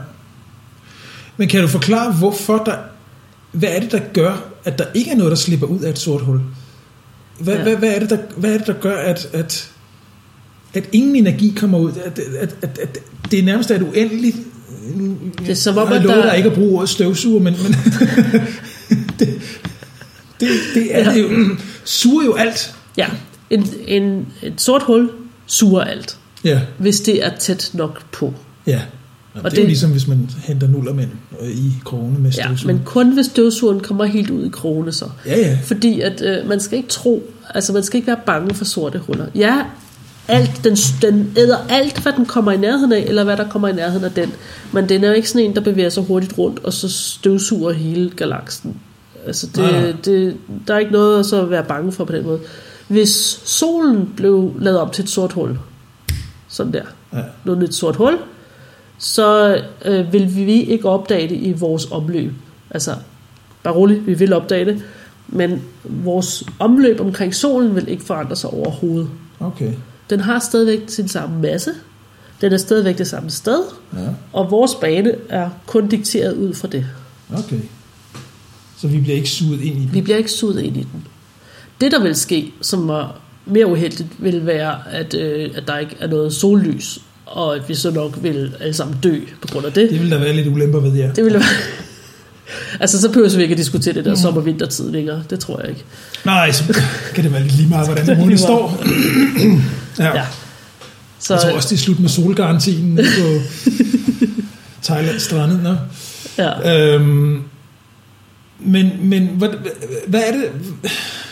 Men 1.36 1.48
kan 1.48 1.60
du 1.62 1.68
forklare, 1.68 2.12
hvorfor 2.12 2.56
der... 2.66 2.76
Hvad 3.52 3.68
er 3.68 3.80
det, 3.80 3.92
der 3.92 4.00
gør, 4.12 4.36
at 4.64 4.78
der 4.78 4.84
ikke 4.94 5.10
er 5.10 5.16
noget, 5.16 5.30
der 5.30 5.36
slipper 5.36 5.66
ud 5.66 5.80
af 5.80 5.90
et 5.90 5.98
sort 5.98 6.20
hul? 6.22 6.40
Hvad, 7.40 7.54
ja. 7.56 7.62
Hvad, 7.62 7.76
hvad, 7.76 7.88
er, 7.94 7.98
det, 7.98 8.10
der, 8.10 8.18
hvad 8.36 8.54
er 8.54 8.58
det, 8.58 8.66
der 8.66 8.72
gør, 8.72 8.96
at, 8.96 9.28
at, 9.32 9.70
at 10.74 10.88
ingen 10.92 11.16
energi 11.16 11.54
kommer 11.56 11.78
ud? 11.78 11.92
At, 12.04 12.18
at, 12.18 12.56
at, 12.62 12.78
at 12.78 12.98
det 13.30 13.38
er 13.38 13.42
nærmest 13.42 13.70
et 13.70 13.82
uendeligt... 13.82 14.36
Det 15.38 15.48
er 15.48 15.54
som 15.54 15.78
om, 15.78 15.88
jeg 15.88 15.96
at 15.96 16.02
der- 16.02 16.22
dig 16.22 16.36
ikke 16.36 16.48
at 16.48 16.54
bruge 16.54 16.74
ordet 16.76 16.88
støvsuger, 16.88 17.40
men, 17.42 17.54
men 17.62 17.72
det, 19.18 19.40
det, 20.40 20.48
det 20.74 20.96
er 20.98 21.04
Ja. 21.04 21.12
det 21.14 21.22
jo, 21.22 21.56
suger 21.84 22.24
jo 22.24 22.34
alt. 22.34 22.74
Ja, 22.96 23.06
en, 23.50 23.66
en, 23.86 24.26
et 24.42 24.60
sort 24.60 24.82
hul 24.82 25.10
suger 25.46 25.80
alt, 25.82 26.18
Ja, 26.44 26.60
hvis 26.78 27.00
det 27.00 27.26
er 27.26 27.36
tæt 27.36 27.70
nok 27.74 28.02
på. 28.12 28.34
ja. 28.66 28.80
Og, 29.38 29.44
Og 29.44 29.50
det, 29.50 29.58
er 29.58 29.62
jo 29.62 29.66
ligesom, 29.66 29.90
hvis 29.90 30.06
man 30.08 30.30
henter 30.38 30.68
nullermænd 30.68 31.10
øh, 31.40 31.48
i 31.48 31.72
krone 31.84 32.18
med 32.18 32.30
Ja, 32.30 32.44
støvsuger. 32.44 32.74
men 32.74 32.82
kun 32.84 33.14
hvis 33.14 33.26
støvsugeren 33.26 33.80
kommer 33.80 34.04
helt 34.04 34.30
ud 34.30 34.44
i 34.46 34.48
krone 34.48 34.92
så. 34.92 35.04
ja, 35.26 35.38
ja. 35.38 35.58
Fordi 35.64 36.00
at 36.00 36.22
øh, 36.22 36.48
man 36.48 36.60
skal 36.60 36.76
ikke 36.78 36.88
tro, 36.88 37.22
altså 37.54 37.72
man 37.72 37.82
skal 37.82 37.96
ikke 37.96 38.06
være 38.06 38.20
bange 38.26 38.54
for 38.54 38.64
sorte 38.64 38.98
huller. 38.98 39.26
Ja, 39.34 39.62
alt, 40.28 40.60
den, 40.64 40.76
den 41.02 41.32
æder 41.36 41.56
alt, 41.68 42.02
hvad 42.02 42.12
den 42.12 42.26
kommer 42.26 42.52
i 42.52 42.56
nærheden 42.56 42.92
af, 42.92 43.04
eller 43.08 43.24
hvad 43.24 43.36
der 43.36 43.48
kommer 43.48 43.68
i 43.68 43.72
nærheden 43.72 44.04
af 44.04 44.12
den. 44.12 44.32
Men 44.72 44.88
den 44.88 45.04
er 45.04 45.08
jo 45.08 45.14
ikke 45.14 45.30
sådan 45.30 45.46
en, 45.46 45.54
der 45.54 45.60
bevæger 45.60 45.88
sig 45.88 46.02
hurtigt 46.02 46.38
rundt, 46.38 46.60
og 46.64 46.72
så 46.72 46.88
støvsuger 46.88 47.72
hele 47.72 48.10
galaksen. 48.10 48.76
Altså 49.26 49.46
det, 49.46 49.56
nej. 49.58 49.94
det, 50.04 50.36
der 50.68 50.74
er 50.74 50.78
ikke 50.78 50.92
noget 50.92 51.18
at 51.18 51.26
så 51.26 51.44
være 51.44 51.64
bange 51.64 51.92
for 51.92 52.04
på 52.04 52.12
den 52.12 52.24
måde. 52.24 52.38
Hvis 52.88 53.40
solen 53.44 54.12
blev 54.16 54.52
lavet 54.60 54.78
om 54.78 54.90
til 54.90 55.02
et 55.02 55.10
sort 55.10 55.32
hul, 55.32 55.58
sådan 56.48 56.72
der, 56.72 56.82
ja. 57.12 57.18
noget 57.44 57.60
nyt 57.60 57.74
sort 57.74 57.96
hul, 57.96 58.14
så 58.98 59.60
øh, 59.84 60.12
vil 60.12 60.36
vi 60.36 60.62
ikke 60.62 60.88
opdage 60.88 61.28
det 61.28 61.36
i 61.36 61.52
vores 61.52 61.86
omløb. 61.90 62.32
Altså, 62.70 62.94
bare 63.62 63.74
roligt, 63.74 64.06
vi 64.06 64.14
vil 64.14 64.32
opdage 64.32 64.64
det, 64.64 64.82
men 65.28 65.62
vores 65.84 66.44
omløb 66.58 67.00
omkring 67.00 67.34
solen 67.34 67.74
vil 67.74 67.88
ikke 67.88 68.04
forandre 68.04 68.36
sig 68.36 68.50
overhovedet. 68.50 69.08
Okay. 69.40 69.72
Den 70.10 70.20
har 70.20 70.38
stadigvæk 70.38 70.80
sin 70.86 71.08
samme 71.08 71.40
masse, 71.42 71.70
den 72.40 72.52
er 72.52 72.56
stadigvæk 72.56 72.98
det 72.98 73.06
samme 73.06 73.30
sted, 73.30 73.62
Ja, 73.92 73.98
og 74.32 74.50
vores 74.50 74.74
bane 74.74 75.12
er 75.28 75.50
kun 75.66 75.88
dikteret 75.88 76.36
ud 76.36 76.54
fra 76.54 76.68
det. 76.68 76.86
okay. 77.38 77.60
Så 78.78 78.88
vi 78.88 79.00
bliver 79.00 79.16
ikke 79.16 79.30
suget 79.30 79.60
ind 79.60 79.76
i 79.76 79.80
Vi 79.86 79.90
det. 79.94 80.04
bliver 80.04 80.16
ikke 80.16 80.30
suget 80.30 80.60
ind 80.62 80.76
i 80.76 80.86
den. 80.92 81.06
Det, 81.80 81.92
der 81.92 82.02
vil 82.02 82.14
ske, 82.14 82.52
som 82.60 82.88
var 82.88 83.16
mere 83.46 83.66
uheldigt, 83.66 84.08
vil 84.18 84.46
være, 84.46 84.78
at, 84.92 85.14
øh, 85.14 85.50
at 85.54 85.66
der 85.66 85.78
ikke 85.78 85.96
er 86.00 86.06
noget 86.06 86.32
sollys, 86.34 86.98
og 87.32 87.56
at 87.56 87.68
vi 87.68 87.74
så 87.74 87.90
nok 87.90 88.18
vil 88.22 88.54
alle 88.60 88.74
sammen 88.74 88.96
dø 89.02 89.20
på 89.42 89.48
grund 89.48 89.66
af 89.66 89.72
det. 89.72 89.90
Det 89.90 90.00
vil 90.00 90.10
der 90.10 90.18
være 90.18 90.32
lidt 90.32 90.48
ulemper 90.48 90.80
ved, 90.80 90.92
ja. 90.92 91.10
Det 91.16 91.24
ville 91.24 91.38
være... 91.38 91.48
altså, 92.80 93.00
så 93.00 93.08
behøver 93.08 93.36
vi 93.36 93.42
ikke 93.42 93.52
at 93.52 93.58
diskutere 93.58 93.94
det 93.94 94.04
der 94.04 94.14
sommer-vintertid 94.14 94.90
længere. 94.90 95.22
Det 95.30 95.40
tror 95.40 95.60
jeg 95.60 95.68
ikke. 95.68 95.84
Nej, 96.24 96.52
så 96.52 96.64
kan 97.14 97.24
det 97.24 97.32
være 97.32 97.42
lidt 97.42 97.56
lige 97.56 97.68
meget, 97.68 97.88
hvordan 97.88 98.18
månen 98.18 98.38
står. 98.38 98.84
ja. 99.98 100.16
Ja. 100.16 100.24
Så, 101.20 101.34
Jeg 101.34 101.42
tror 101.42 101.50
også, 101.52 101.68
det 101.68 101.74
er 101.74 101.82
slut 101.82 102.00
med 102.00 102.08
solgarantien 102.08 102.96
på 103.18 103.40
Thailands 104.82 105.22
strande. 105.22 105.62
Nå. 105.62 105.74
ja. 106.38 106.94
Øhm, 106.94 107.42
men, 108.60 109.08
men 109.08 109.26
hvad, 109.26 109.48
hvad 110.08 110.20
er 110.26 110.32
det? 110.32 110.50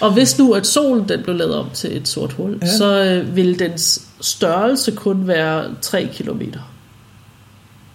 Og 0.00 0.12
hvis 0.12 0.38
nu, 0.38 0.52
at 0.52 0.66
solen 0.66 1.08
den 1.08 1.22
blev 1.22 1.36
lavet 1.36 1.54
om 1.54 1.66
til 1.74 1.96
et 1.96 2.08
sort 2.08 2.32
hul, 2.32 2.58
Ja. 2.62 2.76
så 2.76 3.04
øh, 3.04 3.36
vil 3.36 3.58
dens 3.58 4.06
størrelse 4.20 4.92
kun 4.92 5.26
være 5.26 5.64
3 5.82 6.08
kilometer. 6.12 6.60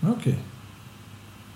Okay. 0.10 0.34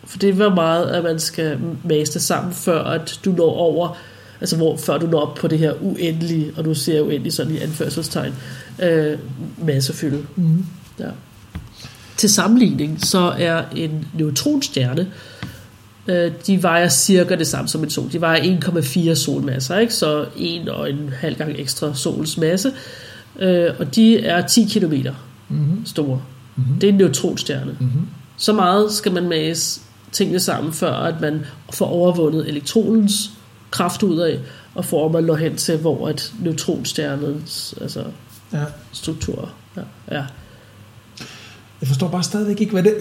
For 0.06 0.18
det 0.18 0.40
var 0.40 0.50
meget, 0.56 0.86
at 0.86 1.04
man 1.04 1.20
skal 1.20 1.60
mase 1.84 2.14
det 2.14 2.22
sammen, 2.22 2.54
før 2.54 2.84
at 2.84 3.20
du 3.26 3.32
når 3.32 3.52
over, 3.58 3.98
altså 4.42 4.56
hvor, 4.56 4.78
før 4.78 4.98
du 4.98 5.08
når 5.08 5.20
op 5.22 5.36
på 5.36 5.48
det 5.48 5.60
her 5.60 5.74
uendelige, 5.82 6.52
og 6.58 6.66
du 6.66 6.74
ser 6.74 7.02
uendelig 7.02 7.34
sådan 7.34 7.54
i 7.56 7.58
anførselstegn, 7.60 8.34
øh, 8.84 9.18
massefylde. 9.66 10.26
Mm. 10.36 10.66
Ja. 11.00 11.10
Til 12.18 12.30
sammenligning, 12.30 13.06
så 13.06 13.34
er 13.38 13.64
en 13.76 14.08
neutronstjerne, 14.14 15.02
øh, 15.02 15.08
de 16.48 16.64
vejer 16.64 16.88
cirka 16.90 17.36
det 17.36 17.48
samme 17.48 17.68
som 17.68 17.84
en 17.84 17.90
sol. 17.90 18.12
De 18.12 18.22
vejer 18.22 18.42
1,4 19.12 19.14
solmasser, 19.16 19.78
ikke? 19.78 19.94
så 19.94 20.26
en 20.38 20.70
og 20.70 20.90
en 20.90 21.10
halv 21.20 21.36
gang 21.38 21.52
ekstra 21.60 21.94
solens 21.94 22.38
masse. 22.38 22.72
Øh, 23.40 23.70
og 23.80 23.96
de 23.96 24.20
er 24.20 24.48
10 24.48 24.66
kilometer 24.72 25.14
Mm-hmm. 25.50 25.86
store. 25.86 26.22
Mhm. 26.56 26.80
Det 26.80 26.90
er 26.90 26.92
en 26.92 26.98
neutronstjerne. 26.98 27.76
Mm-hmm. 27.80 28.08
Så 28.38 28.54
meget 28.54 28.92
skal 28.92 29.12
man 29.12 29.30
mase 29.30 29.82
tingene 30.12 30.40
sammen, 30.40 30.74
før 30.74 30.92
at 30.94 31.22
man 31.22 31.46
får 31.74 31.86
overvundet 31.86 32.48
elektronens 32.50 33.32
kraft 33.72 34.04
ud 34.04 34.20
af, 34.20 34.40
og 34.76 34.86
får 34.86 35.12
man 35.12 35.24
når 35.24 35.36
hen 35.36 35.56
til, 35.56 35.78
hvor 35.78 36.08
at 36.08 36.34
neutronstjernens 36.40 37.76
altså, 37.82 38.04
Ja. 38.54 38.64
struktur 38.92 39.50
ja, 39.78 39.82
ja. 40.18 40.24
Jeg 41.82 41.88
forstår 41.88 42.08
bare 42.08 42.24
stadigvæk 42.24 42.62
ikke, 42.62 42.72
hvad 42.72 42.84
det, 42.84 42.94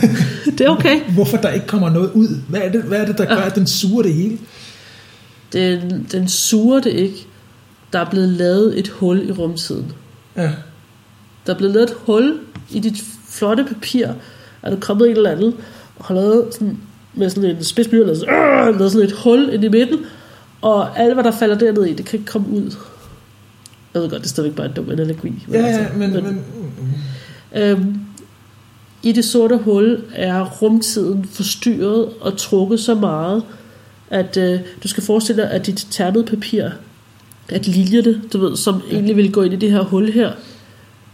Det 0.58 0.60
er 0.60 0.68
okay. 0.68 1.00
hvorfor 1.00 1.36
der 1.36 1.50
ikke 1.50 1.66
kommer 1.66 1.90
noget 1.90 2.10
ud. 2.12 2.28
Hvad 2.48 2.60
er 2.60 2.70
det, 2.72 2.82
hvad 2.82 3.00
er 3.00 3.06
det 3.06 3.18
der 3.18 3.24
gør, 3.24 3.42
at 3.42 3.54
den 3.54 3.66
suger 3.66 4.02
det 4.02 4.14
hele? 4.14 4.38
Den, 5.52 6.06
den 6.12 6.28
suger 6.28 6.80
det 6.80 6.92
ikke. 6.92 7.26
Der 7.92 7.98
er 7.98 8.10
blevet 8.10 8.28
lavet 8.28 8.78
et 8.78 8.88
hul 8.88 9.28
i 9.28 9.32
rumtiden. 9.32 9.92
Ja. 10.36 10.50
Der 11.46 11.54
er 11.54 11.58
blevet 11.58 11.74
lavet 11.74 11.90
et 11.90 11.96
hul 12.06 12.38
i 12.70 12.80
dit 12.80 13.04
flotte 13.28 13.64
papir. 13.64 14.06
Er 14.62 14.70
der 14.70 14.80
kommet 14.80 15.10
en 15.10 15.16
eller 15.16 15.30
anden 15.30 15.54
og 15.96 16.04
har 16.04 16.14
lavet 16.14 16.54
sådan, 16.54 16.78
med 17.14 17.30
sådan 17.30 17.50
en 17.50 17.64
spidsblyant, 17.64 18.06
lavet, 18.06 18.18
sådan, 18.18 18.68
øh, 18.68 18.78
lavet 18.78 18.92
sådan 18.92 19.08
et 19.08 19.12
hul 19.12 19.48
ind 19.52 19.64
i 19.64 19.68
midten, 19.68 19.98
og 20.60 20.98
alt, 20.98 21.14
hvad 21.14 21.24
der 21.24 21.30
falder 21.30 21.58
derned 21.58 21.84
i, 21.84 21.92
det 21.92 22.06
kan 22.06 22.18
ikke 22.18 22.30
komme 22.30 22.48
ud. 22.48 22.74
Jeg 23.94 24.02
ved 24.02 24.10
godt, 24.10 24.22
det 24.22 24.26
er 24.26 24.28
stadigvæk 24.28 24.56
bare 24.56 24.66
en 24.66 24.72
dum 24.72 24.90
analogi. 24.90 25.46
Ja, 25.52 25.60
ja, 25.60 25.66
altså, 25.66 25.98
men, 25.98 26.12
men, 26.12 26.44
Øhm, 27.56 28.00
I 29.04 29.12
det 29.12 29.24
sorte 29.24 29.56
hul 29.56 30.02
er 30.14 30.44
rumtiden 30.44 31.24
forstyrret 31.24 32.08
og 32.20 32.36
trukket 32.36 32.80
så 32.80 32.94
meget, 32.94 33.42
at 34.10 34.36
øh, 34.36 34.60
du 34.82 34.88
skal 34.88 35.02
forestille 35.02 35.42
dig, 35.42 35.50
at 35.50 35.66
dit 35.66 35.86
ternede 35.90 36.24
papir, 36.24 36.68
at 37.48 37.66
linjerne, 37.66 38.22
du 38.32 38.38
ved, 38.38 38.56
som 38.56 38.82
egentlig 38.90 39.16
vil 39.16 39.32
gå 39.32 39.42
ind 39.42 39.54
i 39.54 39.56
det 39.56 39.70
her 39.70 39.82
hul 39.82 40.12
her, 40.12 40.32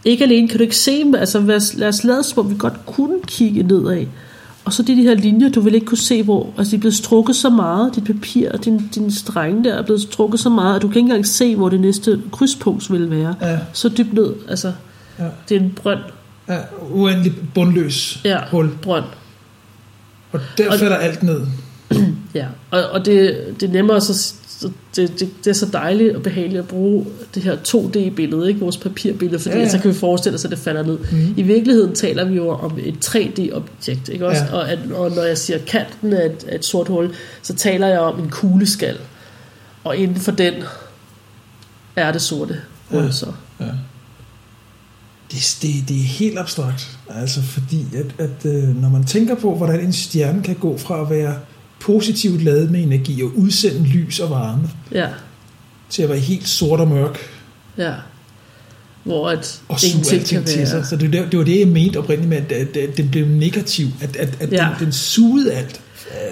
ikke 0.05 0.23
alene 0.23 0.47
kan 0.47 0.57
du 0.57 0.63
ikke 0.63 0.77
se 0.77 1.03
dem, 1.03 1.15
altså 1.15 1.39
lad 1.39 1.55
os, 1.55 1.73
lad 1.73 1.87
os 1.87 2.03
lade 2.03 2.23
som 2.23 2.45
om 2.45 2.51
vi 2.51 2.55
godt 2.59 2.85
kunne 2.85 3.19
kigge 3.27 3.63
nedad. 3.63 4.05
Og 4.65 4.73
så 4.73 4.83
de, 4.83 4.95
de 4.95 5.01
her 5.01 5.15
linjer, 5.15 5.49
du 5.49 5.61
vil 5.61 5.75
ikke 5.75 5.85
kunne 5.85 5.97
se, 5.97 6.23
hvor 6.23 6.53
altså 6.57 6.71
de 6.71 6.75
er 6.75 6.79
blevet 6.79 6.95
strukket 6.95 7.35
så 7.35 7.49
meget, 7.49 7.95
dit 7.95 8.03
papir 8.03 8.51
og 8.51 8.65
din, 8.65 8.89
din 8.95 9.11
strenge 9.11 9.63
der 9.63 9.73
er 9.73 9.81
blevet 9.81 10.01
strukket 10.01 10.39
så 10.39 10.49
meget, 10.49 10.75
at 10.75 10.81
du 10.81 10.87
kan 10.87 10.97
ikke 10.97 11.07
engang 11.07 11.27
se, 11.27 11.55
hvor 11.55 11.69
det 11.69 11.79
næste 11.79 12.21
krydspunkt 12.31 12.91
vil 12.91 13.11
være. 13.11 13.35
ja, 13.41 13.59
Så 13.73 13.89
dybt 13.89 14.13
ned, 14.13 14.33
altså. 14.49 14.73
Ja, 15.19 15.25
det 15.49 15.57
er 15.57 15.61
en 15.61 15.73
brønd, 15.75 15.99
ja, 16.49 16.59
uendelig 16.91 17.33
bundløs 17.55 18.19
Ja, 18.25 18.39
hul. 18.51 18.69
brønd. 18.81 19.05
Og 20.31 20.39
der 20.57 20.71
Og- 20.71 20.79
falder 20.79 20.95
alt 20.97 21.23
ned. 21.23 21.41
Ja, 22.33 22.45
og, 22.71 22.83
og 22.83 23.05
det, 23.05 23.37
det 23.59 23.69
er 23.69 23.73
nemmere 23.73 24.01
så, 24.01 24.13
så 24.47 24.71
det, 24.95 25.19
det, 25.19 25.29
det 25.43 25.49
er 25.49 25.53
så 25.53 25.65
dejligt 25.73 26.15
og 26.15 26.23
behageligt 26.23 26.59
at 26.59 26.67
bruge 26.67 27.05
det 27.35 27.43
her 27.43 27.55
2D-billede, 27.67 28.47
ikke 28.47 28.59
vores 28.59 28.77
papirbillede, 28.77 29.39
fordi 29.39 29.55
Ja, 29.55 29.61
ja, 29.61 29.69
så 29.69 29.79
kan 29.79 29.89
vi 29.89 29.95
forestille 29.95 30.35
os, 30.35 30.45
at 30.45 30.51
det 30.51 30.59
falder 30.59 30.83
ned. 30.83 30.97
Mhm. 30.97 31.33
I 31.37 31.41
virkeligheden 31.41 31.95
taler 31.95 32.25
vi 32.25 32.35
jo 32.35 32.49
om 32.49 32.79
et 32.83 32.95
3D-objekt, 33.05 34.09
ikke 34.09 34.27
også? 34.27 34.43
Ja. 34.43 34.53
Og, 34.55 34.71
at, 34.71 34.79
og 34.95 35.11
når 35.11 35.23
jeg 35.23 35.37
siger 35.37 35.59
kanten 35.67 36.13
af 36.13 36.25
et, 36.25 36.43
af 36.47 36.55
et 36.55 36.65
sort 36.65 36.87
hul, 36.87 37.13
så 37.41 37.55
taler 37.55 37.87
jeg 37.87 37.99
om 37.99 38.19
en 38.19 38.29
kugleskal. 38.29 38.97
Og 39.83 39.97
inden 39.97 40.15
for 40.17 40.31
den 40.31 40.53
er 41.95 42.11
det 42.11 42.21
sorte 42.21 42.59
hul 42.89 43.03
Ja. 43.03 43.11
så. 43.11 43.27
Ja. 43.59 43.65
Det, 45.31 45.57
det, 45.61 45.73
det 45.87 45.97
er 45.99 46.03
helt 46.03 46.39
abstrakt, 46.39 46.97
altså 47.09 47.41
fordi 47.41 47.85
at, 47.95 48.05
at 48.17 48.45
øh, 48.45 48.81
når 48.81 48.89
man 48.89 49.03
tænker 49.03 49.35
på, 49.35 49.55
hvordan 49.55 49.79
en 49.79 49.93
stjerne 49.93 50.43
kan 50.43 50.55
gå 50.55 50.77
fra 50.77 51.01
at 51.01 51.09
være 51.09 51.35
positivt 51.79 52.43
ladet 52.43 52.71
med 52.71 52.83
energi 52.83 53.23
og 53.23 53.31
udsende 53.37 53.87
lys 53.87 54.19
og 54.19 54.29
varme, 54.29 54.69
Ja, 54.91 55.07
til 55.89 56.03
at 56.03 56.09
være 56.09 56.19
helt 56.19 56.47
sort 56.47 56.79
og 56.79 56.87
mørk 56.87 57.19
ja. 57.77 57.93
Hvor 59.03 59.29
at 59.29 59.61
og 59.67 59.79
suge 59.79 59.93
alting 60.13 60.27
kan 60.45 60.53
til 60.53 60.67
sig. 60.67 60.85
Så 60.85 60.95
det, 60.95 61.13
det 61.13 61.37
var 61.37 61.43
det, 61.45 61.59
jeg 61.59 61.67
mente 61.67 61.97
oprindeligt 61.97 62.29
med, 62.29 62.37
at, 62.37 62.51
at, 62.51 62.77
at 62.89 62.97
den 62.97 63.09
blev 63.09 63.27
negativ, 63.27 63.87
at, 64.01 64.15
at, 64.15 64.37
at 64.39 64.51
Ja. 64.51 64.57
den, 64.79 64.85
den 64.85 64.91
sugede 64.93 65.53
alt. 65.53 65.81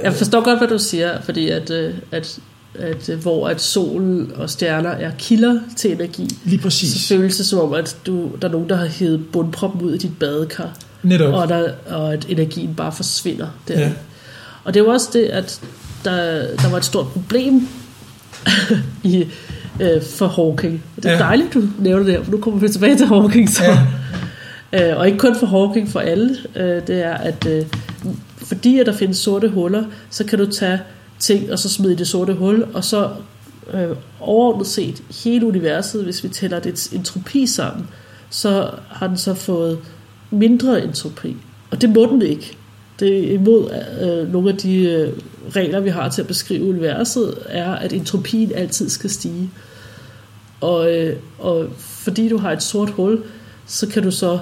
Jeg 0.04 0.14
forstår 0.14 0.44
godt, 0.44 0.60
hvad 0.60 0.68
du 0.68 0.78
siger, 0.80 1.22
fordi 1.22 1.50
at, 1.50 1.70
øh, 1.72 1.94
at, 2.12 2.40
at 2.76 3.10
øh, 3.10 3.20
hvor 3.22 3.48
at 3.48 3.62
sol 3.62 4.28
og 4.36 4.50
stjerner 4.50 4.90
er 4.90 5.12
kilder 5.18 5.60
til 5.78 5.92
energi, 5.92 6.28
Lige 6.46 6.60
præcis. 6.62 6.94
så 7.02 7.08
føles 7.08 7.38
det 7.38 7.46
som 7.46 7.60
om, 7.60 7.74
at 7.74 7.98
du, 8.06 8.30
der 8.42 8.48
er 8.48 8.52
nogen, 8.52 8.70
der 8.70 8.76
har 8.76 8.86
hævet 8.86 9.26
bundproppen 9.32 9.82
ud 9.82 9.94
i 9.94 9.98
dit 9.98 10.20
badekar, 10.20 10.78
Netop. 11.04 11.34
og, 11.34 11.48
der, 11.50 11.72
og 11.90 12.14
at 12.14 12.26
energien 12.30 12.76
bare 12.76 12.92
forsvinder 12.92 13.48
der. 13.68 13.80
Ja. 13.80 13.92
Og 14.64 14.74
det 14.74 14.80
er 14.80 14.84
jo 14.84 14.90
også 14.92 15.10
det, 15.14 15.24
at 15.26 15.62
der, 16.06 16.16
der 16.56 16.70
var 16.70 16.78
et 16.78 16.86
stort 16.86 17.08
problem 17.08 17.68
i, 19.04 19.26
øh, 19.80 20.02
for 20.04 20.28
Hawking. 20.28 20.84
Det 20.96 21.06
er 21.06 21.10
Ja. 21.10 21.18
ja. 21.18 21.24
dejligt, 21.24 21.54
du 21.54 21.64
nævner 21.80 22.04
det 22.06 22.14
her, 22.14 22.24
for 22.24 22.32
nu 22.32 22.38
kommer 22.38 22.60
vi 22.60 22.70
tilbage 22.70 22.98
til 22.98 23.06
Hawking. 23.08 23.50
Så. 23.50 23.64
Ja. 23.64 23.78
Øh, 24.74 24.98
og 24.98 25.06
ikke 25.08 25.18
kun 25.20 25.36
for 25.40 25.46
Hawking, 25.48 25.90
for 25.90 26.00
alle. 26.00 26.38
Øh, 26.56 26.88
det 26.88 27.06
er, 27.06 27.14
at 27.14 27.48
øh, 27.50 27.66
fordi 28.38 28.80
at 28.80 28.86
der 28.86 28.94
findes 28.94 29.18
sorte 29.18 29.50
huller, 29.50 29.84
så 30.10 30.24
kan 30.24 30.40
du 30.40 30.46
tage 30.52 30.80
ting 31.20 31.52
og 31.52 31.60
så 31.60 31.70
smide 31.70 31.94
i 31.94 31.96
det 31.96 32.08
sorte 32.08 32.34
hul, 32.34 32.68
og 32.74 32.84
så 32.84 33.10
øh, 33.74 33.96
overordnet 34.20 34.68
set 34.68 35.04
hele 35.24 35.46
universet, 35.46 36.04
hvis 36.04 36.24
vi 36.24 36.30
tæller 36.30 36.60
dets 36.60 36.88
entropi 36.88 37.48
sammen, 37.48 37.88
så 38.30 38.72
har 38.88 39.08
den 39.08 39.18
så 39.18 39.34
fået 39.34 39.80
mindre 40.32 40.84
entropi. 40.84 41.38
Og 41.72 41.82
det 41.82 41.90
må 41.90 42.06
den 42.06 42.22
ikke. 42.22 42.58
Det 43.00 43.30
er 43.30 43.34
imod 43.34 43.70
øh, 44.02 44.34
nogle 44.34 44.50
af 44.50 44.58
de 44.58 44.84
øh, 44.84 45.14
regler, 45.56 45.80
vi 45.80 45.90
har 45.90 46.10
til 46.10 46.22
at 46.22 46.28
beskrive 46.28 46.70
universet, 46.70 47.38
er, 47.46 47.72
at 47.72 47.94
entropien 47.94 48.52
altid 48.56 48.90
skal 48.90 49.10
stige. 49.10 49.50
Og, 50.62 50.96
øh, 50.96 51.16
og 51.40 51.68
fordi 51.78 52.30
du 52.30 52.38
har 52.38 52.52
et 52.52 52.64
sort 52.64 52.90
hul, 52.90 53.24
så 53.66 53.88
kan 53.88 54.04
du 54.04 54.12
så 54.12 54.40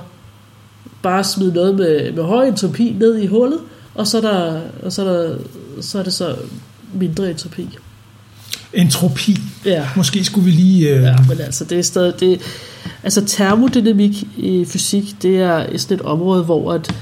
bare 1.01 1.23
smide 1.23 1.53
noget 1.53 1.75
med, 1.75 2.11
med 2.11 2.23
høj 2.23 2.47
entropi 2.47 2.95
ned 2.99 3.17
i 3.17 3.25
hullet, 3.25 3.59
og 3.95 4.07
så 4.07 4.17
er, 4.17 4.21
der, 4.21 4.61
og 4.83 4.91
så 4.91 5.01
er, 5.01 5.13
der, 5.13 5.37
så 5.81 5.99
er 5.99 6.03
det 6.03 6.13
så 6.13 6.35
mindre 6.93 7.29
entropi. 7.29 7.77
Entropi. 8.73 9.37
Ja. 9.65 9.87
Måske 9.95 10.23
skulle 10.23 10.45
vi 10.45 10.51
lige... 10.51 10.89
Øh, 10.89 11.03
Ja, 11.03 11.15
men 11.29 11.41
altså 11.41 11.63
det 11.63 11.77
er 11.77 11.83
stadig 11.83 12.19
det, 12.19 12.41
altså 13.03 13.25
termodynamik 13.25 14.23
i 14.37 14.65
fysik, 14.65 15.21
det 15.21 15.41
er 15.41 15.77
sådan 15.77 15.95
et 15.97 16.01
område, 16.01 16.43
hvor 16.43 16.73
at 16.73 16.95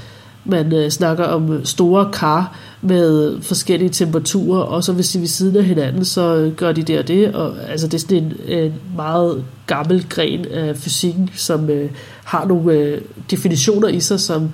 man 0.44 0.72
øh, 0.72 0.90
snakker 0.90 1.24
om 1.24 1.64
store 1.64 2.10
kar 2.12 2.58
med 2.82 3.40
forskellige 3.42 3.90
temperaturer, 3.90 4.60
og 4.60 4.84
så 4.84 4.92
hvis 4.92 5.08
de 5.10 5.18
er 5.18 5.20
ved 5.20 5.28
siden 5.28 5.56
af 5.56 5.64
hinanden, 5.64 6.04
så 6.04 6.52
gør 6.56 6.72
de 6.72 6.82
det 6.82 6.98
og 6.98 7.08
det, 7.08 7.34
og 7.34 7.70
altså 7.70 7.86
det 7.86 7.94
er 7.94 7.98
sådan 7.98 8.16
en, 8.16 8.32
en 8.48 8.72
meget 8.96 9.44
gammel 9.66 10.06
gren 10.08 10.44
af 10.52 10.76
fysikken, 10.76 11.30
som 11.34 11.70
øh, 11.70 11.90
har 12.24 12.44
nogle 12.46 12.72
øh, 12.72 13.00
definitioner 13.30 13.88
i 13.88 14.00
sig, 14.00 14.20
som 14.20 14.50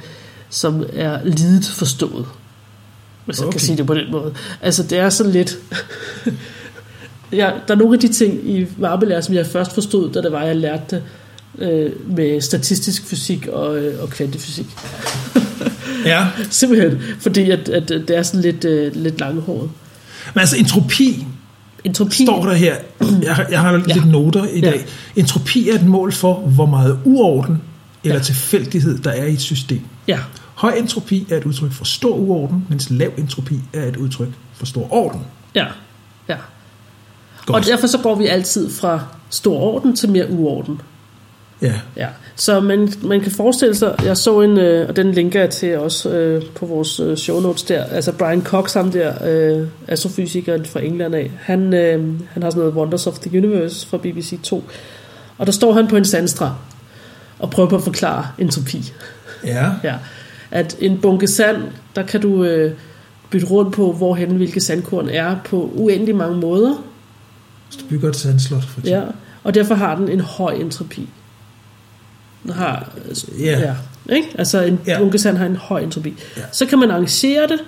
som 0.53 0.85
er 0.93 1.19
lidet 1.25 1.65
forstået. 1.65 2.27
Hvis 3.27 3.39
jeg 3.39 3.47
Okay. 3.47 3.53
kan 3.53 3.61
sige 3.61 3.77
det 3.77 3.87
på 3.87 3.95
den 3.95 4.11
måde. 4.11 4.33
Altså, 4.63 4.83
det 4.83 4.99
er 4.99 5.11
sådan 5.11 5.33
lidt... 5.33 5.59
ja, 7.33 7.51
der 7.69 7.75
er 7.75 7.79
nogle 7.79 7.95
af 7.95 8.01
de 8.01 8.09
ting 8.09 8.51
i 8.51 8.67
varmelære, 8.77 9.23
som 9.23 9.35
jeg 9.35 9.47
først 9.47 9.75
forstod, 9.75 10.13
da 10.13 10.23
det 10.23 10.33
var, 10.33 10.43
jeg 10.43 10.57
lærte 10.57 10.83
det 10.91 11.03
øh, 11.59 11.91
med 12.17 12.41
statistisk 12.41 13.07
fysik 13.07 13.47
og, 13.47 13.79
øh, 13.79 14.03
og 14.03 14.11
kvantefysik. 14.11 14.67
Ja. 16.05 16.27
Simpelthen, 16.51 16.99
fordi 17.21 17.51
at, 17.51 17.69
at 17.69 17.89
det 17.89 18.11
er 18.11 18.23
sådan 18.23 18.41
lidt, 18.41 18.65
øh, 18.65 18.97
lidt 18.97 19.21
langhåret. 19.21 19.71
Men 20.35 20.41
altså 20.41 20.57
entropi 20.57 21.27
Entropi, 21.85 22.25
står 22.25 22.45
der 22.45 22.53
her. 22.55 22.75
Jeg, 23.23 23.35
har- 23.35 23.47
jeg 23.51 23.61
har 23.61 23.77
lidt 23.95 24.07
noter 24.11 24.45
i 24.53 24.61
Ja. 24.61 24.71
dag. 24.71 24.87
Entropi 25.17 25.69
er 25.69 25.75
et 25.75 25.87
mål 25.87 26.13
for, 26.13 26.35
hvor 26.35 26.67
meget 26.67 26.99
uorden 27.05 27.63
eller 28.05 28.17
Ja. 28.17 28.23
tilfældighed 28.23 28.99
der 28.99 29.11
er 29.11 29.25
i 29.27 29.33
et 29.33 29.41
system. 29.41 29.81
ja, 30.09 30.19
Høj 30.63 30.73
entropi 30.73 31.27
er 31.31 31.37
et 31.37 31.45
udtryk 31.45 31.73
for 31.73 31.85
stor 31.85 32.17
uorden, 32.17 32.67
mens 32.71 32.91
lav 32.91 33.11
entropi 33.19 33.61
er 33.73 33.87
et 33.87 33.97
udtryk 33.97 34.29
for 34.55 34.67
stor 34.67 34.93
orden. 34.93 35.21
ja, 35.55 35.67
ja. 36.29 36.37
Godt. 37.47 37.57
Og 37.57 37.67
derfor 37.67 37.87
så 37.87 37.99
går 37.99 38.15
vi 38.15 38.27
altid 38.27 38.71
fra 38.71 39.01
stor 39.31 39.59
orden 39.59 39.97
til 39.97 40.11
mere 40.11 40.31
uorden. 40.31 40.81
Ja. 41.63 41.75
Ja, 41.97 42.09
så 42.37 42.61
man, 42.61 42.93
man 43.03 43.21
kan 43.21 43.33
forestille 43.33 43.75
sig, 43.75 43.95
jeg 44.05 44.17
så 44.17 44.41
en, 44.41 44.59
øh, 44.59 44.89
og 44.89 44.97
den 44.97 45.13
linker 45.13 45.41
jeg 45.41 45.51
til 45.51 45.79
også 45.79 46.11
øh, 46.11 46.43
på 46.55 46.67
vores 46.67 47.01
øh, 47.01 47.17
show 47.17 47.41
notes 47.41 47.63
der, 47.63 47.85
altså 47.85 48.13
Brian 48.13 48.43
Cox, 48.43 48.75
ham 48.75 48.91
der, 48.91 49.15
øh, 49.29 49.69
astrofysikeren 49.89 50.67
fra 50.67 50.81
England 50.81 51.15
af, 51.15 51.31
han, 51.41 51.75
øh, 51.75 52.21
han 52.31 52.43
har 52.43 52.51
sådan 52.51 52.61
noget 52.61 52.75
Wonders 52.75 53.07
of 53.07 53.19
the 53.19 53.39
Universe 53.39 53.87
fra 53.87 53.97
BBC 53.97 54.43
2, 54.43 54.65
og 55.39 55.47
der 55.47 55.53
står 55.53 55.73
han 55.73 55.89
på 55.89 55.97
en 55.97 56.05
sandstrand 56.05 56.55
og 57.39 57.51
prøver 57.51 57.69
på 57.69 57.77
at 57.77 57.83
forklare 57.83 58.27
entropi. 58.39 58.93
Ja. 59.45 59.71
Ja. 59.85 59.95
At 60.53 60.77
en 60.81 60.99
bunke 60.99 61.27
sand, 61.27 61.63
der 61.97 62.03
kan 62.07 62.21
du 62.21 62.45
øh, 62.45 62.75
bytte 63.31 63.47
rundt 63.47 63.75
på, 63.75 63.93
hvorhen 63.93 64.37
hvilke 64.37 64.61
sandkorn 64.61 65.09
er 65.09 65.37
på 65.45 65.71
uendelig 65.75 66.17
mange 66.17 66.37
måder, 66.37 66.75
Hvis 67.69 67.77
du 67.83 67.85
bygger 67.89 68.09
et 68.09 68.17
sandslot, 68.17 68.63
for 68.63 68.81
eksempel. 68.81 68.91
Ja, 68.91 69.03
og 69.45 69.55
derfor 69.55 69.75
har 69.75 69.95
den 69.97 70.09
en 70.09 70.21
høj 70.21 70.53
entropi. 70.53 71.09
Den 72.43 72.53
har, 72.53 72.93
Ja. 73.39 73.61
ja 73.61 73.75
ikke? 74.17 74.29
Altså 74.39 74.61
en 74.63 74.81
ja. 74.87 74.99
bunke 74.99 75.19
sand 75.19 75.37
har 75.37 75.47
en 75.47 75.57
høj 75.57 75.81
entropi. 75.81 76.15
Ja. 76.37 76.43
Så 76.53 76.67
kan 76.67 76.79
man 76.79 76.91
arrangere 76.91 77.47
det 77.49 77.61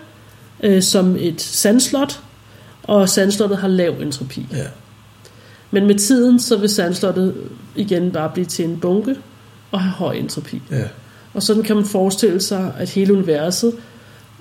øh, 0.63 0.83
som 0.83 1.17
et 1.19 1.41
sandslot, 1.41 2.21
og 2.83 3.09
sandslottet 3.09 3.59
har 3.59 3.69
lav 3.69 3.95
entropi. 4.01 4.47
Ja. 4.53 4.65
Men 5.71 5.87
med 5.87 5.95
tiden, 5.95 6.41
så 6.41 6.57
vil 6.57 6.69
sandslottet 6.69 7.35
igen 7.77 8.11
bare 8.11 8.31
blive 8.35 8.45
til 8.47 8.65
en 8.65 8.77
bunke 8.81 9.17
og 9.71 9.81
have 9.81 9.93
høj 9.93 10.13
entropi. 10.15 10.63
ja. 10.71 10.85
Og 11.35 11.43
sådan 11.43 11.63
kan 11.63 11.77
man 11.77 11.85
forestille 11.85 12.41
sig, 12.41 12.73
at 12.79 12.91
hele 12.91 13.13
universet, 13.13 13.73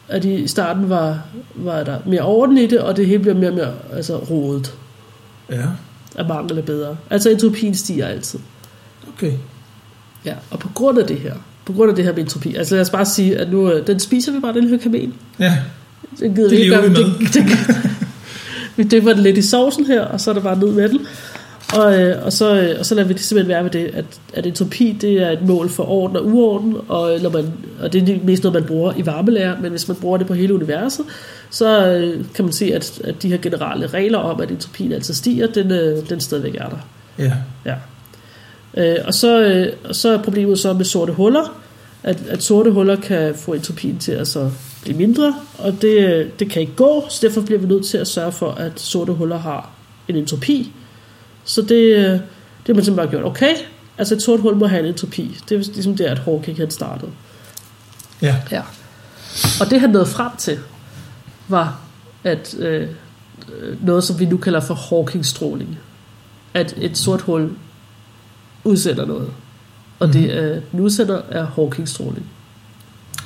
at 0.08 0.26
i 0.26 0.48
starten 0.48 0.90
var, 0.90 1.22
var 1.56 1.84
der 1.84 1.98
mere 2.06 2.22
orden 2.22 2.58
i 2.58 2.68
det, 2.68 2.80
og 2.80 2.98
det 2.98 3.06
hele 3.08 3.20
bliver 3.20 3.36
mere 3.36 3.50
og 3.50 3.56
mere 3.56 3.74
altså, 3.94 4.18
rodet 4.18 4.74
Ja. 5.50 5.62
af 6.16 6.26
mangel 6.28 6.58
af 6.58 6.64
bedre. 6.66 6.98
Altså 7.10 7.30
entropien 7.30 7.76
stiger 7.76 8.08
altid. 8.08 8.40
Okay. 9.18 9.32
Ja, 10.26 10.34
og 10.52 10.60
på 10.60 10.70
grund 10.76 11.00
af 11.00 11.08
det 11.08 11.18
her, 11.18 11.34
på 11.66 11.74
grund 11.74 11.90
af 11.90 11.96
det 11.96 12.06
her 12.06 12.12
med 12.14 12.20
entropi, 12.24 12.56
altså 12.56 12.76
lad 12.76 12.82
os 12.82 12.90
bare 12.90 13.06
sige, 13.06 13.38
at 13.38 13.52
nu, 13.52 13.72
øh, 13.72 13.88
den 13.88 14.00
spiser 14.00 14.32
vi 14.32 14.40
bare, 14.40 14.54
den 14.54 14.68
her 14.70 14.78
kamel. 14.78 15.14
Ja. 15.40 15.58
Den 16.20 16.36
gider 16.36 16.50
Det 16.50 16.58
vi 16.58 16.64
ikke 16.64 16.76
lever 16.76 16.82
vi 16.88 16.90
med. 16.90 17.04
Det, 17.04 17.34
det, 17.34 17.44
vi 18.76 18.84
dypper 18.84 19.14
den 19.14 19.24
lidt 19.24 19.38
i 19.38 19.42
sovsen 19.42 19.86
her, 19.86 20.02
og 20.02 20.22
så 20.22 20.30
er 20.30 20.34
det 20.34 20.44
bare 20.44 20.60
ned 20.60 20.72
med 20.72 20.90
den. 20.90 21.00
Og, 21.80 22.02
øh, 22.02 22.26
og, 22.26 22.34
så, 22.34 22.62
øh, 22.62 22.80
og 22.80 22.86
så 22.86 22.96
lader 22.96 23.08
vi 23.08 23.14
det 23.14 23.22
simpelthen 23.22 23.50
være 23.50 23.64
ved 23.64 23.72
det, 23.72 23.86
at, 23.94 24.06
at 24.34 24.46
entropi 24.46 24.98
det 25.02 25.22
er 25.22 25.30
et 25.30 25.42
mål 25.42 25.70
for 25.70 25.90
orden 25.90 26.18
og 26.18 26.26
uorden, 26.26 26.78
og, 26.88 27.20
når 27.22 27.30
man, 27.30 27.54
og 27.82 27.94
det 27.94 28.10
er 28.10 28.18
mest 28.24 28.44
noget, 28.44 28.54
man 28.54 28.68
bruger 28.68 28.94
i 28.98 29.06
varmelære, 29.06 29.58
men 29.62 29.72
hvis 29.72 29.88
man 29.88 29.98
bruger 29.98 30.18
det 30.18 30.28
på 30.28 30.34
hele 30.34 30.54
universet, 30.54 31.06
så 31.50 31.88
øh, 31.88 32.26
kan 32.36 32.46
man 32.46 32.52
se, 32.52 32.74
at, 32.74 33.02
at 33.04 33.24
de 33.24 33.30
her 33.30 33.38
generelle 33.38 33.88
regler 33.88 34.18
om, 34.18 34.42
at 34.42 34.52
entropien 34.52 34.92
altså 34.92 35.16
stiger, 35.16 35.48
den, 35.48 35.72
øh, 35.72 36.10
den 36.10 36.20
stadigvæk 36.20 36.56
er 36.56 36.70
der. 36.70 36.88
Ja. 37.20 37.34
Ja. 37.66 37.76
Øh, 38.78 38.98
og, 39.06 39.14
så, 39.14 39.42
øh, 39.42 39.68
og 39.84 39.96
så 39.96 40.10
er 40.10 40.18
problemet 40.24 40.60
så 40.60 40.74
med 40.74 40.86
sorte 40.86 41.14
huller, 41.14 41.60
at, 42.04 42.18
at 42.30 42.44
sorte 42.44 42.72
huller 42.72 42.96
kan 42.96 43.36
få 43.36 43.54
entropien 43.54 43.98
til 43.98 44.12
at 44.12 44.28
så 44.28 44.52
blive 44.84 44.98
mindre, 44.98 45.36
og 45.58 45.82
det, 45.82 45.98
øh, 45.98 46.26
det 46.40 46.50
kan 46.50 46.62
ikke 46.62 46.76
gå, 46.76 47.06
så 47.10 47.20
derfor 47.22 47.42
bliver 47.42 47.60
vi 47.60 47.68
nødt 47.68 47.86
til 47.86 47.98
at 47.98 48.08
sørge 48.08 48.32
for, 48.32 48.52
at 48.52 48.80
sorte 48.80 49.14
huller 49.14 49.38
har 49.38 49.70
en 50.08 50.16
entropi. 50.16 50.72
Så 51.46 51.62
det, 51.62 51.96
øh, 51.96 52.04
det 52.04 52.22
har 52.68 52.74
man 52.74 52.84
simpelthen 52.84 52.96
bare 52.96 53.08
gjort. 53.08 53.26
Okay, 53.26 53.56
altså 53.98 54.16
et 54.16 54.22
sort 54.22 54.40
hul 54.40 54.56
må 54.56 54.68
have 54.68 54.80
en 54.80 54.86
entropi. 54.86 55.38
Det 55.50 55.56
er 55.56 55.60
ligesom 55.60 55.98
der, 55.98 56.12
at 56.12 56.20
Hawking 56.20 56.58
han 56.58 56.72
startede. 56.72 57.12
Ja. 58.22 58.36
Ja. 58.52 58.62
Og 59.62 59.70
det 59.70 59.80
han 59.80 59.90
nåede 59.90 60.06
frem 60.06 60.32
til, 60.38 60.60
var 61.48 61.80
at 62.24 62.56
øh, 62.60 62.90
øh, 63.60 63.86
noget, 63.86 64.04
som 64.04 64.20
vi 64.20 64.26
nu 64.26 64.38
kalder 64.38 64.60
for 64.60 64.74
Hawking-stråling. 64.74 65.80
At 66.54 66.74
et 66.78 66.98
sort 66.98 67.22
hul 67.22 67.52
udsender 68.64 69.06
noget. 69.06 69.30
Og 70.00 70.14
det, 70.14 70.32
øh, 70.32 70.62
den 70.72 70.80
udsender 70.80 71.22
er 71.30 71.46
Hawking-stråling. 71.46 72.26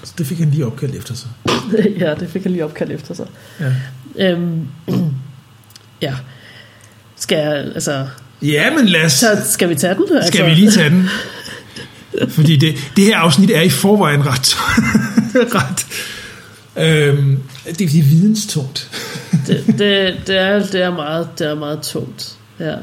Så 0.03 0.13
det 0.18 0.28
fik 0.28 0.39
han 0.39 0.49
lige 0.49 0.65
opkaldt 0.65 0.95
efter 0.95 1.13
sig. 1.13 1.30
ja, 1.99 2.15
det 2.15 2.30
fik 2.30 2.43
han 2.43 2.51
lige 2.51 2.65
opkaldt 2.65 2.91
efter 2.91 3.13
sig. 3.13 3.28
Ja. 3.59 3.74
Øhm, 4.15 4.68
ja. 6.01 6.15
Skal 7.20 7.38
jeg, 7.38 7.53
altså, 7.53 8.07
Ja, 8.41 8.76
men 8.76 8.86
lad 8.86 9.05
os... 9.05 9.11
så 9.11 9.28
skal 9.45 9.70
vi 9.70 9.76
tage 9.76 9.95
den? 9.95 10.03
Altså, 10.15 10.28
Skal 10.28 10.45
vi 10.45 10.51
lige 10.51 10.72
tage 10.72 10.89
den? 10.89 11.09
Fordi 12.30 12.55
det, 12.55 12.76
det 12.95 13.03
her 13.03 13.18
afsnit 13.18 13.51
er 13.51 13.61
i 13.61 13.70
forvejen 13.70 14.26
ret... 14.26 14.57
ret 15.55 15.86
øhm, 16.78 17.39
det 17.65 17.82
er 17.82 18.03
videnstungt. 18.03 18.89
Det, 19.47 19.63
det, 19.68 20.15
det, 20.28 20.38
er, 20.38 20.65
det, 20.65 20.82
er 20.82 20.91
meget, 20.91 21.28
det 21.39 21.47
er 21.47 21.55
meget 21.55 21.82
tungt. 21.82 22.36
Ja. 22.59 22.76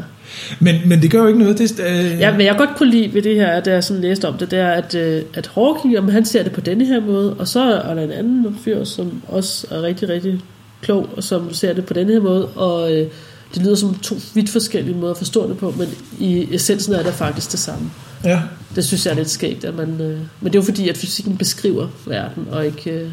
Men, 0.60 0.88
men 0.88 1.02
det 1.02 1.10
gør 1.10 1.18
jo 1.18 1.26
ikke 1.26 1.38
noget. 1.38 1.58
Det, 1.58 1.80
øh, 1.80 2.20
Ja, 2.20 2.32
hvad 2.32 2.44
jeg 2.44 2.56
godt 2.58 2.70
kunne 2.76 2.90
lide 2.90 3.14
ved 3.14 3.22
det 3.22 3.34
her, 3.34 3.60
da 3.60 3.70
jeg 3.70 3.84
sådan 3.84 4.02
læste 4.02 4.28
om 4.28 4.38
det, 4.38 4.50
det 4.50 4.58
er, 4.58 4.70
at, 4.70 4.94
øh, 4.94 5.22
at 5.34 5.50
Hawking, 5.54 5.98
om 5.98 6.08
han 6.08 6.24
ser 6.24 6.42
det 6.42 6.52
på 6.52 6.60
denne 6.60 6.84
her 6.84 7.00
måde, 7.00 7.34
og 7.34 7.48
så 7.48 7.60
er 7.60 7.94
der 7.94 8.02
en 8.02 8.12
anden 8.12 8.58
fyr, 8.64 8.84
som 8.84 9.22
også 9.28 9.66
er 9.70 9.82
rigtig, 9.82 10.08
rigtig 10.08 10.40
klog, 10.82 11.08
og 11.16 11.22
som 11.22 11.54
ser 11.54 11.72
det 11.72 11.84
på 11.86 11.94
denne 11.94 12.12
her 12.12 12.20
måde, 12.20 12.46
og 12.46 12.96
øh, 12.96 13.06
det 13.54 13.62
lyder 13.62 13.74
som 13.74 13.98
to 13.98 14.16
vidt 14.34 14.50
forskellige 14.50 14.96
måder 14.96 15.12
at 15.12 15.18
forstå 15.18 15.48
det 15.48 15.58
på, 15.58 15.74
men 15.78 15.88
i 16.18 16.54
essensen 16.54 16.94
er 16.94 17.02
det 17.02 17.14
faktisk 17.14 17.52
det 17.52 17.58
samme. 17.58 17.90
ja. 18.24 18.40
Det 18.74 18.84
synes 18.84 19.06
jeg 19.06 19.12
er 19.12 19.16
lidt 19.16 19.30
skægt, 19.30 19.64
at 19.64 19.74
man, 19.74 20.00
øh, 20.00 20.18
men 20.40 20.52
det 20.52 20.54
er 20.54 20.58
jo 20.58 20.62
fordi, 20.62 20.88
at 20.88 20.96
fysikken 20.96 21.36
beskriver 21.36 21.88
verden, 22.06 22.46
og 22.50 22.66
ikke, 22.66 22.90
øh, 22.90 23.10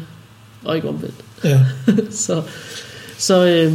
og 0.64 0.76
ikke 0.76 0.88
omvendt. 0.88 1.14
ja. 1.44 1.60
så 2.10 2.42
så 3.22 3.46
øh, 3.46 3.72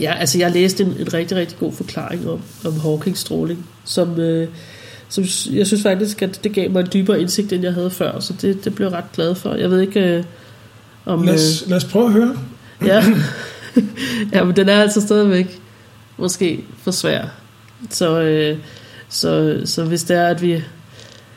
ja, 0.00 0.14
altså 0.14 0.38
jeg 0.38 0.50
læste 0.50 0.84
en, 0.84 0.94
en 0.98 1.14
rigtig, 1.14 1.36
rigtig 1.36 1.58
god 1.58 1.72
forklaring 1.72 2.28
om, 2.30 2.40
om 2.64 2.80
Hawkings 2.80 3.20
stråling, 3.20 3.66
som, 3.84 4.20
øh, 4.20 4.48
som 5.08 5.24
jeg 5.52 5.66
synes 5.66 5.82
faktisk, 5.82 6.22
at 6.22 6.40
det 6.44 6.52
gav 6.52 6.70
mig 6.70 6.80
en 6.80 6.88
dybere 6.92 7.20
indsigt, 7.20 7.52
end 7.52 7.62
jeg 7.62 7.74
havde 7.74 7.90
før, 7.90 8.20
så 8.20 8.34
det, 8.42 8.64
det 8.64 8.74
blev 8.74 8.86
jeg 8.86 8.96
ret 8.96 9.12
glad 9.12 9.34
for. 9.34 9.54
Jeg 9.54 9.70
ved 9.70 9.80
ikke, 9.80 10.00
øh, 10.00 10.24
om... 11.04 11.22
Lad, 11.22 11.34
os, 11.34 11.64
lad 11.66 11.76
os 11.76 11.84
prøve 11.84 12.06
at 12.06 12.12
høre. 12.12 12.38
Øh, 12.80 12.86
ja. 12.86 13.04
ja, 14.32 14.44
men 14.44 14.56
den 14.56 14.68
er 14.68 14.82
altså 14.82 15.00
stadigvæk 15.00 15.61
måske 16.22 16.64
for 16.82 16.90
svær. 16.90 17.24
Så, 17.90 18.20
øh, 18.20 18.56
så, 19.08 19.60
så 19.64 19.84
hvis 19.84 20.02
det 20.02 20.16
er, 20.16 20.26
at 20.26 20.42
vi... 20.42 20.62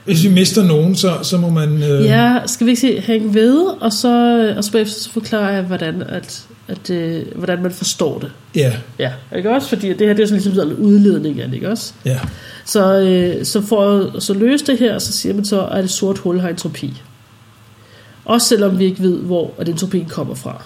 Hvis 0.06 0.24
vi 0.24 0.30
mister 0.30 0.64
nogen, 0.64 0.96
så, 0.96 1.20
så 1.24 1.38
må 1.38 1.50
man... 1.50 1.84
Øh, 1.84 2.06
Ja, 2.06 2.40
skal 2.46 2.66
vi 2.66 2.72
ikke 2.72 2.82
se, 2.82 3.02
hænge 3.02 3.34
ved, 3.34 3.66
og 3.82 3.94
så, 3.94 4.54
og 4.58 4.64
så 4.64 4.72
bagefter 4.72 5.02
så 5.02 5.12
forklarer 5.12 5.54
jeg, 5.54 5.62
hvordan, 5.64 6.02
at, 6.02 6.46
at, 6.68 6.90
øh, 6.90 7.24
hvordan 7.36 7.62
man 7.62 7.72
forstår 7.72 8.20
det. 8.20 8.32
ja. 8.56 8.74
Ja, 9.00 9.12
ikke 9.38 9.52
også? 9.52 9.70
Fordi 9.70 9.88
det 9.94 10.08
her 10.08 10.14
det 10.14 10.24
er 10.24 10.28
sådan 10.28 10.36
ligesom 10.42 10.56
sådan 10.56 10.72
en 10.72 10.78
udledning 10.78 11.42
af 11.42 11.48
det, 11.48 11.56
ikke 11.56 11.70
også? 11.70 11.94
Ja. 12.06 12.20
Så, 12.66 13.00
øh, 13.00 13.46
så 13.46 13.62
for 13.62 13.90
at 14.16 14.24
så 14.24 14.34
løse 14.34 14.66
det 14.66 14.78
her, 14.80 15.00
så 15.00 15.12
siger 15.14 15.36
man 15.36 15.46
så, 15.46 15.66
at 15.66 15.84
et 15.84 15.90
sort 15.92 16.18
hul 16.18 16.40
har 16.40 16.50
entropi. 16.50 17.02
Også 18.26 18.48
selvom 18.48 18.80
vi 18.80 18.86
ikke 18.86 19.02
ved, 19.04 19.18
hvor 19.20 19.52
at 19.60 19.70
entropien 19.70 20.06
kommer 20.06 20.36
fra. 20.36 20.64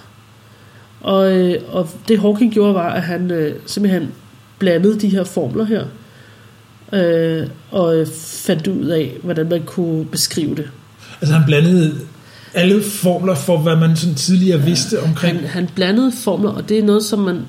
Og, 1.02 1.38
øh, 1.38 1.62
og 1.72 1.90
det 2.08 2.20
Hawking 2.20 2.54
gjorde, 2.54 2.74
var, 2.74 2.90
at 2.90 3.02
han 3.02 3.32
øh, 3.32 3.56
simpelthen 3.66 4.12
blandede 4.60 5.00
de 5.00 5.10
her 5.10 5.24
formler 5.24 5.66
her, 5.66 5.86
øh, 6.94 7.48
og 7.72 8.08
fandt 8.18 8.68
ud 8.68 8.86
af, 8.86 9.18
hvordan 9.24 9.50
man 9.50 9.64
kunne 9.66 10.06
beskrive 10.06 10.56
det. 10.56 10.70
Altså 11.22 11.34
han 11.36 11.46
blandede 11.46 11.96
alle 12.54 12.84
formler 12.84 13.36
for, 13.36 13.58
hvad 13.58 13.76
man 13.76 13.96
sådan 13.96 14.16
tidligere 14.16 14.62
vidste 14.62 15.04
omkring... 15.04 15.40
Han, 15.40 15.48
han 15.48 15.70
blandede 15.76 16.12
formler, 16.12 16.50
og 16.50 16.70
det 16.70 16.80
er 16.80 16.84
noget, 16.84 17.04
som 17.04 17.20
man 17.20 17.46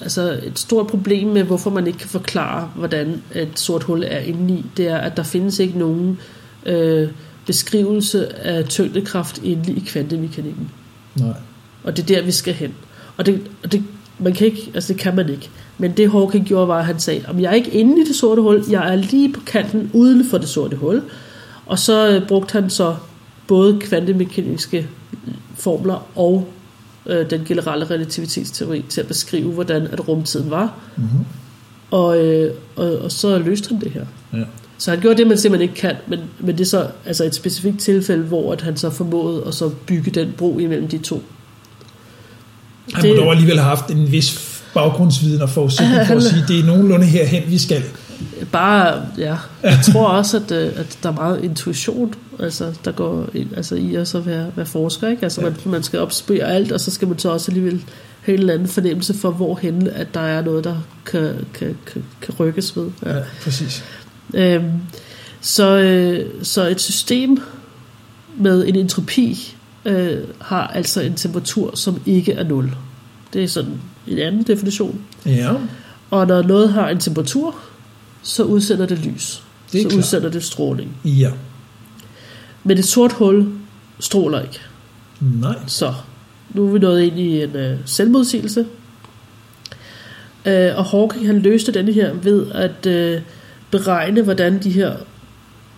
altså 0.00 0.40
et 0.42 0.58
stort 0.58 0.86
problem 0.86 1.28
med, 1.28 1.42
hvorfor 1.42 1.70
man 1.70 1.86
ikke 1.86 1.98
kan 1.98 2.08
forklare, 2.08 2.70
hvordan 2.74 3.22
et 3.34 3.58
sort 3.58 3.82
hul 3.82 4.02
er 4.02 4.18
indeni, 4.18 4.66
det 4.76 4.88
er, 4.88 4.98
at 4.98 5.16
der 5.16 5.22
findes 5.22 5.58
ikke 5.58 5.78
nogen 5.78 6.18
øh, 6.66 7.08
beskrivelse 7.46 8.36
af 8.46 8.64
tyngdekraft 8.64 9.40
inde 9.42 9.72
i 9.72 9.80
kvantemekanikken. 9.86 10.70
Nej. 11.16 11.34
Og 11.84 11.96
det 11.96 12.02
er 12.02 12.06
der, 12.06 12.22
vi 12.22 12.32
skal 12.32 12.54
hen. 12.54 12.74
Og 13.16 13.26
det, 13.26 13.40
og 13.62 13.72
det, 13.72 13.84
man 14.18 14.32
kan 14.32 14.46
ikke, 14.46 14.70
altså 14.74 14.92
det 14.92 15.00
kan 15.00 15.16
man 15.16 15.28
ikke. 15.28 15.50
Men 15.78 15.92
det 15.92 16.10
Hawking 16.10 16.46
gjorde, 16.46 16.68
var, 16.68 16.78
at 16.78 16.84
han 16.84 17.00
sagde, 17.00 17.24
om 17.28 17.40
jeg 17.40 17.50
er 17.50 17.54
ikke 17.54 17.70
inde 17.70 18.02
i 18.02 18.04
det 18.04 18.16
sorte 18.16 18.42
hul, 18.42 18.64
jeg 18.70 18.92
er 18.92 18.96
lige 18.96 19.32
på 19.32 19.40
kanten 19.46 19.90
uden 19.92 20.24
for 20.30 20.38
det 20.38 20.48
sorte 20.48 20.76
hul. 20.76 21.02
Og 21.66 21.78
så 21.78 22.10
øh, 22.10 22.28
brugte 22.28 22.52
han 22.52 22.70
så 22.70 22.96
både 23.46 23.80
kvantemekaniske 23.80 24.88
formler 25.54 26.06
og 26.18 26.48
øh, 27.06 27.30
den 27.30 27.44
generelle 27.44 27.84
relativitetsteori 27.84 28.84
til 28.88 29.00
at 29.00 29.06
beskrive, 29.06 29.52
hvordan 29.52 29.86
at 29.86 30.08
rumtiden 30.08 30.50
var. 30.50 30.78
Mm-hmm. 30.96 31.24
Og, 31.90 32.24
øh, 32.24 32.54
og, 32.76 32.98
og 32.98 33.12
så 33.12 33.38
løste 33.38 33.68
han 33.68 33.80
det 33.80 33.90
her. 33.90 34.06
Ja. 34.32 34.44
Så 34.78 34.90
han 34.90 35.00
gjorde 35.00 35.18
det, 35.18 35.26
man 35.26 35.38
simpelthen 35.38 35.70
ikke 35.70 35.80
kan, 35.80 35.96
men, 36.06 36.20
men 36.40 36.58
det 36.58 36.60
er 36.60 36.68
så 36.68 36.86
altså 37.06 37.24
et 37.24 37.34
specifikt 37.34 37.80
tilfælde, 37.80 38.22
hvor 38.22 38.52
at 38.52 38.60
han 38.60 38.76
så 38.76 38.90
formåede 38.90 39.44
at 39.46 39.54
så 39.54 39.70
bygge 39.86 40.10
den 40.10 40.32
bro 40.38 40.58
imellem 40.58 40.88
de 40.88 40.98
to. 40.98 41.22
Han 42.92 43.08
må 43.10 43.14
dog 43.14 43.30
alligevel 43.30 43.58
have 43.58 43.68
haft 43.68 43.90
en 43.90 44.12
vis 44.12 44.60
baggrundsviden 44.74 45.42
og 45.42 45.50
forudsætning 45.50 46.06
for 46.06 46.14
at 46.14 46.22
sige, 46.32 46.42
at 46.42 46.48
det 46.48 46.60
er 46.60 46.64
nogenlunde 46.64 47.06
herhen, 47.06 47.42
vi 47.50 47.58
skal. 47.58 47.82
Bare, 48.52 49.02
ja, 49.18 49.36
jeg 49.62 49.78
tror 49.92 50.06
også, 50.06 50.36
at, 50.36 50.50
øh, 50.50 50.72
at 50.76 50.98
der 51.02 51.08
er 51.08 51.12
meget 51.12 51.44
intuition, 51.44 52.14
altså, 52.40 52.72
der 52.84 52.92
går 52.92 53.28
altså, 53.56 53.74
i 53.74 53.94
at 53.94 54.08
så 54.08 54.20
være, 54.20 54.46
være 54.56 54.66
forsker, 54.66 55.08
ikke? 55.08 55.22
Altså, 55.22 55.40
Ja. 55.40 55.46
man, 55.46 55.56
man 55.64 55.82
skal 55.82 55.98
opspøre 56.00 56.44
alt, 56.52 56.72
og 56.72 56.80
så 56.80 56.90
skal 56.90 57.08
man 57.08 57.18
så 57.18 57.30
også 57.30 57.50
alligevel 57.50 57.84
have 58.22 58.34
en 58.34 58.40
eller 58.40 58.54
anden 58.54 58.68
fornemmelse 58.68 59.14
for, 59.14 59.30
hvorhen 59.30 59.88
at 59.94 60.14
der 60.14 60.20
er 60.20 60.42
noget, 60.44 60.64
der 60.64 60.76
kan, 61.06 61.34
kan, 61.54 61.76
kan, 61.92 62.04
kan 62.22 62.34
rykkes 62.40 62.76
ved. 62.76 62.90
Ja, 63.06 63.14
præcis. 63.42 63.84
Øhm, 64.34 64.70
så, 65.40 65.78
øh, 65.78 66.26
så 66.42 66.68
et 66.68 66.80
system 66.80 67.38
med 68.38 68.66
en 68.66 68.76
entropi 68.76 69.56
øh, 69.84 70.18
har 70.40 70.66
altså 70.66 71.00
en 71.00 71.14
temperatur, 71.14 71.76
som 71.76 72.02
ikke 72.06 72.32
er 72.32 72.44
nul. 72.44 72.70
Det 73.32 73.44
er 73.44 73.48
sådan 73.48 73.80
en 74.06 74.18
anden 74.18 74.42
definition. 74.42 75.00
Ja, 75.26 75.52
Og 76.10 76.26
når 76.26 76.42
noget 76.42 76.72
har 76.72 76.88
en 76.88 76.98
temperatur, 77.00 77.54
så 78.22 78.42
udsender 78.42 78.86
det 78.86 78.98
lys. 78.98 79.42
Det 79.72 79.78
er 79.78 79.82
så 79.82 79.88
klart. 79.88 79.98
udsender 79.98 80.30
det 80.30 80.44
stråling. 80.44 80.96
ja. 81.04 81.30
Men 82.66 82.78
et 82.78 82.84
sort 82.84 83.12
hul 83.12 83.46
stråler 84.00 84.40
ikke. 84.42 84.60
Nej. 85.20 85.54
Så 85.66 85.94
nu 86.54 86.66
er 86.68 86.72
vi 86.72 86.78
nået 86.78 87.02
ind 87.02 87.18
i 87.18 87.42
en 87.42 87.56
øh, 87.56 87.78
selvmodsigelse. 87.84 88.66
Øh, 90.46 90.70
og 90.76 90.84
Hawking 90.84 91.26
han 91.26 91.38
løste 91.38 91.72
denne 91.72 91.92
her 91.92 92.12
ved 92.14 92.46
at 92.54 92.86
øh, 92.86 93.20
beregne, 93.70 94.22
hvordan 94.22 94.62
de 94.62 94.70
her 94.70 94.96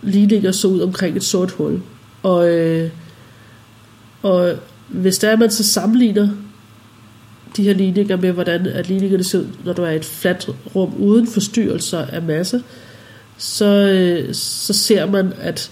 ligninger 0.01 0.51
så 0.51 0.67
ud 0.67 0.79
omkring 0.81 1.17
et 1.17 1.23
sort 1.23 1.51
hul. 1.51 1.81
Og, 2.23 2.49
øh, 2.49 2.89
og 4.27 4.55
hvis 4.87 5.17
der 5.17 5.29
er, 5.29 5.35
man 5.35 5.51
så 5.51 5.63
sammenligner 5.63 6.29
de 7.57 7.63
her 7.63 7.73
ligninger 7.73 8.17
med, 8.17 8.31
hvordan 8.31 8.65
at 8.65 8.87
ligningerne 8.87 9.23
ser 9.23 9.39
ud, 9.39 9.47
når 9.65 9.73
du 9.73 9.83
er 9.83 9.89
i 9.89 9.95
et 9.95 10.05
fladt 10.05 10.49
rum 10.75 10.93
uden 10.99 11.27
forstyrrelser 11.27 12.05
af 12.05 12.21
masse, 12.21 12.63
så, 13.37 13.65
øh, 13.65 14.33
så 14.33 14.73
ser 14.73 15.05
man, 15.05 15.33
at, 15.39 15.71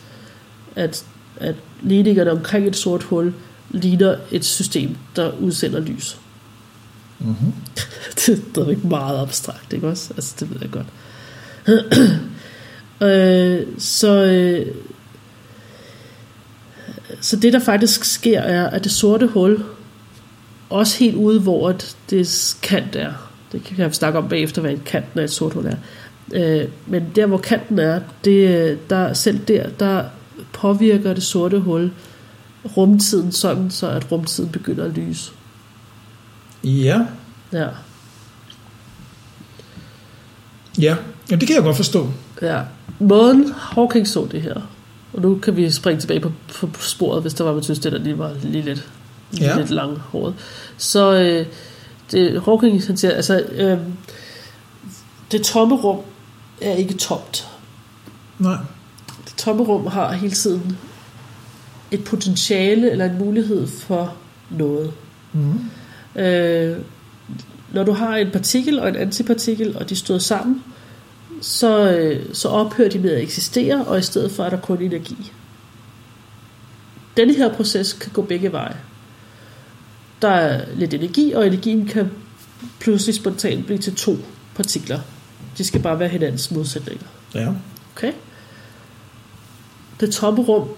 at, 0.76 1.06
at 1.38 1.56
ligningerne 1.82 2.32
omkring 2.32 2.68
et 2.68 2.76
sort 2.76 3.04
hul 3.04 3.34
ligner 3.70 4.16
et 4.32 4.46
system, 4.46 4.96
der 5.16 5.32
udsender 5.40 5.80
lys. 5.80 6.18
Mm-hmm. 7.20 7.54
det, 8.26 8.56
det 8.56 8.64
er 8.64 8.70
ikke 8.70 8.88
meget 8.88 9.20
abstrakt, 9.20 9.74
ikke 9.74 9.88
også? 9.88 10.14
Altså, 10.16 10.36
det 10.40 10.50
ved 10.50 10.58
jeg 10.62 10.72
godt. 10.72 10.88
øh, 13.10 13.68
så, 13.78 14.24
øh, 14.24 14.76
så 17.26 17.36
det, 17.36 17.54
der 17.54 17.60
faktisk 17.60 18.04
sker, 18.04 18.40
er, 18.40 18.70
at 18.70 18.84
det 18.84 18.92
sorte 18.92 19.28
hul, 19.28 19.64
også 20.70 21.00
helt 21.00 21.16
ude, 21.16 21.40
hvor 21.40 21.76
det 22.10 22.58
kant 22.62 22.96
er, 22.96 23.12
det 23.52 23.64
kan 23.64 23.90
vi 23.90 23.94
snakke 23.94 24.20
om 24.20 24.30
bagefter, 24.30 24.62
hvad 24.62 24.72
en 24.72 24.82
kanten 24.86 25.20
af 25.20 25.24
et 25.24 25.32
sort 25.32 25.54
hul 25.54 25.66
er, 25.66 25.76
øh, 26.34 26.68
men 26.88 27.04
der, 27.16 27.26
hvor 27.26 27.38
kanten 27.38 27.80
er, 27.80 28.00
det, 28.26 28.90
der, 28.90 29.14
selv 29.14 29.40
der, 29.40 29.70
der 29.70 30.04
påvirker 30.54 31.14
det 31.14 31.24
sorte 31.24 31.60
hul 31.60 31.92
rumtiden 32.78 33.32
sådan, 33.32 33.72
så 33.72 33.90
at 33.90 34.12
rumtiden 34.12 34.50
begynder 34.50 34.86
at 34.86 34.92
lyse. 34.92 35.32
Ja. 36.64 37.02
Ja. 37.54 37.68
Ja. 40.80 40.96
ja, 41.32 41.36
det 41.36 41.48
kan 41.48 41.56
jeg 41.56 41.64
godt 41.64 41.78
forstå. 41.78 42.10
Ja. 42.42 42.62
Måden 43.00 43.54
Hawking 43.58 44.08
så 44.08 44.28
det 44.32 44.42
her, 44.42 44.62
og 45.16 45.22
nu 45.22 45.36
kan 45.36 45.56
vi 45.56 45.72
springe 45.72 46.00
tilbage 46.02 46.20
på, 46.20 46.32
på 46.54 46.70
sporet, 46.82 47.22
hvis 47.22 47.34
der 47.34 47.44
var, 47.44 47.54
man 47.54 47.64
synes, 47.64 47.80
det 47.80 47.92
der 47.92 47.98
lige 47.98 48.18
var 48.18 48.34
lige 48.44 48.64
lidt, 48.66 48.88
lige 49.32 49.46
Ja. 49.46 49.58
lidt 49.58 49.70
langhåret. 49.70 50.34
Så 50.78 51.14
øh, 51.14 51.46
det, 52.12 52.42
Hawking 52.42 52.86
han 52.88 52.98
siger, 52.98 53.12
altså, 53.14 53.44
øh, 53.52 53.78
det 55.32 55.42
tomme 55.42 55.76
rum 55.76 56.00
er 56.62 56.76
ikke 56.76 56.94
tomt. 56.94 57.48
Nej. 58.40 58.58
Det 59.26 59.34
tomme 59.38 59.64
rum 59.64 59.88
har 59.88 60.14
hele 60.14 60.34
tiden 60.34 60.78
et 61.92 62.04
potentiale 62.04 62.92
eller 62.92 63.06
en 63.06 63.18
mulighed 63.18 63.68
for 63.68 64.14
noget. 64.50 64.92
Mm. 65.34 65.60
Øh, 66.22 66.78
når 67.74 67.84
du 67.84 67.92
har 67.92 68.16
en 68.16 68.32
partikel 68.32 68.80
og 68.80 68.90
en 68.90 68.96
antipartikel, 68.96 69.78
og 69.78 69.90
de 69.90 69.96
støder 69.96 70.20
sammen, 70.20 70.64
så, 71.42 71.92
øh, 71.92 72.26
så 72.34 72.50
ophører 72.50 72.90
de 72.90 73.00
med 73.00 73.12
at 73.12 73.22
eksistere, 73.22 73.86
og 73.86 74.00
i 74.00 74.02
stedet 74.02 74.32
for 74.32 74.44
er 74.44 74.50
der 74.50 74.60
kun 74.60 74.82
energi. 74.82 75.32
Denne 77.18 77.34
her 77.34 77.54
proces 77.54 77.94
kan 77.94 78.12
gå 78.12 78.22
begge 78.22 78.52
veje. 78.52 78.78
Der 80.22 80.28
er 80.28 80.66
lidt 80.76 80.94
energi, 80.94 81.34
og 81.34 81.48
energien 81.48 81.88
kan 81.88 82.12
pludselig 82.80 83.16
spontant 83.16 83.66
blive 83.66 83.78
til 83.78 83.96
to 83.96 84.18
partikler. 84.56 85.00
De 85.58 85.64
skal 85.64 85.82
bare 85.82 86.00
være 86.00 86.10
hinandens 86.10 86.52
modsætninger. 86.52 87.06
Ja. 87.36 87.54
Okay? 87.96 88.14
Det 90.00 90.12
tomme 90.12 90.44
rum 90.44 90.70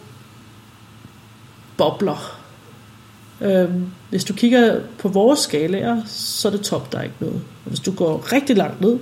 bobler. 1.78 2.40
Øhm, 3.42 3.86
hvis 4.10 4.24
du 4.24 4.34
kigger 4.34 4.82
på 4.98 5.08
vores 5.08 5.40
skalaer, 5.40 6.02
så 6.06 6.48
er 6.48 6.52
det 6.52 6.62
top, 6.62 6.92
der 6.92 6.98
er 6.98 7.04
ikke 7.04 7.16
noget. 7.20 7.42
Og 7.66 7.70
hvis 7.70 7.80
du 7.80 7.92
går 7.92 8.34
rigtig 8.34 8.58
langt 8.58 8.82
ned, 8.82 9.00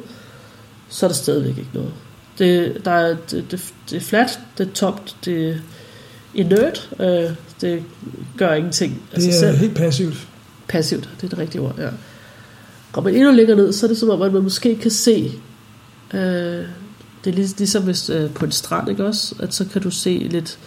så 0.90 1.06
er 1.06 1.08
der 1.08 1.16
stadigvæk 1.16 1.58
ikke 1.58 1.70
noget. 1.74 1.92
Det, 2.40 2.82
der 2.86 2.92
er, 2.92 3.16
det, 3.32 3.46
det, 3.52 3.74
det 3.90 3.96
er 3.98 4.02
fladt, 4.02 4.40
det 4.58 4.68
er 4.68 4.72
tomt, 4.74 5.16
det 5.26 5.50
er 5.50 5.56
inert, 6.34 6.90
øh, 7.00 7.30
det 7.62 7.84
gør 8.38 8.54
ingenting 8.54 9.02
af 9.14 9.22
sig 9.22 9.32
Det 9.32 9.36
er 9.36 9.40
selv. 9.40 9.58
helt 9.58 9.76
passivt. 9.76 10.28
Passivt, 10.68 11.10
det 11.18 11.24
er 11.24 11.30
det 11.30 11.38
rigtige 11.40 11.62
ord, 11.62 11.76
ja. 11.78 11.90
Går 12.92 13.02
man 13.02 13.16
endnu 13.16 13.32
længere 13.32 13.58
ned, 13.58 13.74
så 13.74 13.86
er 13.86 13.88
det 13.88 13.98
som 13.98 14.10
om, 14.10 14.22
at 14.22 14.34
man 14.34 14.44
måske 14.44 14.76
kan 14.76 14.92
se, 14.92 15.32
øh, 16.14 16.20
det 16.20 16.66
er 17.26 17.32
lig- 17.32 17.58
ligesom 17.58 17.84
hvis, 17.84 18.10
øh, 18.10 18.32
på 18.34 18.46
en 18.46 18.52
strand, 18.52 18.90
ikke 18.90 19.06
også? 19.06 19.36
At 19.40 19.54
så 19.54 19.66
kan 19.66 19.82
du 19.82 19.92
se 19.92 20.28
lidt, 20.32 20.58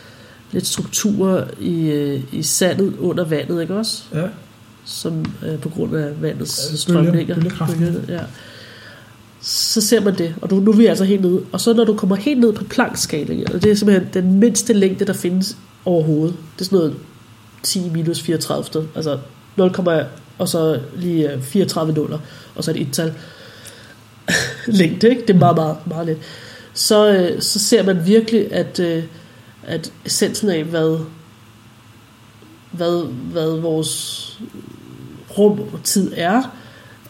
lidt 0.53 0.67
strukturer 0.67 1.45
i, 1.61 1.81
øh, 1.91 2.21
i 2.33 2.43
sandet 2.43 2.97
under 2.99 3.25
vandet, 3.25 3.61
ikke 3.63 3.75
også? 3.75 4.03
Ja. 4.15 4.27
Som 4.85 5.25
øh, 5.47 5.59
på 5.61 5.69
grund 5.69 5.97
af 5.97 6.23
vandets 6.23 6.59
Ja, 6.59 6.69
bølger- 6.71 6.77
strømninger. 6.79 7.35
bølgerne, 7.35 8.05
ja. 8.09 8.21
Så 9.41 9.81
ser 9.81 10.01
man 10.01 10.19
det, 10.19 10.35
og 10.43 10.49
nu, 10.51 10.61
nu 10.61 10.71
er 10.71 10.77
vi 10.77 10.87
altså 10.87 11.05
helt 11.05 11.21
nede. 11.21 11.43
Og 11.53 11.61
så 11.61 11.73
når 11.73 11.85
du 11.85 11.95
kommer 11.95 12.17
helt 12.17 12.41
ned 12.41 12.53
på 12.53 12.65
plankskalaen, 12.65 13.53
og 13.53 13.63
det 13.63 13.71
er 13.71 13.75
simpelthen 13.75 14.09
den 14.15 14.41
mindste 14.41 14.73
længde, 14.73 15.05
der 15.05 15.13
findes 15.13 15.57
overhovedet. 15.85 16.37
Det 16.55 16.61
er 16.61 16.65
sådan 16.65 16.79
noget 16.79 16.95
10 17.63 17.91
minus 17.91 18.21
34, 18.21 18.89
altså 18.95 19.19
0, 19.57 19.73
og 20.39 20.49
så 20.49 20.81
lige 20.97 21.33
øh, 21.33 21.43
34 21.43 21.93
nuller, 21.93 22.19
og 22.55 22.65
så 22.65 22.71
et 22.71 22.81
et-tal 22.81 23.13
længde, 24.67 25.09
ikke? 25.09 25.23
Det 25.23 25.35
er 25.35 25.39
meget, 25.39 25.57
meget, 25.57 25.77
meget 25.87 26.07
lidt. 26.07 26.19
Så, 26.75 27.13
øh, 27.13 27.43
så 27.43 27.59
ser 27.59 27.83
man 27.83 28.07
virkelig, 28.07 28.53
at, 28.53 28.81
øh, 28.81 29.05
at 29.63 29.93
essensen 30.05 30.49
af, 30.49 30.65
hvad, 30.65 30.99
hvad, 32.71 33.07
hvad 33.33 33.61
vores 33.61 34.25
rum 35.39 35.61
og 35.61 35.81
tid 35.85 36.13
er, 36.17 36.43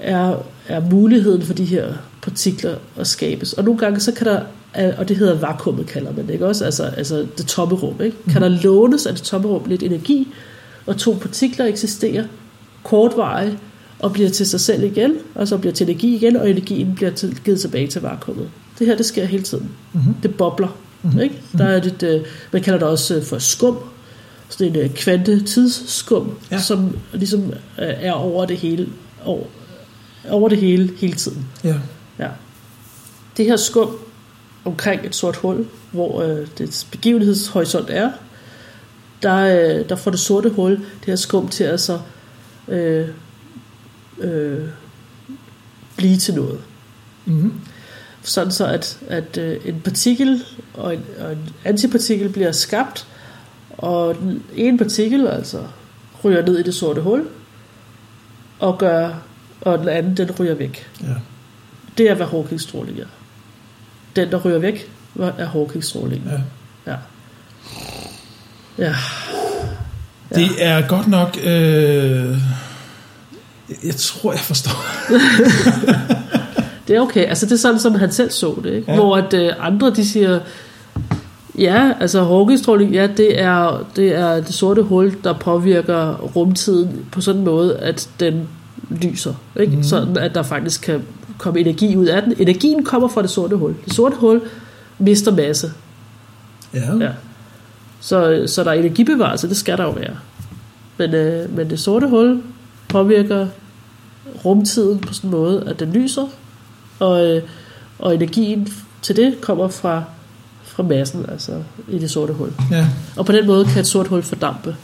er, 0.00 0.36
er 0.68 0.80
muligheden 0.80 1.42
for 1.42 1.54
de 1.54 1.64
her 1.64 1.94
partikler 2.22 2.76
at 2.96 3.06
skabes. 3.06 3.52
Og 3.52 3.64
nogle 3.64 3.80
gange 3.80 4.00
så 4.00 4.12
kan 4.12 4.26
der, 4.26 4.40
og 4.98 5.08
det 5.08 5.16
hedder 5.16 5.34
vakuumet 5.34 5.86
kalder 5.86 6.12
man 6.12 6.26
det, 6.26 6.32
ikke 6.32 6.46
også? 6.46 6.64
Altså, 6.64 6.84
altså 6.84 7.26
det 7.38 7.46
tomme 7.46 7.74
rum, 7.74 8.02
ikke? 8.02 8.16
Kan 8.30 8.42
der 8.42 8.48
lånes 8.48 9.06
af 9.06 9.14
det 9.14 9.22
tomme 9.22 9.48
rum 9.48 9.62
lidt 9.66 9.82
energi, 9.82 10.28
og 10.86 10.96
to 10.96 11.16
partikler 11.20 11.66
eksisterer 11.66 12.24
kortvarigt, 12.84 13.56
og 13.98 14.12
bliver 14.12 14.30
til 14.30 14.46
sig 14.46 14.60
selv 14.60 14.82
igen, 14.82 15.14
og 15.34 15.48
så 15.48 15.58
bliver 15.58 15.72
til 15.72 15.88
energi 15.90 16.14
igen, 16.14 16.36
og 16.36 16.50
energien 16.50 16.94
bliver 16.94 17.10
til, 17.10 17.40
givet 17.44 17.60
tilbage 17.60 17.86
til 17.86 18.02
vakuumet. 18.02 18.50
Det 18.78 18.86
her, 18.86 18.96
det 18.96 19.06
sker 19.06 19.24
hele 19.24 19.42
tiden. 19.42 19.70
Mhm. 19.92 20.14
Det 20.22 20.34
bobler. 20.34 20.76
Ikke? 21.22 21.42
Der 21.58 21.64
er 21.64 21.80
det, 21.80 22.02
øh, 22.02 22.20
man 22.52 22.62
kalder 22.62 22.78
det 22.78 22.88
også 22.88 23.16
øh, 23.16 23.22
for 23.22 23.38
skum, 23.38 23.78
sådan 24.48 24.76
en 24.76 24.76
øh, 24.76 24.90
kvantetidsskum, 24.90 26.30
ja. 26.50 26.58
som 26.58 26.96
ligesom 27.12 27.42
øh, 27.78 27.94
er 28.00 28.12
over 28.12 28.46
det 28.46 28.56
hele, 28.56 28.88
over, 29.24 29.44
over 30.28 30.48
det 30.48 30.58
hele, 30.58 30.90
hele 30.96 31.12
tiden. 31.12 31.46
Ja. 31.64 31.74
Det 33.38 33.46
her 33.46 33.56
skum 33.56 33.98
omkring 34.64 35.06
et 35.06 35.14
sort 35.14 35.36
hul, 35.36 35.66
hvor 35.92 36.22
øh, 36.22 36.46
det 36.58 36.86
begivenhedshorisont 36.90 37.90
er, 37.90 38.10
der, 39.22 39.36
øh, 39.36 39.88
der 39.88 39.96
får 39.96 40.10
det 40.10 40.20
sorte 40.20 40.48
hul, 40.48 40.70
det 40.70 41.06
her 41.06 41.16
skum 41.16 41.48
til 41.48 41.64
at 41.64 41.80
så 41.80 42.00
øh, 42.68 43.08
øh, 44.18 44.68
blive 45.96 46.16
til 46.16 46.34
noget. 46.34 46.60
Mm-hmm. 47.24 47.52
Sådan 48.22 48.52
så, 48.52 48.66
at, 48.66 48.98
at 49.08 49.38
øh, 49.38 49.60
en 49.64 49.80
partikel 49.80 50.44
og 50.74 50.94
en, 50.94 51.04
og 51.20 51.32
en 51.32 51.48
antipartikel 51.64 52.28
bliver 52.28 52.52
skabt, 52.52 53.06
Og 53.78 54.16
ene 54.54 54.78
partikel 54.78 55.26
altså 55.26 55.64
ryger 56.24 56.46
ned 56.46 56.58
i 56.58 56.62
det 56.62 56.74
sorte 56.74 57.00
hul, 57.00 57.28
og 58.58 58.78
gør, 58.78 59.14
og 59.60 59.78
den 59.78 59.88
anden, 59.88 60.16
den 60.16 60.30
ryger 60.30 60.54
væk. 60.54 60.90
Ja. 61.02 61.14
Det 61.98 62.10
er, 62.10 62.14
hvad 62.14 62.26
Hawking-stråling 62.26 63.00
er. 63.00 63.06
Den, 64.20 64.30
der 64.30 64.38
ryger 64.44 64.58
væk, 64.58 64.90
er 65.38 65.46
Hawking-stråling. 65.46 66.22
ja. 66.26 66.40
Ja. 66.92 66.96
Ja. 68.78 68.94
Det 70.34 70.48
er 70.58 70.88
godt 70.88 71.08
nok... 71.08 71.38
Øh, 71.44 72.36
jeg 73.84 73.94
tror, 73.96 74.32
jeg 74.32 74.40
forstår. 74.40 74.84
Det 76.88 76.96
er 76.96 77.00
okay. 77.00 77.24
Altså, 77.26 77.46
det 77.46 77.52
er 77.52 77.56
sådan, 77.56 77.80
som 77.80 77.94
han 77.94 78.12
selv 78.12 78.30
så 78.30 78.54
det. 78.64 78.72
Ikke? 78.72 78.84
Ja. 78.88 78.92
Ja. 78.92 79.00
Hvor 79.00 79.16
at, 79.16 79.34
øh, 79.34 79.52
andre, 79.60 79.90
de 79.90 80.08
siger, 80.08 80.40
ja, 81.58 81.92
altså 82.00 82.24
Hawking-stråling, 82.24 82.92
ja, 82.92 83.06
det 83.16 83.40
er, 83.40 83.86
det 83.96 84.14
er 84.14 84.34
det 84.34 84.54
sorte 84.54 84.82
hul, 84.82 85.16
der 85.24 85.32
påvirker 85.32 86.14
rumtiden 86.16 87.06
på 87.12 87.20
sådan 87.20 87.38
en 87.38 87.44
måde, 87.44 87.76
at 87.76 88.08
den 88.20 88.48
lyser. 88.90 89.34
Ikke? 89.60 89.76
Mm. 89.76 89.82
Sådan, 89.82 90.16
at 90.16 90.34
der 90.34 90.42
faktisk 90.42 90.80
kan 90.82 91.02
komme 91.38 91.60
energi 91.60 91.96
ud 91.96 92.06
af 92.06 92.22
den. 92.22 92.34
Energien 92.38 92.84
kommer 92.84 93.08
fra 93.08 93.22
det 93.22 93.30
sorte 93.30 93.56
hul. 93.56 93.74
Det 93.84 93.92
sorte 93.92 94.16
hul 94.16 94.42
mister 94.98 95.32
masse. 95.32 95.72
Ja. 96.74 96.96
Ja. 97.00 97.10
Så, 98.00 98.44
så 98.46 98.64
der 98.64 98.70
er 98.70 98.74
energibevarelse, 98.74 99.48
det 99.48 99.56
skal 99.56 99.78
der 99.78 99.84
jo 99.84 99.90
være. 99.90 100.16
Men, 100.96 101.14
øh, 101.14 101.56
men 101.56 101.70
det 101.70 101.80
sorte 101.80 102.08
hul 102.08 102.42
påvirker 102.88 103.46
rumtiden 104.44 104.98
på 104.98 105.14
sådan 105.14 105.28
en 105.28 105.30
måde, 105.30 105.64
at 105.66 105.80
den 105.80 105.92
lyser, 105.92 106.26
og, 106.98 107.26
øh, 107.26 107.42
og 107.98 108.14
energien 108.14 108.68
til 109.02 109.16
det 109.16 109.40
kommer 109.40 109.68
fra, 109.68 110.02
fra 110.62 110.82
massen, 110.82 111.26
altså 111.28 111.62
i 111.88 111.98
det 111.98 112.10
sorte 112.10 112.32
hul. 112.32 112.52
ja. 112.70 112.86
Og 113.16 113.26
på 113.26 113.32
den 113.32 113.46
måde 113.46 113.64
kan 113.64 113.80
et 113.80 113.86
sort 113.86 114.06
hul 114.08 114.22
fordampe. 114.22 114.76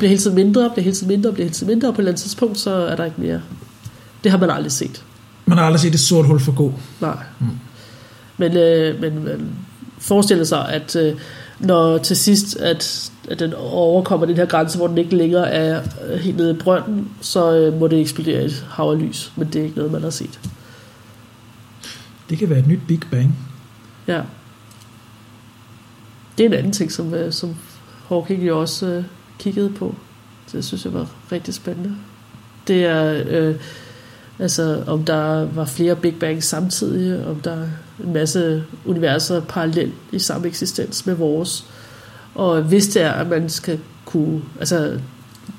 Det 0.00 0.02
bliver 0.02 0.08
hele 0.08 0.22
tiden 0.22 0.36
mindre, 0.36 0.70
bliver 0.70 0.84
hele 0.84 0.96
tiden 0.96 1.08
mindre, 1.08 1.32
bliver 1.32 1.44
hele 1.44 1.54
tiden 1.54 1.68
mindre, 1.72 1.88
og 1.88 1.94
på 1.94 2.00
et 2.00 2.02
eller 2.02 2.12
andet 2.12 2.22
tidspunkt, 2.22 2.58
så 2.58 2.70
er 2.70 2.96
der 2.96 3.04
ikke 3.04 3.20
mere. 3.20 3.40
Det 4.24 4.30
har 4.30 4.38
man 4.38 4.50
aldrig 4.50 4.72
set. 4.72 5.04
Man 5.46 5.58
har 5.58 5.64
aldrig 5.64 5.80
set 5.80 5.94
et 5.94 6.00
sort 6.00 6.26
hul 6.26 6.40
for 6.40 6.52
gå. 6.52 6.74
Nej. 7.00 7.16
Mm. 7.38 7.46
Men, 8.36 8.56
øh, 8.56 9.00
men 9.00 9.24
man 9.24 9.50
forestiller 9.98 10.44
sig, 10.44 10.68
at 10.68 10.96
øh, 10.96 11.14
når 11.58 11.98
til 11.98 12.16
sidst, 12.16 12.56
at, 12.56 13.12
at 13.28 13.38
den 13.38 13.54
overkommer 13.54 14.26
den 14.26 14.36
her 14.36 14.46
grænse, 14.46 14.78
hvor 14.78 14.86
den 14.86 14.98
ikke 14.98 15.16
længere 15.16 15.50
er 15.50 15.82
øh, 16.06 16.18
helt 16.18 16.36
nede 16.36 16.50
i 16.50 16.58
brønden, 16.58 17.08
så 17.20 17.56
øh, 17.56 17.80
må 17.80 17.88
det 17.88 18.00
eksplodere 18.00 18.44
et 18.44 18.66
hav 18.70 18.90
af 18.90 18.98
lys. 18.98 19.32
Men 19.36 19.48
det 19.52 19.60
er 19.60 19.64
ikke 19.64 19.76
noget, 19.76 19.92
man 19.92 20.02
har 20.02 20.10
set. 20.10 20.40
Det 22.30 22.38
kan 22.38 22.50
være 22.50 22.58
et 22.58 22.66
nyt 22.66 22.80
Big 22.88 23.00
Bang. 23.10 23.38
Ja. 24.06 24.22
Det 26.38 26.44
er 26.44 26.48
en 26.48 26.54
anden 26.54 26.72
ting, 26.72 26.92
som, 26.92 27.14
øh, 27.14 27.32
som 27.32 27.56
Hawking 28.08 28.46
jo 28.46 28.60
også 28.60 28.86
øh, 28.86 29.04
kiggede 29.40 29.70
på. 29.70 29.94
Det 30.52 30.64
synes 30.64 30.84
jeg 30.84 30.94
var 30.94 31.10
rigtig 31.32 31.54
spændende. 31.54 31.96
Det 32.68 32.84
er, 32.84 33.22
øh, 33.28 33.54
altså, 34.38 34.82
om 34.86 35.04
der 35.04 35.44
var 35.44 35.64
flere 35.64 35.96
Big 35.96 36.14
Bang 36.20 36.44
samtidig, 36.44 37.26
om 37.26 37.36
der 37.40 37.52
er 37.52 37.68
en 38.04 38.12
masse 38.12 38.64
universer 38.84 39.40
parallelt 39.40 39.94
i 40.12 40.18
samme 40.18 40.48
eksistens 40.48 41.06
med 41.06 41.14
vores. 41.14 41.64
Og 42.34 42.62
hvis 42.62 42.88
det 42.88 43.02
er, 43.02 43.12
at 43.12 43.26
man 43.26 43.48
skal 43.48 43.78
kunne... 44.04 44.42
Altså, 44.58 44.98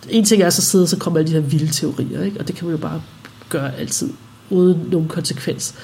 en 0.09 0.25
ting 0.25 0.41
er 0.41 0.49
så 0.49 0.61
sidde, 0.61 0.87
så 0.87 0.97
kommer 0.97 1.19
alle 1.19 1.27
de 1.27 1.33
her 1.33 1.49
vilde 1.49 1.73
teorier, 1.73 2.23
ikke? 2.23 2.39
og 2.39 2.47
det 2.47 2.55
kan 2.55 2.65
man 2.65 2.75
jo 2.75 2.81
bare 2.81 3.01
gøre 3.49 3.75
altid, 3.75 4.09
uden 4.49 4.87
nogen 4.91 5.07
konsekvens. 5.07 5.75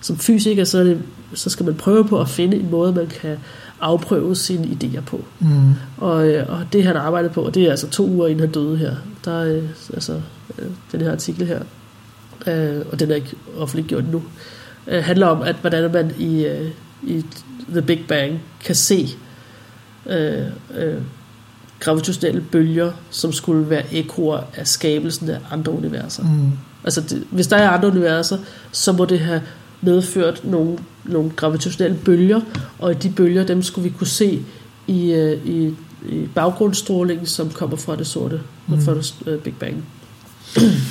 Som 0.00 0.18
fysiker, 0.18 0.64
så, 0.64 0.78
er 0.78 0.84
det, 0.84 1.02
så 1.34 1.50
skal 1.50 1.66
man 1.66 1.74
prøve 1.74 2.04
på 2.04 2.20
at 2.20 2.28
finde 2.28 2.56
en 2.56 2.70
måde, 2.70 2.92
man 2.92 3.06
kan 3.06 3.36
afprøve 3.82 4.36
sine 4.36 4.64
idéer 4.64 5.00
på. 5.00 5.24
Mm. 5.40 5.74
Og, 5.96 6.28
øh, 6.28 6.46
og 6.48 6.66
det 6.72 6.84
han 6.84 6.96
arbejdet 6.96 7.32
på, 7.32 7.42
og 7.42 7.54
det 7.54 7.62
er 7.62 7.70
altså 7.70 7.90
to 7.90 8.06
uger 8.08 8.26
inden 8.26 8.40
han 8.40 8.50
døde 8.50 8.76
her, 8.76 8.94
der 9.24 9.40
er 9.40 9.56
øh, 9.56 9.68
altså 9.94 10.20
øh, 10.58 10.66
den 10.92 11.00
her 11.00 11.12
artikel 11.12 11.46
her, 11.46 11.60
øh, 12.46 12.86
og 12.92 13.00
den 13.00 13.10
er 13.10 13.14
ikke 13.14 13.36
offentliggjort 13.58 14.08
nu, 14.12 14.22
øh, 14.86 15.04
handler 15.04 15.26
om, 15.26 15.42
at 15.42 15.56
hvordan 15.60 15.92
man 15.92 16.12
i, 16.18 16.46
øh, 16.46 16.70
i 17.02 17.24
The 17.70 17.82
Big 17.82 18.04
Bang 18.08 18.42
kan 18.64 18.74
se 18.74 19.08
øh, 20.06 20.46
øh, 20.74 21.00
gravitationelle 21.80 22.40
bølger, 22.40 22.92
som 23.10 23.32
skulle 23.32 23.70
være 23.70 23.94
ekoer 23.94 24.40
af 24.56 24.66
skabelsen 24.66 25.30
af 25.30 25.38
andre 25.50 25.72
universer. 25.72 26.22
Mm. 26.22 26.52
Altså, 26.84 27.00
det, 27.00 27.24
hvis 27.30 27.46
der 27.46 27.56
er 27.56 27.70
andre 27.70 27.88
universer, 27.88 28.38
så 28.72 28.92
må 28.92 29.04
det 29.04 29.20
have 29.20 29.42
medført 29.82 30.44
nogle, 30.44 30.78
nogle 31.04 31.30
gravitationelle 31.30 31.98
bølger, 32.04 32.40
og 32.78 33.02
de 33.02 33.10
bølger, 33.10 33.46
dem 33.46 33.62
skulle 33.62 33.90
vi 33.90 33.96
kunne 33.98 34.06
se 34.06 34.42
i, 34.86 35.12
øh, 35.12 35.46
i, 35.46 35.74
i 36.08 36.28
baggrundsstrålingen, 36.34 37.26
som 37.26 37.50
kommer 37.50 37.76
fra 37.76 37.96
det 37.96 38.06
sorte, 38.06 38.40
mm. 38.68 38.82
fra 38.82 38.94
det 38.94 39.14
øh, 39.26 39.40
Big 39.40 39.54
Bang. 39.60 39.84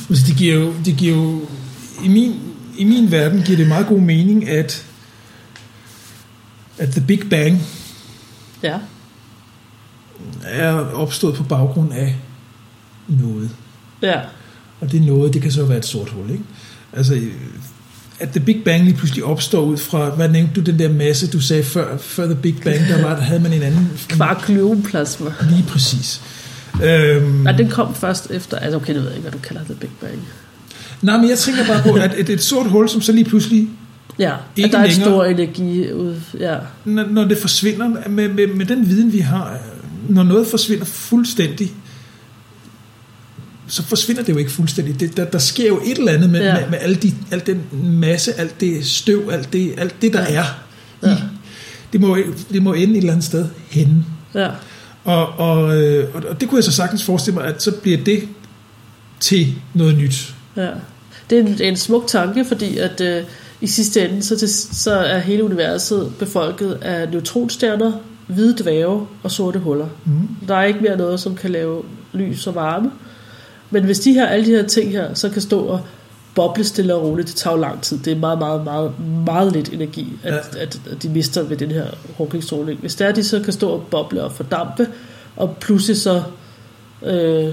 Altså, 0.10 0.26
det 0.28 0.38
giver 0.38 0.56
jo, 0.56 0.74
det 0.86 0.98
giver 0.98 1.16
jo 1.16 1.42
i, 2.04 2.08
min, 2.08 2.40
i 2.78 2.84
min 2.84 3.12
verden 3.12 3.44
giver 3.44 3.58
det 3.58 3.68
meget 3.68 3.88
god 3.88 4.00
mening, 4.00 4.50
at, 4.50 4.86
at 6.78 6.90
The 6.90 7.02
Big 7.08 7.30
Bang 7.30 7.62
Ja, 8.64 8.78
er 10.44 10.74
opstået 10.74 11.36
på 11.36 11.44
baggrund 11.44 11.94
af 11.94 12.16
noget. 13.08 13.50
ja, 14.02 14.22
Og 14.80 14.92
det 14.92 15.02
noget, 15.02 15.34
det 15.34 15.42
kan 15.42 15.52
så 15.52 15.66
være 15.66 15.78
et 15.78 15.86
sort 15.86 16.10
hul, 16.10 16.30
ikke? 16.30 16.44
Altså, 16.94 17.22
at 18.22 18.30
The 18.30 18.40
Big 18.40 18.62
Bang 18.66 18.84
lige 18.84 18.94
pludselig 18.98 19.24
opstår 19.24 19.62
ud 19.62 19.78
fra, 19.78 20.10
hvad 20.10 20.30
nævnte 20.30 20.54
du, 20.62 20.72
den 20.72 20.80
der 20.80 20.90
masse, 20.94 21.28
du 21.28 21.40
sagde 21.40 21.64
før, 21.64 21.98
før 21.98 22.26
The 22.26 22.36
Big 22.36 22.56
Bang, 22.64 22.88
der 22.88 23.02
var, 23.02 23.16
der 23.16 23.22
havde 23.22 23.40
man 23.42 23.54
en 23.54 23.62
anden... 23.62 23.90
kvarkløveplasma. 24.08 25.30
Lige 25.50 25.64
præcis. 25.68 26.22
Øhm, 26.84 27.24
Nej, 27.26 27.52
den 27.52 27.70
kom 27.70 27.96
først 27.96 28.32
efter, 28.32 28.58
altså 28.58 28.76
okay, 28.78 28.94
jeg 28.94 29.02
ved 29.02 29.10
ikke, 29.10 29.22
hvad 29.22 29.32
du 29.32 29.38
kalder 29.38 29.64
det 29.64 29.80
Big 29.80 29.90
Bang. 30.02 30.20
nej, 31.02 31.18
men 31.18 31.30
jeg 31.30 31.38
tænker 31.38 31.66
bare 31.68 31.82
på, 31.84 31.94
at 31.94 32.14
et, 32.18 32.30
et 32.30 32.44
sort 32.44 32.70
hul, 32.70 32.90
som 32.90 33.02
så 33.02 33.12
lige 33.12 33.26
pludselig, 33.26 33.68
Ja, 34.20 34.34
Ikke 34.56 34.68
at 34.68 34.72
der 34.74 34.80
er 34.80 34.88
længere. 34.88 35.06
stor 35.10 35.26
energi 35.26 35.92
ud, 35.92 36.16
ja. 36.40 36.56
når, 36.86 37.06
når 37.12 37.24
det 37.26 37.38
forsvinder, 37.38 37.90
med, 38.10 38.28
med, 38.30 38.48
med 38.48 38.66
den 38.66 38.90
viden, 38.90 39.14
vi 39.14 39.20
har, 39.20 39.58
når 40.10 40.24
noget 40.24 40.48
forsvinder 40.48 40.86
fuldstændig, 40.86 41.72
så 43.68 43.84
forsvinder 43.84 44.24
det 44.24 44.34
jo 44.34 44.38
ikke 44.38 44.52
fuldstændig. 44.52 45.00
Det, 45.00 45.18
der, 45.18 45.26
der 45.26 45.38
sker 45.40 45.68
jo 45.68 45.80
et 45.86 45.98
eller 45.98 46.12
andet 46.12 46.30
med, 46.30 46.40
Ja. 46.42 46.60
med, 46.60 46.70
med 46.70 46.78
al, 46.82 47.02
de, 47.04 47.14
al 47.32 47.44
den 47.46 47.62
masse, 48.00 48.34
alt 48.40 48.62
det 48.62 48.86
støv, 48.86 49.30
alt 49.32 49.54
det, 49.54 49.74
alt 49.78 50.02
det 50.02 50.14
der 50.14 50.22
Ja. 50.22 50.46
er. 51.02 51.10
Ja. 51.10 51.16
I, 51.16 51.20
det, 51.94 52.02
må, 52.02 52.18
det 52.52 52.64
må 52.64 52.74
ende 52.74 52.94
et 52.94 52.98
eller 52.98 53.12
andet 53.12 53.26
sted 53.26 53.46
henne. 53.70 54.06
ja. 54.36 54.50
Og, 55.04 55.28
og, 55.28 55.78
øh, 55.84 56.16
og, 56.16 56.24
og 56.30 56.42
det 56.42 56.50
kunne 56.50 56.58
jeg 56.58 56.64
så 56.64 56.72
sagtens 56.72 57.04
forestille 57.04 57.40
mig, 57.40 57.48
at 57.48 57.64
så 57.64 57.72
bliver 57.72 57.98
det 58.04 58.24
til 59.20 59.56
noget 59.74 59.98
nyt. 59.98 60.34
Ja. 60.58 60.70
Det 61.30 61.38
er 61.38 61.42
en, 61.44 61.62
en 61.62 61.78
smuk 61.78 62.08
tanke, 62.08 62.46
fordi 62.46 62.78
at 62.78 63.02
øh, 63.02 63.24
i 63.62 63.68
sidste 63.68 64.10
ende, 64.10 64.24
så, 64.24 64.38
til, 64.40 64.50
så 64.76 64.92
er 64.94 65.20
hele 65.20 65.44
universet 65.44 66.12
befolket 66.20 66.78
af 66.82 67.10
neutronstjerner, 67.10 67.92
hvide 68.28 68.56
dvæve 68.64 69.08
og 69.24 69.32
sorte 69.32 69.60
huller. 69.60 69.88
Mm. 70.06 70.28
Der 70.48 70.56
er 70.56 70.64
ikke 70.64 70.80
mere 70.80 70.98
noget, 70.98 71.20
som 71.20 71.36
kan 71.36 71.50
lave 71.52 71.84
lys 72.14 72.48
og 72.48 72.56
varme. 72.56 72.92
Men 73.72 73.84
hvis 73.84 74.00
de 74.00 74.14
her, 74.14 74.28
alle 74.28 74.46
de 74.46 74.52
her 74.52 74.68
ting 74.68 74.92
her, 74.92 75.14
så 75.14 75.30
kan 75.30 75.42
stå 75.42 75.60
og 75.66 75.82
boble 76.36 76.64
stille 76.64 76.96
og 76.96 77.04
roligt, 77.04 77.28
det 77.28 77.36
tager 77.36 77.56
jo 77.56 77.62
lang 77.62 77.82
tid. 77.82 77.98
Det 77.98 78.14
er 78.14 78.18
meget, 78.20 78.40
meget, 78.40 78.64
meget, 78.64 78.92
meget 79.26 79.54
lidt 79.54 79.70
energi, 79.74 80.08
at, 80.24 80.34
Ja. 80.34 80.62
at, 80.62 80.82
at 80.92 81.04
de 81.04 81.10
mister 81.10 81.44
ved 81.44 81.58
den 81.58 81.72
her 81.72 81.86
Hawking-stråling. 82.18 82.80
Hvis 82.80 82.96
det 82.96 83.08
er, 83.08 83.12
de 83.12 83.24
så 83.24 83.40
kan 83.40 83.54
stå 83.54 83.70
og 83.70 83.84
boble 83.92 84.24
og 84.24 84.32
fordampe, 84.32 84.88
og 85.36 85.56
pludselig 85.62 85.98
så 85.98 86.24
øh, 87.04 87.50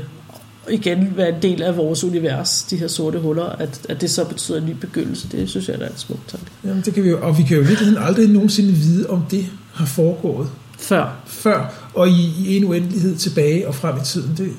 igen 0.70 1.12
være 1.16 1.28
en 1.28 1.42
del 1.42 1.62
af 1.62 1.76
vores 1.76 2.04
univers, 2.04 2.62
de 2.70 2.76
her 2.76 2.88
sorte 2.88 3.18
huller, 3.18 3.44
at, 3.44 3.80
at 3.88 4.00
det 4.00 4.10
så 4.10 4.24
betyder 4.24 4.58
en 4.58 4.66
ny 4.66 4.70
begyndelse. 4.80 5.28
Det 5.32 5.48
synes 5.50 5.68
jeg 5.68 5.76
er 5.80 5.86
en 5.86 5.96
smuk 5.96 6.18
tanke. 6.28 6.46
Jamen, 6.64 6.82
det 6.84 6.94
kan 6.94 7.04
vi 7.04 7.08
jo, 7.08 7.18
og 7.22 7.38
vi 7.38 7.42
kan 7.42 7.56
jo 7.56 7.62
i 7.62 7.66
virkeligheden 7.66 8.02
aldrig 8.02 8.28
nogensinde 8.28 8.72
vide, 8.72 9.10
om 9.10 9.22
det 9.30 9.46
har 9.72 9.86
foregået 9.86 10.48
Før. 10.78 11.16
før, 11.26 11.88
og 11.94 12.08
i, 12.08 12.32
i 12.46 12.56
en 12.56 12.64
uendelighed 12.64 13.16
tilbage 13.16 13.68
og 13.68 13.74
frem 13.74 13.96
i 13.96 14.04
tiden. 14.04 14.34
Det, 14.36 14.52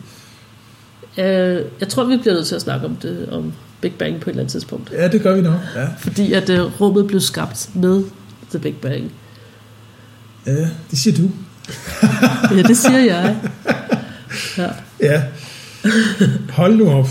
Øh, 1.20 1.62
jeg 1.80 1.88
tror, 1.90 2.04
vi 2.04 2.18
bliver 2.18 2.34
nødt 2.34 2.48
til 2.48 2.56
at 2.56 2.62
snakke 2.62 2.86
om 2.86 2.96
det, 2.96 3.30
om 3.32 3.54
Big 3.82 3.94
Bang 3.94 4.20
på 4.20 4.30
et 4.30 4.34
eller 4.34 4.42
andet 4.42 4.52
tidspunkt. 4.52 4.92
ja, 4.92 5.08
det 5.08 5.22
gør 5.22 5.36
vi 5.36 5.42
nok. 5.42 5.60
Ja, 5.76 5.88
Fordi 6.00 6.34
at 6.34 6.50
øh, 6.50 6.82
rummet 6.82 7.08
blev 7.08 7.20
skabt 7.20 7.70
med 7.76 8.04
The 8.50 8.60
Big 8.60 8.76
Bang. 8.76 9.12
ja 10.46 10.68
det 10.92 11.00
siger 11.00 11.18
du. 11.18 11.30
Ja, 12.58 12.62
det 12.62 12.78
siger 12.78 13.00
jeg. 13.00 13.36
Ja. 14.58 14.68
Ja. 15.02 15.22
Hold 16.50 16.76
nu 16.76 16.92
op. 16.92 17.08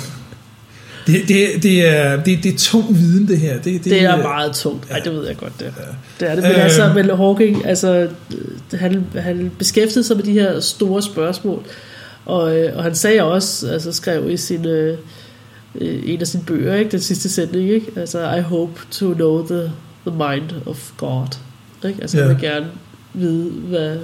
Det, 1.07 1.29
det, 1.29 1.63
det, 1.63 1.89
er, 1.89 2.17
det, 2.23 2.43
det 2.43 2.55
er 2.55 2.59
tung 2.59 2.95
viden, 2.99 3.29
det 3.29 3.39
her. 3.39 3.55
Det, 3.55 3.65
det, 3.65 3.85
Det 3.85 4.03
er 4.03 4.17
meget 4.17 4.53
tungt. 4.53 4.91
Ej, 4.91 4.99
det 4.99 5.13
ved 5.13 5.27
jeg 5.27 5.37
godt, 5.37 5.53
det 5.61 5.67
er. 5.67 5.73
Det 6.21 6.31
er 6.31 6.35
det. 6.35 6.43
Men 6.45 6.53
Øh. 6.53 6.65
altså, 6.65 6.93
men 6.95 7.11
Hawking, 7.17 7.67
altså, 7.67 8.09
øh, 8.73 8.79
han, 8.81 9.05
han 9.15 9.51
beskæftigede 9.59 10.07
sig 10.07 10.17
med 10.17 10.25
de 10.25 10.33
her 10.33 10.61
store 10.61 11.03
spørgsmål. 11.03 11.63
Og, 12.29 12.57
øh, 12.59 12.77
og 12.77 12.83
han 12.83 12.95
sagde 12.95 13.23
også, 13.23 13.69
altså 13.71 13.93
skrev 13.93 14.31
i 14.31 14.37
sin, 14.37 14.67
øh, 14.67 14.99
øh, 15.75 16.01
en 16.05 16.21
af 16.21 16.27
sine 16.27 16.43
bøger, 16.47 16.75
ikke, 16.75 16.91
den 16.91 17.01
sidste 17.01 17.29
sætning, 17.29 17.71
ikke? 17.71 17.87
Altså, 17.97 18.35
I 18.35 18.41
hope 18.41 18.73
to 18.91 19.15
know 19.15 19.47
the, 19.47 19.73
the 20.07 20.17
mind 20.17 20.51
of 20.67 20.91
God. 20.97 21.27
Ikke? 21.85 22.01
Altså, 22.01 22.19
Ja. 22.19 22.23
han 22.27 22.35
vil 22.35 22.43
gerne 22.43 22.67
vide, 23.15 23.51
hvad 23.51 23.97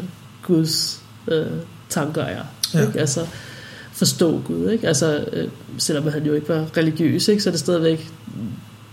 Guds 0.43 1.01
øh, 1.29 1.47
tanker 1.89 2.23
er. 2.23 2.43
Ikke? 2.87 3.01
Altså 3.01 3.27
forstå 3.93 4.41
Gud. 4.45 4.71
Ikke? 4.71 4.89
Altså, 4.89 5.25
øh, 5.33 5.49
selvom 5.79 6.09
han 6.09 6.27
jo 6.27 6.33
ikke 6.35 6.49
var 6.49 6.67
religiøs, 6.77 7.29
ikke, 7.29 7.43
så 7.43 7.51
er 7.51 7.53
det 7.53 7.61
stadigvæk 7.61 8.11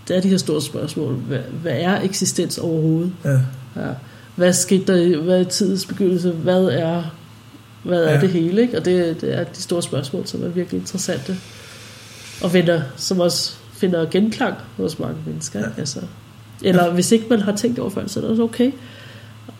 det 0.08 0.16
er 0.16 0.20
de 0.20 0.28
her 0.28 0.36
store 0.36 0.62
spørgsmål. 0.62 1.14
Hvad, 1.14 1.38
hvad 1.62 1.72
er 1.74 2.00
eksistens 2.00 2.58
overhovedet? 2.58 3.12
Ja. 3.24 3.30
Ja. 3.76 3.88
Hvad 4.36 4.52
skete 4.52 5.10
der? 5.12 5.20
Hvad 5.22 5.40
er 5.40 5.44
tidens 5.44 5.86
begyndelse? 5.86 6.30
Hvad 6.30 6.64
er, 6.64 7.02
hvad 7.82 8.04
er 8.04 8.12
Ja. 8.14 8.20
det 8.20 8.28
hele? 8.30 8.62
Ikke? 8.62 8.78
Og 8.78 8.84
det, 8.84 9.20
det 9.20 9.34
er 9.34 9.44
de 9.44 9.62
store 9.62 9.82
spørgsmål, 9.82 10.26
som 10.26 10.42
er 10.44 10.48
virkelig 10.48 10.80
interessante. 10.80 11.36
Og 12.42 12.52
vender, 12.54 12.82
som 12.96 13.20
også 13.20 13.52
finder 13.72 14.06
genklang 14.10 14.54
hos 14.76 14.98
mange 14.98 15.16
mennesker. 15.26 15.58
Ja. 15.60 15.66
Altså, 15.78 16.00
eller 16.62 16.84
ja. 16.84 16.90
hvis 16.90 17.12
ikke 17.12 17.24
man 17.30 17.40
har 17.40 17.56
tænkt 17.56 17.78
over 17.78 17.90
før, 17.90 18.06
så 18.06 18.20
er 18.20 18.22
det 18.22 18.30
også 18.30 18.42
okay. 18.42 18.72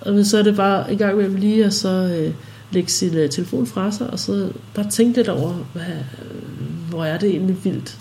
Og 0.01 0.27
så 0.27 0.39
er 0.39 0.43
det 0.43 0.57
bare 0.57 0.93
en 0.93 0.99
gang 0.99 1.12
imellem 1.12 1.36
lige 1.36 1.65
at 1.65 1.74
så 1.74 1.89
øh, 1.89 2.35
lægge 2.70 2.90
sin 2.90 3.15
øh, 3.15 3.31
telefon 3.31 3.66
fra 3.66 3.93
sig, 3.93 4.11
og 4.11 4.19
så 4.19 4.49
bare 4.74 4.90
tænke 4.90 5.16
lidt 5.16 5.28
over, 5.28 5.55
hvad, 5.73 5.82
øh, 5.82 6.89
hvor 6.90 7.05
er 7.05 7.19
det 7.19 7.31
egentlig 7.31 7.57
vildt, 7.65 7.99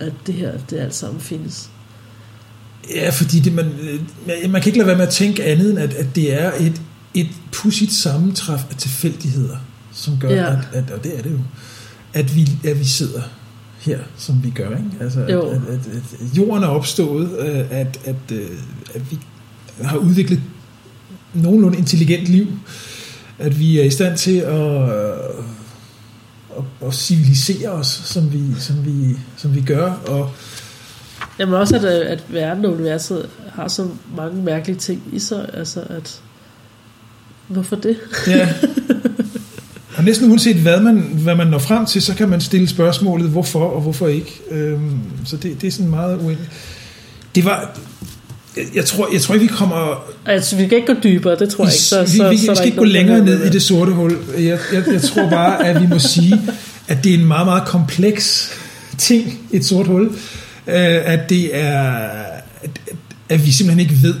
at 0.00 0.12
det 0.26 0.34
her, 0.34 0.52
det 0.70 0.78
alt 0.78 0.94
sammen 0.94 1.20
findes. 1.20 1.70
Ja, 2.94 3.10
fordi 3.10 3.38
det, 3.40 3.52
man, 3.54 3.66
øh, 3.66 4.50
man 4.50 4.62
kan 4.62 4.68
ikke 4.68 4.78
lade 4.78 4.86
være 4.88 4.96
med 4.96 5.06
at 5.06 5.12
tænke 5.12 5.44
andet 5.44 5.70
end, 5.70 5.78
at, 5.78 5.94
at 5.94 6.06
det 6.14 6.42
er 6.42 6.52
et, 6.60 6.80
et 7.14 7.28
pudsigt 7.52 7.92
sammentræf 7.92 8.60
af 8.70 8.76
tilfældigheder, 8.76 9.56
som 9.92 10.18
gør, 10.20 10.28
Ja. 10.30 10.52
at, 10.52 10.58
at, 10.72 10.90
og 10.90 11.04
det 11.04 11.18
er 11.18 11.22
det 11.22 11.32
jo, 11.32 11.38
at 12.12 12.36
vi, 12.36 12.48
at 12.64 12.78
vi 12.78 12.84
sidder 12.84 13.22
her, 13.80 13.98
som 14.16 14.44
vi 14.44 14.50
gør. 14.50 14.70
Ikke? 14.70 14.90
Altså, 15.00 15.20
at, 15.20 15.30
at, 15.30 15.62
at, 15.68 15.86
at 16.20 16.36
jorden 16.36 16.64
er 16.64 16.68
opstået, 16.68 17.38
øh, 17.38 17.58
at, 17.70 18.00
at, 18.04 18.32
øh, 18.32 18.48
at 18.94 19.10
vi 19.10 19.18
har 19.82 19.96
udviklet 19.96 20.40
nogenlunde 21.34 21.78
intelligent 21.78 22.28
liv, 22.28 22.46
at 23.38 23.58
vi 23.58 23.78
er 23.78 23.84
i 23.84 23.90
stand 23.90 24.18
til 24.18 24.36
at, 24.36 24.82
øh, 24.82 25.44
at, 26.58 26.86
at 26.86 26.94
civilisere 26.94 27.68
os, 27.70 27.86
som 27.86 28.32
vi, 28.32 28.40
som 28.58 28.84
vi, 28.84 29.16
som 29.36 29.54
vi 29.54 29.60
gør, 29.60 29.92
og 29.92 30.30
Jamen 31.38 31.54
også, 31.54 31.76
at, 31.76 31.84
at 31.84 32.24
verden 32.28 32.64
og 32.64 32.72
universet 32.72 33.28
har 33.52 33.68
så 33.68 33.88
mange 34.16 34.42
mærkelige 34.42 34.78
ting 34.78 35.02
i 35.12 35.18
sig. 35.18 35.50
Altså 35.52 35.80
at... 35.80 36.22
Hvorfor 37.50 37.76
det? 37.76 37.96
Ja. 38.26 38.48
Og 39.96 40.04
næsten 40.04 40.30
uanset 40.30 40.56
hvad 40.56 40.80
man, 40.80 40.96
hvad 40.98 41.34
man 41.34 41.46
når 41.46 41.58
frem 41.58 41.86
til, 41.86 42.02
så 42.02 42.14
kan 42.14 42.28
man 42.28 42.40
stille 42.40 42.68
spørgsmålet, 42.68 43.30
hvorfor 43.30 43.64
og 43.64 43.80
hvorfor 43.80 44.08
ikke. 44.08 44.40
Øhm, 44.50 44.98
så 45.24 45.36
det, 45.36 45.60
det 45.60 45.66
er 45.66 45.70
sådan 45.70 45.90
meget 45.90 46.16
uendeligt. 46.16 46.50
Det 47.34 47.44
var... 47.44 47.78
Jeg, 48.56 48.64
jeg, 48.74 48.84
tror, 48.84 49.08
jeg 49.12 49.20
tror 49.20 49.34
ikke, 49.34 49.46
vi 49.46 49.52
kommer... 49.52 50.04
Altså, 50.26 50.56
vi 50.56 50.66
kan 50.66 50.78
ikke 50.78 50.94
gå 50.94 51.00
dybere, 51.02 51.38
det 51.38 51.48
tror 51.48 51.64
jeg 51.64 51.72
ikke. 51.72 51.82
Så, 51.82 52.02
vi, 52.02 52.08
så, 52.08 52.12
vi, 52.12 52.36
så 52.36 52.42
vi 52.42 52.46
er 52.46 52.46
der 52.46 52.54
skal 52.54 52.66
ikke 52.66 52.78
gå 52.78 52.84
længere 52.84 53.24
ned 53.24 53.44
i 53.44 53.48
det 53.48 53.62
sorte 53.62 53.92
hul. 53.92 54.16
Jeg, 54.38 54.58
jeg, 54.72 54.82
jeg 54.92 55.02
tror 55.02 55.30
bare, 55.30 55.66
at 55.66 55.82
vi 55.82 55.86
må 55.86 55.98
sige, 55.98 56.40
at 56.88 57.04
det 57.04 57.14
er 57.14 57.18
en 57.18 57.26
meget, 57.26 57.46
meget 57.46 57.64
kompleks 57.66 58.52
ting, 58.98 59.38
et 59.50 59.64
sort 59.64 59.86
hul. 59.86 60.06
Øh, 60.66 61.12
at 61.12 61.28
det 61.28 61.56
er... 61.56 61.82
At, 62.62 62.80
at 63.28 63.46
vi 63.46 63.50
simpelthen 63.50 63.80
ikke 63.80 64.02
ved, 64.02 64.14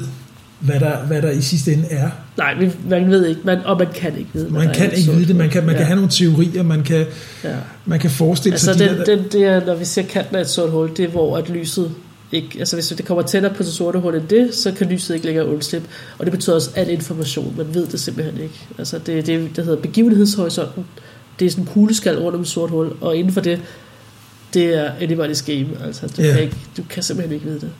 hvad 0.60 0.80
der, 0.80 0.96
hvad 1.06 1.22
der 1.22 1.30
i 1.30 1.42
sidste 1.42 1.72
ende 1.72 1.86
er. 1.90 2.10
Nej, 2.36 2.68
man 2.88 3.10
ved 3.10 3.26
ikke, 3.26 3.40
man, 3.44 3.58
og 3.64 3.78
man 3.78 3.86
kan 3.94 4.18
ikke 4.18 4.30
vide, 4.32 4.50
Man 4.50 4.74
kan 4.74 4.92
ikke 4.92 5.12
vide 5.12 5.26
det. 5.28 5.36
Man 5.36 5.50
kan, 5.50 5.62
man 5.66 5.74
kan 5.74 5.80
ja. 5.80 5.86
have 5.86 5.96
nogle 5.96 6.10
teorier, 6.10 6.62
man 6.62 6.82
kan, 6.82 7.06
Ja. 7.44 7.54
man 7.86 7.98
kan 8.00 8.10
forestille 8.10 8.54
Altså, 8.54 8.72
sig 8.74 8.78
de 8.78 8.88
den, 8.88 8.98
der, 8.98 9.04
den, 9.04 9.24
det 9.32 9.44
er, 9.44 9.66
når 9.66 9.74
vi 9.74 9.84
ser 9.84 10.02
kanten 10.02 10.36
af 10.36 10.40
et 10.40 10.48
sort 10.48 10.70
hul, 10.70 10.90
det 10.96 11.04
er, 11.04 11.08
hvor 11.08 11.36
at 11.36 11.48
lyset 11.48 11.90
ikke, 12.32 12.48
altså 12.58 12.76
hvis 12.76 12.86
det 12.88 13.04
kommer 13.06 13.22
tættere 13.22 13.54
på 13.54 13.62
det 13.62 13.72
sorte 13.72 13.98
hul 13.98 14.14
end 14.14 14.28
det, 14.28 14.54
så 14.54 14.72
kan 14.72 14.86
lyset 14.86 15.14
ikke 15.14 15.26
længere 15.26 15.46
undslippe. 15.46 15.88
Og 16.18 16.26
det 16.26 16.32
betyder 16.32 16.54
også 16.56 16.70
al 16.74 16.90
information, 16.90 17.54
man 17.56 17.74
ved 17.74 17.86
det 17.86 18.00
simpelthen 18.00 18.42
ikke. 18.42 18.66
Altså 18.78 18.98
det, 18.98 19.26
det 19.26 19.56
der 19.56 19.62
hedder 19.62 19.80
begivenhedshorisonten, 19.82 20.84
det 21.40 21.46
er 21.46 21.50
sådan 21.50 21.64
en 21.64 21.68
kugleskal 21.72 22.18
rundt 22.18 22.34
om 22.36 22.40
et 22.42 22.48
sort 22.48 22.70
hul, 22.70 22.92
og 23.00 23.16
inden 23.16 23.32
for 23.32 23.40
det, 23.40 23.60
det 24.54 24.64
er 24.74 24.90
anybody's 24.90 25.52
game. 25.52 25.66
Altså 25.86 26.06
du, 26.16 26.22
Ja. 26.22 26.32
kan 26.32 26.42
ikke, 26.42 26.56
du 26.76 26.82
kan 26.90 27.02
simpelthen 27.02 27.34
ikke 27.34 27.46
vide 27.46 27.60
det. 27.60 27.70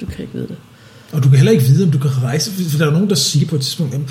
Du 0.00 0.06
kan 0.06 0.20
ikke 0.20 0.32
vide 0.32 0.46
det. 0.48 0.56
Og 1.12 1.22
du 1.22 1.28
kan 1.28 1.38
heller 1.38 1.52
ikke 1.52 1.64
vide, 1.64 1.84
om 1.84 1.90
du 1.90 1.98
kan 1.98 2.10
rejse, 2.22 2.50
for 2.70 2.78
der 2.78 2.86
er 2.86 2.90
nogen, 2.90 3.08
der 3.08 3.14
siger 3.14 3.46
på 3.46 3.56
et 3.56 3.62
tidspunkt, 3.62 3.92
jamen, 3.92 4.08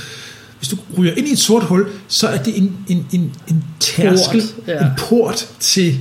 hvis 0.58 0.70
du 0.70 0.78
ryger 0.98 1.14
ind 1.14 1.28
i 1.28 1.32
et 1.32 1.40
sort 1.40 1.64
hul, 1.64 1.88
så 2.08 2.28
er 2.28 2.38
det 2.38 2.58
en, 2.58 2.78
en, 2.88 3.08
en, 3.12 3.34
en 3.48 3.64
tærskel, 3.80 4.42
Port, 4.42 4.68
ja. 4.68 4.86
en 4.86 4.92
port 4.98 5.50
til 5.60 6.00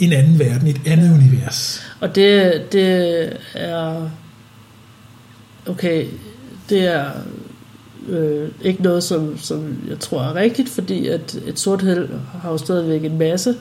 en 0.00 0.12
anden 0.12 0.38
verden, 0.38 0.68
et 0.68 0.80
andet 0.86 1.14
univers. 1.14 1.82
Og 2.00 2.14
det, 2.14 2.62
det 2.72 3.32
er... 3.54 4.10
Okay, 5.66 6.06
det 6.68 6.86
er 6.86 7.10
øh, 8.08 8.48
ikke 8.62 8.82
noget, 8.82 9.02
som, 9.04 9.38
som 9.38 9.78
jeg 9.88 9.98
tror 10.00 10.22
er 10.22 10.34
rigtigt, 10.34 10.68
fordi 10.68 11.06
at 11.06 11.38
et 11.46 11.58
sort 11.58 11.82
hul 11.82 12.08
har 12.42 12.50
jo 12.50 12.58
stadigvæk 12.58 13.04
en 13.04 13.18
masse, 13.18 13.54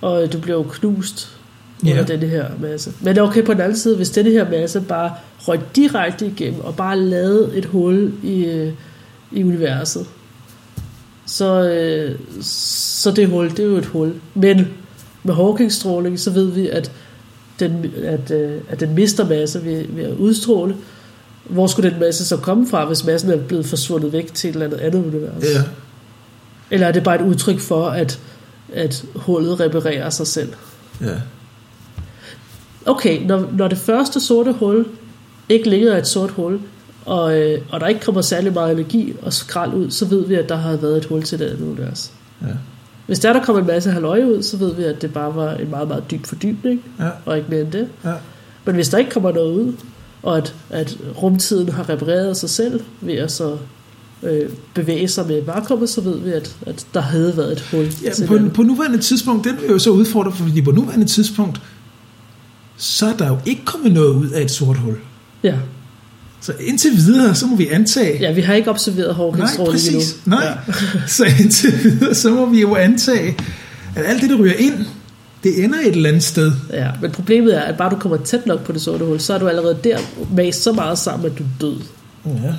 og 0.00 0.32
du 0.32 0.38
bliver 0.38 0.56
jo 0.56 0.62
knust 0.62 1.36
under 1.82 1.96
Ja. 1.96 2.02
denne 2.02 2.26
her 2.26 2.46
masse. 2.60 2.92
Men 3.00 3.18
okay, 3.18 3.44
på 3.44 3.52
den 3.52 3.60
anden 3.60 3.78
side, 3.78 3.96
hvis 3.96 4.10
denne 4.10 4.30
her 4.30 4.50
masse 4.50 4.80
bare 4.80 5.12
røg 5.38 5.60
direkte 5.76 6.26
igennem, 6.26 6.60
og 6.60 6.76
bare 6.76 6.98
lavede 7.00 7.50
et 7.56 7.64
hul 7.64 8.12
i, 8.22 8.44
øh, 8.44 8.72
i 9.32 9.44
universet, 9.44 10.06
så, 11.26 11.68
øh, 11.68 12.18
så 12.42 13.10
det 13.10 13.28
hul, 13.28 13.50
det 13.50 13.58
er 13.58 13.64
jo 13.64 13.76
et 13.76 13.86
hul. 13.86 14.12
Men 14.34 14.68
med 15.22 15.34
Hawking-stråling, 15.34 16.20
så 16.20 16.30
ved 16.30 16.50
vi, 16.50 16.68
at 16.68 16.92
den, 17.60 17.92
at, 18.04 18.30
øh, 18.30 18.60
at 18.68 18.80
den 18.80 18.94
mister 18.94 19.28
masse 19.28 19.64
ved, 19.64 19.84
ved 19.88 20.04
at 20.04 20.14
udstråle. 20.16 20.76
Hvor 21.44 21.66
skulle 21.66 21.90
den 21.90 22.00
masse 22.00 22.24
så 22.26 22.36
komme 22.36 22.68
fra, 22.68 22.84
hvis 22.84 23.04
massen 23.04 23.30
er 23.30 23.36
blevet 23.36 23.66
forsvundet 23.66 24.12
væk 24.12 24.34
til 24.34 24.48
et 24.50 24.54
eller 24.54 24.66
andet 24.66 24.78
andet 24.78 25.04
univers? 25.04 25.42
Ja. 25.54 25.62
Eller 26.70 26.86
er 26.86 26.92
det 26.92 27.04
bare 27.04 27.14
et 27.20 27.26
udtryk 27.26 27.58
for, 27.60 27.86
at, 27.88 28.18
at 28.74 29.04
hullet 29.16 29.60
reparerer 29.60 30.10
sig 30.10 30.26
selv? 30.26 30.52
ja. 31.00 31.06
Okay, 32.86 33.26
når, 33.26 33.48
når 33.56 33.68
det 33.68 33.78
første 33.78 34.20
sorte 34.20 34.52
hul 34.52 34.86
ikke 35.48 35.68
længere 35.70 35.94
er 35.94 35.98
et 35.98 36.06
sort 36.06 36.30
hul, 36.30 36.60
og, 37.06 37.38
øh, 37.38 37.60
og 37.70 37.80
der 37.80 37.86
ikke 37.86 38.00
kommer 38.00 38.20
særlig 38.20 38.52
meget 38.52 38.72
energi 38.72 39.14
og 39.22 39.32
skrald 39.32 39.74
ud, 39.74 39.90
så 39.90 40.04
ved 40.04 40.26
vi, 40.26 40.34
at 40.34 40.48
der 40.48 40.56
har 40.56 40.76
været 40.76 40.96
et 40.96 41.04
hul 41.04 41.22
til 41.22 41.38
det 41.38 41.44
andet 41.44 41.66
univers. 41.66 42.12
Ja. 42.42 42.46
Hvis 43.06 43.18
der, 43.18 43.32
der 43.32 43.44
kommer 43.44 43.60
en 43.60 43.66
masse 43.66 43.90
halvøje 43.90 44.36
ud, 44.36 44.42
så 44.42 44.56
ved 44.56 44.74
vi, 44.74 44.82
at 44.84 45.02
det 45.02 45.12
bare 45.12 45.34
var 45.36 45.54
en 45.54 45.70
meget, 45.70 45.88
meget 45.88 46.04
dyb 46.10 46.26
fordybning, 46.26 46.84
Ja. 47.00 47.08
og 47.24 47.36
ikke 47.36 47.50
mere 47.50 47.60
end 47.60 47.72
det. 47.72 47.88
Ja. 48.04 48.12
Men 48.64 48.74
hvis 48.74 48.88
der 48.88 48.98
ikke 48.98 49.10
kommer 49.10 49.32
noget 49.32 49.52
ud, 49.52 49.72
og 50.22 50.36
at, 50.36 50.54
at 50.70 50.98
rumtiden 51.22 51.68
har 51.68 51.88
repareret 51.88 52.36
sig 52.36 52.50
selv 52.50 52.80
ved 53.00 53.14
at 53.14 53.32
så 53.32 53.56
øh, 54.22 54.50
bevæge 54.74 55.08
sig 55.08 55.26
med 55.26 55.42
vakuumet, 55.42 55.88
så 55.88 56.00
ved 56.00 56.18
vi, 56.18 56.30
at, 56.32 56.56
at 56.66 56.86
der 56.94 57.00
havde 57.00 57.36
været 57.36 57.52
et 57.52 57.60
hul. 57.60 57.86
Ja, 58.02 58.26
på, 58.26 58.38
på 58.54 58.62
nuværende 58.62 58.98
tidspunkt, 58.98 59.44
den 59.44 59.56
vil 59.60 59.70
jo 59.70 59.78
så 59.78 59.90
udfordre, 59.90 60.32
fordi 60.32 60.62
på 60.62 60.70
nuværende 60.70 61.06
tidspunkt, 61.06 61.60
så 62.76 63.06
er 63.06 63.16
der 63.16 63.28
jo 63.28 63.38
ikke 63.46 63.64
kommet 63.64 63.92
noget 63.92 64.14
ud 64.14 64.28
af 64.30 64.42
et 64.42 64.50
sort 64.50 64.76
hul. 64.76 64.96
Ja. 65.42 65.54
Så 66.40 66.52
indtil 66.60 66.90
videre, 66.96 67.34
så 67.34 67.46
må 67.46 67.56
vi 67.56 67.68
antage, 67.68 68.18
ja, 68.20 68.32
vi 68.32 68.40
har 68.40 68.54
ikke 68.54 68.70
observeret 68.70 69.06
Nej, 69.08 69.16
Hawking-stråling 69.16 69.86
endnu. 69.86 69.98
præcis. 70.00 70.16
Nej. 70.26 70.44
Ja. 70.44 70.72
Så 71.06 71.24
indtil 71.40 71.72
videre, 71.84 72.14
så 72.14 72.30
må 72.30 72.46
vi 72.46 72.60
jo 72.60 72.74
antage, 72.76 73.36
at 73.96 74.04
alt 74.06 74.22
det, 74.22 74.30
der 74.30 74.36
ryger 74.36 74.54
ind, 74.54 74.86
det 75.44 75.64
ender 75.64 75.78
et 75.80 75.86
eller 75.96 76.08
andet 76.08 76.22
sted. 76.22 76.52
Ja, 76.72 76.90
men 77.02 77.10
problemet 77.10 77.56
er, 77.56 77.60
at 77.60 77.76
bare 77.76 77.90
du 77.90 77.96
kommer 77.96 78.16
tæt 78.18 78.46
nok 78.46 78.64
på 78.64 78.72
det 78.72 78.80
sorte 78.82 79.04
hul, 79.04 79.20
så 79.20 79.34
er 79.34 79.38
du 79.38 79.48
allerede 79.48 79.78
der 79.84 79.98
mast 80.36 80.62
så 80.62 80.72
meget 80.72 80.98
sammen, 80.98 81.30
at 81.32 81.38
du 81.38 81.42
er 81.42 81.48
død. 81.60 81.76
Ja, 82.26 82.54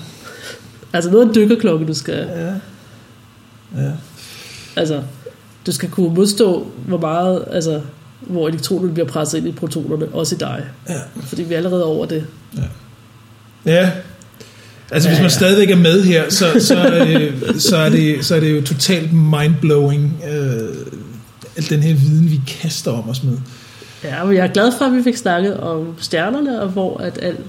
Altså 0.93 1.11
noget 1.11 1.23
af 1.25 1.29
en 1.29 1.35
dykkerklokke, 1.35 1.85
du 1.85 1.93
skal... 1.93 2.27
ja, 2.35 2.53
ja. 3.85 3.91
Altså, 4.75 5.01
du 5.65 5.71
skal 5.71 5.89
kunne 5.89 6.13
modstå, 6.15 6.67
hvor 6.87 6.97
meget... 6.99 7.45
Altså, 7.51 7.81
hvor 8.19 8.47
elektronerne 8.47 8.93
bliver 8.93 9.07
presset 9.07 9.37
ind 9.37 9.47
i 9.47 9.51
protonerne, 9.51 10.07
også 10.13 10.35
i 10.35 10.37
dig. 10.37 10.65
Ja. 10.89 10.99
Fordi 11.23 11.43
vi 11.43 11.53
er 11.53 11.57
allerede 11.57 11.85
over 11.85 12.05
det. 12.05 12.25
ja. 13.65 13.91
Altså, 14.91 15.09
hvis 15.09 15.17
Ja, 15.17 15.21
man 15.21 15.31
ja. 15.31 15.35
stadigvæk 15.35 15.69
er 15.71 15.75
med 15.75 16.03
her, 16.03 16.29
så, 16.29 16.45
så, 16.59 16.75
er, 16.77 17.05
det, 17.05 17.33
så, 17.61 17.77
er, 17.77 17.89
det, 17.89 18.25
så 18.25 18.35
er 18.35 18.39
det 18.39 18.55
jo 18.57 18.61
totalt 18.63 19.13
mindblowing, 19.13 20.21
øh, 20.29 20.75
al 21.57 21.69
den 21.69 21.83
her 21.83 21.93
viden, 21.95 22.31
vi 22.31 22.41
kaster 22.47 22.91
om 22.91 23.09
os 23.09 23.23
med. 23.23 23.37
Ja, 24.03 24.23
men 24.23 24.35
jeg 24.35 24.43
er 24.47 24.51
glad 24.53 24.71
for, 24.77 24.85
at 24.85 24.93
vi 24.93 25.03
fik 25.03 25.17
snakket 25.17 25.57
om 25.57 25.93
stjernerne, 25.99 26.61
og 26.61 26.69
hvor 26.69 26.97
at 26.97 27.19
alt, 27.21 27.39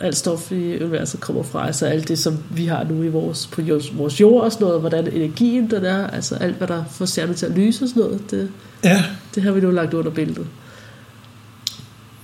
alt 0.00 0.16
stof 0.16 0.52
i 0.52 0.82
universet 0.82 1.20
kommer 1.20 1.42
fra. 1.42 1.66
Altså 1.66 1.86
alt 1.86 2.08
det, 2.08 2.18
som 2.18 2.38
vi 2.50 2.66
har 2.66 2.86
nu 2.90 3.02
i 3.02 3.08
vores, 3.08 3.46
på 3.52 3.62
vores 3.92 4.20
jord 4.20 4.42
og 4.44 4.52
sådan 4.52 4.64
noget, 4.66 4.80
hvordan 4.80 5.06
energien 5.12 5.70
den 5.70 5.84
er, 5.84 6.06
altså 6.06 6.34
alt, 6.34 6.56
hvad 6.56 6.68
der 6.68 6.84
får 6.90 7.04
stjerner 7.04 7.34
til 7.34 7.46
at 7.46 7.52
lyse 7.52 7.84
og 7.84 7.88
sådan 7.88 8.02
noget, 8.02 8.20
det, 8.30 8.48
Ja, 8.84 9.04
det 9.34 9.42
har 9.42 9.52
vi 9.52 9.60
nu 9.60 9.70
lagt 9.70 9.94
under 9.94 10.10
billedet. 10.10 10.46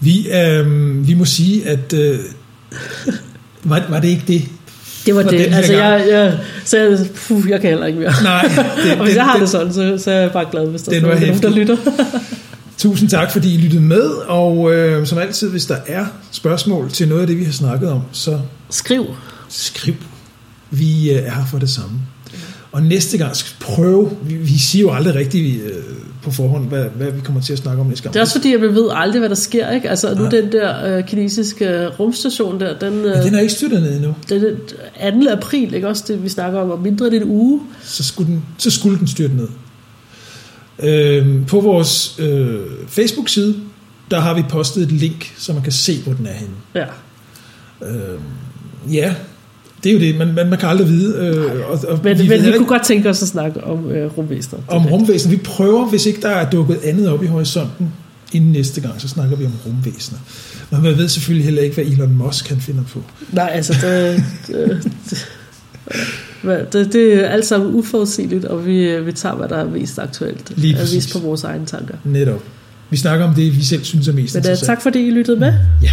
vi, 0.00 0.28
øh, 0.32 0.66
vi 1.08 1.14
må 1.14 1.24
sige, 1.24 1.68
at... 1.68 1.92
Øh, 1.92 2.18
var, 3.64 3.82
var 3.88 4.00
det 4.00 4.08
ikke 4.08 4.24
det? 4.26 4.42
Det 5.06 5.14
var 5.14 5.22
det. 5.22 5.30
den 5.40 5.52
Altså, 5.54 5.72
gang. 5.72 5.84
jeg, 5.84 6.08
jeg, 6.08 6.38
så 6.64 6.78
jeg, 6.78 6.98
puh, 7.14 7.48
jeg 7.50 7.60
kan 7.60 7.70
heller 7.70 7.86
ikke 7.86 7.98
mere. 7.98 8.12
Nej, 8.22 8.42
det, 8.84 8.98
og 8.98 9.04
hvis 9.04 9.16
jeg 9.16 9.24
har 9.24 9.32
det, 9.32 9.40
det 9.40 9.48
sådan, 9.48 9.72
så, 9.72 9.98
så 9.98 10.10
er 10.10 10.20
jeg 10.20 10.32
bare 10.32 10.46
glad, 10.50 10.66
hvis 10.66 10.82
der 10.82 10.92
Den 10.92 11.04
er 11.04 11.20
nogen, 11.20 11.42
der 11.42 11.50
lytter. 11.50 11.76
Tusind 12.82 13.08
tak, 13.08 13.32
fordi 13.32 13.54
I 13.54 13.56
lyttede 13.56 13.82
med, 13.82 14.10
og 14.28 14.74
øh, 14.74 15.06
som 15.06 15.18
altid, 15.18 15.50
hvis 15.50 15.66
der 15.66 15.76
er 15.86 16.06
spørgsmål 16.30 16.90
til 16.90 17.08
noget 17.08 17.20
af 17.20 17.26
det, 17.26 17.38
vi 17.38 17.44
har 17.44 17.52
snakket 17.52 17.88
om, 17.88 18.00
så 18.12 18.38
Skriv. 18.70 19.06
skriv. 19.48 19.94
Vi 20.70 21.10
øh, 21.10 21.16
er 21.16 21.30
her 21.30 21.46
for 21.50 21.58
det 21.58 21.70
samme. 21.70 21.98
Og 22.72 22.82
næste 22.82 23.18
gang 23.18 23.36
skal 23.36 23.50
vi 23.50 23.56
prøve, 23.60 24.10
vi, 24.22 24.58
siger 24.58 24.82
jo 24.82 24.92
aldrig 24.92 25.14
rigtigt 25.14 25.62
øh, 25.62 25.72
på 26.22 26.30
forhånd, 26.30 26.68
hvad, 26.68 26.84
hvad 26.84 27.10
vi 27.10 27.20
kommer 27.20 27.40
til 27.40 27.52
at 27.52 27.58
snakke 27.58 27.80
om 27.80 27.86
næste 27.86 28.02
gang. 28.02 28.14
Det 28.14 28.20
er 28.20 28.22
også 28.22 28.38
fordi, 28.38 28.54
at 28.54 28.60
vi 28.60 28.66
ved 28.66 28.88
aldrig, 28.92 29.18
hvad 29.18 29.28
der 29.28 29.34
sker. 29.34 29.70
Ikke? 29.70 29.90
Altså 29.90 30.14
nu 30.14 30.28
den 30.30 30.52
der 30.52 30.96
øh, 30.96 31.06
kinesiske 31.06 31.88
rumstation 31.88 32.60
der, 32.60 32.78
den, 32.78 32.92
øh, 32.92 33.04
Men 33.04 33.22
den 33.24 33.34
er 33.34 33.40
ikke 33.40 33.52
styrtet 33.52 33.82
ned 33.82 33.96
endnu. 33.96 34.14
den 34.28 34.44
er 34.96 35.10
2. 35.10 35.30
april, 35.30 35.74
ikke 35.74 35.88
også 35.88 36.04
det, 36.08 36.22
vi 36.22 36.28
snakker 36.28 36.60
om, 36.60 36.70
om 36.70 36.78
mindre 36.78 37.06
end 37.06 37.14
en 37.14 37.24
uge. 37.24 37.60
så 37.84 38.04
skulle 38.04 38.32
den, 38.32 38.44
så 38.58 38.70
skulle 38.70 38.98
den 38.98 39.08
styrte 39.08 39.36
ned. 39.36 39.48
Øhm, 40.82 41.44
på 41.44 41.60
vores 41.60 42.16
øh, 42.18 42.60
Facebook-side, 42.88 43.56
der 44.10 44.20
har 44.20 44.34
vi 44.34 44.42
postet 44.48 44.82
et 44.82 44.92
link, 44.92 45.32
så 45.36 45.52
man 45.52 45.62
kan 45.62 45.72
se, 45.72 46.02
hvor 46.02 46.12
den 46.12 46.26
er 46.26 46.32
henne. 46.32 46.54
Ja. 46.74 46.86
Øhm, 47.88 48.22
ja, 48.92 49.14
det 49.84 49.90
er 49.90 49.94
jo 49.94 50.00
det, 50.00 50.16
man, 50.18 50.34
man, 50.34 50.50
man 50.50 50.58
kan 50.58 50.68
aldrig 50.68 50.88
vide. 50.88 51.16
Øh, 51.18 51.70
og, 51.70 51.78
og 51.88 52.00
Men, 52.04 52.04
ved 52.04 52.14
men 52.14 52.18
vi 52.18 52.24
heller 52.24 52.44
kunne 52.44 52.54
ikke 52.54 52.64
godt 52.64 52.84
tænke 52.84 53.08
os 53.08 53.22
at 53.22 53.28
snakke 53.28 53.64
om 53.64 53.90
øh, 53.90 54.18
rumvæsener. 54.18 54.60
om 54.68 54.86
rumvæsen. 54.86 55.30
Vi 55.30 55.36
prøver, 55.36 55.86
hvis 55.86 56.06
ikke 56.06 56.20
der 56.20 56.28
er 56.28 56.50
dukket 56.50 56.78
andet 56.84 57.08
op 57.08 57.22
i 57.22 57.26
horisonten, 57.26 57.92
inden 58.32 58.52
næste 58.52 58.80
gang, 58.80 59.00
så 59.00 59.08
snakker 59.08 59.36
vi 59.36 59.44
om 59.44 59.52
rumvæsener. 59.66 60.18
Men 60.70 60.82
man 60.82 60.98
ved 60.98 61.08
selvfølgelig 61.08 61.44
heller 61.44 61.62
ikke, 61.62 61.74
hvad 61.74 61.84
Elon 61.84 62.14
Musk 62.14 62.44
kan 62.44 62.60
finde 62.60 62.84
på. 62.92 63.02
Nej, 63.32 63.50
altså 63.54 63.72
det, 63.72 64.24
det, 64.46 64.90
det, 65.10 65.26
det, 66.42 66.92
det 66.92 67.14
er 67.14 67.28
alt 67.28 67.46
sammen 67.46 67.74
uforudsigeligt, 67.74 68.44
og 68.44 68.66
vi, 68.66 69.00
vi 69.00 69.12
tager, 69.12 69.34
hvad 69.34 69.48
der 69.48 69.56
er 69.56 69.64
mest 69.64 69.98
aktuelt. 69.98 70.52
Lige 70.56 70.74
præcis. 70.74 70.94
vise 70.94 71.12
på 71.12 71.18
vores 71.18 71.44
egne 71.44 71.66
tanker. 71.66 71.94
Netop. 72.04 72.42
Vi 72.90 72.96
snakker 72.96 73.26
om 73.26 73.34
det, 73.34 73.56
vi 73.56 73.64
selv 73.64 73.84
synes 73.84 74.08
er 74.08 74.12
mest 74.12 74.34
Men 74.34 74.40
uh, 74.40 74.42
interessant. 74.44 74.66
tak 74.66 74.82
fordi 74.82 75.06
I 75.06 75.10
lyttede 75.10 75.36
med. 75.36 75.52
Ja. 75.82 75.90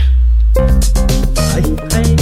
Hej. 0.58 1.64
Hej. 1.92 2.19